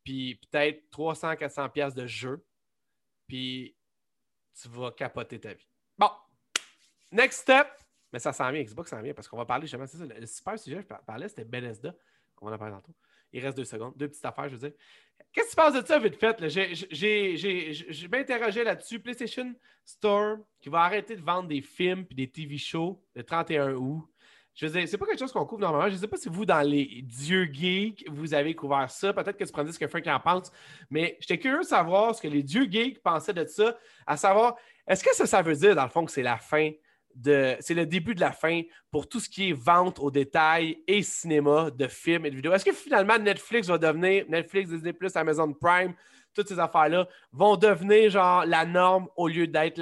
puis 0.02 0.40
peut-être 0.50 0.82
300-400$ 0.90 1.70
pièces 1.70 1.94
de 1.94 2.06
jeu, 2.06 2.42
puis 3.28 3.76
tu 4.60 4.68
vas 4.68 4.92
capoter 4.92 5.38
ta 5.38 5.52
vie. 5.52 5.68
Bon, 5.98 6.10
next 7.12 7.42
step, 7.42 7.68
mais 8.10 8.18
ça 8.18 8.32
sent 8.32 8.50
bien, 8.50 8.62
Xbox 8.62 8.88
sent 8.88 9.02
bien, 9.02 9.12
parce 9.12 9.28
qu'on 9.28 9.36
va 9.36 9.44
parler 9.44 9.66
justement, 9.66 9.86
c'est 9.86 9.98
ça, 9.98 10.04
le 10.06 10.26
super 10.26 10.58
sujet 10.58 10.82
que 10.82 10.94
je 10.94 11.04
parlais, 11.04 11.28
c'était 11.28 11.44
Bethesda, 11.44 11.94
on 12.40 12.48
va 12.48 12.54
en 12.54 12.58
parler 12.58 12.74
tantôt. 12.74 12.94
Il 13.34 13.44
reste 13.44 13.56
deux 13.56 13.64
secondes. 13.64 13.92
Deux 13.96 14.08
petites 14.08 14.24
affaires, 14.24 14.48
je 14.48 14.54
veux 14.54 14.68
dire. 14.68 14.78
Qu'est-ce 15.32 15.46
que 15.46 15.50
tu 15.50 15.56
penses 15.56 15.74
de 15.74 15.84
ça, 15.84 15.98
vite 15.98 16.16
fait? 16.16 16.40
Bien 18.08 18.20
interrogé 18.20 18.62
là-dessus. 18.62 19.00
PlayStation 19.00 19.52
Store 19.84 20.38
qui 20.60 20.68
va 20.68 20.82
arrêter 20.82 21.16
de 21.16 21.20
vendre 21.20 21.48
des 21.48 21.60
films 21.60 22.06
et 22.10 22.14
des 22.14 22.30
TV 22.30 22.56
shows 22.56 23.02
le 23.14 23.24
31 23.24 23.72
août. 23.74 24.04
Je 24.54 24.66
veux 24.66 24.72
dire, 24.72 24.88
c'est 24.88 24.98
pas 24.98 25.06
quelque 25.06 25.18
chose 25.18 25.32
qu'on 25.32 25.44
couvre 25.46 25.62
normalement. 25.62 25.88
Je 25.88 25.94
ne 25.94 25.98
sais 25.98 26.06
pas 26.06 26.16
si 26.16 26.28
vous, 26.28 26.46
dans 26.46 26.60
les 26.60 27.02
dieux 27.02 27.50
geeks, 27.52 28.08
vous 28.08 28.34
avez 28.34 28.54
couvert 28.54 28.88
ça. 28.88 29.12
Peut-être 29.12 29.36
que 29.36 29.42
tu 29.42 29.50
prends 29.50 29.66
ce 29.66 29.76
que 29.76 29.88
Frank 29.88 30.06
en 30.06 30.20
pense. 30.20 30.52
Mais 30.90 31.16
j'étais 31.18 31.38
curieux 31.38 31.58
de 31.58 31.64
savoir 31.64 32.14
ce 32.14 32.22
que 32.22 32.28
les 32.28 32.44
dieux 32.44 32.70
geeks 32.70 33.02
pensaient 33.02 33.34
de 33.34 33.44
ça. 33.46 33.76
À 34.06 34.16
savoir, 34.16 34.54
est-ce 34.86 35.02
que 35.02 35.12
ça 35.12 35.42
veut 35.42 35.56
dire, 35.56 35.74
dans 35.74 35.82
le 35.82 35.90
fond, 35.90 36.04
que 36.04 36.12
c'est 36.12 36.22
la 36.22 36.38
fin 36.38 36.70
c'est 37.22 37.74
le 37.74 37.86
début 37.86 38.14
de 38.14 38.20
la 38.20 38.32
fin 38.32 38.62
pour 38.90 39.08
tout 39.08 39.20
ce 39.20 39.28
qui 39.28 39.50
est 39.50 39.52
vente 39.52 39.98
au 39.98 40.10
détail 40.10 40.82
et 40.86 41.02
cinéma 41.02 41.70
de 41.70 41.86
films 41.86 42.26
et 42.26 42.30
de 42.30 42.36
vidéos. 42.36 42.52
Est-ce 42.52 42.64
que 42.64 42.72
finalement 42.72 43.18
Netflix 43.18 43.68
va 43.68 43.78
devenir, 43.78 44.24
Netflix, 44.28 44.70
Disney+, 44.70 44.94
Amazon 45.14 45.52
Prime, 45.52 45.94
toutes 46.34 46.48
ces 46.48 46.58
affaires-là 46.58 47.08
vont 47.32 47.56
devenir 47.56 48.10
genre 48.10 48.44
la 48.44 48.64
norme 48.64 49.08
au 49.16 49.28
lieu 49.28 49.46
d'être 49.46 49.80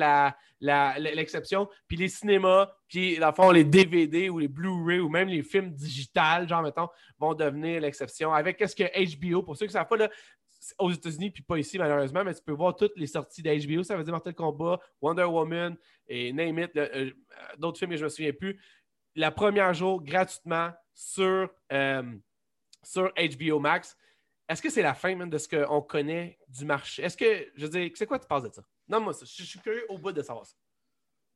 l'exception? 0.61 1.68
puis 1.89 1.97
les 1.97 2.09
cinémas, 2.09 2.70
puis 2.89 3.18
dans 3.18 3.28
le 3.28 3.35
fond, 3.35 3.51
les 3.51 3.64
DVD 3.64 4.28
ou 4.28 4.39
les 4.39 4.49
Blu-ray 4.49 5.01
ou 5.01 5.09
même 5.09 5.28
les 5.28 5.43
films 5.43 5.70
digitales, 5.70 6.49
genre 6.49 6.62
mettons, 6.62 6.89
vont 7.18 7.35
devenir 7.35 7.80
l'exception. 7.80 8.33
Avec 8.33 8.59
qu'est-ce 8.59 8.76
que 8.76 8.85
HBO, 9.16 9.43
pour 9.43 9.57
ceux 9.57 9.66
qui 9.66 9.70
ne 9.70 9.78
savent 9.78 9.89
pas, 9.89 9.97
là, 9.97 10.11
aux 10.79 10.91
États-Unis, 10.91 11.31
puis 11.31 11.43
pas 11.43 11.59
ici 11.59 11.79
malheureusement, 11.79 12.25
mais 12.25 12.35
tu 12.35 12.43
peux 12.43 12.53
voir 12.53 12.77
toutes 12.77 12.97
les 12.97 13.07
sorties 13.07 13.43
d'HBO. 13.43 13.83
Ça 13.83 13.97
veut 13.97 14.05
dire 14.05 14.13
Mortal 14.13 14.35
Kombat, 14.35 14.79
Wonder 15.01 15.25
Woman 15.25 15.77
et 16.07 16.33
Name 16.33 16.59
It, 16.59 16.77
euh, 16.77 17.11
d'autres 17.59 17.79
films 17.79 17.91
que 17.91 17.97
je 17.97 18.03
ne 18.03 18.07
me 18.07 18.11
souviens 18.11 18.33
plus. 18.33 18.61
La 19.15 19.31
première 19.31 19.75
jour, 19.75 20.03
gratuitement 20.03 20.71
sur, 20.95 21.51
euh, 21.73 22.03
sur 22.83 23.13
HBO 23.15 23.59
Max. 23.59 23.97
Est-ce 24.49 24.61
que 24.61 24.71
c'est 24.71 24.83
la 24.83 24.95
fin 24.95 25.15
même 25.15 25.31
de 25.31 25.39
ce 25.39 25.49
qu'on 25.49 25.81
connaît 25.83 26.39
du 26.49 26.65
marché? 26.65 27.03
Est-ce 27.03 27.17
que, 27.17 27.51
je 27.57 27.67
veux 27.67 27.71
dire, 27.71 27.91
c'est 27.95 28.07
quoi 28.07 28.19
tu 28.19 28.27
penses 28.27 28.43
de 28.43 28.53
ça? 28.53 28.63
Non, 28.89 29.01
moi, 29.01 29.13
je 29.21 29.45
suis 29.45 29.61
curieux 29.61 29.87
au 29.89 29.99
bout 29.99 30.13
de 30.13 30.23
savoir 30.23 30.47
ça. 30.47 30.57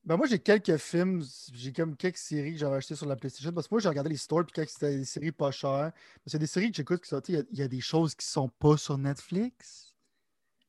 Ben 0.07 0.17
moi, 0.17 0.29
j'ai 0.29 0.39
quelques 0.39 0.77
films, 0.77 1.25
j'ai 1.53 1.73
comme 1.73 1.97
quelques 1.97 2.19
séries 2.19 2.53
que 2.53 2.59
j'avais 2.59 2.77
achetées 2.77 2.95
sur 2.95 3.07
la 3.07 3.17
PlayStation. 3.17 3.53
Parce 3.53 3.67
que 3.67 3.75
moi, 3.75 3.81
j'ai 3.81 3.89
regardé 3.89 4.11
les 4.11 4.17
stores, 4.17 4.45
puis 4.47 4.53
quand 4.55 4.65
c'était 4.69 4.99
des 4.99 5.05
séries 5.05 5.33
pas 5.33 5.51
chères. 5.51 5.91
Parce 5.93 6.25
qu'il 6.27 6.35
y 6.35 6.37
a 6.37 6.39
des 6.39 6.47
séries 6.47 6.71
que 6.71 6.77
j'écoute 6.77 7.03
qui 7.03 7.09
sont, 7.09 7.21
il 7.27 7.45
y, 7.53 7.63
a 7.63 7.69
des 7.69 7.81
choses 7.81 8.15
qui 8.15 8.25
sont 8.25 8.49
pas 8.49 8.77
sur 8.77 8.97
Netflix. 8.97 9.97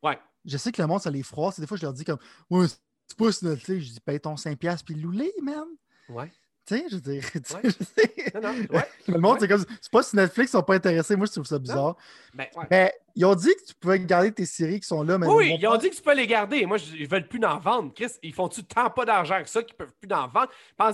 Ouais. 0.02 0.18
Je 0.44 0.58
sais 0.58 0.72
que 0.72 0.82
le 0.82 0.88
monde, 0.88 1.02
ça 1.02 1.12
les 1.12 1.22
froisse. 1.22 1.60
Des 1.60 1.68
fois, 1.68 1.78
je 1.78 1.84
leur 1.84 1.94
dis 1.94 2.04
comme, 2.04 2.18
ouais, 2.50 2.66
c'est 2.68 3.18
pas 3.18 3.32
sur 3.32 3.48
Netflix. 3.48 3.86
Je 3.86 3.92
dis, 3.94 4.00
paye 4.00 4.20
ton 4.20 4.34
5$ 4.34 4.84
puis 4.84 4.96
loulé, 4.96 5.32
man. 5.44 5.68
Ouais. 6.10 6.32
Tu 6.68 6.76
sais, 6.76 6.86
je 6.90 6.96
veux 6.96 7.02
dire. 7.02 7.24
Non, 8.36 8.42
non, 8.42 8.58
ouais. 8.72 8.88
Le 9.08 9.20
monde, 9.20 9.38
c'est 9.40 9.48
comme. 9.48 9.64
C'est 9.82 9.92
pas 9.92 10.04
si 10.04 10.16
Netflix 10.18 10.52
sont 10.52 10.62
pas 10.62 10.76
intéressés. 10.76 11.16
Moi, 11.16 11.26
je 11.26 11.32
trouve 11.32 11.46
ça 11.46 11.58
bizarre. 11.58 11.96
Mais, 12.34 12.52
ben, 12.54 12.68
Mais, 12.70 12.94
ils 13.16 13.26
ont 13.26 13.36
dit 13.36 13.56
que 13.56 13.66
tu 13.68 13.74
pouvais 13.74 14.00
garder 14.02 14.34
tes 14.34 14.46
séries 14.46 14.82
qui 14.82 14.88
sont 14.88 15.02
là. 15.02 15.18
Mais 15.18 15.28
oui, 15.28 15.56
ils 15.58 15.66
ont 15.66 15.78
dit 15.78 15.90
que 15.90 15.96
tu 15.96 16.02
peux 16.02 16.14
les 16.14 16.28
garder. 16.28 16.66
Moi, 16.66 16.78
ils 16.94 17.08
veulent 17.08 17.28
plus 17.28 17.44
en 17.46 17.58
vendre. 17.58 17.94
Chris, 17.94 18.12
ils 18.22 18.34
font-tu 18.34 18.66
tant 18.66 18.90
pas 18.90 19.06
d'argent 19.06 19.42
que 19.42 19.50
ça 19.50 19.64
qu'ils 19.64 19.78
peuvent 19.78 19.94
plus 20.00 20.14
en 20.14 20.28
vendre? 20.28 20.50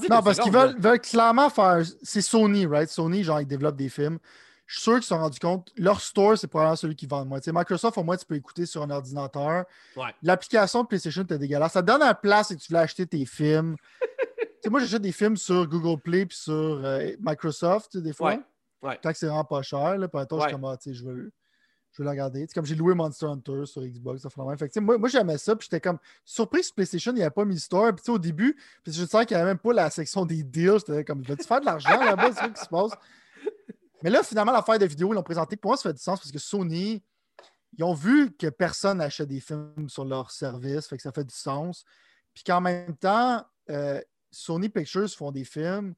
non, 0.10 0.22
parce 0.22 0.40
qu'ils 0.40 0.52
veulent, 0.52 0.80
veulent, 0.80 1.02
clairement 1.02 1.50
faire. 1.50 1.82
C'est 2.04 2.22
Sony, 2.22 2.68
right? 2.68 2.90
Sony, 2.90 3.24
genre, 3.24 3.42
ils 3.42 3.48
développent 3.48 3.76
des 3.76 3.90
films. 3.90 4.20
Je 4.68 4.76
suis 4.76 4.84
sûr 4.84 4.94
qu'ils 4.94 5.04
se 5.04 5.10
sont 5.10 5.20
rendus 5.20 5.40
compte. 5.40 5.72
Leur 5.76 6.00
store, 6.00 6.38
c'est 6.38 6.48
probablement 6.48 6.76
celui 6.76 6.96
qui 6.96 7.08
vend 7.08 7.26
moins. 7.26 7.42
sais, 7.42 7.52
Microsoft, 7.52 7.98
au 7.98 8.04
moins, 8.04 8.16
tu 8.16 8.26
peux 8.26 8.36
écouter 8.36 8.66
sur 8.66 8.82
un 8.84 8.90
ordinateur. 8.92 9.66
Ouais. 9.96 10.14
L'application 10.22 10.86
PlayStation 10.86 11.24
était 11.24 11.38
dégueulasse. 11.38 11.74
Ça 11.74 11.82
te 11.82 11.88
donne 11.88 12.00
la 12.00 12.14
place 12.14 12.52
et 12.52 12.56
tu 12.56 12.68
voulais 12.70 12.80
acheter 12.80 13.06
tes 13.06 13.26
films. 13.26 13.76
moi, 14.70 14.80
j'achète 14.80 15.02
des 15.02 15.12
films 15.12 15.38
sur 15.38 15.68
Google 15.68 16.02
Play 16.02 16.22
et 16.22 16.28
sur 16.30 16.54
euh, 16.54 17.12
Microsoft, 17.20 17.98
des 17.98 18.14
fois. 18.14 18.38
Ouais. 18.82 18.98
Tant 19.02 19.12
que 19.12 19.18
c'est 19.18 19.28
vraiment 19.28 19.46
pas 19.46 19.62
cher, 19.62 19.98
là, 19.98 20.08
par 20.08 20.24
exemple, 20.24 20.44
je 20.48 20.54
comme, 20.54 20.66
ah, 20.66 20.78
je 20.86 21.04
veux, 21.04 21.32
je 21.94 22.02
veux 22.02 22.04
le 22.04 22.10
regarder. 22.10 22.46
C'est 22.48 22.54
comme 22.54 22.66
j'ai 22.66 22.76
loué 22.76 22.94
Monster 22.94 23.28
Hunter 23.28 23.66
sur 23.66 23.82
Xbox, 23.82 24.22
ça 24.22 24.30
fait 24.30 24.42
la 24.42 24.48
même. 24.48 24.58
Fait 24.58 24.76
moi, 24.82 24.98
moi 24.98 25.08
j'aimais 25.08 25.38
ça, 25.38 25.56
puis 25.56 25.68
j'étais 25.70 25.80
comme 25.80 26.00
surpris 26.26 26.64
sur 26.64 26.74
PlayStation, 26.74 27.12
il 27.12 27.16
n'y 27.16 27.22
avait 27.22 27.32
pas 27.32 27.46
mis 27.46 27.60
store. 27.60 27.94
Puis 27.96 28.12
au 28.12 28.20
début, 28.20 28.58
puis 28.84 28.92
je 28.92 29.06
sens 29.06 29.26
qu'il 29.26 29.38
n'y 29.38 29.42
avait 29.42 29.52
même 29.52 29.60
pas 29.60 29.74
la 29.74 29.90
section 29.90 30.26
des 30.26 30.44
deals. 30.44 30.80
J'étais 30.80 31.06
comme, 31.06 31.22
veux-tu 31.22 31.46
faire 31.46 31.62
de 31.62 31.66
l'argent 31.66 31.98
là-bas, 32.04 32.32
c'est 32.34 32.44
ce 32.44 32.54
qui 32.54 32.62
se 32.62 32.70
passe? 32.70 32.92
Mais 34.02 34.10
là, 34.10 34.22
finalement, 34.22 34.52
l'affaire 34.52 34.78
de 34.80 34.86
vidéo, 34.86 35.14
ils 35.14 35.16
l'ont 35.16 35.24
présenté. 35.24 35.56
Pour 35.56 35.70
moi, 35.70 35.78
ça 35.78 35.84
fait 35.84 35.94
du 35.94 36.02
sens 36.02 36.20
parce 36.20 36.32
que 36.32 36.40
Sony, 36.40 37.02
ils 37.78 37.84
ont 37.84 37.94
vu 37.94 38.36
que 38.36 38.48
personne 38.48 38.98
n'achète 38.98 39.30
des 39.30 39.40
films 39.40 39.88
sur 39.88 40.04
leur 40.04 40.30
service, 40.32 40.88
fait 40.88 40.98
que 40.98 41.04
ça 41.04 41.12
fait 41.12 41.24
du 41.24 41.34
sens. 41.34 41.86
Puis 42.34 42.44
qu'en 42.44 42.60
même 42.60 42.98
temps, 42.98 43.46
euh, 43.70 44.02
Sony 44.34 44.70
Pictures 44.70 45.10
font 45.10 45.32
des 45.32 45.46
films. 45.46 45.94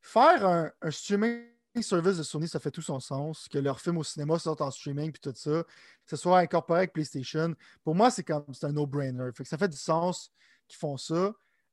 Faire 0.00 0.46
un, 0.46 0.90
streaming 0.90 1.46
service 1.80 2.18
de 2.18 2.22
Sony, 2.22 2.48
ça 2.48 2.60
fait 2.60 2.70
tout 2.70 2.82
son 2.82 3.00
sens. 3.00 3.48
Que 3.48 3.58
leurs 3.58 3.80
films 3.80 3.98
au 3.98 4.04
cinéma 4.04 4.38
sortent 4.38 4.60
en 4.60 4.70
streaming 4.70 5.12
puis 5.12 5.20
tout 5.20 5.32
ça, 5.34 5.62
que 5.62 6.10
ce 6.10 6.16
soit 6.16 6.40
incorporé 6.40 6.80
avec 6.80 6.92
PlayStation. 6.92 7.54
Pour 7.82 7.94
moi, 7.94 8.10
c'est 8.10 8.24
comme 8.24 8.44
c'est 8.52 8.66
un 8.66 8.72
no-brainer. 8.72 9.30
ça 9.44 9.58
fait 9.58 9.68
du 9.68 9.76
sens 9.76 10.32
qu'ils 10.66 10.78
font 10.78 10.96
ça. 10.96 11.32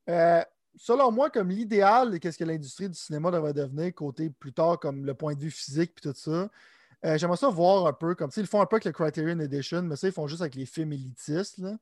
Euh, 0.09 0.43
selon 0.75 1.11
moi, 1.11 1.29
comme 1.29 1.49
l'idéal 1.49 2.11
de 2.11 2.17
qu'est-ce 2.17 2.37
que 2.37 2.43
l'industrie 2.43 2.89
du 2.89 2.97
cinéma 2.97 3.31
devrait 3.31 3.53
devenir, 3.53 3.93
côté 3.93 4.29
plus 4.29 4.53
tard, 4.53 4.79
comme 4.79 5.05
le 5.05 5.13
point 5.13 5.33
de 5.35 5.39
vue 5.39 5.51
physique 5.51 5.93
puis 5.95 6.11
tout 6.11 6.17
ça. 6.17 6.49
Euh, 7.03 7.17
j'aimerais 7.17 7.37
ça 7.37 7.49
voir 7.49 7.87
un 7.87 7.93
peu 7.93 8.13
comme, 8.13 8.29
ils 8.37 8.45
font 8.45 8.61
un 8.61 8.65
peu 8.65 8.75
avec 8.75 8.85
le 8.85 8.91
Criterion 8.91 9.39
Edition, 9.39 9.81
mais 9.81 9.95
ça, 9.95 10.07
ils 10.07 10.13
font 10.13 10.27
juste 10.27 10.41
avec 10.41 10.55
les 10.55 10.65
films 10.65 10.93
élitistes. 10.93 11.57
Là. 11.57 11.77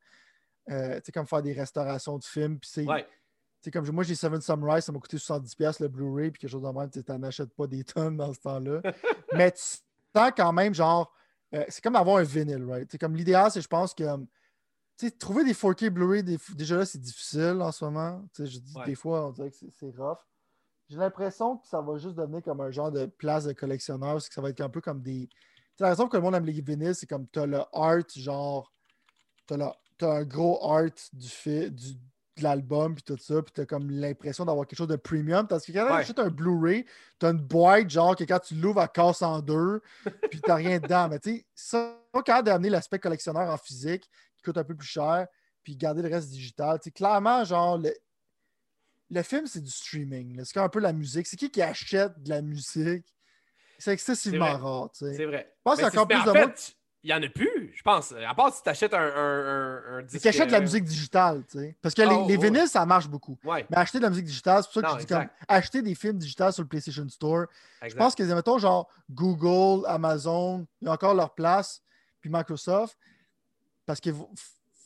Euh, 0.69 0.99
comme 1.13 1.25
faire 1.25 1.41
des 1.41 1.53
restaurations 1.53 2.17
de 2.17 2.23
films. 2.23 2.59
Puis 2.59 2.85
c'est 3.61 3.71
comme 3.71 3.89
moi, 3.91 4.03
j'ai 4.03 4.15
Seven 4.15 4.39
Samurai, 4.39 4.81
ça 4.81 4.91
m'a 4.91 4.99
coûté 4.99 5.17
70$ 5.17 5.81
le 5.81 5.87
Blu-ray, 5.89 6.31
puis 6.31 6.39
quelque 6.39 6.51
chose 6.51 6.61
de 6.61 6.67
même, 6.69 6.89
tu 6.89 7.03
n'en 7.07 7.23
achètes 7.23 7.53
pas 7.53 7.67
des 7.67 7.83
tonnes 7.83 8.17
dans 8.17 8.33
ce 8.33 8.39
temps-là. 8.39 8.81
Mais 9.33 9.51
tu 9.51 9.61
sens 9.61 10.31
quand 10.35 10.53
même, 10.53 10.73
genre, 10.73 11.13
euh, 11.53 11.65
c'est 11.67 11.83
comme 11.83 11.95
avoir 11.95 12.17
un 12.17 12.23
vinyle, 12.23 12.63
right? 12.65 12.97
comme 12.97 13.15
l'idéal, 13.15 13.51
c'est, 13.51 13.61
je 13.61 13.67
pense 13.67 13.93
que, 13.93 14.03
trouver 15.17 15.43
des 15.43 15.53
4K 15.53 15.89
Blu-ray, 15.89 16.23
déjà 16.23 16.77
là, 16.77 16.85
c'est 16.85 17.01
difficile 17.01 17.57
en 17.61 17.71
ce 17.71 17.83
moment. 17.83 18.23
je 18.37 18.43
dis 18.59 18.73
des 18.85 18.95
fois, 18.95 19.27
on 19.27 19.31
dirait 19.31 19.51
que 19.51 19.57
c'est 19.57 19.95
rough. 19.97 20.19
J'ai 20.87 20.97
l'impression 20.97 21.57
que 21.57 21.67
ça 21.67 21.81
va 21.81 21.97
juste 21.97 22.15
devenir 22.15 22.41
comme 22.41 22.61
un 22.61 22.71
genre 22.71 22.91
de 22.91 23.05
place 23.05 23.43
de 23.45 23.53
collectionneur, 23.53 24.13
parce 24.13 24.27
que 24.27 24.33
ça 24.33 24.41
va 24.41 24.49
être 24.49 24.61
un 24.61 24.69
peu 24.69 24.81
comme 24.81 25.01
des. 25.01 25.29
Tu 25.77 25.83
la 25.83 25.89
raison 25.89 26.07
que 26.07 26.17
le 26.17 26.23
monde 26.23 26.35
aime 26.35 26.45
les 26.45 26.61
vinyles, 26.61 26.95
c'est 26.95 27.07
comme 27.07 27.27
tu 27.27 27.39
as 27.39 27.45
le 27.45 27.61
art, 27.73 28.03
genre, 28.15 28.71
tu 29.47 29.53
as, 29.53 29.75
un 30.01 30.23
gros 30.23 30.59
art 30.63 30.89
du, 31.13 31.29
fait, 31.29 31.69
du, 31.69 31.93
de 32.39 32.43
l'album, 32.43 32.95
puis 32.95 33.03
tout 33.03 33.17
ça, 33.17 33.41
puis 33.41 33.51
t'as 33.53 33.65
comme 33.65 33.89
l'impression 33.91 34.45
d'avoir 34.45 34.65
quelque 34.65 34.77
chose 34.77 34.87
de 34.87 34.95
premium. 34.95 35.47
Parce 35.47 35.65
que 35.65 35.71
quand 35.71 35.85
tu 35.85 35.91
achètes 35.91 36.19
un 36.19 36.29
Blu-ray, 36.29 36.85
t'as 37.19 37.31
une 37.31 37.39
boîte, 37.39 37.89
genre, 37.89 38.15
que 38.15 38.23
quand 38.23 38.39
tu 38.39 38.55
l'ouvres, 38.55 38.81
elle 38.81 38.89
casse 38.89 39.21
en 39.21 39.39
deux, 39.39 39.81
puis 40.31 40.41
t'as 40.41 40.55
rien 40.55 40.79
dedans. 40.79 41.07
Mais 41.09 41.19
tu 41.19 41.37
sais, 41.37 41.45
ça, 41.53 41.99
quand 42.25 42.41
d'amener 42.41 42.69
l'aspect 42.69 42.99
collectionneur 42.99 43.49
en 43.49 43.57
physique, 43.57 44.09
qui 44.37 44.43
coûte 44.43 44.57
un 44.57 44.63
peu 44.63 44.75
plus 44.75 44.87
cher, 44.87 45.27
puis 45.63 45.75
garder 45.75 46.01
le 46.01 46.09
reste 46.09 46.29
digital, 46.29 46.79
tu 46.81 46.91
clairement, 46.91 47.43
genre, 47.43 47.79
le 49.11 49.23
film, 49.23 49.47
c'est 49.47 49.61
du 49.61 49.71
streaming. 49.71 50.41
C'est 50.45 50.59
un 50.59 50.69
peu 50.69 50.79
la 50.79 50.93
musique. 50.93 51.27
C'est 51.27 51.37
qui 51.37 51.49
qui 51.49 51.61
achète 51.61 52.21
de 52.21 52.29
la 52.29 52.41
musique? 52.41 53.05
C'est 53.77 53.93
excessivement 53.93 54.57
rare. 54.57 54.89
C'est 54.93 55.25
vrai. 55.25 55.53
Je 55.57 55.61
pense 55.63 55.75
qu'il 55.75 55.83
y 55.83 55.85
a 55.85 55.89
encore 55.89 56.07
plus 56.07 56.23
de 56.23 56.31
monde 56.31 56.53
il 57.03 57.07
n'y 57.07 57.13
en 57.13 57.23
a 57.23 57.29
plus, 57.29 57.71
je 57.73 57.81
pense. 57.81 58.11
À 58.11 58.33
part 58.35 58.53
si 58.53 58.61
tu 58.61 58.69
achètes 58.69 58.93
un, 58.93 58.99
un, 58.99 59.97
un, 59.97 60.01
disque. 60.01 60.21
Tu 60.21 60.27
achètes 60.27 60.47
de 60.47 60.51
la 60.51 60.59
musique 60.59 60.83
digitale, 60.83 61.45
tu 61.49 61.57
sais. 61.57 61.77
Parce 61.81 61.95
que 61.95 62.01
les, 62.01 62.13
oh, 62.13 62.25
les, 62.27 62.35
vinyles, 62.35 62.67
ça 62.67 62.85
marche 62.85 63.07
beaucoup. 63.07 63.37
Mais 63.45 63.65
acheter 63.71 63.99
de 63.99 64.03
la 64.03 64.09
musique 64.09 64.25
digitale, 64.25 64.63
c'est 64.63 64.71
pour 64.73 64.81
ça 64.81 64.95
que 64.95 65.01
je 65.01 65.05
dis 65.05 65.13
comme 65.13 65.29
acheter 65.47 65.81
des 65.81 65.95
films 65.95 66.17
digitales 66.17 66.51
sur 66.51 66.63
le 66.63 66.67
PlayStation 66.67 67.07
Store. 67.07 67.45
Je 67.87 67.95
pense 67.95 68.15
que, 68.15 68.23
mettons, 68.23 68.57
genre 68.57 68.89
Google, 69.09 69.85
Amazon, 69.87 70.67
ils 70.81 70.89
ont 70.89 70.91
encore 70.91 71.13
leur 71.13 71.33
place, 71.33 71.81
puis 72.19 72.29
Microsoft. 72.29 72.97
Parce 73.85 74.01
que 74.01 74.09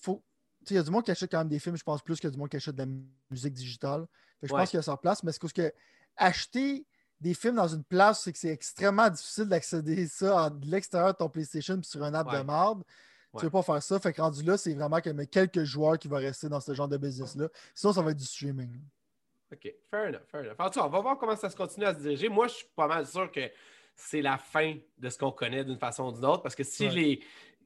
faut. 0.02 0.24
Il 0.70 0.76
y 0.76 0.80
a 0.80 0.84
du 0.84 0.92
monde 0.92 1.04
qui 1.04 1.12
achète 1.12 1.30
quand 1.30 1.40
même 1.40 1.50
des 1.50 1.60
films, 1.60 1.76
je 1.76 1.84
pense, 1.84 2.02
plus 2.02 2.20
que 2.20 2.28
du 2.28 2.38
monde 2.38 2.48
qui 2.48 2.56
achète 2.56 2.76
de 2.76 2.84
la 2.84 2.90
musique 3.30 3.54
digitale. 3.54 4.06
je 4.42 4.48
pense 4.50 4.70
qu'il 4.70 4.78
y 4.78 4.80
a 4.80 4.84
sa 4.84 4.96
place, 4.96 5.24
mais 5.24 5.32
c'est 5.32 5.42
parce 5.42 5.52
que 5.52 5.74
acheter 6.16 6.86
des 7.24 7.34
films 7.34 7.56
dans 7.56 7.70
une 7.70 7.86
place, 7.86 8.22
c'est 8.24 8.34
que 8.34 8.38
c'est 8.38 8.50
extrêmement 8.50 9.10
difficile 9.10 9.46
d'accéder 9.46 10.08
ça 10.08 10.50
de 10.50 10.70
l'extérieur 10.70 11.14
de 11.14 11.18
ton 11.18 11.30
PlayStation 11.30 11.78
puis 11.78 11.86
sur 11.86 12.04
un 12.04 12.14
app 12.14 12.30
de 12.30 12.42
marde. 12.44 12.84
Tu 13.32 13.38
ne 13.38 13.42
veux 13.44 13.50
pas 13.50 13.64
faire 13.64 13.82
ça. 13.82 13.98
Fait 14.00 14.12
que 14.14 14.22
rendu 14.22 14.44
là, 14.44 14.58
c'est 14.58 14.74
vraiment 14.74 15.00
comme 15.00 15.26
quelques 15.26 15.64
joueurs 15.64 15.98
qui 15.98 16.08
vont 16.08 16.18
rester 16.18 16.50
dans 16.50 16.60
ce 16.60 16.74
genre 16.74 16.90
de 16.90 16.98
business-là. 16.98 17.48
Sinon, 17.74 17.94
ça 17.94 18.02
va 18.02 18.12
être 18.12 18.18
du 18.18 18.26
streaming. 18.26 18.80
OK, 19.52 19.74
fair 19.90 20.10
enough, 20.10 20.22
fair 20.30 20.42
enough. 20.42 20.56
En 20.60 20.70
tout 20.70 20.80
cas, 20.80 20.86
on 20.86 20.90
va 20.90 21.00
voir 21.00 21.18
comment 21.18 21.36
ça 21.36 21.50
se 21.50 21.56
continue 21.56 21.86
à 21.86 21.96
se 21.96 22.00
diriger. 22.00 22.28
Moi, 22.28 22.48
je 22.48 22.56
suis 22.56 22.68
pas 22.76 22.88
mal 22.88 23.08
sûr 23.08 23.32
que 23.32 23.50
c'est 23.96 24.22
la 24.22 24.38
fin 24.38 24.76
de 24.98 25.10
ce 25.10 25.18
qu'on 25.18 25.32
connaît 25.32 25.64
d'une 25.64 25.80
façon 25.80 26.10
ou 26.10 26.12
d'une 26.12 26.26
autre. 26.26 26.44
Parce 26.44 26.56
que 26.56 26.64
si 26.64 26.90
les. 26.90 27.24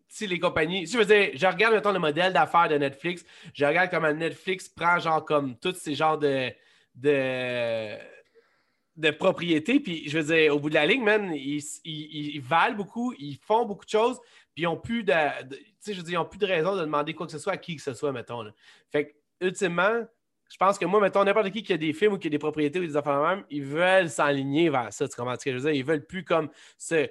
Si 0.08 0.26
les 0.26 0.40
compagnies. 0.40 0.88
Si 0.88 0.94
je 0.94 1.00
veux 1.00 1.06
dire, 1.06 1.32
je 1.34 1.48
regarde 1.48 1.74
mettons, 1.74 1.92
le 1.92 2.00
modèle 2.00 2.32
d'affaires 2.32 2.70
de 2.70 2.76
Netflix, 2.76 3.26
je 3.54 3.66
regarde 3.66 3.90
comment 3.90 4.14
Netflix 4.14 4.70
prend 4.70 5.00
genre 5.00 5.26
comme 5.26 5.58
tous 5.58 5.74
ces 5.74 5.96
genres 5.96 6.18
de, 6.18 6.50
de 6.96 7.98
de 8.98 9.12
propriété. 9.12 9.80
Puis, 9.80 10.10
je 10.10 10.20
veux 10.20 10.36
dire, 10.36 10.56
au 10.56 10.60
bout 10.60 10.70
de 10.70 10.76
la 10.76 10.86
ligne, 10.86 11.04
man, 11.04 11.32
ils, 11.34 12.42
valent 12.42 12.76
beaucoup, 12.76 13.14
ils 13.18 13.38
font 13.38 13.66
beaucoup 13.66 13.86
de 13.86 13.90
choses, 13.90 14.20
puis 14.54 14.64
ils 14.64 14.66
n'ont 14.66 14.78
plus 14.78 15.04
de, 15.04 15.14
je 15.86 15.94
veux 15.94 16.04
dire, 16.04 16.22
ils 16.22 16.30
plus 16.30 16.40
de 16.40 16.48
raison 16.48 16.76
de 16.76 16.82
demander 16.82 17.14
quoi 17.14 17.26
que 17.26 17.32
ce 17.32 17.40
soit 17.40 17.54
à 17.54 17.58
qui 17.58 17.76
que 17.76 17.82
ce 17.82 17.94
soit, 17.94 18.12
mettons. 18.12 18.44
Fait 18.92 19.10
que, 19.10 19.46
ultimement, 19.46 20.06
je 20.50 20.58
pense 20.58 20.80
que 20.80 20.86
moi, 20.86 21.00
mettons, 21.00 21.24
n'importe 21.24 21.52
qui 21.52 21.62
qui 21.62 21.74
a 21.74 21.78
des 21.78 21.94
films 21.94 22.14
ou 22.14 22.18
qui 22.18 22.28
a 22.28 22.30
des 22.30 22.40
propriétés 22.40 22.80
ou 22.80 22.86
des 22.86 22.98
affaires 22.98 23.22
même, 23.22 23.44
ils 23.50 23.64
veulent 23.64 24.10
s'aligner 24.10 24.70
vers 24.70 24.92
ça. 24.92 25.08
Tu 25.08 25.16
comprends 25.16 25.36
ce 25.38 25.46
que 25.46 25.52
je 25.52 25.58
veux 25.58 25.72
dire? 25.72 25.80
Ils 25.80 25.86
veulent 25.86 26.06
plus 26.06 26.24
comme 26.24 26.50
se, 26.78 27.08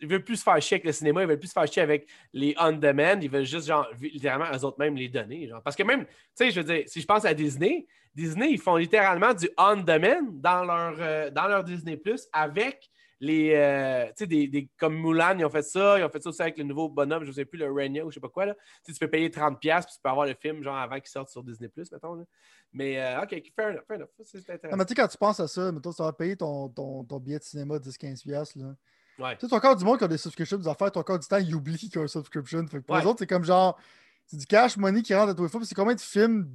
ils 0.00 0.08
veulent 0.08 0.24
plus 0.24 0.36
se 0.36 0.42
faire 0.42 0.60
chier 0.60 0.76
avec 0.76 0.84
le 0.84 0.92
cinéma, 0.92 1.22
ils 1.22 1.28
veulent 1.28 1.38
plus 1.38 1.48
se 1.48 1.52
faire 1.52 1.66
chier 1.66 1.82
avec 1.82 2.08
les 2.32 2.54
on-demand, 2.58 3.20
ils 3.20 3.30
veulent 3.30 3.44
juste, 3.44 3.66
genre, 3.66 3.88
littéralement, 4.00 4.46
eux 4.52 4.64
autres 4.64 4.78
même 4.78 4.96
les 4.96 5.08
donner. 5.08 5.46
Genre. 5.46 5.62
Parce 5.62 5.76
que 5.76 5.82
même, 5.82 6.04
tu 6.04 6.12
sais, 6.34 6.50
je 6.50 6.60
veux 6.60 6.74
dire, 6.74 6.84
si 6.86 7.00
je 7.00 7.06
pense 7.06 7.24
à 7.24 7.34
Disney, 7.34 7.86
Disney, 8.14 8.52
ils 8.52 8.60
font 8.60 8.76
littéralement 8.76 9.34
du 9.34 9.48
on-demand 9.56 10.22
dans 10.32 10.64
leur, 10.64 10.96
euh, 10.98 11.30
dans 11.30 11.46
leur 11.46 11.64
Disney 11.64 11.96
Plus 11.96 12.28
avec 12.32 12.90
les. 13.20 13.52
Euh, 13.54 14.06
tu 14.08 14.24
sais, 14.24 14.26
des, 14.26 14.68
comme 14.78 14.96
Mulan, 14.96 15.38
ils 15.38 15.44
ont 15.44 15.50
fait 15.50 15.62
ça. 15.62 15.98
Ils 15.98 16.04
ont 16.04 16.08
fait 16.08 16.22
ça 16.22 16.30
aussi 16.30 16.42
avec 16.42 16.58
le 16.58 16.64
nouveau 16.64 16.88
bonhomme, 16.88 17.24
je 17.24 17.32
sais 17.32 17.44
plus, 17.44 17.58
le 17.58 17.70
Renia 17.70 18.04
ou 18.04 18.10
je 18.10 18.14
sais 18.14 18.20
pas 18.20 18.28
quoi. 18.28 18.46
Là. 18.46 18.56
Tu, 18.84 18.92
peux 18.94 19.08
payer 19.08 19.28
30$ 19.28 19.58
puis 19.58 19.68
tu 19.68 20.00
peux 20.02 20.10
avoir 20.10 20.26
le 20.26 20.34
film 20.34 20.62
genre 20.62 20.76
avant 20.76 20.96
qu'il 20.96 21.08
sorte 21.08 21.28
sur 21.28 21.44
Disney 21.44 21.68
Plus, 21.68 21.92
mettons. 21.92 22.24
Mais, 22.72 23.00
euh, 23.00 23.22
OK, 23.22 23.42
fair 23.54 23.68
enough. 23.68 23.82
Fair 23.86 23.96
enough. 23.98 24.08
C'est 24.24 24.38
intéressant. 24.38 24.76
mais 24.76 24.84
tu 24.84 24.88
sais, 24.88 24.94
quand 24.94 25.08
tu 25.08 25.18
penses 25.18 25.40
à 25.40 25.46
ça, 25.46 25.70
mettons, 25.70 25.92
tu 25.92 26.02
vas 26.02 26.12
payer 26.12 26.36
ton, 26.36 26.68
ton, 26.68 27.04
ton 27.04 27.18
billet 27.18 27.38
de 27.38 27.44
cinéma 27.44 27.76
10-15$. 27.76 28.58
Là. 28.58 28.74
Ouais. 29.20 29.36
Tu 29.36 29.46
sais, 29.46 29.54
encore 29.54 29.76
du 29.76 29.84
monde 29.84 29.98
qui 29.98 30.04
a 30.04 30.08
des 30.08 30.18
subscriptions, 30.18 30.56
des 30.56 30.68
affaires, 30.68 30.90
as 30.94 30.98
encore 30.98 31.18
du 31.18 31.26
temps, 31.26 31.36
ils 31.36 31.54
oublient 31.54 31.76
qu'ils 31.76 31.98
ont 31.98 32.02
une 32.02 32.08
subscription. 32.08 32.66
Fait 32.66 32.80
pour 32.80 32.96
les 32.96 33.06
autres, 33.06 33.18
c'est 33.18 33.26
comme 33.26 33.44
genre, 33.44 33.78
c'est 34.26 34.36
du 34.36 34.46
cash 34.46 34.76
money 34.76 35.02
qui 35.02 35.14
rentre 35.14 35.30
à 35.30 35.34
tous 35.34 35.42
les 35.42 35.48
fois. 35.48 35.60
C'est 35.64 35.74
combien 35.74 35.94
de 35.94 36.00
films 36.00 36.48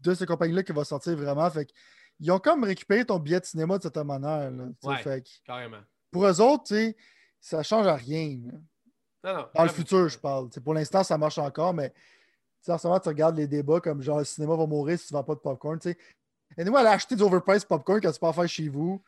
de 0.00 0.14
ces 0.14 0.26
compagnies-là 0.26 0.62
qui 0.62 0.72
va 0.72 0.84
sortir 0.84 1.16
vraiment? 1.16 1.48
Fait 1.50 1.70
ils 2.18 2.30
ont 2.30 2.38
comme 2.38 2.64
récupéré 2.64 3.04
ton 3.04 3.18
billet 3.18 3.40
de 3.40 3.46
cinéma 3.46 3.78
de 3.78 3.82
cette 3.82 3.96
manière. 3.96 4.50
Là, 4.50 5.20
carrément. 5.44 5.78
Pour 6.10 6.26
eux 6.26 6.40
autres, 6.40 6.74
ça 7.40 7.58
ne 7.58 7.62
change 7.62 7.86
à 7.86 7.96
rien. 7.96 8.38
Dans 9.22 9.62
le 9.62 9.68
futur, 9.68 10.08
je 10.08 10.18
parle. 10.18 10.48
pour 10.62 10.74
l'instant, 10.74 11.02
ça 11.02 11.16
marche 11.16 11.38
encore, 11.38 11.72
mais 11.72 11.92
en 12.68 12.78
ce 12.78 12.86
moment, 12.86 13.00
tu 13.00 13.08
regardes 13.08 13.36
les 13.36 13.46
débats 13.46 13.80
comme 13.80 14.02
genre 14.02 14.18
le 14.18 14.24
cinéma 14.24 14.54
va 14.56 14.66
mourir 14.66 14.98
si 14.98 15.06
tu 15.06 15.14
ne 15.14 15.18
vends 15.18 15.24
pas 15.24 15.34
de 15.34 15.40
popcorn. 15.40 15.78
Et 15.86 16.64
nous, 16.64 16.76
elle 16.76 16.86
a 16.86 16.92
acheté 16.92 17.16
du 17.16 17.22
overpriced 17.22 17.66
popcorn 17.66 18.00
quand 18.00 18.12
tu 18.12 18.20
peux 18.20 18.26
en 18.26 18.32
faire 18.32 18.48
chez 18.48 18.68
vous. 18.68 19.02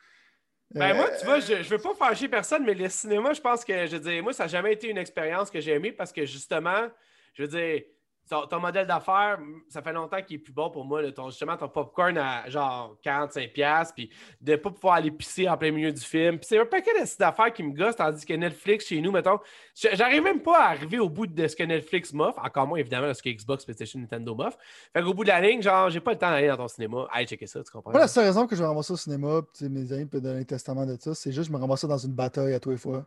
Ben 0.75 0.95
moi, 0.95 1.11
tu 1.19 1.25
vois, 1.25 1.41
je 1.41 1.55
ne 1.55 1.63
veux 1.63 1.79
pas 1.79 1.95
fâcher 1.95 2.29
personne, 2.29 2.65
mais 2.65 2.75
le 2.75 2.89
cinéma, 2.89 3.33
je 3.33 3.41
pense 3.41 3.65
que, 3.65 3.87
je 3.87 3.97
veux 3.97 4.11
dire, 4.11 4.23
moi, 4.23 4.33
ça 4.33 4.45
n'a 4.45 4.49
jamais 4.49 4.73
été 4.73 4.89
une 4.89 4.99
expérience 4.99 5.51
que 5.51 5.61
j'ai 5.61 5.73
aimée 5.73 5.93
parce 5.93 6.13
que 6.13 6.25
justement, 6.25 6.89
je 7.35 7.43
veux 7.43 7.49
dire, 7.49 7.83
ton, 8.29 8.61
modèle 8.61 8.87
d'affaires, 8.87 9.39
ça 9.69 9.83
fait 9.83 9.93
longtemps 9.93 10.21
qu'il 10.23 10.37
est 10.37 10.39
plus 10.39 10.53
bon 10.53 10.71
pour 10.71 10.85
moi. 10.85 11.11
ton, 11.13 11.29
justement, 11.29 11.57
ton 11.57 11.69
popcorn 11.69 12.17
à 12.17 12.49
genre 12.49 12.97
45$, 13.05 13.93
puis 13.95 14.11
de 14.41 14.53
ne 14.53 14.57
pas 14.57 14.71
pouvoir 14.71 14.95
aller 14.95 15.11
pisser 15.11 15.49
en 15.49 15.57
plein 15.57 15.71
milieu 15.71 15.93
du 15.93 16.01
film. 16.01 16.39
Puis 16.39 16.47
c'est 16.49 16.59
un 16.59 16.65
paquet 16.65 16.91
d'affaires 17.19 17.53
qui 17.53 17.63
me 17.63 17.73
gossent, 17.73 17.97
tandis 17.97 18.25
que 18.25 18.33
Netflix, 18.35 18.87
chez 18.87 19.01
nous, 19.01 19.11
mettons, 19.11 19.39
j'arrive 19.75 20.23
même 20.23 20.41
pas 20.41 20.59
à 20.59 20.71
arriver 20.71 20.99
au 20.99 21.09
bout 21.09 21.27
de 21.27 21.47
ce 21.47 21.57
que 21.57 21.63
Netflix 21.65 22.13
m'offre, 22.13 22.41
encore 22.43 22.67
moins 22.67 22.79
évidemment 22.79 23.09
de 23.09 23.13
ce 23.13 23.23
que 23.23 23.29
Xbox, 23.29 23.65
PlayStation, 23.65 23.99
Nintendo 23.99 24.35
m'offre. 24.35 24.59
Fait 24.93 25.03
qu'au 25.03 25.15
bout 25.15 25.25
de 25.25 25.29
la 25.29 25.41
ligne, 25.41 25.61
genre, 25.61 25.91
j'ai 25.91 26.01
pas 26.01 26.13
le 26.13 26.19
temps 26.19 26.31
d'aller 26.31 26.49
dans 26.49 26.57
ton 26.57 26.69
cinéma. 26.69 27.07
Allez, 27.11 27.27
checker 27.27 27.47
ça, 27.47 27.63
tu 27.63 27.71
comprends? 27.71 27.91
Moi, 27.91 28.01
la 28.01 28.09
seule 28.09 28.25
raison 28.25 28.47
que 28.47 28.57
je 28.57 28.61
vais 28.61 28.67
ramasser 28.67 28.93
au 28.93 28.97
cinéma, 28.97 29.43
mes 29.61 29.93
amis 29.93 30.07
peuvent 30.07 30.23
donner 30.23 30.41
un 30.41 30.45
testament 30.45 30.87
de 30.87 30.97
ça, 30.99 31.15
c'est 31.15 31.33
juste 31.33 31.49
que 31.49 31.53
je 31.53 31.57
me 31.57 31.61
ramasse 31.61 31.85
dans 31.85 31.99
une 31.99 32.15
bataille 32.15 32.55
à 32.55 32.61
tous 32.61 32.71
les 32.71 32.77
fois 32.77 33.05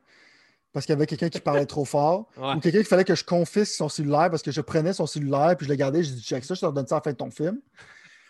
parce 0.75 0.85
qu'il 0.85 0.91
y 0.91 0.97
avait 0.97 1.05
quelqu'un 1.05 1.29
qui 1.29 1.39
parlait 1.39 1.65
trop 1.65 1.85
fort, 1.85 2.27
ou 2.37 2.59
quelqu'un 2.59 2.79
qui 2.79 2.89
fallait 2.89 3.05
que 3.05 3.15
je 3.15 3.23
confisque 3.23 3.75
son 3.75 3.87
cellulaire 3.87 4.29
parce 4.29 4.41
que 4.41 4.51
je 4.51 4.59
prenais 4.59 4.91
son 4.91 5.07
cellulaire 5.07 5.55
puis 5.55 5.65
je 5.65 5.71
le 5.71 5.77
gardais, 5.77 6.03
je 6.03 6.11
dis 6.11 6.21
check 6.21 6.43
ça, 6.43 6.53
je 6.53 6.59
te 6.59 6.65
redonne 6.65 6.85
ça 6.85 6.95
à 6.95 6.97
la 6.97 7.01
fin 7.01 7.11
de 7.11 7.15
ton 7.15 7.31
film. 7.31 7.61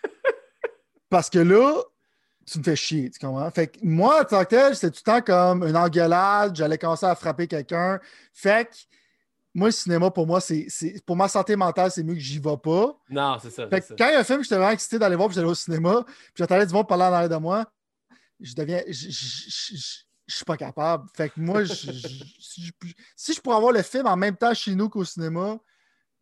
parce 1.09 1.31
que 1.31 1.39
là, 1.39 1.81
tu 2.45 2.59
me 2.59 2.63
fais 2.63 2.75
chier, 2.75 3.09
tu 3.09 3.17
comprends? 3.17 3.49
Fait 3.49 3.65
que 3.65 3.79
moi, 3.81 4.21
en 4.21 4.25
tant 4.25 4.43
que 4.43 4.49
tel, 4.49 4.75
c'était 4.75 4.91
tout 4.91 5.01
le 5.07 5.11
temps 5.11 5.21
comme 5.23 5.67
une 5.67 5.75
engueulade, 5.75 6.55
j'allais 6.55 6.77
commencer 6.77 7.07
à 7.07 7.15
frapper 7.15 7.47
quelqu'un. 7.47 7.99
Fait 8.31 8.69
que 8.69 8.75
moi, 9.55 9.69
le 9.69 9.71
cinéma, 9.71 10.11
pour 10.11 10.27
moi, 10.27 10.39
c'est 10.39 10.67
pour 11.03 11.15
ma 11.15 11.27
santé 11.27 11.55
mentale, 11.55 11.89
c'est 11.89 12.03
mieux 12.03 12.13
que 12.13 12.19
j'y 12.19 12.37
vais 12.37 12.57
pas. 12.57 12.95
Non, 13.09 13.39
c'est 13.41 13.49
ça. 13.49 13.67
Fait 13.67 13.81
que 13.81 13.87
quand 13.97 14.07
il 14.07 14.13
y 14.13 14.15
a 14.17 14.19
un 14.19 14.23
film, 14.23 14.43
j'étais 14.43 14.55
vraiment 14.55 14.69
excité 14.69 14.99
d'aller 14.99 15.15
voir, 15.15 15.29
puis 15.29 15.35
j'allais 15.35 15.49
au 15.49 15.55
cinéma, 15.55 16.03
puis 16.05 16.35
j'attendais 16.35 16.67
du 16.67 16.73
monde 16.75 16.87
parler 16.87 17.05
en 17.05 17.11
arrière 17.11 17.29
de 17.29 17.37
moi, 17.37 17.65
je 18.39 18.53
deviens 18.53 18.83
je 18.87 20.04
suis 20.27 20.45
pas 20.45 20.57
capable. 20.57 21.07
Fait 21.15 21.29
que 21.29 21.39
moi, 21.39 21.65
si, 21.65 22.73
je, 23.33 23.41
pourrais 23.41 23.57
avoir 23.57 23.71
le 23.71 23.81
film 23.81 24.07
en 24.07 24.17
même 24.17 24.35
temps 24.35 24.53
chez 24.53 24.73
nous 24.73 24.89
qu'au 24.89 25.05
cinéma, 25.05 25.59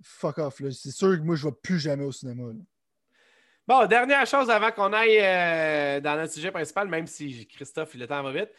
fuck 0.01 0.37
off. 0.39 0.61
C'est 0.71 0.91
sûr 0.91 1.17
que 1.17 1.23
moi, 1.23 1.35
je 1.35 1.45
ne 1.45 1.51
vais 1.51 1.57
plus 1.61 1.79
jamais 1.79 2.03
au 2.03 2.11
cinéma. 2.11 2.51
Bon, 3.65 3.85
dernière 3.85 4.25
chose 4.25 4.49
avant 4.49 4.71
qu'on 4.71 4.91
aille 4.91 5.19
euh, 5.21 6.01
dans 6.01 6.17
notre 6.17 6.33
sujet 6.33 6.51
principal, 6.51 6.87
même 6.89 7.07
si 7.07 7.47
Christophe, 7.47 7.93
le 7.93 8.07
temps 8.07 8.21
va 8.21 8.31
vite. 8.31 8.49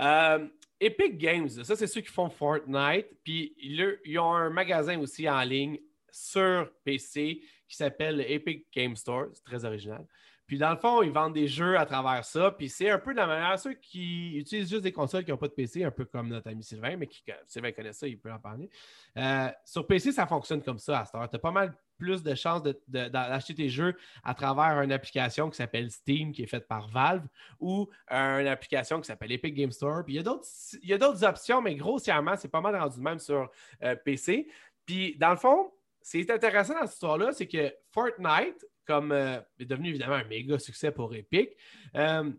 Euh, 0.00 0.46
Epic 0.80 1.18
Games, 1.18 1.48
ça, 1.48 1.76
c'est 1.76 1.86
ceux 1.86 2.00
qui 2.00 2.10
font 2.10 2.30
Fortnite. 2.30 3.06
Puis 3.22 3.54
ils 3.58 4.18
ont 4.18 4.32
un 4.32 4.50
magasin 4.50 4.98
aussi 4.98 5.28
en 5.28 5.42
ligne 5.42 5.78
sur 6.10 6.70
PC 6.84 7.42
qui 7.68 7.76
s'appelle 7.76 8.24
Epic 8.26 8.66
Game 8.74 8.96
Store. 8.96 9.26
C'est 9.32 9.44
très 9.44 9.64
original. 9.64 10.06
Puis 10.54 10.60
dans 10.60 10.70
le 10.70 10.76
fond, 10.76 11.02
ils 11.02 11.10
vendent 11.10 11.32
des 11.32 11.48
jeux 11.48 11.76
à 11.76 11.84
travers 11.84 12.24
ça. 12.24 12.52
Puis 12.52 12.68
c'est 12.68 12.88
un 12.88 13.00
peu 13.00 13.10
de 13.10 13.16
la 13.16 13.26
manière, 13.26 13.58
ceux 13.58 13.72
qui 13.72 14.36
utilisent 14.36 14.70
juste 14.70 14.84
des 14.84 14.92
consoles 14.92 15.24
qui 15.24 15.32
n'ont 15.32 15.36
pas 15.36 15.48
de 15.48 15.52
PC, 15.52 15.82
un 15.82 15.90
peu 15.90 16.04
comme 16.04 16.28
notre 16.28 16.48
ami 16.48 16.62
Sylvain, 16.62 16.96
mais 16.96 17.08
qui, 17.08 17.24
Sylvain 17.48 17.72
connaît 17.72 17.92
ça, 17.92 18.06
il 18.06 18.20
peut 18.20 18.30
en 18.30 18.38
parler. 18.38 18.70
Euh, 19.18 19.48
sur 19.64 19.84
PC, 19.84 20.12
ça 20.12 20.28
fonctionne 20.28 20.62
comme 20.62 20.78
ça 20.78 21.00
à 21.00 21.04
cette 21.06 21.16
heure. 21.16 21.28
Tu 21.28 21.34
as 21.34 21.40
pas 21.40 21.50
mal 21.50 21.76
plus 21.98 22.22
de 22.22 22.36
chances 22.36 22.62
d'acheter 22.86 23.56
tes 23.56 23.68
jeux 23.68 23.96
à 24.22 24.32
travers 24.32 24.80
une 24.82 24.92
application 24.92 25.50
qui 25.50 25.56
s'appelle 25.56 25.90
Steam, 25.90 26.30
qui 26.30 26.44
est 26.44 26.46
faite 26.46 26.68
par 26.68 26.86
Valve, 26.86 27.26
ou 27.58 27.88
une 28.08 28.46
application 28.46 29.00
qui 29.00 29.08
s'appelle 29.08 29.32
Epic 29.32 29.56
Game 29.56 29.72
Store. 29.72 30.04
Puis 30.04 30.14
il 30.14 30.88
y 30.88 30.92
a 30.92 30.98
d'autres 30.98 31.24
options, 31.24 31.62
mais 31.62 31.74
grossièrement, 31.74 32.36
c'est 32.36 32.46
pas 32.46 32.60
mal 32.60 32.76
rendu 32.76 33.00
même 33.00 33.18
sur 33.18 33.50
euh, 33.82 33.96
PC. 33.96 34.46
Puis 34.86 35.16
dans 35.18 35.30
le 35.30 35.36
fond, 35.36 35.72
ce 36.04 36.18
qui 36.18 36.20
est 36.20 36.30
intéressant 36.30 36.74
dans 36.74 36.82
cette 36.82 36.92
histoire-là, 36.92 37.32
c'est 37.32 37.46
que 37.46 37.72
Fortnite, 37.90 38.62
comme 38.86 39.10
euh, 39.10 39.40
est 39.58 39.64
devenu 39.64 39.88
évidemment 39.88 40.16
un 40.16 40.24
méga 40.24 40.58
succès 40.58 40.92
pour 40.92 41.14
Epic. 41.14 41.56
Euh, 41.96 42.30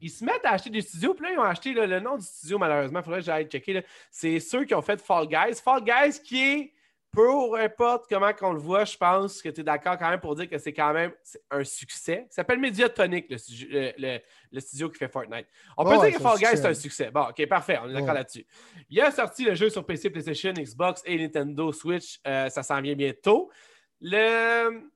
ils 0.00 0.10
se 0.10 0.24
mettent 0.24 0.44
à 0.44 0.50
acheter 0.50 0.70
des 0.70 0.80
studios, 0.80 1.14
puis 1.14 1.26
là, 1.26 1.32
ils 1.32 1.38
ont 1.38 1.44
acheté 1.44 1.72
le 1.72 2.00
nom 2.00 2.16
du 2.16 2.24
studio, 2.24 2.58
malheureusement. 2.58 2.98
Il 2.98 3.04
faudrait 3.04 3.20
que 3.20 3.26
j'aille 3.26 3.46
checker. 3.46 3.84
C'est 4.10 4.40
ceux 4.40 4.64
qui 4.64 4.74
ont 4.74 4.82
fait 4.82 5.00
Fall 5.00 5.28
Guys. 5.28 5.60
Fall 5.62 5.84
Guys 5.84 6.20
qui 6.20 6.42
est 6.42 6.72
peu 7.12 7.58
importe 7.58 8.06
comment 8.08 8.32
qu'on 8.32 8.52
le 8.52 8.58
voit, 8.58 8.84
je 8.84 8.96
pense 8.96 9.40
que 9.40 9.48
tu 9.48 9.60
es 9.60 9.64
d'accord 9.64 9.96
quand 9.98 10.10
même 10.10 10.20
pour 10.20 10.34
dire 10.34 10.48
que 10.48 10.58
c'est 10.58 10.72
quand 10.72 10.92
même 10.92 11.12
un 11.50 11.64
succès. 11.64 12.26
Ça 12.28 12.36
s'appelle 12.36 12.58
Mediatonic, 12.58 13.26
le, 13.30 14.20
le, 14.52 14.60
studio 14.60 14.90
qui 14.90 14.98
fait 14.98 15.08
Fortnite. 15.08 15.46
On 15.76 15.84
peut 15.84 15.98
dire 16.06 16.16
que 16.16 16.22
Fall 16.22 16.38
Guys, 16.38 16.56
c'est 16.56 16.66
un 16.66 16.74
succès. 16.74 17.10
Bon, 17.10 17.28
OK, 17.28 17.46
parfait, 17.46 17.78
on 17.82 17.88
est 17.88 17.94
d'accord 17.94 18.14
là-dessus. 18.14 18.46
Il 18.90 19.00
a 19.00 19.10
sorti 19.10 19.44
le 19.44 19.54
jeu 19.54 19.70
sur 19.70 19.84
PC, 19.84 20.10
PlayStation, 20.10 20.52
Xbox 20.52 21.02
et 21.04 21.18
Nintendo 21.18 21.72
Switch. 21.72 22.20
Euh, 22.26 22.48
ça 22.50 22.62
s'en 22.62 22.80
vient 22.80 22.94
bientôt. 22.94 23.50
Le 24.00 24.90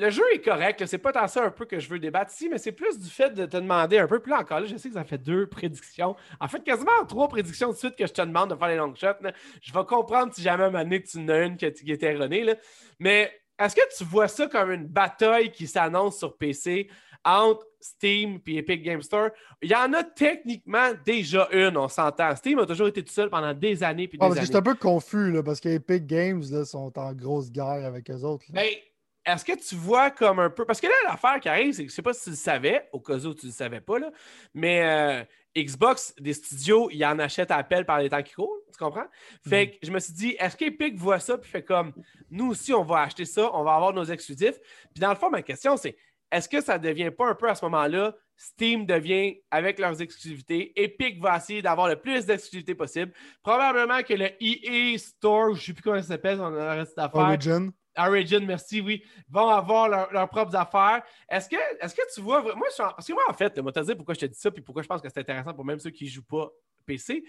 le 0.00 0.10
jeu 0.10 0.22
est 0.32 0.40
correct. 0.40 0.84
C'est 0.86 0.98
pas 0.98 1.12
tant 1.12 1.28
ça 1.28 1.44
un 1.44 1.50
peu 1.50 1.66
que 1.66 1.78
je 1.78 1.88
veux 1.88 1.98
débattre 1.98 2.32
ici, 2.32 2.48
mais 2.48 2.58
c'est 2.58 2.72
plus 2.72 2.98
du 2.98 3.08
fait 3.08 3.30
de 3.30 3.44
te 3.44 3.56
demander 3.56 3.98
un 3.98 4.06
peu. 4.06 4.18
plus 4.20 4.32
encore 4.32 4.60
là, 4.60 4.66
je 4.66 4.76
sais 4.76 4.88
que 4.88 4.94
ça 4.94 5.04
fait 5.04 5.18
deux 5.18 5.46
prédictions. 5.46 6.16
En 6.40 6.48
fait, 6.48 6.62
quasiment 6.64 7.04
trois 7.06 7.28
prédictions 7.28 7.70
de 7.70 7.76
suite 7.76 7.96
que 7.96 8.06
je 8.06 8.12
te 8.12 8.22
demande 8.22 8.50
de 8.50 8.56
faire 8.56 8.68
les 8.68 8.76
long 8.76 8.94
shots. 8.94 9.28
Je 9.60 9.72
vais 9.72 9.84
comprendre 9.84 10.32
si 10.34 10.42
jamais 10.42 10.64
à 10.64 10.66
un 10.66 10.70
moment 10.70 10.82
donné 10.82 11.02
que 11.02 11.08
tu 11.08 11.18
en 11.18 11.28
as 11.28 11.40
une 11.40 11.56
qui, 11.56 11.66
était 11.66 12.14
erronée. 12.14 12.54
Mais 12.98 13.30
est-ce 13.58 13.76
que 13.76 13.82
tu 13.96 14.04
vois 14.04 14.28
ça 14.28 14.46
comme 14.46 14.72
une 14.72 14.86
bataille 14.86 15.52
qui 15.52 15.66
s'annonce 15.66 16.18
sur 16.18 16.36
PC 16.36 16.88
entre 17.22 17.66
Steam 17.78 18.40
et 18.46 18.56
Epic 18.56 18.82
Game 18.82 19.02
Store? 19.02 19.28
Il 19.60 19.70
y 19.70 19.74
en 19.74 19.92
a 19.92 20.02
techniquement 20.02 20.92
déjà 21.04 21.46
une, 21.52 21.76
on 21.76 21.88
s'entend. 21.88 22.34
Steam 22.36 22.58
a 22.58 22.64
toujours 22.64 22.88
été 22.88 23.04
tout 23.04 23.12
seul 23.12 23.28
pendant 23.28 23.52
des 23.52 23.82
années. 23.82 24.08
Puis 24.08 24.18
des 24.18 24.40
Je 24.40 24.46
suis 24.46 24.56
un 24.56 24.62
peu 24.62 24.74
confus 24.74 25.30
là, 25.30 25.42
parce 25.42 25.60
que 25.60 25.68
Epic 25.68 26.06
Games 26.06 26.42
là, 26.50 26.64
sont 26.64 26.98
en 26.98 27.12
grosse 27.12 27.50
guerre 27.50 27.84
avec 27.84 28.10
eux 28.10 28.22
autres. 28.22 28.46
Mais 28.50 28.82
est-ce 29.24 29.44
que 29.44 29.52
tu 29.52 29.74
vois 29.74 30.10
comme 30.10 30.38
un 30.38 30.50
peu. 30.50 30.64
Parce 30.64 30.80
que 30.80 30.86
là, 30.86 30.94
l'affaire 31.04 31.38
qui 31.40 31.48
arrive, 31.48 31.72
c'est 31.72 31.84
que 31.84 31.88
je 31.88 31.92
ne 31.92 31.96
sais 31.96 32.02
pas 32.02 32.12
si 32.12 32.24
tu 32.24 32.30
le 32.30 32.36
savais, 32.36 32.88
au 32.92 33.00
cas 33.00 33.16
où 33.16 33.34
tu 33.34 33.46
ne 33.46 33.50
le 33.50 33.54
savais 33.54 33.80
pas, 33.80 33.98
là, 33.98 34.10
mais 34.54 34.82
euh, 34.82 35.24
Xbox, 35.56 36.14
des 36.18 36.32
studios, 36.32 36.88
ils 36.90 37.04
en 37.04 37.18
achètent 37.18 37.50
à 37.50 37.56
appel 37.56 37.84
par 37.84 37.98
les 37.98 38.08
temps 38.08 38.22
qui 38.22 38.34
courent, 38.34 38.56
tu 38.72 38.78
comprends? 38.78 39.06
Fait 39.46 39.66
mhm. 39.66 39.70
que 39.72 39.76
je 39.82 39.90
me 39.90 39.98
suis 39.98 40.12
dit, 40.12 40.36
est-ce 40.38 40.56
qu'Epic 40.56 40.96
voit 40.96 41.18
ça 41.18 41.36
puis 41.36 41.50
fait 41.50 41.64
comme 41.64 41.92
nous 42.30 42.50
aussi, 42.50 42.72
on 42.72 42.84
va 42.84 43.02
acheter 43.02 43.24
ça, 43.24 43.50
on 43.54 43.64
va 43.64 43.74
avoir 43.74 43.92
nos 43.92 44.04
exclusifs. 44.04 44.58
Puis 44.94 45.00
dans 45.00 45.10
le 45.10 45.16
fond, 45.16 45.30
ma 45.30 45.42
question, 45.42 45.76
c'est 45.76 45.96
est-ce 46.30 46.48
que 46.48 46.60
ça 46.60 46.78
ne 46.78 46.84
devient 46.84 47.10
pas 47.10 47.28
un 47.28 47.34
peu 47.34 47.48
à 47.48 47.54
ce 47.54 47.64
moment-là, 47.64 48.14
Steam 48.36 48.86
devient 48.86 49.38
avec 49.50 49.78
leurs 49.78 50.00
exclusivités, 50.00 50.72
Epic 50.80 51.20
va 51.20 51.36
essayer 51.36 51.60
d'avoir 51.60 51.88
le 51.88 51.96
plus 51.96 52.24
d'exclusivités 52.24 52.74
possible. 52.74 53.12
Probablement 53.42 54.02
que 54.02 54.14
le 54.14 54.30
EA 54.40 54.96
Store, 54.96 55.54
je 55.54 55.60
ne 55.60 55.64
sais 55.66 55.72
plus 55.74 55.82
comment 55.82 56.00
ça 56.00 56.08
s'appelle, 56.08 56.40
on 56.40 56.56
a 56.56 56.74
resté 56.74 57.00
à 57.00 57.10
Origin. 57.12 57.70
Origin, 57.96 58.44
merci, 58.46 58.80
oui, 58.80 59.04
vont 59.28 59.48
avoir 59.48 59.88
leurs 59.88 60.28
propres 60.28 60.54
affaires. 60.54 61.02
Est-ce 61.28 61.48
que, 61.48 61.56
est 61.56 61.96
que 61.96 62.14
tu 62.14 62.20
vois. 62.20 62.42
Moi, 62.42 62.68
je, 62.70 62.76
parce 62.76 63.06
que 63.06 63.12
moi, 63.12 63.24
en 63.28 63.32
fait, 63.32 63.58
moi, 63.58 63.72
te 63.72 63.80
dire 63.80 63.96
pourquoi 63.96 64.14
je 64.14 64.20
te 64.20 64.26
dis 64.26 64.38
ça, 64.38 64.50
puis 64.50 64.62
pourquoi 64.62 64.82
je 64.82 64.88
pense 64.88 65.00
que 65.02 65.08
c'est 65.08 65.20
intéressant 65.20 65.52
pour 65.54 65.64
même 65.64 65.80
ceux 65.80 65.90
qui 65.90 66.04
ne 66.04 66.10
jouent 66.10 66.22
pas 66.22 66.50
PC. 66.86 67.24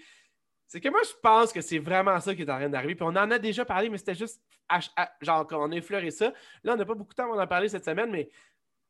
C'est 0.66 0.80
que 0.80 0.88
moi, 0.88 1.00
je 1.04 1.12
pense 1.20 1.52
que 1.52 1.60
c'est 1.60 1.78
vraiment 1.78 2.18
ça 2.20 2.34
qui 2.34 2.42
est 2.42 2.50
en 2.50 2.56
train 2.56 2.68
d'arriver. 2.68 2.94
Puis 2.94 3.04
on 3.04 3.08
en 3.08 3.30
a 3.30 3.38
déjà 3.38 3.64
parlé, 3.64 3.90
mais 3.90 3.98
c'était 3.98 4.14
juste. 4.14 4.40
genre, 5.20 5.46
on 5.50 5.72
a 5.72 5.76
effleuré 5.76 6.10
ça. 6.10 6.32
Là, 6.64 6.74
on 6.74 6.76
n'a 6.76 6.84
pas 6.84 6.94
beaucoup 6.94 7.12
de 7.12 7.16
temps 7.16 7.28
pour 7.28 7.38
en 7.38 7.46
parler 7.46 7.68
cette 7.68 7.84
semaine, 7.84 8.10
mais. 8.10 8.28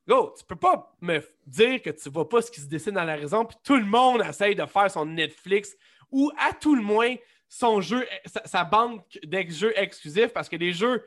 Go, 0.06 0.34
tu 0.36 0.44
peux 0.44 0.56
pas 0.56 0.96
me 1.00 1.20
dire 1.46 1.80
que 1.80 1.90
tu 1.90 2.10
vois 2.10 2.28
pas 2.28 2.42
ce 2.42 2.50
qui 2.50 2.60
se 2.60 2.66
dessine 2.66 2.94
dans 2.94 3.04
la 3.04 3.14
raison, 3.14 3.44
puis 3.44 3.56
tout 3.62 3.76
le 3.76 3.84
monde 3.84 4.20
essaye 4.28 4.56
de 4.56 4.66
faire 4.66 4.90
son 4.90 5.06
Netflix 5.06 5.76
ou 6.10 6.28
à 6.36 6.52
tout 6.52 6.74
le 6.74 6.82
moins 6.82 7.14
son 7.48 7.80
jeu, 7.80 8.04
sa, 8.26 8.44
sa 8.46 8.64
banque 8.64 9.18
d'ex-jeux 9.22 9.72
exclusifs, 9.76 10.32
parce 10.32 10.48
que 10.48 10.56
les 10.56 10.72
jeux 10.72 11.04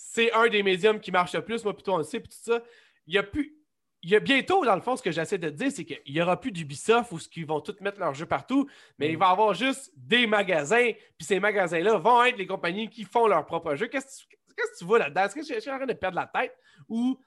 c'est 0.00 0.32
un 0.32 0.48
des 0.48 0.62
médiums 0.62 1.00
qui 1.00 1.10
marche 1.10 1.34
le 1.34 1.44
plus, 1.44 1.64
moi, 1.64 1.74
plutôt 1.74 1.94
on 1.94 1.98
le 1.98 2.04
sait, 2.04 2.20
puis 2.20 2.28
tout 2.28 2.52
ça. 2.52 2.62
Il 3.08 3.14
y 3.14 3.18
a 3.18 3.24
plus. 3.24 3.56
Il 4.02 4.10
y 4.10 4.14
a 4.14 4.20
bientôt, 4.20 4.64
dans 4.64 4.76
le 4.76 4.80
fond, 4.80 4.94
ce 4.96 5.02
que 5.02 5.10
j'essaie 5.10 5.38
de 5.38 5.48
te 5.48 5.54
dire, 5.56 5.72
c'est 5.72 5.84
qu'il 5.84 6.14
n'y 6.14 6.22
aura 6.22 6.38
plus 6.38 6.52
d'Ubisoft 6.52 7.10
où 7.10 7.18
ils 7.34 7.44
vont 7.44 7.60
tous 7.60 7.80
mettre 7.80 7.98
leurs 7.98 8.14
jeux 8.14 8.26
partout, 8.26 8.68
mais 8.96 9.10
il 9.10 9.18
va 9.18 9.26
y 9.26 9.30
avoir 9.32 9.54
juste 9.54 9.90
des 9.96 10.28
magasins, 10.28 10.92
puis 11.16 11.26
ces 11.26 11.40
magasins-là 11.40 11.98
vont 11.98 12.22
être 12.22 12.38
les 12.38 12.46
compagnies 12.46 12.88
qui 12.88 13.02
font 13.02 13.26
leurs 13.26 13.44
propres 13.44 13.74
jeux. 13.74 13.88
Qu'est-ce 13.88 14.22
que 14.24 14.78
tu 14.78 14.84
vois 14.84 15.00
là-dedans? 15.00 15.24
Est-ce 15.24 15.34
que 15.34 15.42
je 15.42 15.60
suis 15.60 15.70
en 15.70 15.78
train 15.78 15.86
de 15.86 15.92
perdre 15.94 16.14
la 16.14 16.26
tête 16.28 16.56
ou 16.88 17.18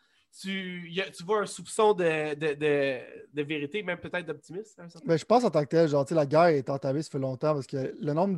tu, 0.42 0.90
tu 1.14 1.24
vois 1.26 1.42
un 1.42 1.46
soupçon 1.46 1.92
de, 1.92 2.36
de, 2.36 3.42
vérité, 3.44 3.84
même 3.84 4.00
peut-être 4.00 4.26
d'optimisme? 4.26 4.88
Ben, 5.04 5.18
je 5.18 5.26
pense 5.26 5.44
en 5.44 5.50
tant 5.50 5.64
que 5.64 5.70
tel, 5.70 5.90
genre, 5.90 6.06
la 6.10 6.26
guerre 6.26 6.46
est 6.46 6.70
entamée, 6.70 7.02
ça 7.04 7.10
fait 7.12 7.20
longtemps 7.20 7.54
parce 7.54 7.68
que 7.68 7.94
le 8.00 8.14
nombre 8.14 8.38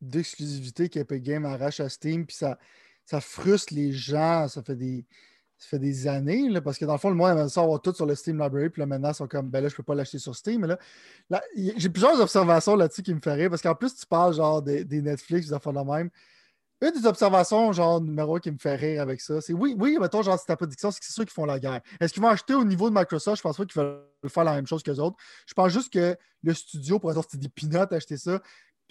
d'exclusivités 0.00 0.88
qu'Epic 0.88 1.24
Game 1.24 1.44
arrache 1.44 1.80
à 1.80 1.88
Steam, 1.88 2.26
puis 2.26 2.36
ça 2.36 2.60
ça 3.04 3.20
frustre 3.20 3.74
les 3.74 3.92
gens. 3.92 4.48
Ça 4.48 4.62
fait 4.62 4.76
des, 4.76 5.04
ça 5.62 5.68
fait 5.68 5.78
des 5.78 6.08
années, 6.08 6.48
là, 6.48 6.60
parce 6.60 6.76
que 6.76 6.84
dans 6.84 6.94
le 6.94 6.98
fond, 6.98 7.10
aimerait 7.10 7.48
ça 7.48 7.62
avoir 7.62 7.80
tout 7.80 7.94
sur 7.94 8.04
le 8.04 8.16
Steam 8.16 8.42
Library, 8.42 8.68
puis 8.68 8.80
là, 8.80 8.86
maintenant, 8.86 9.10
ils 9.10 9.14
sont 9.14 9.28
comme, 9.28 9.48
ben 9.48 9.62
là, 9.62 9.68
je 9.68 9.76
peux 9.76 9.84
pas 9.84 9.94
l'acheter 9.94 10.18
sur 10.18 10.34
Steam. 10.34 10.66
Là, 10.66 10.76
j'ai 11.76 11.88
plusieurs 11.88 12.20
observations 12.20 12.74
là-dessus 12.74 13.02
qui 13.02 13.14
me 13.14 13.20
feraient 13.20 13.48
parce 13.48 13.62
qu'en 13.62 13.76
plus, 13.76 13.94
tu 13.94 14.04
parles 14.04 14.34
genre 14.34 14.60
des, 14.60 14.84
Netflix, 14.84 15.46
des 15.46 15.52
affaires 15.52 15.72
de 15.72 15.78
même. 15.78 16.10
Une 16.80 16.90
des 16.90 17.06
observations, 17.06 17.72
genre, 17.72 18.00
numéro 18.00 18.40
qui 18.40 18.50
me 18.50 18.58
fait 18.58 18.74
rire 18.74 19.02
avec 19.02 19.20
ça, 19.20 19.40
c'est 19.40 19.52
oui, 19.52 19.76
oui, 19.78 19.98
mettons, 20.00 20.20
genre, 20.22 20.36
c'est 20.36 20.46
ta 20.46 20.56
prédiction, 20.56 20.90
c'est 20.90 20.98
que 20.98 21.06
c'est 21.06 21.12
ceux 21.12 21.24
qui 21.24 21.32
font 21.32 21.44
la 21.44 21.60
guerre. 21.60 21.80
Est-ce 22.00 22.12
qu'ils 22.12 22.22
vont 22.22 22.28
acheter 22.28 22.54
au 22.54 22.64
niveau 22.64 22.90
de 22.90 22.98
Microsoft? 22.98 23.36
Je 23.36 23.42
pense 23.42 23.56
pas 23.56 23.64
qu'ils 23.64 23.80
veulent 23.80 24.02
faire 24.26 24.42
la 24.42 24.56
même 24.56 24.66
chose 24.66 24.82
que 24.82 24.90
les 24.90 24.98
autres. 24.98 25.16
Je 25.46 25.54
pense 25.54 25.70
juste 25.70 25.92
que 25.92 26.16
le 26.42 26.54
studio, 26.54 26.98
pour 26.98 27.10
exemple, 27.10 27.28
c'était 27.30 27.46
des 27.46 27.48
peanuts 27.48 27.86
acheter 27.94 28.16
ça. 28.16 28.42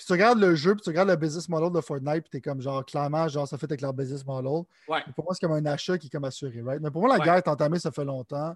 Puis 0.01 0.07
tu 0.07 0.13
regardes 0.13 0.39
le 0.39 0.55
jeu, 0.55 0.73
puis 0.73 0.81
tu 0.81 0.89
regardes 0.89 1.09
le 1.09 1.15
business 1.15 1.47
model 1.47 1.71
de 1.71 1.79
Fortnite, 1.79 2.21
puis 2.21 2.31
t'es 2.31 2.41
comme 2.41 2.59
genre, 2.59 2.83
clairement, 2.83 3.27
genre, 3.27 3.47
ça 3.47 3.55
fait 3.55 3.67
avec 3.67 3.81
leur 3.81 3.93
business 3.93 4.25
model. 4.25 4.63
Pour 5.15 5.25
moi, 5.25 5.35
c'est 5.35 5.45
comme 5.45 5.51
un 5.51 5.65
achat 5.67 5.95
qui 5.99 6.07
est 6.07 6.09
comme 6.09 6.23
assuré, 6.23 6.59
right? 6.63 6.81
Mais 6.81 6.89
pour 6.89 7.03
moi, 7.03 7.15
la 7.15 7.23
guerre 7.23 7.35
est 7.35 7.47
entamée, 7.47 7.77
ça 7.77 7.91
fait 7.91 8.03
longtemps. 8.03 8.55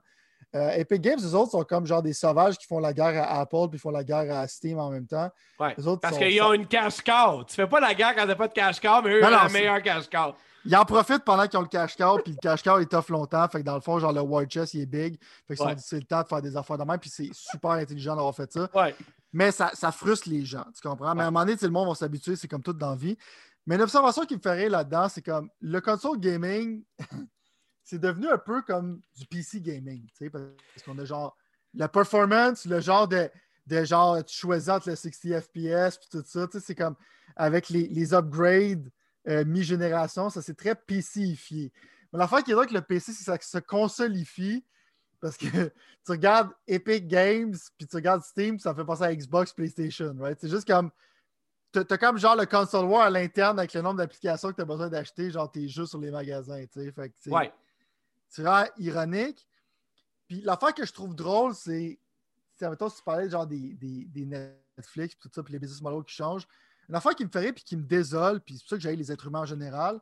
Euh, 0.56 0.72
Epic 0.72 1.02
Games, 1.02 1.20
les 1.20 1.36
autres 1.36 1.52
sont 1.52 1.64
comme 1.64 1.86
genre 1.86 2.02
des 2.02 2.14
sauvages 2.14 2.58
qui 2.58 2.66
font 2.66 2.80
la 2.80 2.93
guerre 2.93 3.22
à 3.22 3.41
Apple 3.41 3.68
puis 3.70 3.78
font 3.78 3.91
la 3.91 4.04
guerre 4.04 4.36
à 4.36 4.48
Steam 4.48 4.80
en 4.80 4.89
même 4.89 5.06
temps. 5.06 5.30
Ouais. 5.60 5.76
Parce 6.02 6.18
qu'ils 6.18 6.41
ont 6.41 6.54
une 6.54 6.66
cash 6.66 7.04
cow. 7.04 7.43
Tu 7.43 7.54
fais 7.54 7.68
pas 7.68 7.80
la 7.80 7.93
guerre 7.93 8.16
quand 8.16 8.26
t'as 8.26 8.36
pas 8.36 8.48
de 8.48 8.54
cash 8.54 8.80
cow, 8.80 9.02
mais 9.04 9.12
eux, 9.12 9.20
ils 9.22 9.26
ont 9.26 9.30
la 9.30 9.50
meilleure 9.50 9.84
cash 9.84 10.10
cow. 10.10 10.34
Ils 10.66 10.76
en 10.76 10.84
profitent 10.84 11.24
pendant 11.24 11.46
qu'ils 11.46 11.60
ont 11.60 11.62
le 11.62 11.68
cash 11.68 11.96
cow, 11.96 12.18
puis 12.24 12.34
le 12.34 12.39
cash 12.39 12.64
cow 12.64 12.80
est 12.80 12.89
tough 12.89 13.10
longtemps. 13.10 13.48
Fait 13.50 13.60
que 13.60 13.64
dans 13.66 13.76
le 13.76 13.82
fond, 13.82 14.00
genre 14.00 14.12
le 14.12 14.22
war 14.22 14.46
chest, 14.46 14.74
il 14.74 14.82
est 14.82 14.88
big. 14.88 15.20
Fait 15.48 15.56
que 15.56 15.62
c'est 15.78 15.98
le 15.98 16.06
temps 16.06 16.24
de 16.24 16.28
faire 16.28 16.41
des 16.41 16.58
affaires 16.58 16.80
de 16.80 16.84
même, 16.84 16.98
puis 16.98 17.12
c'est 17.12 17.30
super 17.32 17.72
intelligent 17.72 18.16
d'avoir 18.16 18.34
fait 18.34 18.52
ça. 18.52 18.68
Ouais. 18.74 18.96
Mais 19.36 19.51
ça, 19.51 19.69
frustre 19.91 20.29
les 20.29 20.45
gens, 20.45 20.65
tu 20.73 20.79
comprends? 20.81 21.13
Mais 21.13 21.23
à 21.23 21.27
un 21.27 21.31
moment 21.31 21.45
donné, 21.45 21.57
le 21.61 21.69
monde 21.69 21.89
va 21.89 21.95
s'habituer, 21.95 22.38
c'est 22.38 22.47
comme 22.47 22.63
tout 22.63 22.71
dans 22.71 22.91
la 22.91 22.95
vie. 22.95 23.17
Mais 23.65 23.77
l'observation 23.77 24.25
qui 24.25 24.38
me 24.38 24.39
ferait 24.39 24.69
là-dedans, 24.69 25.09
c'est 25.09 25.21
comme 25.21 25.49
le 25.59 25.81
console 25.81 26.21
gaming, 26.21 26.86
c'est 27.83 27.99
devenu 27.99 28.29
un 28.29 28.38
peu 28.38 28.61
comme 28.61 29.01
du 29.13 29.25
PC 29.25 29.59
gaming, 29.59 30.05
tu 30.05 30.15
sais, 30.15 30.29
parce 30.29 30.86
qu'on 30.86 30.97
a 30.99 31.03
genre 31.03 31.36
la 31.73 31.89
performance, 31.89 32.63
le 32.63 32.79
genre 32.79 33.09
de, 33.09 33.29
de 33.67 33.83
genre, 33.83 34.23
tu 34.23 34.38
choisis 34.38 34.69
entre 34.69 34.88
le 34.88 34.95
60 34.95 35.41
FPS 35.41 35.97
puis 35.97 36.07
tout 36.09 36.23
ça, 36.25 36.47
tu 36.47 36.57
sais, 36.57 36.65
c'est 36.67 36.75
comme 36.75 36.95
avec 37.36 37.67
les, 37.67 37.89
les 37.89 38.13
upgrades 38.13 38.89
euh, 39.27 39.43
mi-génération, 39.43 40.29
ça 40.29 40.41
c'est 40.41 40.55
très 40.55 40.75
PCifié. 40.75 41.73
Mais 42.13 42.19
l'affaire 42.19 42.41
qui 42.41 42.51
est 42.51 42.55
là 42.55 42.65
que 42.65 42.73
le 42.73 42.81
PC, 42.81 43.11
c'est 43.11 43.38
que 43.38 43.43
ça 43.43 43.59
se 43.59 43.65
consolifie 43.65 44.63
parce 45.26 45.38
que 45.38 45.47
tu 46.05 46.11
regardes 46.11 46.51
Epic 46.67 47.07
Games, 47.07 47.55
puis 47.80 47.88
tu 47.88 47.95
regardes 47.95 48.21
Steam, 48.21 48.59
ça 48.59 48.76
fait 48.76 48.86
penser 48.86 49.03
à 49.03 49.15
Xbox, 49.15 49.51
PlayStation, 49.53 50.15
right? 50.19 50.38
C'est 50.39 50.49
juste 50.49 50.67
comme. 50.67 50.91
Tu 51.73 51.80
as 51.80 51.97
comme 51.97 52.19
genre 52.19 52.36
le 52.36 52.45
console 52.45 52.86
war 52.86 53.01
à 53.01 53.09
l'interne 53.09 53.57
avec 53.57 53.73
le 53.73 53.82
nombre 53.82 53.97
d'applications 53.97 54.51
que 54.51 54.55
tu 54.55 54.61
as 54.61 54.65
besoin 54.65 54.88
d'acheter, 54.88 55.32
genre 55.32 55.51
tes 55.51 55.67
jeux 55.67 55.88
sur 55.88 55.99
les 55.99 56.11
magasins, 56.11 56.63
tu 56.71 56.80
sais. 56.80 56.91
Fait 56.91 57.09
que, 57.09 57.30
ouais. 57.32 57.51
C'est 58.30 58.43
vraiment 58.43 58.69
ironique. 58.78 59.47
Puis 60.28 60.41
l'affaire 60.41 60.76
que 60.76 60.86
je 60.86 60.93
trouve 60.93 61.15
drôle, 61.15 61.55
c'est. 61.55 61.99
Mettons, 62.61 62.88
si 62.88 62.97
tu 62.97 63.03
parlais 63.03 63.28
genre 63.28 63.47
des, 63.47 63.73
des, 63.73 64.05
des 64.05 64.26
Netflix, 64.26 65.15
puis 65.15 65.28
tout 65.28 65.30
ça, 65.34 65.41
puis 65.41 65.53
les 65.53 65.59
business 65.59 65.82
models 65.82 66.05
qui 66.05 66.13
changent. 66.13 66.47
Une 66.88 66.93
affaire 66.93 67.15
qui 67.15 67.26
me 67.26 67.32
ferait, 67.32 67.51
puis 67.51 67.63
qui 67.63 67.76
me 67.76 67.84
désole, 67.84 68.41
puis 68.41 68.55
c'est 68.55 68.61
pour 68.61 68.69
ça 68.69 68.76
que 68.76 68.84
j'ai 68.84 68.95
les 68.95 69.11
êtres 69.11 69.26
humains 69.26 69.41
en 69.41 69.45
général, 69.45 69.99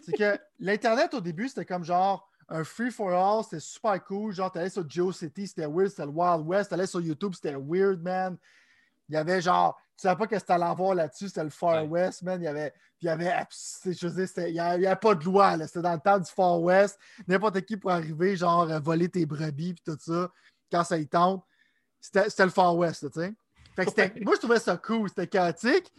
c'est 0.00 0.16
que 0.16 0.38
l'Internet, 0.58 1.12
au 1.12 1.20
début, 1.20 1.48
c'était 1.48 1.66
comme 1.66 1.84
genre 1.84 2.31
un 2.48 2.64
free 2.64 2.90
for 2.90 3.12
all, 3.12 3.44
c'était 3.44 3.60
super 3.60 4.02
cool. 4.04 4.32
Genre, 4.32 4.50
t'allais 4.50 4.70
sur 4.70 4.88
GeoCity, 4.88 5.46
c'était 5.46 5.66
weird, 5.66 5.88
c'était 5.88 6.06
le 6.06 6.12
Wild 6.12 6.46
West. 6.46 6.70
T'allais 6.70 6.86
sur 6.86 7.00
YouTube, 7.00 7.32
c'était 7.34 7.56
weird, 7.56 8.02
man. 8.02 8.36
Il 9.08 9.14
y 9.14 9.18
avait 9.18 9.40
genre, 9.40 9.78
tu 9.96 10.02
savais 10.02 10.16
pas 10.16 10.26
que 10.26 10.36
t'allais 10.36 10.64
avoir 10.64 10.94
là-dessus, 10.94 11.28
c'était 11.28 11.44
le 11.44 11.50
Far 11.50 11.86
West, 11.88 12.22
man. 12.22 12.40
Il 12.40 12.44
y 12.44 12.48
avait, 12.48 12.72
il 13.00 13.06
y 13.06 13.08
avait, 13.08 13.32
je 13.84 13.92
sais, 14.08 14.50
il 14.50 14.54
n'y 14.54 14.60
avait, 14.60 14.96
pas 14.96 15.14
de 15.14 15.24
loi, 15.24 15.56
là. 15.56 15.66
C'était 15.66 15.82
dans 15.82 15.92
le 15.92 16.00
temps 16.00 16.18
du 16.18 16.30
Far 16.30 16.60
West. 16.60 16.98
N'importe 17.26 17.60
qui 17.62 17.76
pour 17.76 17.90
arriver, 17.90 18.36
genre, 18.36 18.66
voler 18.80 19.08
tes 19.08 19.26
brebis, 19.26 19.74
puis 19.74 19.82
tout 19.84 19.98
ça, 20.00 20.30
quand 20.70 20.84
ça 20.84 20.98
y 20.98 21.06
tente. 21.06 21.44
C'était 22.00 22.44
le 22.44 22.50
Far 22.50 22.76
West, 22.76 23.10
tu 23.12 23.20
sais. 23.20 23.34
moi, 24.22 24.34
je 24.34 24.38
trouvais 24.38 24.58
ça 24.58 24.76
cool, 24.76 25.08
c'était 25.08 25.26
chaotique. 25.26 25.92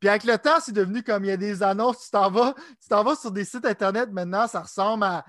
Puis 0.00 0.08
avec 0.08 0.24
le 0.24 0.38
temps, 0.38 0.60
c'est 0.60 0.72
devenu 0.72 1.02
comme 1.02 1.24
il 1.24 1.28
y 1.28 1.32
a 1.32 1.36
des 1.36 1.62
annonces, 1.62 2.04
tu 2.04 2.10
t'en 2.10 2.30
vas, 2.30 2.54
tu 2.80 2.88
t'en 2.88 3.02
vas 3.02 3.16
sur 3.16 3.32
des 3.32 3.44
sites 3.44 3.64
internet 3.64 4.10
maintenant, 4.12 4.46
ça 4.46 4.60
ressemble 4.60 5.04
à 5.04 5.24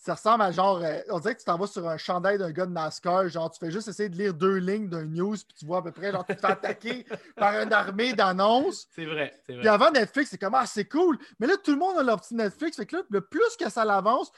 ça 0.00 0.14
ressemble 0.14 0.42
à 0.42 0.50
genre, 0.50 0.82
euh, 0.82 0.98
on 1.10 1.18
dirait 1.18 1.34
que 1.34 1.40
tu 1.40 1.44
t'en 1.44 1.58
vas 1.58 1.66
sur 1.66 1.86
un 1.86 1.98
chandail 1.98 2.38
d'un 2.38 2.50
gars 2.52 2.64
de 2.64 2.72
NASCAR, 2.72 3.28
genre 3.28 3.50
tu 3.50 3.58
fais 3.58 3.70
juste 3.70 3.86
essayer 3.86 4.08
de 4.08 4.16
lire 4.16 4.32
deux 4.32 4.56
lignes 4.56 4.88
d'un 4.88 5.04
news, 5.04 5.34
puis 5.34 5.54
tu 5.58 5.66
vois 5.66 5.78
à 5.78 5.82
peu 5.82 5.92
près, 5.92 6.10
genre 6.10 6.24
tu 6.24 6.34
te 6.34 6.40
fais 6.40 6.52
attaquer 6.52 7.04
par 7.36 7.52
une 7.60 7.70
armée 7.70 8.14
d'annonces. 8.14 8.88
C'est 8.94 9.04
vrai, 9.04 9.38
c'est 9.44 9.52
vrai. 9.52 9.60
Puis 9.60 9.68
avant 9.68 9.90
Netflix, 9.90 10.30
c'est 10.30 10.38
comme, 10.38 10.54
ah, 10.54 10.64
c'est 10.64 10.86
cool. 10.86 11.18
Mais 11.38 11.46
là, 11.46 11.58
tout 11.62 11.72
le 11.72 11.76
monde 11.76 11.98
a 11.98 12.02
leur 12.02 12.18
petit 12.18 12.34
Netflix. 12.34 12.78
Fait 12.78 12.86
que 12.86 12.96
là, 12.96 13.02
le 13.10 13.20
plus 13.20 13.56
que 13.58 13.68
ça 13.68 13.84
l'avance, 13.84 14.32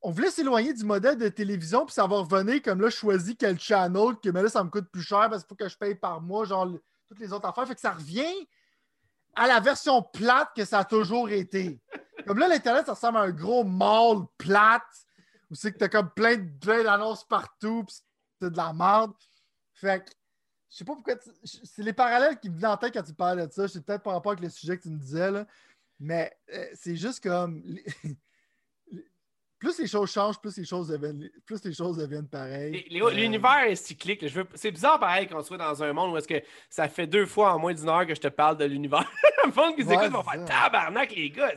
on 0.00 0.10
voulait 0.10 0.32
s'éloigner 0.32 0.74
du 0.74 0.84
modèle 0.84 1.16
de 1.16 1.28
télévision, 1.28 1.86
puis 1.86 1.94
ça 1.94 2.08
va 2.08 2.16
revenir 2.16 2.60
comme 2.60 2.80
là, 2.80 2.88
je 2.88 2.96
choisis 2.96 3.36
quel 3.38 3.60
channel, 3.60 4.16
que 4.20 4.30
mais 4.30 4.42
là, 4.42 4.48
ça 4.48 4.64
me 4.64 4.68
coûte 4.68 4.88
plus 4.90 5.02
cher 5.02 5.28
parce 5.30 5.44
qu'il 5.44 5.48
faut 5.48 5.54
que 5.54 5.68
je 5.68 5.78
paye 5.78 5.94
par 5.94 6.20
mois, 6.20 6.44
genre 6.44 6.68
toutes 7.06 7.20
les 7.20 7.32
autres 7.32 7.48
affaires. 7.48 7.68
Fait 7.68 7.76
que 7.76 7.80
ça 7.80 7.92
revient 7.92 8.48
à 9.36 9.46
la 9.46 9.60
version 9.60 10.02
plate 10.02 10.48
que 10.56 10.64
ça 10.64 10.80
a 10.80 10.84
toujours 10.84 11.30
été. 11.30 11.80
Comme 12.26 12.38
là, 12.38 12.48
l'Internet, 12.48 12.86
ça 12.86 12.94
ressemble 12.94 13.18
à 13.18 13.22
un 13.22 13.30
gros 13.30 13.64
mall 13.64 14.26
plate 14.38 14.82
où 15.50 15.54
c'est 15.54 15.72
que 15.72 15.78
t'as 15.78 15.88
comme 15.88 16.10
plein, 16.10 16.36
d'annonces 16.36 17.24
partout, 17.24 17.84
pis 17.84 18.02
c'est 18.40 18.50
de 18.50 18.56
la 18.56 18.72
merde. 18.72 19.12
Fait 19.74 20.04
que, 20.04 20.10
je 20.70 20.78
sais 20.78 20.84
pas 20.84 20.94
pourquoi. 20.94 21.14
C'est 21.44 21.82
les 21.82 21.92
parallèles 21.92 22.38
qui 22.40 22.50
me 22.50 22.56
viennent 22.56 22.70
en 22.70 22.76
tête 22.76 22.94
quand 22.94 23.02
tu 23.02 23.14
parlais 23.14 23.46
de 23.46 23.52
ça. 23.52 23.68
C'est 23.68 23.84
peut-être 23.84 24.02
par 24.02 24.14
rapport 24.14 24.32
avec 24.32 24.42
le 24.42 24.50
sujet 24.50 24.78
que 24.78 24.82
tu 24.82 24.90
me 24.90 24.98
disais, 24.98 25.30
là. 25.30 25.46
Mais 26.00 26.36
euh, 26.52 26.66
c'est 26.74 26.96
juste 26.96 27.22
comme. 27.22 27.62
plus 29.62 29.78
les 29.78 29.86
choses 29.86 30.10
changent, 30.10 30.40
plus 30.40 30.56
les 30.56 30.64
choses 30.64 30.88
deviennent, 30.88 31.30
plus 31.46 31.64
les 31.64 31.72
choses 31.72 31.96
deviennent 31.96 32.26
pareilles. 32.26 32.84
Euh, 32.90 33.10
l'univers 33.10 33.60
est 33.68 33.76
cyclique. 33.76 34.24
Veux... 34.24 34.44
C'est 34.56 34.72
bizarre 34.72 34.98
pareil 34.98 35.28
qu'on 35.28 35.40
soit 35.40 35.56
dans 35.56 35.80
un 35.84 35.92
monde 35.92 36.12
où 36.12 36.16
est-ce 36.16 36.26
que 36.26 36.42
ça 36.68 36.88
fait 36.88 37.06
deux 37.06 37.26
fois 37.26 37.54
en 37.54 37.60
moins 37.60 37.72
d'une 37.72 37.88
heure 37.88 38.04
que 38.04 38.14
je 38.14 38.20
te 38.20 38.26
parle 38.26 38.56
de 38.56 38.64
l'univers. 38.64 39.08
le 39.46 39.52
monde 39.54 39.76
qui 39.76 39.84
s'écoute 39.84 40.10
va 40.10 40.24
faire 40.24 40.44
tabarnak, 40.44 41.14
les 41.14 41.30
gars. 41.30 41.52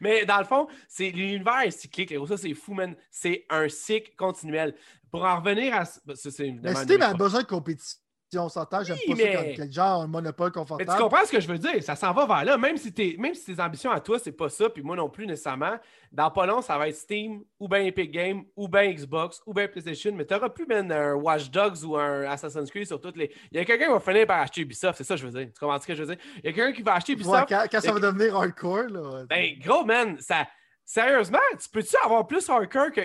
Mais 0.00 0.24
dans 0.24 0.38
le 0.38 0.44
fond, 0.44 0.66
c'est 0.88 1.10
l'univers 1.10 1.60
est 1.60 1.70
cyclique. 1.70 2.12
Ça, 2.26 2.36
c'est 2.36 2.54
fou, 2.54 2.74
man. 2.74 2.96
C'est 3.08 3.46
un 3.48 3.68
cycle 3.68 4.10
continuel. 4.16 4.74
Pour 5.12 5.24
en 5.24 5.38
revenir 5.38 5.74
à. 5.74 5.84
Ben, 6.04 6.16
c'est 6.16 6.50
mais 6.60 6.74
si 6.74 7.00
a 7.00 7.14
besoin 7.14 7.42
de 7.42 7.46
compétition 7.46 8.00
on 8.38 8.48
s'entend, 8.48 8.82
j'aime 8.82 8.96
pas 8.96 9.16
ça 9.16 9.32
quand 9.32 9.44
quel 9.56 9.72
genre 9.72 10.02
un 10.02 10.06
monopole 10.06 10.52
confortable. 10.52 10.90
Mais 10.90 10.96
tu 10.96 11.02
comprends 11.02 11.24
ce 11.24 11.32
que 11.32 11.40
je 11.40 11.48
veux 11.48 11.58
dire? 11.58 11.82
Ça 11.82 11.96
s'en 11.96 12.12
va 12.12 12.26
vers 12.26 12.44
là. 12.44 12.58
Même 12.58 12.76
si, 12.76 12.92
même 13.18 13.34
si 13.34 13.54
tes 13.54 13.62
ambitions 13.62 13.90
à 13.90 14.00
toi, 14.00 14.18
c'est 14.18 14.32
pas 14.32 14.48
ça, 14.48 14.68
puis 14.68 14.82
moi 14.82 14.96
non 14.96 15.08
plus 15.08 15.26
nécessairement, 15.26 15.78
dans 16.12 16.30
pas 16.30 16.46
long, 16.46 16.62
ça 16.62 16.78
va 16.78 16.88
être 16.88 16.96
Steam, 16.96 17.42
ou 17.58 17.68
bien 17.68 17.80
Epic 17.80 18.10
Games, 18.10 18.44
ou 18.56 18.68
bien 18.68 18.92
Xbox, 18.92 19.42
ou 19.46 19.54
bien 19.54 19.66
PlayStation, 19.68 20.12
mais 20.14 20.24
tu 20.24 20.34
n'auras 20.34 20.48
plus 20.48 20.66
même 20.66 20.90
un 20.90 21.14
Watch 21.14 21.50
Dogs 21.50 21.84
ou 21.84 21.96
un 21.96 22.22
Assassin's 22.22 22.70
Creed 22.70 22.86
sur 22.86 23.00
toutes 23.00 23.16
les. 23.16 23.32
Il 23.50 23.58
y 23.58 23.60
a 23.60 23.64
quelqu'un 23.64 23.86
qui 23.86 23.92
va 23.92 24.00
finir 24.00 24.26
par 24.26 24.40
acheter 24.40 24.60
Ubisoft, 24.60 24.98
c'est 24.98 25.04
ça 25.04 25.14
que 25.14 25.20
je 25.20 25.26
veux 25.26 25.32
dire. 25.32 25.48
Tu 25.52 25.58
comprends 25.58 25.78
ce 25.78 25.86
que 25.86 25.94
je 25.94 26.02
veux 26.02 26.14
dire? 26.14 26.24
Il 26.42 26.46
y 26.46 26.48
a 26.48 26.52
quelqu'un 26.52 26.72
qui 26.72 26.82
va 26.82 26.94
acheter 26.94 27.12
Ubisoft. 27.14 27.48
quand, 27.48 27.80
ça 27.80 27.92
va 27.92 28.00
devenir 28.00 28.36
hardcore, 28.36 28.88
là. 28.90 29.24
Ben, 29.28 29.58
gros, 29.60 29.84
man, 29.84 30.16
ça. 30.20 30.46
Sérieusement, 30.84 31.38
tu 31.60 31.68
peux-tu 31.70 31.96
avoir 32.04 32.26
plus 32.26 32.48
hardcore 32.48 32.92
que 32.92 33.00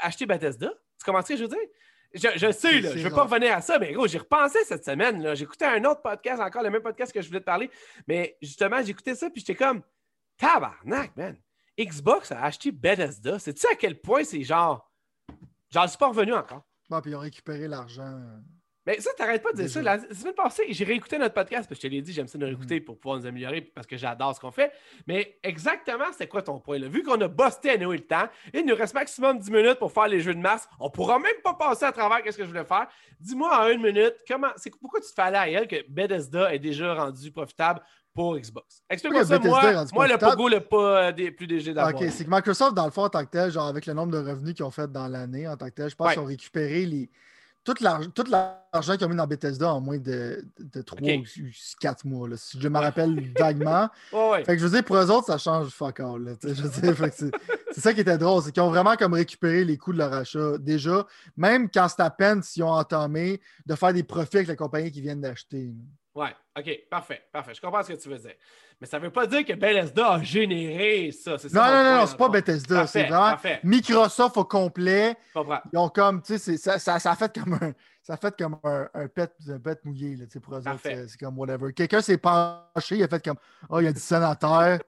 acheter 0.00 0.26
Bethesda? 0.26 0.68
Tu 0.98 1.04
comprends 1.04 1.22
ce 1.22 1.28
que 1.28 1.36
je 1.36 1.42
veux 1.42 1.48
dire? 1.48 1.58
Je, 2.16 2.52
sais, 2.52 2.80
là, 2.80 2.90
je 2.92 2.98
ne 2.98 3.04
veux 3.04 3.10
pas 3.10 3.24
revenir 3.24 3.54
à 3.54 3.60
ça, 3.60 3.78
mais 3.78 3.92
gros, 3.92 4.06
j'ai 4.06 4.18
repensé 4.18 4.58
cette 4.64 4.84
semaine. 4.84 5.34
J'écoutais 5.34 5.66
un 5.66 5.84
autre 5.84 6.02
podcast, 6.02 6.40
encore 6.40 6.62
le 6.62 6.70
même 6.70 6.82
podcast 6.82 7.12
que 7.12 7.20
je 7.20 7.28
voulais 7.28 7.40
te 7.40 7.44
parler. 7.44 7.70
Mais 8.08 8.36
justement, 8.40 8.82
j'écoutais 8.82 9.14
ça, 9.14 9.30
puis 9.30 9.40
j'étais 9.40 9.54
comme 9.54 9.82
tabarnak, 10.36 11.16
man. 11.16 11.36
Xbox 11.78 12.32
a 12.32 12.42
acheté 12.42 12.72
Bethesda. 12.72 13.38
Sais-tu 13.38 13.66
à 13.70 13.74
quel 13.74 14.00
point 14.00 14.24
c'est 14.24 14.42
genre. 14.42 14.90
J'en 15.70 15.86
suis 15.86 15.98
pas 15.98 16.08
revenu 16.08 16.32
encore? 16.32 16.62
Bon, 16.88 17.00
puis 17.00 17.10
ils 17.10 17.14
ont 17.16 17.20
récupéré 17.20 17.68
l'argent. 17.68 18.18
Mais 18.86 19.00
ça, 19.00 19.10
t'arrêtes 19.16 19.42
pas 19.42 19.50
de 19.50 19.56
dire 19.56 19.68
ça. 19.68 19.82
La 19.82 19.98
semaine 19.98 20.34
passée, 20.34 20.64
j'ai 20.70 20.84
réécouté 20.84 21.18
notre 21.18 21.34
podcast, 21.34 21.68
parce 21.68 21.80
que 21.80 21.86
je 21.86 21.88
te 21.88 21.94
l'ai 21.94 22.02
dit, 22.02 22.12
j'aime 22.12 22.28
ça 22.28 22.38
de 22.38 22.44
réécouter 22.44 22.80
pour 22.80 22.98
pouvoir 22.98 23.18
nous 23.18 23.26
améliorer, 23.26 23.60
parce 23.60 23.86
que 23.86 23.96
j'adore 23.96 24.34
ce 24.34 24.40
qu'on 24.40 24.52
fait. 24.52 24.72
Mais 25.08 25.38
exactement, 25.42 26.04
c'est 26.16 26.28
quoi 26.28 26.42
ton 26.42 26.60
point? 26.60 26.78
Là? 26.78 26.88
Vu 26.88 27.02
qu'on 27.02 27.20
a 27.20 27.26
busté 27.26 27.70
à 27.70 27.78
nous 27.78 27.90
le 27.90 28.00
temps, 28.00 28.28
il 28.54 28.64
nous 28.64 28.76
reste 28.76 28.94
maximum 28.94 29.38
10 29.38 29.50
minutes 29.50 29.78
pour 29.80 29.90
faire 29.90 30.06
les 30.06 30.20
jeux 30.20 30.34
de 30.34 30.40
masse. 30.40 30.68
On 30.78 30.88
pourra 30.88 31.18
même 31.18 31.34
pas 31.42 31.54
passer 31.54 31.84
à 31.84 31.90
travers 31.90 32.22
qu'est-ce 32.22 32.38
que 32.38 32.44
je 32.44 32.48
voulais 32.48 32.64
faire. 32.64 32.86
Dis-moi 33.18 33.50
en 33.58 33.68
une 33.70 33.82
minute, 33.82 34.14
comment, 34.28 34.50
c'est, 34.56 34.70
pourquoi 34.70 35.00
tu 35.00 35.08
te 35.08 35.14
fais 35.14 35.22
aller 35.22 35.36
à 35.36 35.48
elle 35.48 35.66
que 35.66 35.76
Bethesda 35.88 36.54
est 36.54 36.60
déjà 36.60 36.94
rendu 36.94 37.32
profitable 37.32 37.80
pour 38.14 38.38
Xbox? 38.38 38.84
Explique-moi 38.88 39.24
ça, 39.24 39.38
moi, 39.40 39.84
moi 39.92 40.06
le 40.06 40.16
Pogo, 40.16 40.48
le 40.48 40.60
pas 40.60 41.10
des, 41.10 41.32
plus 41.32 41.48
DG 41.48 41.74
d'abord. 41.74 42.00
OK, 42.00 42.08
c'est 42.10 42.24
que 42.24 42.30
Microsoft, 42.30 42.74
dans 42.74 42.84
le 42.84 42.92
fond, 42.92 43.02
en 43.02 43.08
tant 43.08 43.24
que 43.24 43.30
tel, 43.30 43.50
genre 43.50 43.66
avec 43.66 43.86
le 43.86 43.94
nombre 43.94 44.12
de 44.12 44.18
revenus 44.18 44.54
qu'ils 44.54 44.64
ont 44.64 44.70
fait 44.70 44.90
dans 44.90 45.08
l'année, 45.08 45.48
en 45.48 45.56
tant 45.56 45.66
que 45.66 45.74
tel, 45.74 45.90
je 45.90 45.96
pense 45.96 46.12
qu'ils 46.12 46.22
ont 46.22 46.26
récupéré 46.26 46.86
les 46.86 47.10
tout 47.66 47.74
l'argent 48.30 48.96
qu'ils 48.96 49.06
ont 49.06 49.08
mis 49.10 49.16
dans 49.16 49.26
Bethesda 49.26 49.72
en 49.72 49.80
moins 49.80 49.98
de, 49.98 50.44
de 50.58 50.82
3 50.82 51.00
ou 51.00 51.24
4 51.80 52.04
mois, 52.06 52.28
si 52.36 52.60
je 52.60 52.68
me 52.68 52.78
rappelle 52.78 53.32
vaguement. 53.38 53.88
Fait 54.44 54.54
que 54.54 54.58
je 54.58 54.66
veux 54.66 54.70
dire, 54.70 54.84
pour 54.84 54.96
eux 54.96 55.10
autres, 55.10 55.26
ça 55.26 55.38
change 55.38 55.68
fuck 55.68 56.00
all. 56.00 56.36
c'est 56.40 57.80
ça 57.80 57.92
qui 57.92 58.00
était 58.00 58.18
drôle, 58.18 58.42
c'est 58.42 58.52
qu'ils 58.52 58.62
ont 58.62 58.70
vraiment 58.70 58.94
comme 58.94 59.14
récupéré 59.14 59.64
les 59.64 59.76
coûts 59.76 59.92
de 59.92 59.98
leur 59.98 60.12
achat 60.12 60.58
déjà, 60.58 61.06
même 61.36 61.68
quand 61.68 61.88
c'est 61.88 62.02
à 62.02 62.10
peine 62.10 62.42
s'ils 62.42 62.62
ont 62.62 62.70
entamé 62.70 63.40
de 63.66 63.74
faire 63.74 63.92
des 63.92 64.04
profits 64.04 64.36
avec 64.36 64.48
la 64.48 64.56
compagnie 64.56 64.90
qu'ils 64.90 65.02
viennent 65.02 65.20
d'acheter. 65.20 65.74
Ouais, 66.16 66.34
OK, 66.58 66.70
parfait, 66.90 67.22
parfait. 67.30 67.52
Je 67.54 67.60
comprends 67.60 67.82
ce 67.82 67.92
que 67.92 68.00
tu 68.00 68.08
veux 68.08 68.16
dire. 68.16 68.32
Mais 68.80 68.86
ça 68.86 68.98
ne 68.98 69.04
veut 69.04 69.10
pas 69.10 69.26
dire 69.26 69.44
que 69.44 69.52
Bethesda 69.52 70.12
a 70.14 70.22
généré 70.22 71.12
ça. 71.12 71.32
non, 71.52 71.60
non, 71.60 71.84
non, 71.84 71.96
non, 71.98 72.06
c'est 72.06 72.16
pas 72.16 72.30
Bethesda. 72.30 72.86
C'est 72.86 73.04
vraiment 73.04 73.36
Microsoft 73.62 74.38
au 74.38 74.44
complet. 74.44 75.14
Ils 75.34 75.78
ont 75.78 75.90
comme, 75.90 76.22
tu 76.22 76.38
sais, 76.38 76.56
ça, 76.56 76.78
ça, 76.78 76.98
ça, 76.98 77.10
a 77.10 77.16
fait 77.16 77.38
comme 77.38 77.58
un, 77.60 77.74
ça 78.02 78.16
fait 78.16 78.34
comme 78.34 78.58
un, 78.64 78.88
un 78.94 79.08
pet, 79.08 79.30
un 79.46 79.58
pet 79.58 79.84
mouillé, 79.84 80.16
là, 80.16 80.24
pour 80.42 80.54
eux 80.54 80.66
autres. 80.66 80.80
C'est 80.82 81.18
comme 81.20 81.38
whatever. 81.38 81.74
Quelqu'un 81.74 82.00
s'est 82.00 82.16
penché, 82.16 82.96
il 82.96 83.02
a 83.02 83.08
fait 83.08 83.22
comme, 83.22 83.38
oh, 83.68 83.80
il 83.80 83.84
y 83.84 83.88
a 83.88 83.92
10 83.92 84.02
cents 84.02 84.22
à 84.22 84.34
terre. 84.34 84.80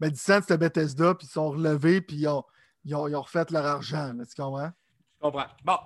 Mais 0.00 0.10
10 0.10 0.20
cents, 0.20 0.40
c'était 0.42 0.58
Bethesda, 0.58 1.14
puis 1.14 1.26
ils 1.26 1.32
sont 1.32 1.48
relevés, 1.48 2.02
puis 2.02 2.16
ils 2.16 2.28
ont, 2.28 2.44
ils 2.84 2.94
ont, 2.94 3.08
ils 3.08 3.16
ont 3.16 3.22
refait 3.22 3.46
leur 3.48 3.64
argent. 3.64 4.12
Là, 4.12 4.26
tu 4.26 4.34
comprends? 4.34 4.70
Je 5.16 5.20
comprends. 5.22 5.46
Bon, 5.64 5.78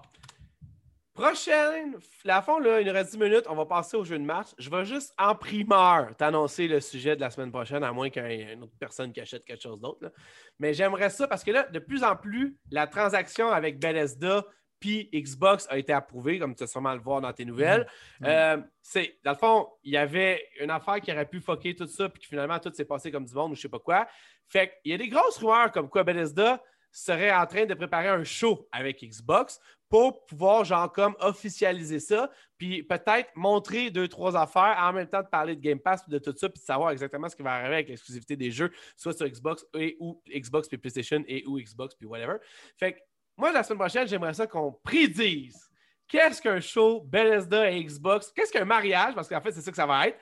Prochaine, 1.18 1.96
la 2.24 2.42
fond, 2.42 2.60
là, 2.60 2.80
il 2.80 2.86
nous 2.86 2.92
reste 2.92 3.10
10 3.10 3.18
minutes. 3.18 3.44
On 3.48 3.56
va 3.56 3.66
passer 3.66 3.96
au 3.96 4.04
jeu 4.04 4.16
de 4.16 4.22
match. 4.22 4.50
Je 4.56 4.70
vais 4.70 4.84
juste 4.84 5.12
en 5.18 5.34
primeur 5.34 6.14
t'annoncer 6.16 6.68
le 6.68 6.78
sujet 6.78 7.16
de 7.16 7.20
la 7.20 7.28
semaine 7.28 7.50
prochaine, 7.50 7.82
à 7.82 7.90
moins 7.92 8.08
qu'il 8.08 8.22
y 8.22 8.26
ait 8.26 8.52
une 8.52 8.62
autre 8.62 8.76
personne 8.78 9.12
qui 9.12 9.20
achète 9.20 9.44
quelque 9.44 9.60
chose 9.60 9.80
d'autre. 9.80 10.12
Mais 10.60 10.74
j'aimerais 10.74 11.10
ça 11.10 11.26
parce 11.26 11.42
que 11.42 11.50
là, 11.50 11.64
de 11.64 11.80
plus 11.80 12.04
en 12.04 12.14
plus, 12.14 12.56
la 12.70 12.86
transaction 12.86 13.50
avec 13.50 13.80
Bethesda 13.80 14.44
puis 14.78 15.10
Xbox 15.12 15.66
a 15.70 15.78
été 15.78 15.92
approuvée, 15.92 16.38
comme 16.38 16.54
tu 16.54 16.62
vas 16.62 16.68
sûrement 16.68 16.94
le 16.94 17.00
voir 17.00 17.20
dans 17.20 17.32
tes 17.32 17.44
nouvelles. 17.44 17.88
Mmh. 18.20 18.24
Mmh. 18.24 18.28
Euh, 18.28 18.56
c'est, 18.80 19.18
dans 19.24 19.32
le 19.32 19.38
fond, 19.38 19.68
il 19.82 19.94
y 19.94 19.96
avait 19.96 20.46
une 20.60 20.70
affaire 20.70 21.00
qui 21.00 21.10
aurait 21.10 21.26
pu 21.26 21.40
fucker 21.40 21.74
tout 21.74 21.88
ça, 21.88 22.08
puis 22.08 22.22
finalement, 22.22 22.60
tout 22.60 22.72
s'est 22.72 22.84
passé 22.84 23.10
comme 23.10 23.24
du 23.24 23.34
monde 23.34 23.50
ou 23.50 23.54
je 23.56 23.62
sais 23.62 23.68
pas 23.68 23.80
quoi. 23.80 24.06
Fait 24.46 24.72
qu'il 24.80 24.92
y 24.92 24.94
a 24.94 24.98
des 24.98 25.08
grosses 25.08 25.38
rumeurs 25.38 25.72
comme 25.72 25.88
quoi 25.88 26.04
Bethesda 26.04 26.62
serait 26.92 27.32
en 27.32 27.44
train 27.46 27.66
de 27.66 27.74
préparer 27.74 28.08
un 28.08 28.24
show 28.24 28.68
avec 28.72 29.02
Xbox 29.02 29.60
pour 29.88 30.26
pouvoir, 30.26 30.64
genre, 30.64 30.92
comme 30.92 31.16
officialiser 31.20 31.98
ça, 31.98 32.30
puis 32.58 32.82
peut-être 32.82 33.30
montrer 33.34 33.90
deux, 33.90 34.08
trois 34.08 34.36
affaires 34.36 34.76
en 34.80 34.92
même 34.92 35.08
temps 35.08 35.22
de 35.22 35.28
parler 35.28 35.56
de 35.56 35.60
Game 35.60 35.80
Pass, 35.80 36.06
de 36.08 36.18
tout 36.18 36.34
ça, 36.36 36.48
puis 36.48 36.60
de 36.60 36.64
savoir 36.64 36.90
exactement 36.90 37.28
ce 37.28 37.36
qui 37.36 37.42
va 37.42 37.54
arriver 37.54 37.74
avec 37.74 37.88
l'exclusivité 37.88 38.36
des 38.36 38.50
jeux, 38.50 38.70
soit 38.96 39.12
sur 39.12 39.26
Xbox 39.26 39.64
et 39.74 39.96
ou 40.00 40.20
Xbox 40.28 40.68
puis 40.68 40.78
PlayStation 40.78 41.24
et 41.26 41.46
ou 41.46 41.58
Xbox 41.58 41.94
puis 41.94 42.06
whatever. 42.06 42.36
Fait 42.76 42.94
que 42.94 42.98
moi, 43.36 43.52
la 43.52 43.62
semaine 43.62 43.78
prochaine, 43.78 44.06
j'aimerais 44.06 44.34
ça 44.34 44.46
qu'on 44.46 44.72
prédise 44.72 45.68
qu'est-ce 46.08 46.42
qu'un 46.42 46.60
show 46.60 47.02
Bethesda 47.02 47.70
et 47.70 47.84
Xbox, 47.84 48.32
qu'est-ce 48.32 48.52
qu'un 48.52 48.64
mariage, 48.64 49.14
parce 49.14 49.28
qu'en 49.28 49.40
fait, 49.40 49.52
c'est 49.52 49.60
ça 49.60 49.70
que 49.70 49.76
ça 49.76 49.86
va 49.86 50.08
être, 50.08 50.18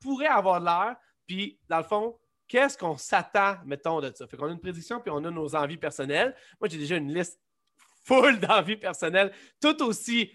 pourrait 0.00 0.26
avoir 0.26 0.58
l'air, 0.58 0.96
puis 1.26 1.58
dans 1.68 1.78
le 1.78 1.84
fond, 1.84 2.18
qu'est-ce 2.48 2.76
qu'on 2.76 2.96
s'attend, 2.96 3.56
mettons, 3.64 4.00
de 4.00 4.12
ça. 4.14 4.26
Fait 4.26 4.36
qu'on 4.36 4.48
a 4.48 4.52
une 4.52 4.60
prédiction, 4.60 5.00
puis 5.00 5.10
on 5.10 5.24
a 5.24 5.30
nos 5.30 5.54
envies 5.54 5.76
personnelles. 5.76 6.34
Moi, 6.60 6.68
j'ai 6.68 6.78
déjà 6.78 6.96
une 6.96 7.12
liste 7.12 7.40
full 8.04 8.38
d'envies 8.40 8.76
personnelles, 8.76 9.32
tout 9.60 9.82
aussi 9.82 10.32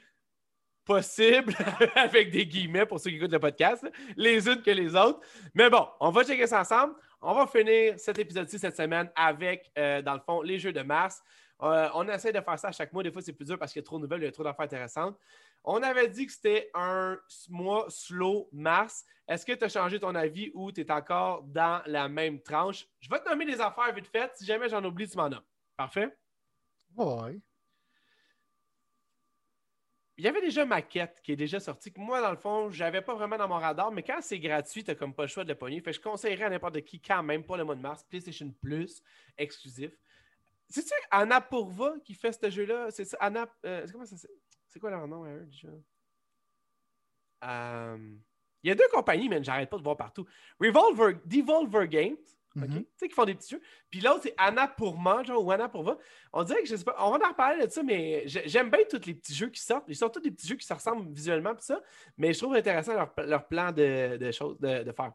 possible, 0.88 1.53
avec 1.95 2.32
des 2.32 2.47
guillemets 2.47 2.86
pour 2.86 2.99
ceux 2.99 3.09
qui 3.11 3.18
écoutent 3.18 3.32
le 3.34 3.39
podcast, 3.39 3.86
les 4.15 4.47
unes 4.47 4.61
que 4.61 4.72
les 4.72 4.95
autres. 4.95 5.20
Mais 5.53 5.70
bon, 5.70 5.86
on 5.99 6.09
va 6.09 6.24
checker 6.24 6.47
ça 6.47 6.61
ensemble. 6.61 6.95
On 7.22 7.34
va 7.34 7.45
finir 7.45 7.99
cet 7.99 8.18
épisode-ci 8.20 8.57
cette 8.57 8.78
semaine 8.78 9.11
avec, 9.15 9.70
euh, 9.78 10.01
dans 10.01 10.13
le 10.13 10.22
fond, 10.22 10.41
les 10.41 10.57
jeux 10.57 10.72
de 10.72 10.82
mars. 10.82 11.22
Euh, 11.61 11.89
on 11.95 12.07
essaie 12.07 12.32
de 12.32 12.39
faire 12.39 12.57
ça 12.57 12.70
à 12.70 12.72
chaque 12.72 12.93
mois. 12.93 13.03
Des 13.03 13.11
fois, 13.11 13.22
c'est 13.22 13.34
plus 13.34 13.45
dur 13.45 13.57
parce 13.57 13.74
qu'il 13.74 13.82
y 13.82 13.84
a 13.84 13.86
trop 13.86 13.97
de 13.97 14.03
nouvelles, 14.03 14.22
il 14.22 14.26
y 14.26 14.28
a 14.28 14.32
trop 14.32 14.43
d'affaires 14.43 14.65
intéressantes. 14.65 15.18
On 15.63 15.82
avait 15.82 16.07
dit 16.07 16.28
que 16.28 16.32
c'était 16.32 16.70
un 16.74 17.20
mois 17.49 17.86
slow 17.89 18.47
mars. 18.53 19.03
Est-ce 19.28 19.45
que 19.45 19.53
tu 19.53 19.65
as 19.65 19.70
changé 19.70 19.99
ton 19.99 20.15
avis 20.15 20.51
ou 20.53 20.72
tu 20.72 20.82
es 20.82 20.91
encore 20.91 21.43
dans 21.43 21.82
la 21.88 22.07
même 22.07 22.41
tranche? 22.41 22.88
Je 23.01 23.09
vais 23.09 23.20
te 23.20 23.28
nommer 23.28 23.45
des 23.45 23.59
affaires 23.59 23.91
vite 23.93 24.07
faites. 24.07 24.32
Si 24.36 24.45
jamais 24.45 24.70
j'en 24.70 24.84
oublie, 24.86 25.09
tu 25.09 25.18
m'en 25.18 25.26
as. 25.26 25.43
Parfait? 25.76 26.15
Oui 26.95 27.41
il 30.18 30.26
y 30.26 30.28
avait 30.28 30.41
déjà 30.41 30.65
Maquette 30.65 31.22
qui 31.22 31.32
est 31.32 31.36
déjà 31.36 31.59
sorti, 31.59 31.93
que 31.93 31.99
moi, 31.99 32.22
dans 32.22 32.32
le 32.32 32.38
fond, 32.38 32.72
je 32.72 32.84
n'avais 32.84 33.01
pas 33.01 33.13
vraiment 33.13 33.38
dans 33.38 33.47
mon 33.47 33.59
radar, 33.59 33.91
mais 33.91 34.01
quand 34.01 34.20
c'est 34.22 34.39
gratuit, 34.39 34.84
tu 34.84 34.89
n'as 34.89 34.95
comme 34.95 35.13
pas 35.13 35.24
le 35.24 35.28
choix 35.28 35.43
de 35.43 35.49
le 35.49 35.55
pogner. 35.55 35.80
Fait 35.80 35.93
je 35.93 36.01
conseillerais 36.01 36.45
à 36.45 36.49
n'importe 36.49 36.82
qui, 36.82 36.99
quand 36.99 37.22
même, 37.22 37.43
pas 37.43 37.55
le 37.55 37.63
mois 37.63 37.76
de 37.76 37.82
mars, 37.82 38.03
PlayStation 38.03 38.51
Plus, 38.61 39.03
exclusif. 39.38 39.91
C'est-tu 40.70 40.93
Anna 41.11 41.39
Pourva 41.39 41.95
qui 42.03 42.15
fait 42.15 42.32
ce 42.32 42.49
jeu-là? 42.49 42.89
C'est 42.89 43.07
Anna. 43.20 43.47
Euh, 43.65 43.86
ça 43.86 44.28
C'est 44.68 44.80
quoi 44.80 44.89
leur 44.89 45.07
nom, 45.07 45.24
hein, 45.24 45.39
déjà? 45.45 45.70
Euh, 47.43 48.15
il 48.63 48.70
y 48.70 48.72
a 48.72 48.76
deux 48.76 48.88
compagnies, 48.91 49.30
mais 49.30 49.43
j'arrête 49.43 49.70
pas 49.70 49.78
de 49.78 49.84
voir 49.84 49.97
partout. 49.97 50.26
Revolver, 50.59 51.20
Devolver 51.26 51.88
Games, 51.88 52.18
Mhm. 52.56 52.84
Tu 52.84 52.88
sais, 52.98 53.08
qui 53.08 53.14
font 53.14 53.26
des 53.26 53.36
petits 53.36 53.50
jeux. 53.50 53.62
Puis 53.89 54.00
l'autre, 54.02 54.22
c'est 54.24 54.34
Anna 54.38 54.68
Pourma, 54.68 55.24
genre, 55.24 55.43
ou 55.43 55.52
Anna 55.52 55.70
Pourva. 55.70 55.98
On 56.34 56.43
dirait 56.43 56.62
que 56.62 56.68
je 56.68 56.76
sais 56.76 56.84
pas, 56.84 56.95
on 57.00 57.12
va 57.12 57.26
en 57.26 57.30
reparler 57.30 57.66
de 57.66 57.72
ça, 57.72 57.84
mais 57.84 58.24
j'aime 58.26 58.70
bien 58.70 58.80
tous 58.89 59.06
les 59.06 59.14
petits 59.14 59.34
jeux 59.34 59.50
qui 59.50 59.62
sortent. 59.62 59.86
Ils 59.88 59.95
sortent 59.95 60.16
tous 60.16 60.22
des 60.22 60.32
petits 60.32 60.48
jeux 60.48 60.56
qui 60.56 60.66
se 60.66 60.74
ressemblent 60.74 61.12
visuellement, 61.14 61.54
puis 61.54 61.66
ça. 61.66 61.82
Mais 62.18 62.34
je 62.34 62.39
trouve 62.39 62.56
intéressant 62.56 62.93
leur, 62.93 63.48
plan 63.48 63.72
de, 63.72 64.32
choses 64.32 64.60
de, 64.60 64.91
faire. 64.91 65.12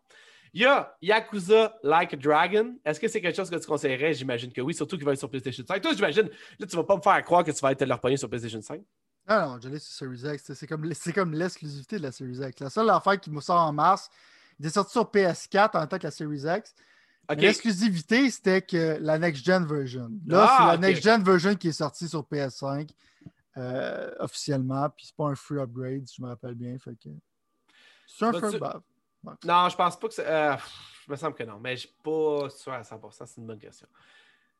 Il 0.54 0.62
y 0.62 0.66
a 0.66 0.94
Yakuza 1.00 1.78
Like 1.82 2.14
a 2.14 2.16
Dragon. 2.16 2.76
Est-ce 2.84 3.00
que 3.00 3.08
c'est 3.08 3.20
quelque 3.20 3.36
chose 3.36 3.50
que 3.50 3.56
tu 3.56 3.66
conseillerais? 3.66 4.12
J'imagine 4.12 4.52
que 4.52 4.60
oui, 4.60 4.74
surtout 4.74 4.96
qu'il 4.96 5.06
va 5.06 5.12
être 5.12 5.18
sur 5.18 5.30
PlayStation 5.30 5.64
5. 5.66 5.80
Toi, 5.80 5.92
j'imagine, 5.94 6.28
là, 6.58 6.66
tu 6.66 6.76
vas 6.76 6.84
pas 6.84 6.96
me 6.96 7.02
faire 7.02 7.22
croire 7.24 7.42
que 7.42 7.50
tu 7.50 7.60
vas 7.60 7.72
être 7.72 7.84
leur 7.84 8.00
pogné 8.00 8.16
sur 8.16 8.28
PlayStation 8.28 8.60
5. 8.60 8.82
Non, 9.28 9.40
non, 9.40 9.58
je 9.62 9.68
l'ai 9.68 9.78
sur 9.78 9.92
Series 9.92 10.34
X. 10.34 10.52
C'est 10.52 10.66
comme, 10.66 10.90
comme 11.14 11.34
l'exclusivité 11.34 11.96
de 11.98 12.02
la 12.02 12.12
Series 12.12 12.38
X. 12.48 12.60
La 12.60 12.70
seule 12.70 12.90
affaire 12.90 13.20
qui 13.20 13.30
me 13.30 13.40
sort 13.40 13.60
en 13.60 13.72
mars, 13.72 14.10
il 14.58 14.66
est 14.66 14.70
sorti 14.70 14.92
sur 14.92 15.04
PS4 15.04 15.76
en 15.76 15.86
tant 15.86 15.98
que 15.98 16.04
la 16.04 16.10
Series 16.10 16.42
X. 16.44 16.74
L'exclusivité, 17.30 18.30
c'était 18.30 18.62
que 18.62 18.98
la 19.00 19.18
next-gen 19.18 19.64
version. 19.64 20.10
Là, 20.26 20.46
ah, 20.48 20.56
c'est 20.58 20.66
la 20.66 20.88
next-gen 20.88 21.22
version 21.22 21.54
qui 21.54 21.68
est 21.68 21.72
sortie 21.72 22.08
sur 22.08 22.22
PS5 22.22 22.88
euh, 23.56 24.10
officiellement. 24.18 24.88
Puis 24.90 25.06
c'est 25.06 25.16
pas 25.16 25.26
un 25.26 25.34
free 25.34 25.58
upgrade, 25.58 26.06
si 26.06 26.16
je 26.16 26.22
me 26.22 26.28
rappelle 26.28 26.54
bien. 26.54 26.76
Fait 26.78 26.94
que... 26.94 27.08
C'est 28.06 28.24
un 28.24 28.32
free 28.32 28.56
upgrade. 28.56 28.82
Non, 29.44 29.68
je 29.68 29.76
pense 29.76 29.98
pas 29.98 30.08
que 30.08 30.14
c'est. 30.14 30.26
Euh, 30.26 30.56
je 31.06 31.12
me 31.12 31.16
semble 31.16 31.34
que 31.34 31.44
non, 31.44 31.58
mais 31.60 31.76
je 31.76 31.86
suis 31.86 31.96
pas 32.02 32.48
sûr 32.50 32.72
à 32.72 32.82
100%. 32.82 33.26
C'est 33.26 33.40
une 33.40 33.46
bonne 33.46 33.58
question. 33.58 33.86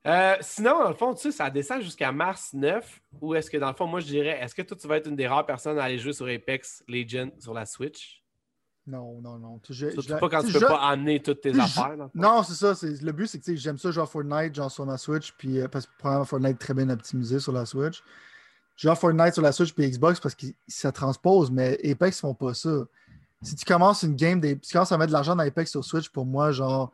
Euh, 0.07 0.37
sinon, 0.41 0.79
dans 0.79 0.89
le 0.89 0.95
fond, 0.95 1.15
tu 1.15 1.23
sais, 1.23 1.33
ça 1.33 1.51
descend 1.51 1.83
jusqu'à 1.83 2.11
mars 2.13 2.53
9. 2.53 3.01
Ou 3.21 3.35
est-ce 3.35 3.51
que, 3.51 3.57
dans 3.57 3.69
le 3.69 3.75
fond, 3.75 3.87
moi, 3.87 4.01
je 4.01 4.07
dirais, 4.07 4.39
est-ce 4.41 4.55
que 4.55 4.63
toi, 4.63 4.77
tu 4.77 4.87
vas 4.87 4.97
être 4.97 5.09
une 5.09 5.17
des 5.17 5.27
rares 5.27 5.47
personnes 5.47 5.79
à 5.79 5.85
aller 5.85 5.99
jouer 5.99 6.13
sur 6.13 6.27
Apex 6.27 6.85
Legends 6.89 7.31
sur 7.39 7.55
la 7.55 7.67
Switch? 7.67 8.22
Non, 8.87 9.21
non, 9.21 9.39
non. 9.39 9.61
Je, 9.71 9.91
Surtout 9.91 10.17
pas 10.19 10.29
quand 10.29 10.43
tu 10.43 10.53
peux 10.53 10.61
pas 10.61 10.89
amener 10.89 11.23
toutes 11.23 11.43
tes 11.43 11.59
affaires. 11.59 11.97
non, 12.15 12.43
c'est 12.43 12.55
ça. 12.55 12.75
Le 12.83 13.13
but, 13.13 13.29
c'est 13.29 13.39
que 13.39 13.55
j'aime 13.55 13.79
ça 13.79 13.91
genre 13.93 14.11
Fortnite, 14.11 14.55
genre 14.55 14.71
sur 14.71 14.85
ma 14.85 14.99
Switch, 14.99 15.33
puis 15.33 15.61
euh, 15.61 15.69
parce 15.69 15.87
que 15.87 15.93
probablement 15.99 16.25
Fortnite 16.25 16.57
est 16.57 16.59
très 16.59 16.75
bien 16.75 16.91
optimisé 16.91 17.39
sur 17.39 17.53
la 17.53 17.65
Switch. 17.65 18.03
Genre 18.77 18.99
Fortnite 18.99 19.35
sur 19.35 19.43
la 19.43 19.53
Switch 19.53 19.73
puis 19.73 19.89
Xbox 19.89 20.19
parce 20.19 20.35
que 20.35 20.47
ça 20.67 20.91
transpose, 20.91 21.51
mais 21.51 21.79
Apex 21.89 22.21
font 22.21 22.35
pas 22.35 22.55
ça. 22.55 22.85
Si 23.41 23.55
tu 23.55 23.65
commences 23.65 24.03
une 24.03 24.17
game, 24.17 24.43
si 24.43 24.59
tu 24.59 24.73
commences 24.73 24.93
à 24.93 24.99
mettre 24.99 25.09
de 25.09 25.13
l'argent 25.13 25.37
dans 25.37 25.45
Apex 25.45 25.71
sur 25.71 25.85
Switch, 25.85 26.09
pour 26.09 26.27
moi, 26.27 26.51
genre, 26.51 26.93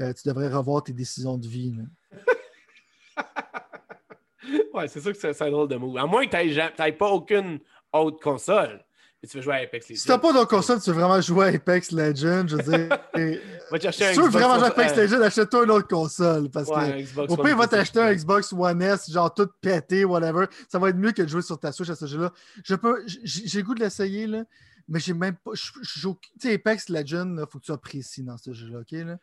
euh, 0.00 0.12
tu 0.12 0.28
devrais 0.28 0.48
revoir 0.48 0.82
tes 0.82 0.92
décisions 0.92 1.38
de 1.38 1.46
vie. 1.46 1.74
ouais, 4.74 4.88
c'est 4.88 5.00
sûr 5.00 5.12
que 5.12 5.18
c'est 5.18 5.42
un 5.42 5.50
drôle 5.50 5.68
de 5.68 5.76
move. 5.76 5.96
À 5.96 6.06
moins 6.06 6.26
que 6.26 6.36
tu 6.36 6.82
n'aies 6.82 6.92
pas 6.92 7.08
aucune 7.08 7.60
autre 7.92 8.20
console. 8.20 8.84
Et 9.22 9.26
tu 9.26 9.36
veux 9.36 9.42
jouer 9.42 9.54
à 9.54 9.58
Apex 9.58 9.88
Legends. 9.88 10.00
Si 10.00 10.06
t'as 10.06 10.18
pas 10.18 10.32
d'autre 10.32 10.48
console, 10.48 10.80
tu 10.80 10.90
veux 10.90 10.96
vraiment 10.96 11.20
jouer 11.20 11.46
à 11.46 11.48
Apex 11.48 11.92
Legends, 11.92 12.48
je 12.48 12.56
veux 12.56 12.62
dire. 12.62 12.88
va 13.70 13.78
chercher 13.78 14.08
si 14.08 14.14
tu 14.14 14.22
veux 14.22 14.30
vraiment 14.30 14.54
jouer 14.54 14.64
à 14.64 14.68
Apex 14.68 14.96
Legends, 14.96 15.20
achète-toi 15.20 15.64
une 15.64 15.70
autre 15.70 15.88
console. 15.88 16.48
Parce 16.50 16.68
que 16.68 17.30
au 17.30 17.36
pire, 17.36 17.56
va 17.56 17.66
t'acheter 17.66 18.00
un 18.00 18.14
Xbox 18.14 18.52
One 18.52 18.80
S, 18.80 19.10
genre 19.10 19.32
tout 19.34 19.48
pété, 19.60 20.06
whatever. 20.06 20.46
Ça 20.68 20.78
va 20.78 20.88
être 20.88 20.96
mieux 20.96 21.12
que 21.12 21.20
de 21.20 21.28
jouer 21.28 21.42
sur 21.42 21.58
ta 21.58 21.70
Switch 21.70 21.90
à 21.90 21.96
ce 21.96 22.06
jeu-là. 22.06 22.32
Je 22.64 22.74
peux, 22.74 23.04
j'ai 23.06 23.58
le 23.58 23.64
goût 23.64 23.74
de 23.74 23.80
l'essayer, 23.80 24.26
là, 24.26 24.44
mais 24.88 25.00
j'ai 25.00 25.12
même 25.12 25.36
pas. 25.36 25.52
Tu 25.52 26.14
sais, 26.38 26.54
Apex 26.54 26.88
Legends, 26.88 27.36
il 27.36 27.44
faut 27.50 27.58
que 27.58 27.64
tu 27.64 27.66
sois 27.66 27.80
précis 27.80 28.22
dans 28.22 28.38
ce 28.38 28.54
jeu-là, 28.54 28.78
ok? 28.80 28.92
Là? 28.92 29.16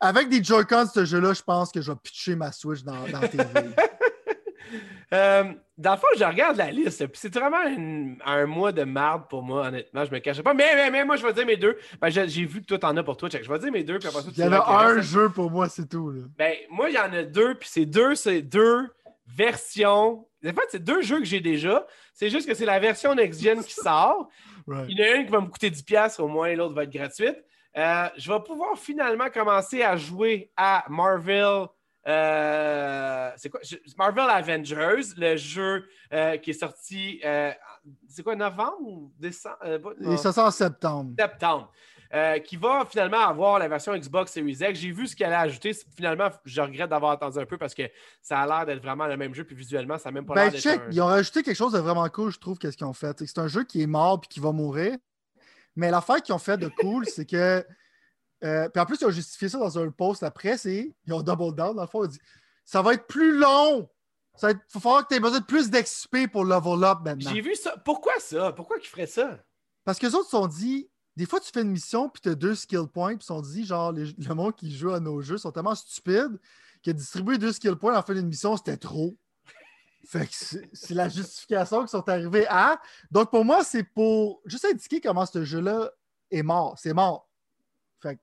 Avec 0.00 0.28
des 0.28 0.42
Joy-Cons, 0.42 0.90
ce 0.94 1.04
jeu-là, 1.04 1.32
je 1.32 1.42
pense 1.42 1.70
que 1.70 1.80
je 1.80 1.92
vais 1.92 1.98
pitcher 2.02 2.34
ma 2.34 2.50
Switch 2.50 2.82
dans, 2.82 3.06
dans 3.08 3.20
TV. 3.20 3.44
Euh, 5.12 5.44
dans 5.78 5.92
le 5.92 5.96
fond, 5.96 6.06
je 6.18 6.24
regarde 6.24 6.56
la 6.56 6.70
liste. 6.70 7.04
C'est 7.14 7.34
vraiment 7.34 7.62
un 8.24 8.46
mois 8.46 8.72
de 8.72 8.84
marde 8.84 9.28
pour 9.28 9.42
moi, 9.42 9.68
honnêtement. 9.68 10.04
Je 10.04 10.10
me 10.10 10.18
cache 10.18 10.42
pas. 10.42 10.54
Mais, 10.54 10.90
mais, 10.90 11.04
moi, 11.04 11.16
je 11.16 11.24
vais 11.24 11.32
dire 11.32 11.46
mes 11.46 11.56
deux. 11.56 11.78
Ben, 12.00 12.10
j'ai 12.10 12.44
vu 12.44 12.60
que 12.60 12.66
toi, 12.66 12.78
t'en 12.78 12.96
as 12.96 13.02
pour 13.02 13.16
toi. 13.16 13.28
Je 13.30 13.48
vais 13.48 13.58
dire 13.58 13.72
mes 13.72 13.84
deux. 13.84 13.98
Puis 13.98 14.08
après 14.08 14.22
il 14.36 14.38
y 14.38 14.46
en 14.46 14.52
a 14.52 14.86
un 14.86 15.00
jeu 15.00 15.28
pour 15.30 15.50
moi, 15.50 15.68
c'est 15.68 15.88
tout. 15.88 16.12
Ben, 16.36 16.54
moi, 16.70 16.90
il 16.90 16.96
y 16.96 16.98
en 16.98 17.12
a 17.12 17.22
deux. 17.22 17.54
Puis 17.54 17.68
c'est 17.72 17.86
deux, 17.86 18.14
c'est 18.14 18.42
deux 18.42 18.88
versions. 19.26 20.26
En 20.44 20.48
fait, 20.48 20.68
c'est 20.70 20.84
deux 20.84 21.02
jeux 21.02 21.18
que 21.20 21.24
j'ai 21.24 21.40
déjà. 21.40 21.86
C'est 22.12 22.30
juste 22.30 22.46
que 22.46 22.54
c'est 22.54 22.66
la 22.66 22.78
version 22.78 23.14
next-gen 23.14 23.62
qui 23.62 23.74
sort. 23.74 24.28
Il 24.88 24.98
y 24.98 25.02
en 25.02 25.06
a 25.06 25.16
une 25.16 25.26
qui 25.26 25.32
va 25.32 25.40
me 25.40 25.46
coûter 25.46 25.70
10$ 25.70 26.20
au 26.20 26.28
moins, 26.28 26.54
l'autre 26.54 26.74
va 26.74 26.84
être 26.84 26.92
gratuite. 26.92 27.42
Euh, 27.76 28.08
je 28.16 28.32
vais 28.32 28.40
pouvoir 28.40 28.76
finalement 28.76 29.30
commencer 29.30 29.82
à 29.82 29.96
jouer 29.96 30.50
à 30.56 30.84
Marvel 30.88 31.66
euh, 32.08 33.30
c'est 33.36 33.50
quoi? 33.50 33.60
Marvel 33.98 34.30
Avengers, 34.30 35.14
le 35.16 35.36
jeu 35.36 35.84
euh, 36.12 36.38
qui 36.38 36.50
est 36.50 36.60
sorti, 36.60 37.20
euh, 37.22 37.52
c'est 38.08 38.22
quoi, 38.22 38.34
novembre 38.34 38.80
ou 38.80 39.12
décembre? 39.18 39.56
Il 40.00 40.18
ça 40.18 40.32
sort 40.32 40.46
en 40.46 40.50
septembre. 40.50 41.12
Septembre. 41.18 41.70
qui 42.44 42.56
va 42.56 42.86
finalement 42.88 43.20
avoir 43.28 43.58
la 43.58 43.68
version 43.68 43.94
Xbox 43.94 44.32
Series 44.32 44.56
X. 44.58 44.80
J'ai 44.80 44.90
vu 44.90 45.06
ce 45.06 45.14
qu'elle 45.14 45.34
a 45.34 45.40
ajouté. 45.40 45.72
Finalement, 45.94 46.30
je 46.46 46.60
regrette 46.62 46.88
d'avoir 46.88 47.12
attendu 47.12 47.38
un 47.38 47.44
peu 47.44 47.58
parce 47.58 47.74
que 47.74 47.82
ça 48.22 48.40
a 48.40 48.46
l'air 48.46 48.64
d'être 48.64 48.82
vraiment 48.82 49.06
le 49.06 49.18
même 49.18 49.34
jeu, 49.34 49.44
puis 49.44 49.54
visuellement, 49.54 49.98
ça 49.98 50.08
n'a 50.08 50.14
même 50.14 50.24
pas 50.24 50.34
ben, 50.34 50.50
l'air 50.50 50.52
d'être. 50.52 50.84
Ils 50.90 51.02
ont 51.02 51.06
rajouté 51.06 51.42
quelque 51.42 51.56
chose 51.56 51.74
de 51.74 51.78
vraiment 51.78 52.08
cool, 52.08 52.32
je 52.32 52.38
trouve, 52.38 52.56
qu'est-ce 52.56 52.78
qu'ils 52.78 52.86
ont 52.86 52.94
fait. 52.94 53.22
C'est 53.26 53.38
un 53.38 53.48
jeu 53.48 53.64
qui 53.64 53.82
est 53.82 53.86
mort 53.86 54.20
puis 54.20 54.28
qui 54.28 54.40
va 54.40 54.52
mourir. 54.52 54.96
Mais 55.76 55.90
l'affaire 55.90 56.22
qu'ils 56.22 56.34
ont 56.34 56.38
fait 56.38 56.56
de 56.56 56.68
cool, 56.80 57.04
c'est 57.06 57.26
que 57.26 57.64
euh, 58.44 58.68
puis 58.68 58.80
en 58.80 58.86
plus, 58.86 58.98
ils 59.00 59.06
ont 59.06 59.10
justifié 59.10 59.48
ça 59.48 59.58
dans 59.58 59.78
un 59.78 59.90
post 59.90 60.22
après, 60.22 60.56
c'est 60.58 60.94
ils 61.06 61.12
ont 61.12 61.22
double 61.22 61.54
down 61.54 61.74
dans 61.74 61.82
le 61.82 61.88
fond. 61.88 62.02
Ils 62.02 62.06
ont 62.06 62.10
dit 62.10 62.20
ça 62.64 62.82
va 62.82 62.94
être 62.94 63.06
plus 63.06 63.36
long. 63.38 63.88
Il 64.42 64.48
va 64.48 64.80
falloir 64.80 65.02
que 65.02 65.08
tu 65.08 65.14
aies 65.14 65.20
besoin 65.20 65.40
de 65.40 65.44
plus 65.44 65.70
d'XP 65.70 66.30
pour 66.30 66.44
level 66.44 66.84
up 66.84 66.98
maintenant. 67.04 67.30
J'ai 67.32 67.40
vu 67.40 67.56
ça. 67.56 67.76
Pourquoi 67.84 68.12
ça? 68.20 68.52
Pourquoi 68.52 68.76
ils 68.80 68.86
feraient 68.86 69.06
ça? 69.06 69.38
Parce 69.84 69.98
que 69.98 70.06
les 70.06 70.14
autres 70.14 70.26
se 70.26 70.30
sont 70.30 70.46
dit 70.46 70.88
des 71.16 71.26
fois, 71.26 71.40
tu 71.40 71.50
fais 71.52 71.62
une 71.62 71.70
mission 71.70 72.08
puis 72.08 72.20
tu 72.22 72.28
as 72.28 72.36
deux 72.36 72.54
skill 72.54 72.86
points, 72.86 73.16
puis 73.16 73.18
ils 73.18 73.22
se 73.22 73.26
sont 73.26 73.40
dit 73.40 73.64
genre, 73.64 73.90
le 73.90 74.34
monde 74.34 74.54
qui 74.54 74.70
joue 74.70 74.92
à 74.92 75.00
nos 75.00 75.20
jeux 75.20 75.36
sont 75.36 75.50
tellement 75.50 75.74
stupides 75.74 76.38
que 76.84 76.92
distribuer 76.92 77.38
deux 77.38 77.52
skill 77.52 77.74
points 77.74 77.98
en 77.98 78.02
fin 78.02 78.14
d'une 78.14 78.28
mission, 78.28 78.56
c'était 78.56 78.76
trop. 78.76 79.16
Fait 80.06 80.26
que 80.26 80.32
c'est 80.72 80.94
la 80.94 81.08
justification 81.08 81.80
qu'ils 81.80 81.88
sont 81.88 82.08
arrivés 82.08 82.46
à. 82.48 82.80
Donc 83.10 83.30
pour 83.30 83.44
moi, 83.44 83.64
c'est 83.64 83.82
pour 83.82 84.40
juste 84.44 84.64
indiquer 84.64 85.00
comment 85.00 85.26
ce 85.26 85.44
jeu-là 85.44 85.90
est 86.30 86.44
mort. 86.44 86.78
C'est 86.78 86.94
mort. 86.94 87.28
Fait 88.00 88.14
que 88.14 88.22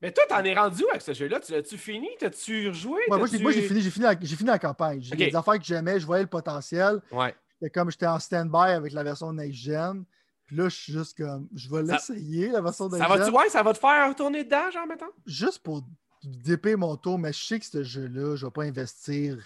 mais 0.00 0.12
toi, 0.12 0.24
t'en 0.28 0.44
es 0.44 0.54
rendu 0.54 0.84
avec 0.90 1.02
ce 1.02 1.12
jeu-là? 1.12 1.40
Tu 1.40 1.52
l'as-tu 1.52 1.76
fini? 1.76 2.08
T'as-tu 2.18 2.68
rejoué? 2.68 3.00
moi, 3.08 3.26
j'ai 3.26 3.62
fini, 3.62 3.82
fini, 3.82 4.04
la, 4.04 4.16
fini 4.16 4.48
la 4.48 4.58
campagne. 4.58 5.00
J'ai 5.02 5.16
des 5.16 5.34
affaires 5.34 5.58
que 5.58 5.64
j'aimais, 5.64 5.98
je 5.98 6.06
voyais 6.06 6.22
le 6.22 6.28
potentiel. 6.28 7.00
Ouais. 7.10 7.34
comme 7.72 7.90
j'étais 7.90 8.06
en 8.06 8.18
stand-by 8.18 8.72
avec 8.72 8.92
la 8.92 9.02
version 9.02 9.32
next-gen. 9.32 10.04
Puis 10.46 10.56
là, 10.56 10.68
je 10.68 10.76
suis 10.76 10.92
juste 10.92 11.18
comme, 11.18 11.48
je 11.54 11.68
vais 11.68 11.82
l'essayer, 11.82 12.48
la 12.48 12.60
version 12.60 12.88
next-gen. 12.88 13.08
Ça 13.08 13.30
va, 13.30 13.30
ouais, 13.30 13.48
ça 13.48 13.62
va 13.62 13.72
te 13.72 13.78
faire 13.78 14.08
retourner 14.08 14.44
dedans, 14.44 14.70
genre, 14.70 14.86
mettons? 14.86 15.10
Juste 15.26 15.58
pour 15.58 15.82
déper 16.22 16.76
mon 16.76 16.96
tour, 16.96 17.18
mais 17.18 17.32
je 17.32 17.44
sais 17.44 17.58
que 17.58 17.66
ce 17.66 17.82
jeu-là, 17.82 18.36
je 18.36 18.44
ne 18.44 18.50
vais 18.50 18.52
pas 18.52 18.62
investir. 18.62 19.36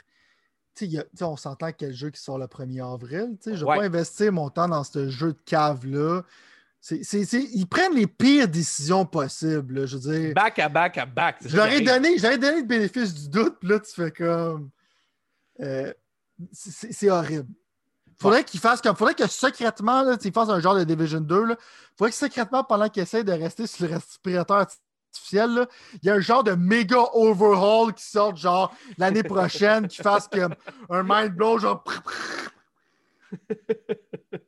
Tu 0.74 0.90
sais, 0.90 1.24
on 1.24 1.36
s'entend 1.36 1.70
quel 1.72 1.92
jeu 1.92 2.10
qui 2.10 2.20
sort 2.20 2.38
le 2.38 2.46
1er 2.46 2.92
avril. 2.94 3.36
Je 3.44 3.50
ne 3.50 3.56
vais 3.56 3.64
pas 3.64 3.82
investir 3.84 4.32
mon 4.32 4.50
temps 4.50 4.68
dans 4.68 4.84
ce 4.84 5.08
jeu 5.08 5.32
de 5.32 5.38
cave-là 5.44 6.22
ils 6.90 7.66
prennent 7.66 7.94
les 7.94 8.06
pires 8.06 8.48
décisions 8.48 9.06
possibles. 9.06 9.86
je 9.86 9.96
veux 9.96 10.18
dire. 10.18 10.34
Back 10.34 10.58
à 10.58 10.68
back 10.68 10.98
à 10.98 11.06
back. 11.06 11.36
J'aurais 11.44 11.80
donné, 11.80 12.16
donné 12.16 12.60
le 12.60 12.66
bénéfice 12.66 13.14
du 13.14 13.28
doute, 13.28 13.58
puis 13.60 13.68
là, 13.68 13.80
tu 13.80 13.92
fais 13.92 14.10
comme. 14.10 14.70
Euh, 15.60 15.92
c'est 16.52 17.08
horrible. 17.08 17.48
Faudrait 18.20 18.44
qu'il 18.44 18.58
fasse 18.58 18.80
comme. 18.80 18.96
Faudrait 18.96 19.14
que 19.14 19.28
secrètement, 19.28 20.02
là, 20.02 20.16
il 20.22 20.32
fasse 20.32 20.48
un 20.48 20.60
genre 20.60 20.74
de 20.74 20.84
Division 20.84 21.20
2. 21.20 21.44
Là, 21.44 21.56
faudrait 21.96 22.10
que 22.10 22.16
secrètement, 22.16 22.64
pendant 22.64 22.88
qu'il 22.88 23.02
essaie 23.02 23.22
de 23.22 23.32
rester 23.32 23.66
sur 23.66 23.86
le 23.86 23.94
respirateur 23.94 24.58
artificiel, 24.58 25.68
il 26.02 26.06
y 26.06 26.10
a 26.10 26.14
un 26.14 26.20
genre 26.20 26.42
de 26.42 26.52
méga 26.52 27.04
overhaul 27.12 27.94
qui 27.94 28.04
sort 28.04 28.34
genre 28.34 28.74
l'année 28.98 29.22
prochaine, 29.22 29.86
qui 29.86 30.02
fasse 30.02 30.26
comme 30.26 30.54
un 30.90 31.02
mind 31.04 31.36
blow, 31.36 31.58
genre. 31.58 31.84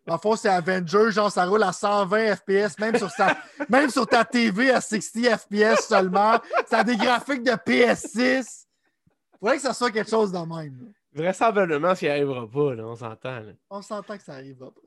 En 0.08 0.18
fond, 0.18 0.36
c'est 0.36 0.48
Avengers, 0.48 1.10
genre 1.10 1.30
ça 1.30 1.44
roule 1.46 1.62
à 1.62 1.72
120 1.72 2.36
FPS, 2.36 2.78
même 2.78 2.96
sur, 2.96 3.10
même 3.68 3.90
sur 3.90 4.06
ta 4.06 4.24
TV 4.24 4.70
à 4.70 4.80
60 4.80 5.24
FPS 5.38 5.86
seulement. 5.88 6.40
Ça 6.66 6.78
a 6.78 6.84
des 6.84 6.96
graphiques 6.96 7.42
de 7.42 7.52
PS6. 7.52 8.66
Faudrait 9.38 9.56
que 9.56 9.62
ça 9.62 9.74
soit 9.74 9.90
quelque 9.90 10.10
chose 10.10 10.32
de 10.32 10.38
même. 10.38 10.92
Vraisemblablement, 11.12 11.94
ça 11.94 12.06
n'y 12.06 12.12
arrivera 12.12 12.48
pas, 12.48 12.74
là, 12.74 12.84
on 12.86 12.96
s'entend. 12.96 13.42
On 13.70 13.82
s'entend 13.82 14.16
que 14.16 14.22
ça 14.24 14.32
n'arrivera 14.32 14.70
pas. 14.70 14.80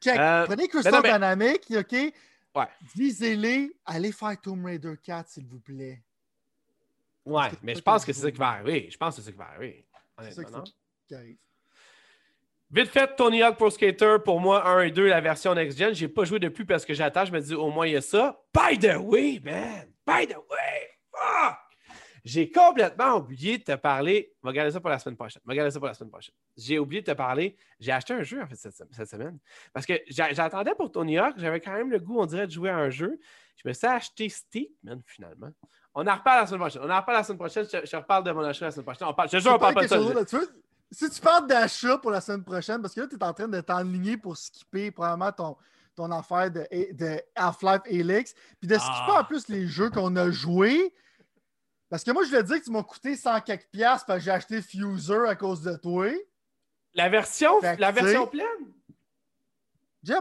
Check. 0.00 0.18
Euh, 0.18 0.44
Prenez 0.46 0.68
Crystal 0.68 1.02
Dynamics, 1.02 1.66
OK? 1.70 1.92
Ouais. 1.92 2.68
Visez-les. 2.94 3.76
Allez 3.84 4.12
faire 4.12 4.40
Tomb 4.40 4.64
Raider 4.64 4.94
4, 5.02 5.28
s'il 5.28 5.46
vous 5.46 5.60
plaît. 5.60 6.02
Ouais, 7.24 7.50
mais 7.62 7.74
je 7.74 7.80
pense 7.80 8.04
que 8.04 8.12
c'est 8.12 8.20
ça 8.20 8.30
qui 8.30 8.38
va 8.38 8.48
arriver. 8.48 8.88
Je 8.90 8.96
pense 8.96 9.16
que 9.16 9.22
c'est 9.22 9.26
ça 9.26 9.32
qui 9.32 9.38
va 9.38 9.48
arriver. 9.48 9.86
C'est 10.22 10.32
ça 10.32 10.44
qui 11.06 11.14
arrive. 11.14 11.36
Vite 12.74 12.88
fait, 12.88 13.14
Tony 13.14 13.40
Hawk 13.40 13.54
Pro 13.54 13.70
Skater, 13.70 14.16
pour 14.24 14.40
moi, 14.40 14.66
1 14.66 14.80
et 14.80 14.90
2, 14.90 15.06
la 15.06 15.20
version 15.20 15.54
next-gen. 15.54 15.94
J'ai 15.94 16.08
pas 16.08 16.24
joué 16.24 16.40
depuis 16.40 16.64
parce 16.64 16.84
que 16.84 16.92
j'attends. 16.92 17.24
Je 17.24 17.30
me 17.30 17.38
dis, 17.38 17.54
au 17.54 17.70
moins, 17.70 17.86
il 17.86 17.92
y 17.92 17.96
a 17.96 18.00
ça. 18.00 18.42
By 18.52 18.76
the 18.76 18.96
way, 18.96 19.40
man! 19.44 19.92
By 20.04 20.26
the 20.26 20.34
way! 20.50 20.90
Fuck! 21.12 21.56
J'ai 22.24 22.50
complètement 22.50 23.18
oublié 23.18 23.58
de 23.58 23.62
te 23.62 23.76
parler. 23.76 24.34
On 24.42 24.48
va 24.48 24.52
garder 24.52 24.72
ça 24.72 24.80
pour 24.80 24.90
la 24.90 24.98
semaine 24.98 25.14
prochaine. 25.14 25.40
On 25.46 25.50
va 25.52 25.54
garder 25.54 25.70
ça 25.70 25.78
pour 25.78 25.86
la 25.86 25.94
semaine 25.94 26.10
prochaine. 26.10 26.34
J'ai 26.56 26.80
oublié 26.80 27.00
de 27.00 27.12
te 27.12 27.16
parler. 27.16 27.56
J'ai 27.78 27.92
acheté 27.92 28.12
un 28.12 28.24
jeu, 28.24 28.42
en 28.42 28.46
fait, 28.48 28.56
cette, 28.56 29.08
semaine. 29.08 29.38
Parce 29.72 29.86
que 29.86 29.94
j'attendais 30.08 30.74
pour 30.74 30.90
Tony 30.90 31.16
Hawk. 31.16 31.34
J'avais 31.36 31.60
quand 31.60 31.74
même 31.74 31.92
le 31.92 32.00
goût, 32.00 32.18
on 32.18 32.26
dirait, 32.26 32.48
de 32.48 32.52
jouer 32.52 32.70
à 32.70 32.76
un 32.76 32.90
jeu. 32.90 33.20
Je 33.54 33.68
me 33.68 33.72
suis 33.72 33.86
acheté 33.86 34.28
Steam, 34.28 34.66
man, 34.82 35.00
finalement. 35.06 35.50
On 35.94 36.04
en 36.08 36.16
reparle 36.16 36.40
la 36.40 36.46
semaine 36.48 36.60
prochaine. 36.60 36.82
On 36.84 36.90
en 36.90 36.98
reparle 36.98 37.18
la 37.18 37.22
semaine 37.22 37.38
prochaine. 37.38 37.66
Je, 37.70 37.96
reparle 37.96 38.24
de 38.24 38.32
mon 38.32 38.42
achat 38.42 38.64
la 38.64 38.72
semaine 38.72 38.84
prochaine. 38.86 39.06
On 39.06 39.14
parle, 39.14 39.28
je, 39.30 39.48
on 39.48 39.58
parle 39.60 39.74
pas 39.74 39.82
de 39.82 40.26
ça 40.26 40.40
si 40.94 41.10
tu 41.10 41.20
parles 41.20 41.46
d'achat 41.46 41.98
pour 41.98 42.10
la 42.10 42.20
semaine 42.20 42.44
prochaine, 42.44 42.80
parce 42.80 42.94
que 42.94 43.00
là, 43.00 43.06
tu 43.06 43.16
es 43.16 43.24
en 43.24 43.32
train 43.32 43.48
de 43.48 43.60
t'enligner 43.60 44.16
pour 44.16 44.36
skipper 44.36 44.90
probablement 44.90 45.32
ton, 45.32 45.56
ton 45.94 46.10
affaire 46.10 46.50
de, 46.50 46.66
de 46.92 47.20
Half-Life 47.34 47.82
Helix, 47.86 48.34
puis 48.60 48.68
de 48.68 48.74
skipper 48.74 49.12
ah. 49.12 49.20
en 49.20 49.24
plus 49.24 49.48
les 49.48 49.66
jeux 49.66 49.90
qu'on 49.90 50.14
a 50.16 50.30
joués. 50.30 50.94
Parce 51.90 52.02
que 52.04 52.10
moi, 52.10 52.24
je 52.24 52.30
vais 52.30 52.42
dire 52.42 52.58
que 52.58 52.64
tu 52.64 52.70
m'as 52.70 52.82
coûté 52.82 53.16
100 53.16 53.40
quelques 53.42 53.68
piastres 53.70 54.06
parce 54.06 54.18
que 54.20 54.24
j'ai 54.24 54.30
acheté 54.30 54.62
Fuser 54.62 55.28
à 55.28 55.34
cause 55.34 55.62
de 55.62 55.76
toi. 55.76 56.10
La 56.94 57.08
version, 57.08 57.60
la 57.60 57.92
version 57.92 58.26
pleine? 58.26 58.44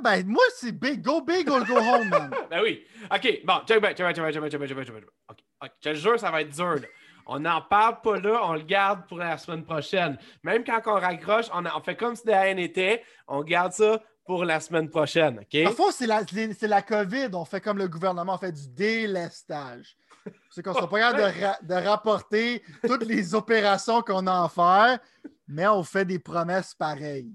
ben, 0.01 0.25
moi, 0.25 0.43
c'est 0.55 0.71
big. 0.71 1.01
Go 1.01 1.21
big 1.21 1.49
or 1.49 1.65
go 1.65 1.77
home, 1.77 2.09
man. 2.09 2.31
ben 2.49 2.61
oui. 2.61 2.85
OK, 3.11 3.41
bon, 3.43 3.61
check 3.67 3.81
back, 3.81 3.95
check 3.97 4.05
back, 4.05 4.15
check 4.15 4.23
back, 4.23 4.33
check 4.33 4.41
back, 4.41 4.51
check 4.51 4.59
back, 4.59 4.85
check 4.85 4.95
back. 4.95 5.03
OK, 5.29 5.37
OK. 5.61 5.71
Je 5.83 5.89
te 5.89 5.95
jure, 5.95 6.19
ça 6.19 6.31
va 6.31 6.41
être 6.41 6.49
dur, 6.49 6.75
là. 6.75 6.87
On 7.25 7.39
n'en 7.39 7.61
parle 7.61 8.01
pas 8.01 8.19
là, 8.19 8.41
on 8.43 8.53
le 8.53 8.63
garde 8.63 9.07
pour 9.07 9.17
la 9.17 9.37
semaine 9.37 9.63
prochaine. 9.63 10.17
Même 10.43 10.63
quand 10.63 10.81
on 10.85 10.99
raccroche, 10.99 11.45
on, 11.53 11.81
fait 11.81 11.95
comme 11.95 12.15
si 12.15 12.25
de 12.25 12.31
rien 12.31 12.53
n'était, 12.53 13.03
on 13.27 13.43
garde 13.43 13.73
ça 13.73 14.01
pour 14.25 14.45
la 14.45 14.59
semaine 14.59 14.89
prochaine. 14.89 15.39
OK? 15.39 15.63
Parfois, 15.63 15.91
c'est 15.91 16.07
la, 16.07 16.21
la 16.61 16.81
COVID. 16.81 17.29
On 17.33 17.45
fait 17.45 17.61
comme 17.61 17.77
le 17.77 17.87
gouvernement, 17.87 18.35
on 18.35 18.37
fait 18.37 18.51
du 18.51 18.67
délestage. 18.69 19.97
C'est 20.49 20.63
qu'on 20.63 20.71
ne 20.71 20.75
sera 20.75 20.89
pas 20.89 20.99
capable 21.11 21.67
de, 21.67 21.73
rapporter 21.73 22.63
toutes 22.85 23.05
les 23.05 23.35
opérations 23.35 24.01
qu'on 24.01 24.25
a 24.27 24.43
à 24.45 24.49
faire, 24.49 24.99
mais 25.47 25.67
on 25.67 25.83
fait 25.83 26.05
des 26.05 26.19
promesses 26.19 26.73
pareilles. 26.73 27.33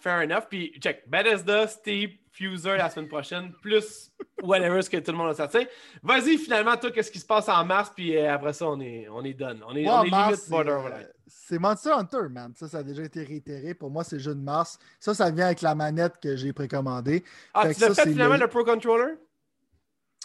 Fair 0.00 0.22
enough. 0.22 0.44
Puis, 0.48 0.72
check. 0.80 1.08
Bethesda, 1.08 1.66
Steve, 1.66 2.10
Fuser 2.36 2.76
la 2.76 2.90
semaine 2.90 3.06
prochaine, 3.06 3.52
plus 3.62 4.10
whatever 4.42 4.82
ce 4.82 4.90
que 4.90 4.96
tout 4.96 5.12
le 5.12 5.16
monde 5.16 5.30
a 5.30 5.34
sorti. 5.34 5.68
Vas-y, 6.02 6.36
finalement, 6.36 6.76
toi, 6.76 6.90
qu'est-ce 6.90 7.12
qui 7.12 7.20
se 7.20 7.26
passe 7.26 7.48
en 7.48 7.64
mars, 7.64 7.92
puis 7.94 8.16
euh, 8.16 8.34
après 8.34 8.52
ça, 8.52 8.66
on 8.66 8.80
est, 8.80 9.06
on 9.08 9.22
est 9.22 9.34
done. 9.34 9.62
On 9.68 9.76
est, 9.76 9.88
on 9.88 10.02
est 10.02 10.10
limite 10.10 10.50
borderline. 10.50 11.06
C'est 11.28 11.60
Monster 11.60 11.92
Hunter, 11.92 12.28
man. 12.28 12.52
Ça, 12.56 12.66
ça 12.66 12.78
a 12.78 12.82
déjà 12.82 13.04
été 13.04 13.22
réitéré. 13.22 13.72
Pour 13.74 13.88
moi, 13.88 14.02
c'est 14.02 14.16
le 14.16 14.22
jeu 14.22 14.34
de 14.34 14.40
mars. 14.40 14.80
Ça, 14.98 15.14
ça 15.14 15.30
vient 15.30 15.46
avec 15.46 15.62
la 15.62 15.76
manette 15.76 16.14
que 16.20 16.34
j'ai 16.34 16.52
précommandée. 16.52 17.22
Ah, 17.54 17.72
tu 17.72 17.80
l'as 17.80 17.94
fait 17.94 18.08
finalement 18.08 18.36
le... 18.36 18.48
Pro 18.48 18.64
Controller? 18.64 19.14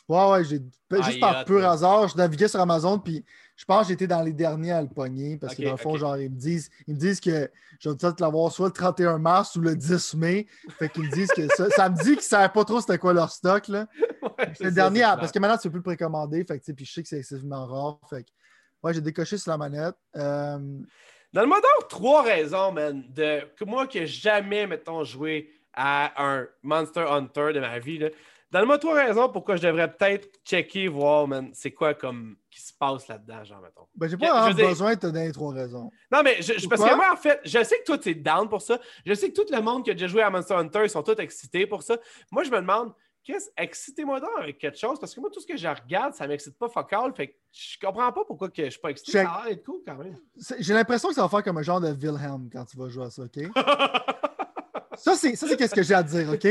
Ouais, 0.07 0.31
ouais, 0.31 0.44
j'ai 0.44 0.61
juste 1.03 1.19
par 1.19 1.45
pur 1.45 1.64
hasard, 1.64 2.07
je 2.07 2.18
naviguais 2.18 2.48
sur 2.48 2.60
Amazon, 2.60 2.98
puis 2.98 3.23
je 3.60 3.65
pense 3.65 3.88
que 3.88 3.88
j'étais 3.90 4.07
dans 4.07 4.22
les 4.22 4.31
derniers 4.31 4.72
à 4.72 4.81
le 4.81 4.88
pogner, 4.88 5.36
parce 5.36 5.53
que 5.53 5.64
dans 5.64 5.72
le 5.72 5.77
fond, 5.77 5.98
genre, 5.98 6.15
ils 6.15 6.30
me 6.30 6.38
disent, 6.38 6.69
ils 6.88 6.94
me 6.94 6.99
disent 6.99 7.19
que 7.19 7.52
je 7.81 7.90
vais 7.90 7.95
peut-être 7.98 8.22
l'avoir 8.22 8.53
soit 8.53 8.68
le 8.68 8.73
31 8.73 9.18
mars 9.18 9.53
ou 9.57 9.60
le 9.60 9.76
10 9.76 10.14
mai. 10.14 10.48
Fait 10.77 10.88
qu'ils 10.88 11.03
me 11.03 11.11
disent 11.11 11.30
que 11.31 11.45
ça, 11.53 11.69
ça 11.69 11.90
me 11.90 11.98
dit 11.98 12.11
qu'ils 12.11 12.15
ne 12.15 12.22
savaient 12.22 12.53
pas 12.53 12.64
trop 12.64 12.80
c'était 12.80 12.98
quoi 12.98 13.11
leur 13.11 13.30
stock, 13.30 13.68
là. 13.68 13.88
c'est 14.53 14.64
le 14.64 14.72
dernier, 14.72 15.02
parce 15.02 15.34
que 15.34 15.40
maintenant, 15.40 15.57
tu 15.57 15.64
peux 15.64 15.72
plus 15.72 15.80
le 15.80 15.98
précommander, 15.98 16.45
fait 16.45 16.57
que, 16.57 16.72
puis 16.72 16.86
je 16.86 16.94
sais 16.94 17.03
que 17.03 17.10
c'est 17.10 17.18
excessivement 17.18 17.65
rare, 17.65 17.99
fait 18.10 18.23
que, 18.23 18.30
ouais, 18.81 18.94
j'ai 18.94 19.02
décoché 19.02 19.38
sur 19.38 19.52
la 19.52 19.57
manette. 19.57 19.95
Euh... 20.15 20.80
Donne-moi 21.34 21.57
donc 21.57 21.90
trois 21.90 22.23
raisons, 22.23 22.72
man, 22.72 23.03
de 23.10 23.41
que 23.57 23.65
moi 23.65 23.90
n'ai 23.94 24.07
jamais, 24.07 24.68
mettons, 24.68 25.03
joué 25.03 25.52
à 25.73 26.14
un 26.26 26.48
Monster 26.64 27.02
Hunter 27.10 27.52
de 27.53 27.60
ma 27.60 27.77
vie, 27.77 27.98
là, 27.98 28.07
Donne-moi 28.52 28.80
trois 28.80 28.96
raisons 28.96 29.30
pourquoi 29.30 29.58
je 29.58 29.62
devrais 29.62 29.92
peut-être 29.94 30.28
checker, 30.44 30.88
voir, 30.88 31.28
man, 31.28 31.52
c'est 31.54 31.72
quoi 31.72 31.94
comme 31.94 32.36
qui 32.50 32.62
se 32.62 32.74
passe 32.74 33.08
là-dedans, 33.08 33.44
genre, 33.44 33.62
mettons. 33.62 33.88
Ben, 33.96 34.10
j'ai 34.10 34.18
pas 34.18 34.52
besoin 34.52 34.96
de 34.96 35.00
te 35.00 35.08
donner 35.08 35.32
trois 35.32 35.54
raisons. 35.54 35.92
Non, 36.12 36.22
mais 36.24 36.42
je, 36.42 36.68
parce 36.68 36.84
que 36.84 36.96
moi, 36.96 37.12
en 37.14 37.16
fait, 37.16 37.40
je 37.46 37.64
sais 37.64 37.80
que 37.80 37.84
toi, 37.84 37.98
tu 37.98 38.10
es 38.10 38.16
down 38.16 38.50
pour 38.50 38.62
ça. 38.62 38.80
Je 39.06 39.14
sais 39.14 39.32
que 39.32 39.40
tout 39.40 39.54
le 39.54 39.62
monde 39.62 39.84
qui 39.84 39.92
a 39.92 39.94
déjà 39.94 40.08
joué 40.08 40.24
à 40.24 40.32
Monster 40.32 40.56
Hunter, 40.56 40.82
ils 40.84 40.90
sont 40.90 41.04
tous 41.04 41.20
excités 41.20 41.68
pour 41.68 41.84
ça. 41.84 41.98
Moi, 42.32 42.44
je 42.44 42.50
me 42.50 42.58
demande, 42.58 42.92
qu'est-ce, 43.24 43.50
excitez-moi 43.56 44.20
donc 44.20 44.32
avec 44.40 44.58
quelque 44.58 44.80
chose, 44.80 45.00
parce 45.00 45.14
que 45.14 45.22
moi, 45.22 45.30
tout 45.32 45.40
ce 45.40 45.48
que 45.48 45.56
je 45.56 45.68
regarde, 45.68 46.16
ça 46.16 46.26
m'excite 46.26 46.58
pas 46.58 46.70
focal. 46.70 47.14
Fait 47.16 47.28
que 47.28 47.36
je 47.52 47.78
comprends 47.80 48.12
pas 48.12 48.26
pourquoi 48.26 48.50
que 48.50 48.66
je 48.66 48.72
suis 48.72 48.82
pas 48.82 48.90
excité. 48.90 49.12
Ça 49.12 49.44
cool 49.64 49.82
quand 49.86 49.96
même. 49.96 50.18
J'ai 50.58 50.74
l'impression 50.74 51.10
que 51.10 51.16
ça 51.16 51.22
va 51.22 51.30
faire 51.30 51.44
comme 51.44 51.60
un 51.60 51.64
genre 51.64 51.82
de 51.82 51.90
Wilhelm 51.90 52.50
quand 52.52 52.66
tu 52.66 52.78
vas 52.78 52.90
jouer 52.90 53.06
à 53.06 53.10
ça, 53.12 53.22
OK? 53.22 53.38
Ça, 55.00 55.16
c'est 55.16 55.34
qu'est-ce 55.58 55.76
que 55.76 55.84
j'ai 55.84 55.94
à 55.94 56.04
dire, 56.04 56.30
OK? 56.30 56.48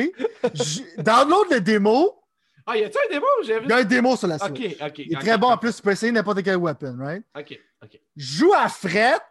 download 0.98 1.50
le 1.50 1.60
démo. 1.60 2.22
Ah, 2.66 2.76
y 2.76 2.84
a-tu 2.84 2.98
un 2.98 3.10
démo? 3.10 3.26
Il 3.42 3.68
y 3.68 3.72
a 3.72 3.76
un 3.76 3.84
démo 3.84 4.16
sur 4.16 4.28
la 4.28 4.38
Switch. 4.38 4.74
OK, 4.74 4.88
OK. 4.88 4.98
Il 4.98 5.14
est 5.14 5.20
très 5.20 5.38
bon. 5.38 5.48
En 5.48 5.56
plus, 5.56 5.74
tu 5.76 5.82
peux 5.82 5.90
essayer 5.90 6.12
n'importe 6.12 6.42
quel 6.42 6.56
weapon, 6.56 6.96
right? 6.98 7.24
OK, 7.34 7.58
OK. 7.82 8.00
Joue 8.14 8.52
à 8.52 8.68
fret. 8.68 9.22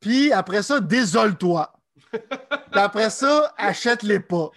Puis 0.00 0.32
après 0.32 0.62
ça, 0.62 0.80
désole-toi. 0.80 1.72
puis 2.10 2.20
après 2.80 3.10
ça, 3.10 3.52
achète-les 3.58 4.20
pas. 4.20 4.50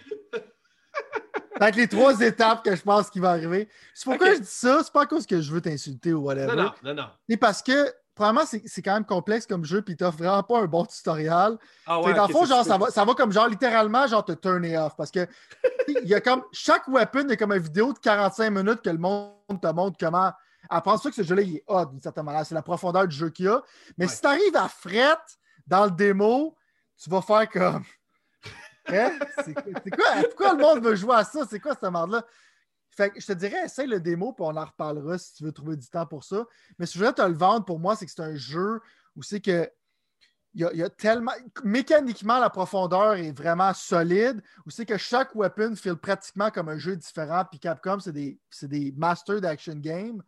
C'est 1.60 1.76
les 1.76 1.88
trois 1.88 2.20
étapes 2.20 2.64
que 2.64 2.74
je 2.74 2.82
pense 2.82 3.10
qu'il 3.10 3.22
va 3.22 3.30
arriver. 3.30 3.68
C'est 3.92 4.04
pourquoi 4.04 4.34
je 4.34 4.40
dis 4.40 4.46
ça? 4.46 4.80
C'est 4.82 4.92
pas 4.92 5.02
à 5.02 5.06
cause 5.06 5.26
que 5.26 5.40
je 5.40 5.52
veux 5.52 5.60
t'insulter 5.60 6.12
ou 6.12 6.22
whatever. 6.22 6.56
Non, 6.56 6.62
non, 6.64 6.72
non, 6.82 6.94
non. 6.94 7.08
C'est 7.28 7.36
parce 7.36 7.62
que 7.62 7.92
Premièrement, 8.14 8.42
c'est 8.46 8.82
quand 8.82 8.94
même 8.94 9.04
complexe 9.04 9.44
comme 9.44 9.64
jeu, 9.64 9.82
puis 9.82 9.96
t'offres 9.96 10.18
vraiment 10.18 10.42
pas 10.44 10.60
un 10.60 10.66
bon 10.66 10.84
tutoriel. 10.84 11.58
Ah 11.84 12.00
ouais, 12.00 12.14
dans 12.14 12.28
le 12.28 12.32
fond, 12.32 12.44
genre, 12.44 12.64
ça 12.64 12.78
va, 12.78 12.88
ça 12.90 13.04
va 13.04 13.14
comme 13.14 13.32
genre 13.32 13.48
littéralement 13.48 14.06
genre 14.06 14.24
te 14.24 14.32
turner 14.32 14.78
off. 14.78 14.94
Parce 14.96 15.10
que 15.10 15.26
il 15.88 16.08
y 16.08 16.14
a 16.14 16.20
comme 16.20 16.44
chaque 16.52 16.86
weapon 16.86 17.28
est 17.28 17.36
comme 17.36 17.52
une 17.52 17.62
vidéo 17.62 17.92
de 17.92 17.98
45 17.98 18.50
minutes 18.50 18.82
que 18.82 18.90
le 18.90 18.98
monde 18.98 19.34
te 19.60 19.66
montre 19.72 19.96
comment 19.98 20.32
apprendre 20.70 21.02
ça 21.02 21.10
que 21.10 21.16
ce 21.16 21.22
jeu-là 21.22 21.42
il 21.42 21.56
est 21.56 21.64
hot 21.66 21.86
d'une 21.86 22.00
certaine 22.00 22.24
manière. 22.24 22.46
C'est 22.46 22.54
la 22.54 22.62
profondeur 22.62 23.08
du 23.08 23.16
jeu 23.16 23.30
qu'il 23.30 23.46
y 23.46 23.48
a. 23.48 23.60
Mais 23.98 24.06
si 24.06 24.20
tu 24.20 24.26
arrives 24.28 24.56
à 24.56 24.68
fret 24.68 25.18
dans 25.66 25.86
le 25.86 25.90
démo, 25.90 26.56
tu 27.02 27.10
vas 27.10 27.22
faire 27.22 27.48
comme. 27.48 27.84
Hein? 28.86 29.12
C'est 29.42 29.54
quoi? 29.54 30.22
Pourquoi 30.24 30.52
le 30.52 30.58
monde 30.58 30.84
veut 30.84 30.94
jouer 30.94 31.14
à 31.14 31.24
ça? 31.24 31.46
C'est 31.48 31.58
quoi 31.58 31.72
cette 31.72 31.90
merde-là? 31.90 32.22
Fait 32.96 33.10
que 33.10 33.20
je 33.20 33.26
te 33.26 33.32
dirais, 33.32 33.64
essaye 33.64 33.88
le 33.88 34.00
démo, 34.00 34.32
puis 34.32 34.44
on 34.46 34.56
en 34.56 34.64
reparlera 34.64 35.18
si 35.18 35.34
tu 35.34 35.44
veux 35.44 35.52
trouver 35.52 35.76
du 35.76 35.88
temps 35.88 36.06
pour 36.06 36.22
ça. 36.22 36.46
Mais 36.78 36.86
si 36.86 36.94
je 36.94 36.98
voulais 36.98 37.12
te 37.12 37.22
le 37.22 37.34
vendre, 37.34 37.64
pour 37.64 37.78
moi, 37.80 37.96
c'est 37.96 38.06
que 38.06 38.12
c'est 38.12 38.22
un 38.22 38.36
jeu 38.36 38.80
où 39.16 39.22
c'est 39.22 39.40
que 39.40 39.68
il 40.56 40.70
y, 40.72 40.82
a, 40.84 40.88
tellement. 40.88 41.32
Mécaniquement, 41.64 42.38
la 42.38 42.48
profondeur 42.48 43.14
est 43.14 43.32
vraiment 43.32 43.74
solide. 43.74 44.40
Où 44.64 44.70
c'est 44.70 44.86
que 44.86 44.96
chaque 44.96 45.34
weapon 45.34 45.74
file 45.74 45.96
pratiquement 45.96 46.52
comme 46.52 46.68
un 46.68 46.78
jeu 46.78 46.94
différent. 46.94 47.44
Puis 47.50 47.58
Capcom, 47.58 47.98
c'est 47.98 48.12
des, 48.12 48.38
des 48.62 48.92
masters 48.96 49.40
d'action 49.40 49.74
game. 49.74 50.22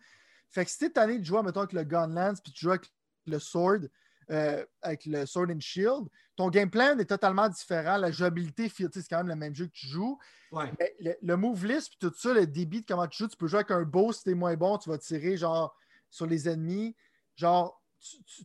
Fait 0.51 0.64
que 0.64 0.70
si 0.72 0.78
t'es 0.78 0.90
tanné 0.90 1.20
de 1.20 1.24
jouer, 1.24 1.43
mettons, 1.44 1.60
avec 1.60 1.72
le 1.72 1.84
Gunlance, 1.84 2.40
puis 2.40 2.52
tu 2.52 2.64
joues 2.64 2.70
avec 2.70 2.93
le 3.26 3.38
Sword, 3.38 3.82
euh, 4.30 4.64
avec 4.82 5.06
le 5.06 5.24
Sword 5.24 5.50
and 5.50 5.60
Shield, 5.60 6.08
ton 6.34 6.50
game 6.50 6.68
plan 6.68 6.98
est 6.98 7.04
totalement 7.04 7.48
différent. 7.48 7.96
La 7.96 8.10
jouabilité, 8.10 8.68
c'est 8.68 9.08
quand 9.08 9.18
même 9.18 9.28
le 9.28 9.36
même 9.36 9.54
jeu 9.54 9.66
que 9.66 9.72
tu 9.72 9.86
joues. 9.86 10.18
le, 10.52 11.36
move 11.36 11.64
list, 11.64 11.90
puis 11.90 11.98
tout 12.00 12.14
ça, 12.16 12.34
le 12.34 12.46
débit 12.46 12.80
de 12.80 12.86
comment 12.86 13.06
tu 13.06 13.18
joues, 13.18 13.28
tu 13.28 13.36
peux 13.36 13.46
jouer 13.46 13.60
avec 13.60 13.70
un 13.70 13.82
bow 13.82 14.12
si 14.12 14.24
t'es 14.24 14.34
moins 14.34 14.56
bon, 14.56 14.78
tu 14.78 14.90
vas 14.90 14.98
tirer 14.98 15.36
genre 15.36 15.76
sur 16.10 16.26
les 16.26 16.48
ennemis. 16.48 16.96
Genre, 17.36 17.80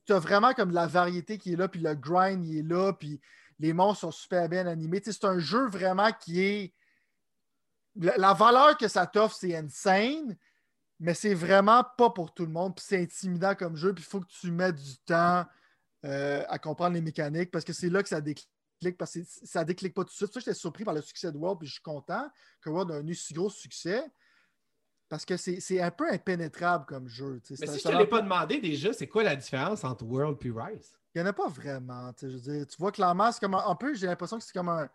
tu, 0.05 0.13
as 0.13 0.19
vraiment 0.19 0.53
comme 0.53 0.71
la 0.71 0.85
variété 0.87 1.37
qui 1.37 1.53
est 1.53 1.55
là, 1.55 1.67
puis 1.67 1.81
le 1.81 1.95
grind 1.95 2.45
il 2.45 2.59
est 2.59 2.67
là, 2.67 2.93
puis 2.93 3.19
les 3.59 3.73
monstres 3.73 4.01
sont 4.01 4.11
super 4.11 4.49
bien 4.49 4.67
animés. 4.67 5.01
c'est 5.03 5.25
un 5.25 5.39
jeu 5.39 5.67
vraiment 5.67 6.11
qui 6.11 6.41
est. 6.41 6.73
La, 7.95 8.33
valeur 8.33 8.77
que 8.77 8.87
ça 8.87 9.05
t'offre, 9.05 9.35
c'est 9.35 9.55
insane, 9.55 10.37
mais 10.99 11.13
c'est 11.13 11.33
vraiment 11.33 11.83
pas 11.97 12.09
pour 12.09 12.33
tout 12.33 12.45
le 12.45 12.51
monde. 12.51 12.75
Puis 12.75 12.85
c'est 12.87 13.01
intimidant 13.01 13.53
comme 13.55 13.75
jeu, 13.75 13.93
puis 13.93 14.03
il 14.03 14.09
faut 14.09 14.21
que 14.21 14.29
tu 14.29 14.51
mettes 14.51 14.81
du 14.81 14.97
temps 14.99 15.45
euh, 16.05 16.43
à 16.47 16.57
comprendre 16.59 16.95
les 16.95 17.01
mécaniques 17.01 17.51
parce 17.51 17.65
que 17.65 17.73
c'est 17.73 17.89
là 17.89 18.01
que 18.01 18.09
ça 18.09 18.21
déclic. 18.21 18.47
Parce 18.97 19.13
que 19.13 19.19
ça 19.23 19.63
déclic 19.63 19.93
pas 19.93 20.03
tout 20.03 20.09
de 20.09 20.15
suite. 20.15 20.33
Ça, 20.33 20.39
j'étais 20.39 20.55
surpris 20.55 20.83
par 20.83 20.95
le 20.95 21.01
succès 21.01 21.31
de 21.31 21.37
World, 21.37 21.59
puis 21.59 21.67
je 21.67 21.73
suis 21.73 21.83
content 21.83 22.27
que 22.61 22.69
World 22.71 22.89
ait 22.89 23.11
un 23.11 23.13
si 23.13 23.33
gros 23.33 23.49
succès. 23.49 24.03
Parce 25.07 25.25
que 25.25 25.35
c'est 25.37 25.81
un 25.81 25.91
peu 25.91 26.09
impénétrable 26.09 26.85
comme 26.85 27.07
jeu. 27.07 27.41
Mais 27.49 27.67
si 27.67 27.79
je 27.79 27.87
ne 27.89 27.93
te 27.93 27.97
l'ai 27.97 28.07
pas 28.07 28.21
demandé 28.21 28.59
déjà, 28.59 28.93
c'est 28.93 29.07
quoi 29.07 29.23
la 29.23 29.35
différence 29.35 29.83
entre 29.83 30.05
World 30.05 30.37
et 30.43 30.49
Rise? 30.49 30.97
Il 31.13 31.21
n'y 31.21 31.27
en 31.27 31.29
a 31.29 31.33
pas 31.33 31.49
vraiment. 31.49 32.11
Je 32.21 32.27
veux 32.27 32.39
dire, 32.39 32.65
tu 32.65 32.77
vois 32.77 32.93
clairement, 32.93 33.29
c'est 33.31 33.41
comme 33.41 33.55
un, 33.55 33.75
peu, 33.75 33.93
j'ai 33.93 34.07
l'impression 34.07 34.37
que 34.37 34.43
c'est 34.43 34.53
comme 34.53 34.69
un. 34.69 34.89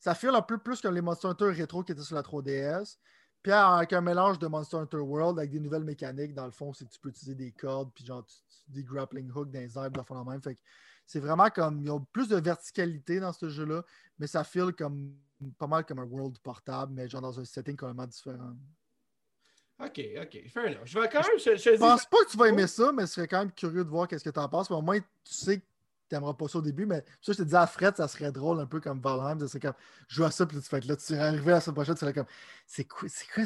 Ça 0.00 0.14
file 0.14 0.30
un 0.30 0.42
peu 0.42 0.58
plus 0.58 0.80
comme 0.80 0.94
les 0.94 1.00
Monster 1.00 1.28
Hunter 1.28 1.50
rétro 1.50 1.84
qui 1.84 1.92
étaient 1.92 2.02
sur 2.02 2.16
la 2.16 2.22
3DS. 2.22 2.96
Puis 3.42 3.52
avec 3.52 3.92
un 3.92 4.02
mélange 4.02 4.38
de 4.38 4.46
Monster 4.46 4.76
Hunter 4.76 4.98
World 4.98 5.38
avec 5.38 5.50
des 5.50 5.60
nouvelles 5.60 5.84
mécaniques, 5.84 6.34
dans 6.34 6.44
le 6.44 6.50
fond, 6.50 6.72
c'est 6.74 6.84
que 6.84 6.90
tu 6.90 7.00
peux 7.00 7.08
utiliser 7.08 7.34
des 7.34 7.52
cordes, 7.52 7.90
puis 7.94 8.04
genre 8.04 8.26
des 8.68 8.84
grappling 8.84 9.30
hooks 9.30 9.50
dans 9.50 9.60
les 9.60 9.78
airs, 9.78 9.90
de 9.90 9.98
la 9.98 10.24
même. 10.24 10.42
Fait 10.42 10.54
que 10.54 10.60
c'est 11.06 11.20
vraiment 11.20 11.48
comme. 11.48 11.82
Ils 11.82 11.90
ont 11.90 12.04
plus 12.12 12.28
de 12.28 12.36
verticalité 12.36 13.18
dans 13.18 13.32
ce 13.32 13.48
jeu-là, 13.48 13.82
mais 14.18 14.26
ça 14.26 14.44
file 14.44 14.72
comme 14.72 15.16
pas 15.58 15.66
mal 15.66 15.86
comme 15.86 16.00
un 16.00 16.04
world 16.04 16.38
portable, 16.40 16.92
mais 16.92 17.08
genre 17.08 17.22
dans 17.22 17.40
un 17.40 17.44
setting 17.44 17.76
complètement 17.76 18.06
différent. 18.06 18.54
Ok, 19.82 20.00
ok, 20.20 20.48
fair 20.50 20.66
enough. 20.66 20.84
Je 20.84 20.98
vais 20.98 21.08
quand 21.08 21.26
même. 21.26 21.38
Je, 21.38 21.56
je 21.56 21.78
pense 21.78 22.04
pas 22.04 22.24
que 22.24 22.30
tu 22.30 22.36
vas 22.36 22.48
aimer 22.48 22.66
ça, 22.66 22.92
mais 22.92 23.02
je 23.02 23.12
serais 23.12 23.26
quand 23.26 23.38
même 23.38 23.52
curieux 23.52 23.84
de 23.84 23.88
voir 23.88 24.06
qu'est-ce 24.06 24.24
que 24.24 24.30
tu 24.30 24.38
en 24.38 24.48
penses. 24.48 24.70
au 24.70 24.82
moins, 24.82 25.00
tu 25.00 25.06
sais 25.24 25.62
n'aimeras 26.14 26.34
pas 26.34 26.48
ça 26.48 26.58
au 26.58 26.62
début, 26.62 26.86
mais 26.86 27.04
ça, 27.20 27.32
je 27.32 27.38
te 27.38 27.42
dis 27.42 27.56
à 27.56 27.66
Fred, 27.66 27.96
ça 27.96 28.08
serait 28.08 28.32
drôle 28.32 28.60
un 28.60 28.66
peu 28.66 28.80
comme 28.80 29.00
Valheim. 29.00 29.46
C'est 29.46 29.60
comme, 29.60 29.74
je 30.08 30.16
joue 30.16 30.24
à 30.24 30.30
ça, 30.30 30.46
puis 30.46 30.60
tu 30.60 30.68
fais 30.68 30.80
là, 30.80 30.96
tu 30.96 31.04
serais 31.04 31.20
arrivé 31.20 31.52
la 31.52 31.60
semaine 31.60 31.74
prochaine, 31.74 31.94
tu 31.94 32.00
serais 32.00 32.12
comme, 32.12 32.26
c'est 32.66 32.84
quoi, 32.84 33.08
c'est 33.08 33.26
quoi, 33.32 33.44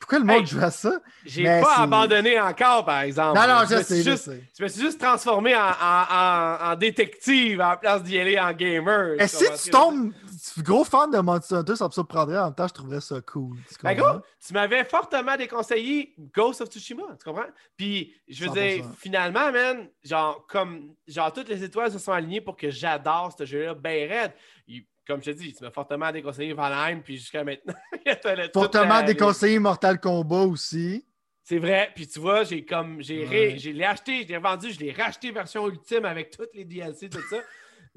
pourquoi 0.00 0.18
le 0.18 0.24
monde 0.24 0.46
joue 0.46 0.60
à 0.60 0.70
ça? 0.70 0.98
J'ai 1.26 1.44
pas 1.44 1.76
abandonné 1.76 2.40
encore, 2.40 2.86
par 2.86 3.02
exemple. 3.02 3.38
Non, 3.38 3.46
non, 3.46 3.60
je, 3.68 3.82
sais, 3.82 4.02
juste, 4.02 4.30
je, 4.58 4.62
me 4.62 4.68
suis 4.68 4.80
juste 4.80 4.98
transformé 4.98 5.54
en, 5.54 5.60
en, 5.60 6.72
en, 6.72 6.74
détective 6.74 7.60
en 7.60 7.76
place 7.76 8.02
d'y 8.02 8.18
aller 8.18 8.38
en 8.38 8.50
gamer. 8.52 9.20
Et 9.20 9.28
si 9.28 9.44
tu 9.62 9.70
tombes 9.70 10.12
gros 10.58 10.84
fan 10.84 11.10
de 11.10 11.18
Monster 11.18 11.56
Hunter, 11.56 11.76
ça 11.76 11.86
me 11.86 11.92
surprendrait. 11.92 12.38
En 12.38 12.46
même 12.46 12.54
temps, 12.54 12.66
je 12.66 12.72
trouverais 12.72 13.02
ça 13.02 13.20
cool. 13.20 13.58
Tu, 13.68 13.74
ben, 13.82 13.94
gros, 13.94 14.20
tu 14.44 14.54
m'avais 14.54 14.84
fortement 14.84 15.36
déconseillé 15.36 16.14
Ghost 16.34 16.62
of 16.62 16.70
Tsushima, 16.70 17.02
tu 17.18 17.24
comprends? 17.28 17.50
Puis, 17.76 18.14
je 18.26 18.46
veux 18.46 18.52
dire, 18.52 18.86
finalement, 18.96 19.52
man, 19.52 19.86
genre, 20.02 20.46
comme, 20.48 20.94
genre, 21.06 21.30
toutes 21.30 21.50
les 21.50 21.62
étoiles 21.62 21.92
se 21.92 21.98
sont 21.98 22.12
alignées 22.12 22.40
pour 22.40 22.56
que 22.56 22.70
j'adore 22.70 23.34
ce 23.36 23.44
jeu-là, 23.44 23.74
ben 23.74 24.08
raide 24.08 24.32
comme 25.10 25.22
je 25.22 25.32
te 25.32 25.36
dis, 25.36 25.52
tu 25.52 25.64
m'as 25.64 25.72
fortement 25.72 26.12
déconseillé 26.12 26.52
Valheim, 26.52 27.00
puis 27.00 27.16
jusqu'à 27.16 27.42
maintenant, 27.42 27.74
Fortement 28.54 29.02
déconseillé 29.02 29.58
Mortal 29.58 29.98
Kombat 29.98 30.44
aussi. 30.44 31.04
C'est 31.42 31.58
vrai, 31.58 31.90
puis 31.96 32.06
tu 32.06 32.20
vois, 32.20 32.44
j'ai 32.44 32.64
comme 32.64 33.02
j'ai 33.02 33.26
ouais. 33.26 33.56
l'ai 33.56 33.84
acheté, 33.84 34.22
je 34.22 34.28
l'ai 34.28 34.38
vendu, 34.38 34.70
je 34.70 34.78
l'ai 34.78 34.92
racheté 34.92 35.32
version 35.32 35.66
ultime 35.68 36.04
avec 36.04 36.30
toutes 36.30 36.54
les 36.54 36.64
DLC, 36.64 37.08
tout 37.08 37.20
ça. 37.28 37.38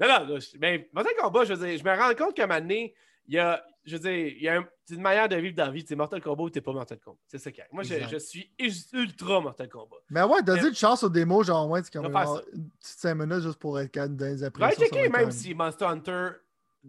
non, 0.00 0.26
non, 0.26 0.38
mais 0.58 0.88
Mortal 0.92 1.12
Kombat, 1.16 1.44
je 1.44 1.54
veux 1.54 1.68
dire, 1.68 1.78
je 1.78 1.84
me 1.84 1.96
rends 1.96 2.14
compte 2.14 2.34
qu'à 2.34 2.44
un 2.44 2.46
moment 2.48 2.60
donné, 2.60 2.94
il 3.28 3.34
y 3.34 3.38
a, 3.38 3.64
je 3.84 3.96
veux 3.96 4.00
dire, 4.00 4.34
il 4.36 4.42
y 4.42 4.48
a 4.48 4.60
une 4.90 5.00
manière 5.00 5.28
de 5.28 5.36
vivre 5.36 5.54
dans 5.54 5.66
la 5.66 5.70
vie. 5.70 5.84
C'est 5.86 5.94
Mortal 5.94 6.20
Kombat 6.20 6.42
ou 6.42 6.50
t'es 6.50 6.60
pas 6.60 6.72
Mortal 6.72 6.98
Kombat. 6.98 7.20
C'est 7.28 7.38
ça 7.38 7.52
qui. 7.52 7.60
Moi, 7.70 7.84
je, 7.84 7.94
je, 8.10 8.18
suis 8.18 8.52
ultra 8.92 9.40
Mortal 9.40 9.68
Kombat. 9.68 9.98
Mais 10.10 10.22
ouais, 10.24 10.42
donne 10.42 10.66
une 10.66 10.74
chance 10.74 11.04
au 11.04 11.08
démo, 11.08 11.44
genre, 11.44 11.70
ouais, 11.70 11.80
c'est 11.84 11.92
comme 11.92 12.06
une 12.06 12.68
petite 12.80 13.00
5 13.00 13.14
minutes 13.14 13.44
juste 13.44 13.58
pour 13.60 13.78
être 13.78 13.94
dans 13.94 14.26
les 14.26 14.42
impressions. 14.42 14.82
Ouais, 14.82 14.88
checker 14.88 15.08
même 15.08 15.30
si 15.30 15.54
Monster 15.54 15.84
Hunter 15.84 16.30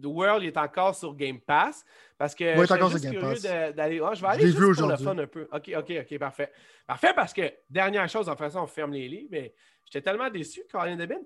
The 0.00 0.06
World 0.06 0.44
est 0.44 0.56
encore 0.56 0.94
sur 0.94 1.14
Game 1.14 1.40
Pass. 1.40 1.84
Parce 2.18 2.34
que 2.34 2.44
Ouais, 2.44 2.66
je 2.66 2.74
suis 2.74 2.90
juste 2.90 3.10
curieux 3.10 3.72
d'aller. 3.72 3.96
Je 3.98 4.02
vais 4.04 4.14
Je 4.16 4.24
aller 4.26 4.42
l'ai 4.42 4.46
juste 4.48 4.58
vu 4.58 4.74
pour 4.76 4.88
le 4.88 4.96
fun 4.96 5.18
un 5.18 5.26
peu. 5.26 5.48
OK, 5.52 5.70
OK, 5.76 5.92
OK, 6.00 6.18
parfait. 6.18 6.52
Parfait 6.86 7.12
parce 7.14 7.32
que, 7.32 7.42
dernière 7.68 8.08
chose, 8.08 8.28
en 8.28 8.36
façon, 8.36 8.60
on 8.60 8.66
ferme 8.66 8.92
les 8.92 9.08
livres, 9.08 9.28
mais 9.30 9.54
j'étais 9.84 10.00
tellement 10.02 10.30
déçu, 10.30 10.62
Colin 10.70 10.96
Debin. 10.96 11.16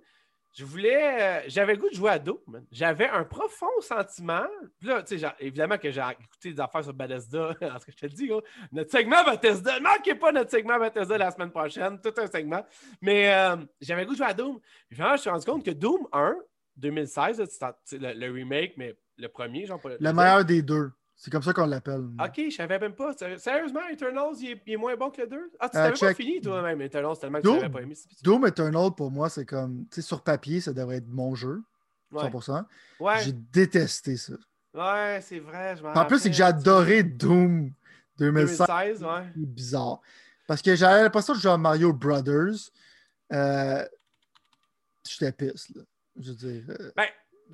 Je 0.53 0.65
voulais. 0.65 0.99
euh, 1.23 1.41
J'avais 1.47 1.77
goût 1.77 1.89
de 1.89 1.95
jouer 1.95 2.11
à 2.11 2.19
Doom. 2.19 2.41
J'avais 2.73 3.09
un 3.09 3.23
profond 3.23 3.71
sentiment. 3.81 4.47
Puis 4.81 4.89
là, 4.89 5.01
tu 5.05 5.17
sais, 5.17 5.29
évidemment 5.39 5.79
que 5.79 5.93
j'ai 5.93 6.01
écouté 6.01 6.53
des 6.53 6.59
affaires 6.61 6.83
sur 6.83 6.93
Bethesda. 6.93 7.55
En 7.63 7.79
ce 7.79 7.87
que 7.87 7.93
je 7.93 7.97
te 7.97 8.07
le 8.07 8.13
dis, 8.13 8.27
gros, 8.27 8.43
notre 8.73 8.91
segment 8.91 9.23
Bethesda. 9.25 9.79
Ne 9.79 9.85
manquez 9.85 10.17
pas 10.17 10.33
notre 10.33 10.51
segment 10.51 10.77
Bethesda 10.81 11.19
la 11.19 11.31
semaine 11.31 11.53
prochaine. 11.53 12.01
Tout 12.01 12.13
un 12.17 12.27
segment. 12.27 12.67
Mais 13.01 13.33
euh, 13.33 13.59
j'avais 13.81 14.05
goût 14.05 14.11
de 14.11 14.17
jouer 14.17 14.27
à 14.27 14.35
Doom. 14.35 14.59
Puis 14.89 14.97
finalement, 14.97 15.13
je 15.15 15.19
me 15.19 15.23
suis 15.23 15.31
rendu 15.31 15.47
compte 15.47 15.65
que 15.65 15.71
Doom 15.71 16.09
1, 16.13 16.35
2016, 16.77 17.39
là, 17.41 17.47
c'est 17.49 17.63
en- 17.65 17.73
c'est 17.85 17.99
le, 17.99 18.13
le 18.15 18.31
remake, 18.33 18.75
mais 18.77 18.97
le 19.19 19.29
premier, 19.29 19.67
genre 19.67 19.81
pas 19.81 19.91
Le 19.99 20.13
meilleur 20.13 20.45
des 20.45 20.63
deux. 20.63 20.91
C'est 21.17 21.31
comme 21.31 21.43
ça 21.43 21.53
qu'on 21.53 21.67
l'appelle. 21.67 22.09
Ok, 22.19 22.41
je 22.49 22.55
savais 22.57 22.79
même 22.79 22.95
pas. 22.95 23.13
Sé- 23.13 23.37
Sérieusement, 23.37 23.87
Eternals, 23.93 24.37
il 24.41 24.53
est, 24.53 24.63
il 24.67 24.73
est 24.73 24.77
moins 24.79 24.97
bon 24.97 25.11
que 25.11 25.21
le 25.21 25.27
2? 25.29 25.53
Ah, 25.61 25.69
tu 25.69 25.77
Euh, 25.77 25.83
t'avais 25.91 25.99
pas 25.99 26.15
fini 26.15 26.41
toi-même, 26.41 26.81
Eternals, 26.81 27.19
tellement 27.21 27.39
que 27.41 27.45
Doom- 27.45 27.57
tu 27.57 27.61
l'avais 27.61 27.73
pas 27.75 27.83
aimé. 27.83 27.95
Doom 28.23 28.47
Eternal, 28.47 28.91
pour 28.97 29.11
moi, 29.11 29.29
c'est 29.29 29.45
comme, 29.45 29.85
tu 29.91 29.97
sais, 29.97 30.03
sur 30.03 30.23
papier, 30.23 30.63
ça 30.63 30.73
devrait 30.73 30.97
être 30.97 31.09
mon 31.09 31.35
jeu, 31.35 31.63
Ouais, 32.11 32.23
100%. 32.23 32.65
ouais, 33.01 33.21
J'ai 33.23 33.33
détesté 33.33 34.17
ça. 34.17 34.33
ouais 34.73 35.21
c'est 35.21 35.41
vrai. 35.41 35.77
Je 35.77 35.85
En 35.85 36.07
plus, 36.07 36.21
c'est 36.21 36.31
que 36.31 36.37
j'ai 36.37 36.43
adoré 36.43 37.03
Doom 37.03 37.71
2016. 38.17 38.59
2016, 38.67 39.05
ouais. 39.05 39.27
C'est 39.35 39.47
bizarre. 39.55 40.01
Parce 40.47 40.63
que 40.63 40.75
j'avais 40.75 41.03
l'impression 41.03 41.35
de 41.35 41.39
jouer 41.39 41.53
à 41.53 41.59
Mario 41.59 41.93
Brothers. 41.93 42.71
Euh, 43.35 43.85
J'étais 45.07 45.33
pisse, 45.33 45.69
là. 45.75 45.83
Je 46.21 46.31
veux 46.31 46.37
dire. 46.37 46.63
euh, 46.81 46.91
Ben, 46.97 47.07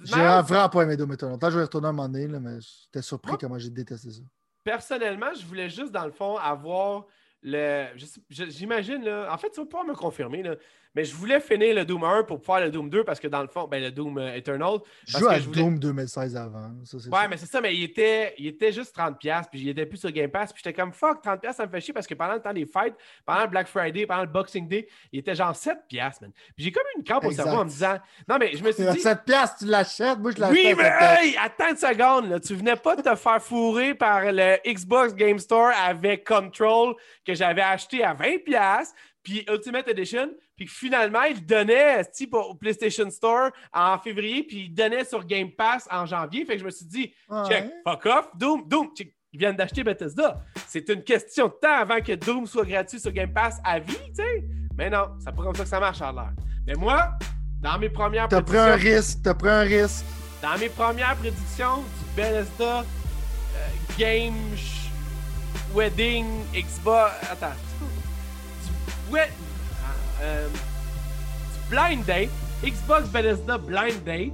j'ai 0.02 0.12
vraiment 0.20 0.68
pas 0.68 0.82
aimé 0.82 0.96
Doom 0.96 1.12
Eternal. 1.12 1.38
Tant 1.38 1.46
que 1.46 1.52
je 1.54 1.58
vais 1.58 1.64
retourner 1.64 1.88
un 1.88 1.92
moment 1.92 2.08
donné, 2.08 2.26
là, 2.26 2.38
mais 2.40 2.58
j'étais 2.60 3.02
surpris 3.02 3.36
comment 3.40 3.58
j'ai 3.58 3.70
détesté 3.70 4.10
ça. 4.10 4.20
personnellement, 4.64 5.32
je 5.34 5.46
voulais 5.46 5.70
juste, 5.70 5.92
dans 5.92 6.04
le 6.04 6.10
fond, 6.12 6.36
avoir 6.36 7.06
le. 7.42 7.86
J'imagine, 8.28 9.04
là. 9.04 9.32
En 9.32 9.38
fait, 9.38 9.50
tu 9.50 9.60
vas 9.60 9.66
pouvoir 9.66 9.84
me 9.86 9.94
confirmer, 9.94 10.42
là. 10.42 10.56
Mais 10.96 11.04
je 11.04 11.14
voulais 11.14 11.40
finir 11.40 11.74
le 11.74 11.84
Doom 11.84 12.02
1 12.02 12.22
pour 12.24 12.42
faire 12.42 12.60
le 12.60 12.70
Doom 12.70 12.88
2 12.88 13.04
parce 13.04 13.20
que, 13.20 13.28
dans 13.28 13.42
le 13.42 13.48
fond, 13.48 13.68
ben, 13.68 13.82
le 13.82 13.90
Doom 13.92 14.16
euh, 14.16 14.34
Eternal. 14.34 14.78
Je 15.06 15.18
joue 15.18 15.28
à 15.28 15.38
voulais- 15.38 15.60
Doom 15.62 15.78
2016 15.78 16.34
avant. 16.36 16.70
Ça, 16.84 16.96
Ouais, 17.10 17.28
mais 17.28 17.36
c'est 17.36 17.44
ça, 17.46 17.60
mais 17.60 17.74
il 17.76 17.82
était, 17.84 18.34
il 18.38 18.46
était 18.46 18.72
juste 18.72 18.96
30$, 18.96 19.48
puis 19.50 19.60
il 19.60 19.68
était 19.68 19.84
plus 19.84 19.98
sur 19.98 20.10
Game 20.10 20.30
Pass, 20.30 20.52
puis 20.54 20.62
j'étais 20.64 20.74
comme 20.74 20.92
fuck, 20.92 21.22
30$, 21.22 21.52
ça 21.52 21.66
me 21.66 21.70
fait 21.70 21.80
chier 21.82 21.92
parce 21.92 22.06
que 22.06 22.14
pendant 22.14 22.32
le 22.32 22.40
temps 22.40 22.52
des 22.54 22.64
fights, 22.64 22.94
pendant 23.26 23.42
le 23.42 23.48
Black 23.48 23.68
Friday, 23.68 24.06
pendant 24.06 24.22
le 24.22 24.28
Boxing 24.28 24.66
Day, 24.66 24.88
il 25.12 25.18
était 25.18 25.34
genre 25.34 25.52
7$, 25.54 25.76
man. 26.22 26.32
Puis 26.56 26.64
j'ai 26.64 26.72
comme 26.72 26.82
une 26.96 27.04
crampe 27.04 27.26
au 27.26 27.30
cerveau 27.30 27.58
en 27.58 27.64
me 27.64 27.68
disant, 27.70 27.98
non, 28.26 28.38
mais 28.40 28.56
je 28.56 28.64
me 28.64 28.72
suis 28.72 28.86
dit, 28.86 28.98
7 29.00 29.24
piastres, 29.24 29.58
tu 29.58 29.66
l'achètes. 29.66 30.18
Moi, 30.18 30.30
je 30.34 30.40
l'achète. 30.40 30.56
oui, 30.56 30.74
mais 30.76 30.84
7 30.84 30.98
piastres. 30.98 31.22
hey, 31.24 31.36
attends 31.44 31.68
une 31.70 31.76
seconde, 31.76 32.30
là. 32.30 32.40
tu 32.40 32.54
venais 32.54 32.76
pas 32.76 32.96
de 32.96 33.02
te 33.02 33.14
faire 33.14 33.42
fourrer 33.42 33.94
par 33.94 34.22
le 34.32 34.56
Xbox 34.66 35.14
Game 35.14 35.38
Store 35.38 35.72
avec 35.86 36.26
Control 36.26 36.94
que 37.26 37.34
j'avais 37.34 37.60
acheté 37.60 38.02
à 38.02 38.14
20$, 38.14 38.86
puis 39.22 39.44
Ultimate 39.50 39.88
Edition, 39.88 40.30
puis 40.56 40.66
finalement, 40.66 41.22
il 41.24 41.44
donnait 41.44 42.02
au 42.32 42.54
PlayStation 42.54 43.10
Store 43.10 43.50
en 43.72 43.98
février, 43.98 44.42
puis 44.42 44.64
il 44.66 44.74
donnait 44.74 45.04
sur 45.04 45.24
Game 45.24 45.50
Pass 45.52 45.86
en 45.90 46.06
janvier. 46.06 46.44
Fait 46.46 46.54
que 46.54 46.60
je 46.60 46.64
me 46.64 46.70
suis 46.70 46.86
dit, 46.86 47.12
check, 47.48 47.66
fuck 47.86 48.06
off, 48.06 48.28
Doom, 48.34 48.66
Doom, 48.66 48.88
check, 48.96 49.14
ils 49.32 49.38
viennent 49.38 49.56
d'acheter 49.56 49.84
Bethesda. 49.84 50.40
C'est 50.66 50.88
une 50.88 51.04
question 51.04 51.48
de 51.48 51.52
temps 51.60 51.76
avant 51.80 52.00
que 52.00 52.12
Doom 52.12 52.46
soit 52.46 52.64
gratuit 52.64 52.98
sur 52.98 53.12
Game 53.12 53.32
Pass 53.32 53.58
à 53.64 53.78
vie, 53.78 53.94
tu 54.08 54.14
sais. 54.14 54.44
Mais 54.78 54.88
non, 54.90 55.08
c'est 55.18 55.34
pas 55.34 55.42
comme 55.42 55.54
ça 55.54 55.62
que 55.64 55.68
ça 55.68 55.80
marche, 55.80 56.00
à 56.00 56.10
l'air. 56.12 56.32
Mais 56.66 56.74
moi, 56.74 57.10
dans 57.60 57.78
mes 57.78 57.88
premières 57.90 58.28
T'as 58.28 58.40
pris 58.42 58.56
un 58.58 58.72
prédictions- 58.72 58.96
risque. 58.96 59.18
T'as 59.22 59.34
pris 59.34 59.48
un 59.48 59.60
risque. 59.60 60.04
dans 60.42 60.58
mes 60.58 60.68
premières 60.68 61.16
prédictions 61.16 61.78
du 61.78 62.16
Bethesda 62.16 62.80
euh, 62.80 63.68
Game 63.98 64.34
Wedding 65.74 66.26
Xbox. 66.54 67.12
Attends. 67.30 67.52
Du, 69.10 69.18
euh, 70.22 70.48
du 70.48 71.70
Blind 71.70 72.04
Date. 72.04 72.30
Xbox 72.64 73.08
Bethesda 73.08 73.58
Blind 73.58 74.02
Date. 74.04 74.32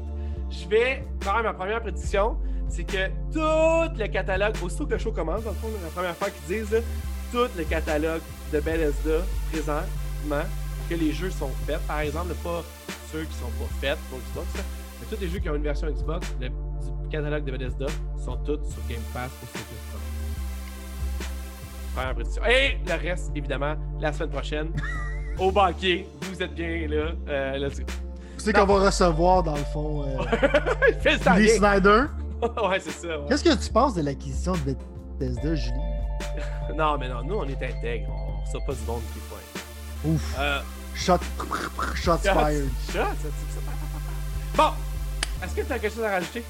Je 0.50 0.68
vais 0.68 1.04
faire 1.20 1.42
ma 1.42 1.52
première 1.52 1.80
prédiction. 1.80 2.36
C'est 2.68 2.84
que 2.84 3.08
tout 3.32 3.98
le 3.98 4.06
catalogue, 4.06 4.54
aussitôt 4.62 4.86
que 4.86 4.92
le 4.92 4.98
show 4.98 5.12
commence, 5.12 5.44
dans 5.44 5.50
le 5.50 5.56
fond, 5.56 5.68
la 5.82 5.90
première 5.90 6.16
fois 6.16 6.28
qu'ils 6.30 6.56
disent, 6.58 6.82
tout 7.30 7.48
le 7.56 7.64
catalogue 7.64 8.22
de 8.52 8.60
Bethesda 8.60 9.18
présentement, 9.50 10.48
que 10.88 10.94
les 10.94 11.12
jeux 11.12 11.30
sont 11.30 11.50
faits, 11.66 11.80
par 11.86 12.00
exemple, 12.00 12.34
pas 12.42 12.62
ceux 13.10 13.24
qui 13.24 13.34
sont 13.34 13.50
pas 13.58 13.68
faits 13.80 13.98
pour 14.08 14.18
Xbox, 14.20 14.46
mais 15.00 15.06
tous 15.10 15.20
les 15.20 15.28
jeux 15.28 15.38
qui 15.38 15.50
ont 15.50 15.54
une 15.54 15.62
version 15.62 15.88
Xbox, 15.90 16.26
le 16.40 16.48
du 16.48 17.08
catalogue 17.10 17.44
de 17.44 17.52
Bethesda, 17.52 17.86
sont 18.24 18.36
tous 18.38 18.58
sur 18.70 18.86
Game 18.88 19.02
Pass 19.12 19.30
qui 19.40 19.58
le 19.58 19.64
font. 19.92 19.98
Première 21.94 22.14
prédiction. 22.14 22.42
Et 22.46 22.78
le 22.86 22.94
reste, 22.94 23.32
évidemment, 23.34 23.76
la 24.00 24.12
semaine 24.12 24.30
prochaine, 24.30 24.72
au 25.38 25.50
banquier. 25.50 26.06
Vous 26.30 26.42
êtes 26.42 26.54
bien 26.54 26.86
là. 26.88 27.12
Euh, 27.28 27.56
let's 27.58 27.78
go. 27.78 27.86
Tu 28.38 28.44
sais 28.44 28.52
qu'on 28.52 28.64
va 28.66 28.86
recevoir, 28.86 29.42
dans 29.42 29.54
le 29.56 29.64
fond, 29.72 30.04
euh, 30.04 31.36
Lee. 31.38 31.48
Snyder? 31.50 32.04
ouais, 32.42 32.80
c'est 32.80 32.90
ça. 32.90 33.18
ouais. 33.20 33.26
Qu'est-ce 33.28 33.44
que 33.44 33.54
tu 33.64 33.72
penses 33.72 33.94
de 33.94 34.02
l'acquisition 34.02 34.52
de 34.52 34.74
Bethesda, 35.18 35.54
Julie? 35.54 35.76
Non, 36.76 36.96
mais 36.98 37.08
non, 37.08 37.22
nous, 37.24 37.34
on 37.36 37.44
est 37.44 37.62
intègres. 37.62 38.08
On 38.08 38.40
reçoit 38.44 38.60
pas 38.66 38.72
du 38.72 38.82
monde 38.86 39.02
qui 39.12 39.18
pointe. 39.28 40.14
Ouf. 40.14 40.34
Euh, 40.38 40.60
Shot, 40.94 41.18
shots 41.94 42.18
fired. 42.18 42.68
Bon, 44.56 44.70
est-ce 45.42 45.54
que 45.54 45.62
tu 45.62 45.72
as 45.72 45.78
quelque 45.78 45.94
chose 45.94 46.04
à 46.04 46.10
rajouter? 46.10 46.44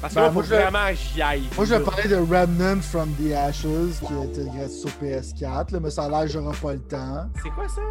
Parce 0.00 0.14
que 0.14 0.18
Ben, 0.18 0.24
là, 0.26 0.30
moi, 0.32 0.42
faut 0.42 0.48
je- 0.48 0.54
vraiment 0.54 0.94
j'y 0.94 1.22
aille. 1.22 1.42
Moi, 1.56 1.64
je 1.66 1.74
vais 1.74 1.80
parler 1.84 2.08
de 2.08 2.16
Remnant 2.16 2.80
from 2.80 3.10
the 3.14 3.32
Ashes, 3.32 4.00
qui 4.00 4.14
était 4.24 4.44
gratuit 4.44 4.70
sur 4.70 4.90
PS4, 4.90 5.72
là, 5.72 5.80
mais 5.80 5.90
ça 5.90 6.04
a 6.04 6.08
l'air 6.08 6.20
que 6.22 6.28
j'aurai 6.28 6.56
pas 6.56 6.72
le 6.72 6.80
temps. 6.80 7.26
C'est 7.42 7.50
quoi 7.50 7.68
ça? 7.68 7.82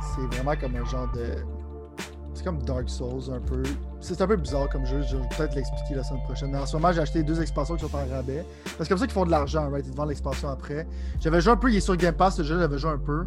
C'est 0.00 0.36
vraiment 0.36 0.56
comme 0.60 0.76
un 0.76 0.84
genre 0.84 1.08
de. 1.14 1.44
C'est 2.34 2.44
comme 2.44 2.62
Dark 2.62 2.88
Souls 2.88 3.32
un 3.34 3.40
peu. 3.40 3.62
C'est 4.00 4.20
un 4.20 4.26
peu 4.26 4.36
bizarre 4.36 4.68
comme 4.68 4.84
jeu, 4.86 5.02
je 5.10 5.16
vais 5.16 5.28
peut-être 5.36 5.54
l'expliquer 5.56 5.94
la 5.96 6.04
semaine 6.04 6.22
prochaine. 6.24 6.50
Mais 6.52 6.58
en 6.58 6.66
ce 6.66 6.76
moment, 6.76 6.92
j'ai 6.92 7.00
acheté 7.00 7.22
deux 7.22 7.40
expansions 7.40 7.74
qui 7.76 7.84
sont 7.88 7.96
en 7.96 8.06
rabais. 8.14 8.44
Parce 8.64 8.76
que 8.76 8.84
c'est 8.84 8.88
comme 8.90 8.98
ça 8.98 9.06
qu'ils 9.06 9.14
font 9.14 9.24
de 9.26 9.30
l'argent, 9.30 9.68
right? 9.70 9.84
Ils 9.86 9.94
vendent 9.96 10.10
l'expansion 10.10 10.48
après. 10.50 10.86
J'avais 11.20 11.40
joué 11.40 11.52
un 11.54 11.56
peu, 11.56 11.70
il 11.70 11.76
est 11.76 11.80
sur 11.80 11.96
Game 11.96 12.14
Pass, 12.14 12.36
ce 12.36 12.42
jeu, 12.44 12.58
j'avais 12.58 12.78
joué 12.78 12.90
un 12.90 12.98
peu. 12.98 13.26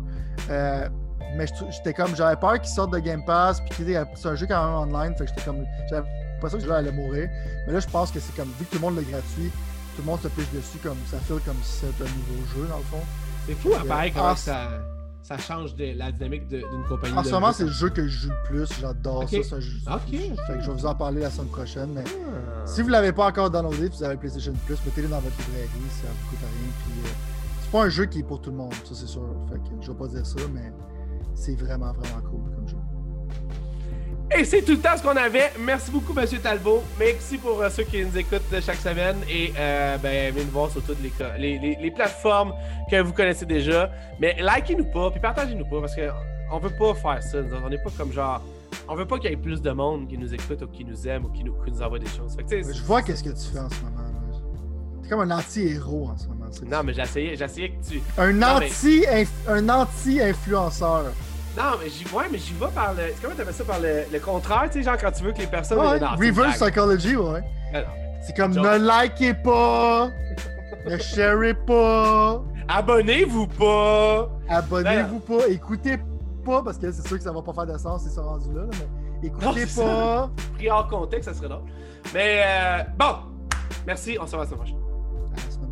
Euh, 0.50 0.88
mais 1.36 1.46
j'étais 1.70 1.94
comme, 1.94 2.16
j'avais 2.16 2.36
peur 2.38 2.60
qu'il 2.62 2.70
sorte 2.72 2.94
de 2.94 3.00
Game 3.00 3.24
Pass, 3.26 3.60
puis 3.62 3.84
qu'il 3.86 4.06
c'est 4.16 4.28
un 4.30 4.36
jeu 4.36 4.46
quand 4.48 4.64
même 4.64 4.94
online, 4.96 5.16
fait 5.18 5.26
que 5.26 5.30
j'étais 5.32 5.42
comme, 5.44 5.64
j'avais 5.90 6.08
l'impression 6.40 6.58
que 6.58 6.64
le 6.64 6.70
jeu 6.70 6.76
allait 6.76 6.92
mourir. 6.92 7.30
Mais 7.68 7.74
là, 7.74 7.80
je 7.80 7.88
pense 7.88 8.12
que 8.12 8.20
c'est 8.20 8.36
comme, 8.36 8.50
vu 8.60 8.66
que 8.66 8.72
tout 8.72 8.76
le 8.76 8.82
monde 8.82 8.96
l'a 8.96 9.04
gratuit, 9.04 9.52
tout 9.96 10.02
le 10.02 10.04
monde 10.06 10.22
se 10.22 10.28
piche 10.30 10.50
dessus, 10.54 10.78
comme 10.82 10.98
ça 11.08 11.18
fait 11.20 11.34
comme 11.46 11.58
si 11.62 11.86
c'était 11.86 12.04
un 12.04 12.16
nouveau 12.16 12.46
jeu, 12.56 12.68
dans 12.68 12.78
le 12.78 12.84
fond. 12.84 13.02
C'est 13.46 13.54
fou, 13.56 13.74
à 13.74 13.84
pareil, 13.86 14.12
comment 14.14 14.36
ça, 14.36 14.70
ça 15.22 15.38
change 15.38 15.76
de, 15.76 15.98
la 15.98 16.12
dynamique 16.12 16.48
d'une 16.48 16.64
compagnie. 16.88 17.18
En 17.18 17.24
ce 17.24 17.32
moment, 17.32 17.52
c'est 17.52 17.66
le 17.66 17.72
jeu 17.72 17.90
que 17.90 18.08
je 18.08 18.28
joue 18.28 18.30
le 18.30 18.48
plus. 18.48 18.70
J'adore 18.80 19.24
Ok. 19.24 19.44
ça. 19.44 19.58
Ok. 19.58 20.10
Fait 20.12 20.54
que 20.54 20.62
je 20.62 20.68
vais 20.68 20.74
vous 20.74 20.86
en 20.86 20.96
parler 20.96 21.22
la 21.22 21.30
semaine 21.30 21.50
prochaine. 21.50 21.90
Mais 21.94 22.04
Ah. 22.06 22.66
si 22.66 22.82
vous 22.82 22.90
l'avez 22.90 23.12
pas 23.12 23.28
encore 23.28 23.50
downloadé, 23.50 23.90
vous 23.90 24.04
avez 24.04 24.14
le 24.14 24.20
PlayStation 24.20 24.54
Plus, 24.66 24.78
mettez-le 24.86 25.08
dans 25.08 25.20
votre 25.20 25.38
librairie, 25.38 25.70
ça 26.02 26.08
vous 26.08 26.30
coûte 26.30 26.40
rien. 26.40 26.72
Puis 26.84 27.02
euh, 27.06 27.14
c'est 27.62 27.72
pas 27.72 27.84
un 27.84 27.90
jeu 27.90 28.06
qui 28.06 28.20
est 28.20 28.24
pour 28.24 28.42
tout 28.42 28.52
le 28.52 28.58
monde, 28.58 28.74
ça 28.86 28.96
c'est 28.96 29.08
sûr. 29.08 29.22
Fait 29.52 29.58
que 29.58 29.82
je 29.82 29.92
vais 29.92 29.98
pas 29.98 30.08
dire 30.08 30.26
ça, 30.26 30.40
mais 30.54 30.72
c'est 31.36 31.56
vraiment 31.56 31.92
vraiment 31.94 32.22
cool 32.30 32.52
comme 32.56 32.68
jeu. 32.68 32.78
Et 34.38 34.46
c'est 34.46 34.62
tout 34.62 34.74
le 34.74 34.78
temps 34.80 34.96
ce 34.96 35.02
qu'on 35.02 35.18
avait. 35.18 35.52
Merci 35.60 35.90
beaucoup, 35.90 36.14
Monsieur 36.14 36.38
Talbot. 36.40 36.84
Merci 37.00 37.38
pour 37.38 37.62
euh, 37.62 37.70
ceux 37.70 37.84
qui 37.84 38.06
nous 38.06 38.16
écoutent 38.16 38.42
euh, 38.54 38.62
chaque 38.62 38.78
semaine. 38.78 39.18
Et 39.30 39.52
euh, 39.58 39.98
ben, 39.98 40.32
venez 40.34 40.46
nous 40.46 40.52
voir 40.52 40.70
sur 40.70 40.84
toutes 40.84 41.00
les, 41.02 41.12
les, 41.40 41.58
les- 41.60 41.78
les 41.82 41.92
plateformes 41.92 42.54
que 42.92 43.02
vous 43.02 43.12
connaissez 43.12 43.46
déjà. 43.46 43.90
Mais 44.20 44.38
likez-nous 44.40 44.86
pas, 44.86 45.10
puis 45.10 45.20
partagez-nous 45.20 45.66
pas, 45.66 45.82
parce 45.82 45.96
qu'on 45.96 46.60
veut 46.60 46.70
pas 46.70 46.94
faire 46.94 47.24
ça. 47.24 47.38
On 47.66 47.70
n'est 47.70 47.80
pas 47.80 47.90
comme 47.98 48.14
genre. 48.14 48.42
On 48.88 48.96
veut 48.96 49.06
pas 49.08 49.18
qu'il 49.18 49.30
y 49.32 49.34
ait 49.34 49.38
plus 49.38 49.62
de 49.62 49.72
monde 49.72 50.08
qui 50.08 50.18
nous 50.18 50.32
écoute 50.34 50.62
ou 50.62 50.68
qui 50.68 50.86
nous 50.86 51.08
aime 51.08 51.26
ou 51.26 51.30
qui 51.30 51.44
nous, 51.44 51.54
qui 51.64 51.72
nous 51.72 51.82
envoie 51.82 52.00
des 52.00 52.08
choses. 52.08 52.36
Fait 52.36 52.44
que, 52.44 52.72
Je 52.74 52.84
vois 52.84 53.02
qu'est-ce 53.02 53.24
que 53.24 53.30
tu 53.30 53.52
fais 53.54 53.60
en 53.60 53.70
ce 53.70 53.82
moment. 53.84 53.98
T'es 55.04 55.10
comme 55.10 55.22
un 55.22 55.32
anti-héros 55.38 56.10
en 56.14 56.18
ce 56.18 56.28
moment. 56.28 56.46
Non, 56.68 56.84
mais 56.84 56.94
j'essayais, 56.94 57.36
j'essayais 57.36 57.70
que 57.72 57.84
tu. 57.88 58.02
Un 58.18 58.32
Non, 58.34 58.60
mais- 58.60 58.68
anti 58.68 59.04
un 59.48 59.70
anti-influenceur. 59.70 61.06
Non, 61.58 61.78
mais 61.82 61.90
j'y 61.90 62.06
ouais, 62.14 62.26
mais 62.32 62.38
j'y 62.38 62.54
vais 62.54 62.68
par 62.74 62.94
le. 62.94 63.14
Comment 63.22 63.36
t'appelles 63.36 63.54
ça 63.54 63.64
par 63.64 63.80
le, 63.80 64.04
le 64.12 64.20
contraire, 64.20 64.64
tu 64.72 64.80
sais, 64.80 64.84
genre 64.84 64.98
quand 64.98 65.12
tu 65.12 65.24
veux 65.24 65.32
que 65.34 65.40
les 65.40 65.48
personnes. 65.48 65.80
Ouais, 65.80 66.00
Non, 66.00 66.10
reverse 66.18 66.60
psychology, 66.62 67.16
ouais. 67.16 67.42
Non. 67.74 67.80
C'est 68.22 68.36
comme 68.36 68.52
ne 68.54 69.04
likez 69.04 69.34
pas, 69.34 70.10
ne 70.86 70.98
sharez 71.00 71.54
pas. 71.54 72.42
Abonnez-vous 72.68 73.48
pas! 73.48 74.30
Abonnez-vous 74.48 75.20
pas, 75.22 75.48
écoutez 75.48 75.98
pas, 76.46 76.62
parce 76.62 76.78
que 76.78 76.92
c'est 76.92 77.08
sûr 77.08 77.18
que 77.18 77.24
ça 77.24 77.32
va 77.32 77.42
pas 77.42 77.54
faire 77.54 77.66
de 77.66 77.78
sens 77.78 78.04
si 78.04 78.10
c'est 78.10 78.20
rendu 78.20 78.54
là, 78.54 78.62
là, 78.62 78.68
mais 79.22 79.28
écoutez 79.28 79.66
pas. 79.76 80.30
Pris 80.56 80.70
hors 80.70 80.88
contexte, 80.88 81.30
ça 81.30 81.36
serait 81.36 81.50
drôle. 81.50 81.64
Mais 82.14 82.44
euh, 82.46 82.84
bon, 82.98 83.16
merci, 83.88 84.18
on 84.22 84.28
se 84.28 84.36
revoit 84.36 84.44
la 84.46 84.50
semaine 84.50 84.60
prochaine. 84.60 84.78
À 85.34 85.36
la 85.46 85.52
semaine 85.52 85.69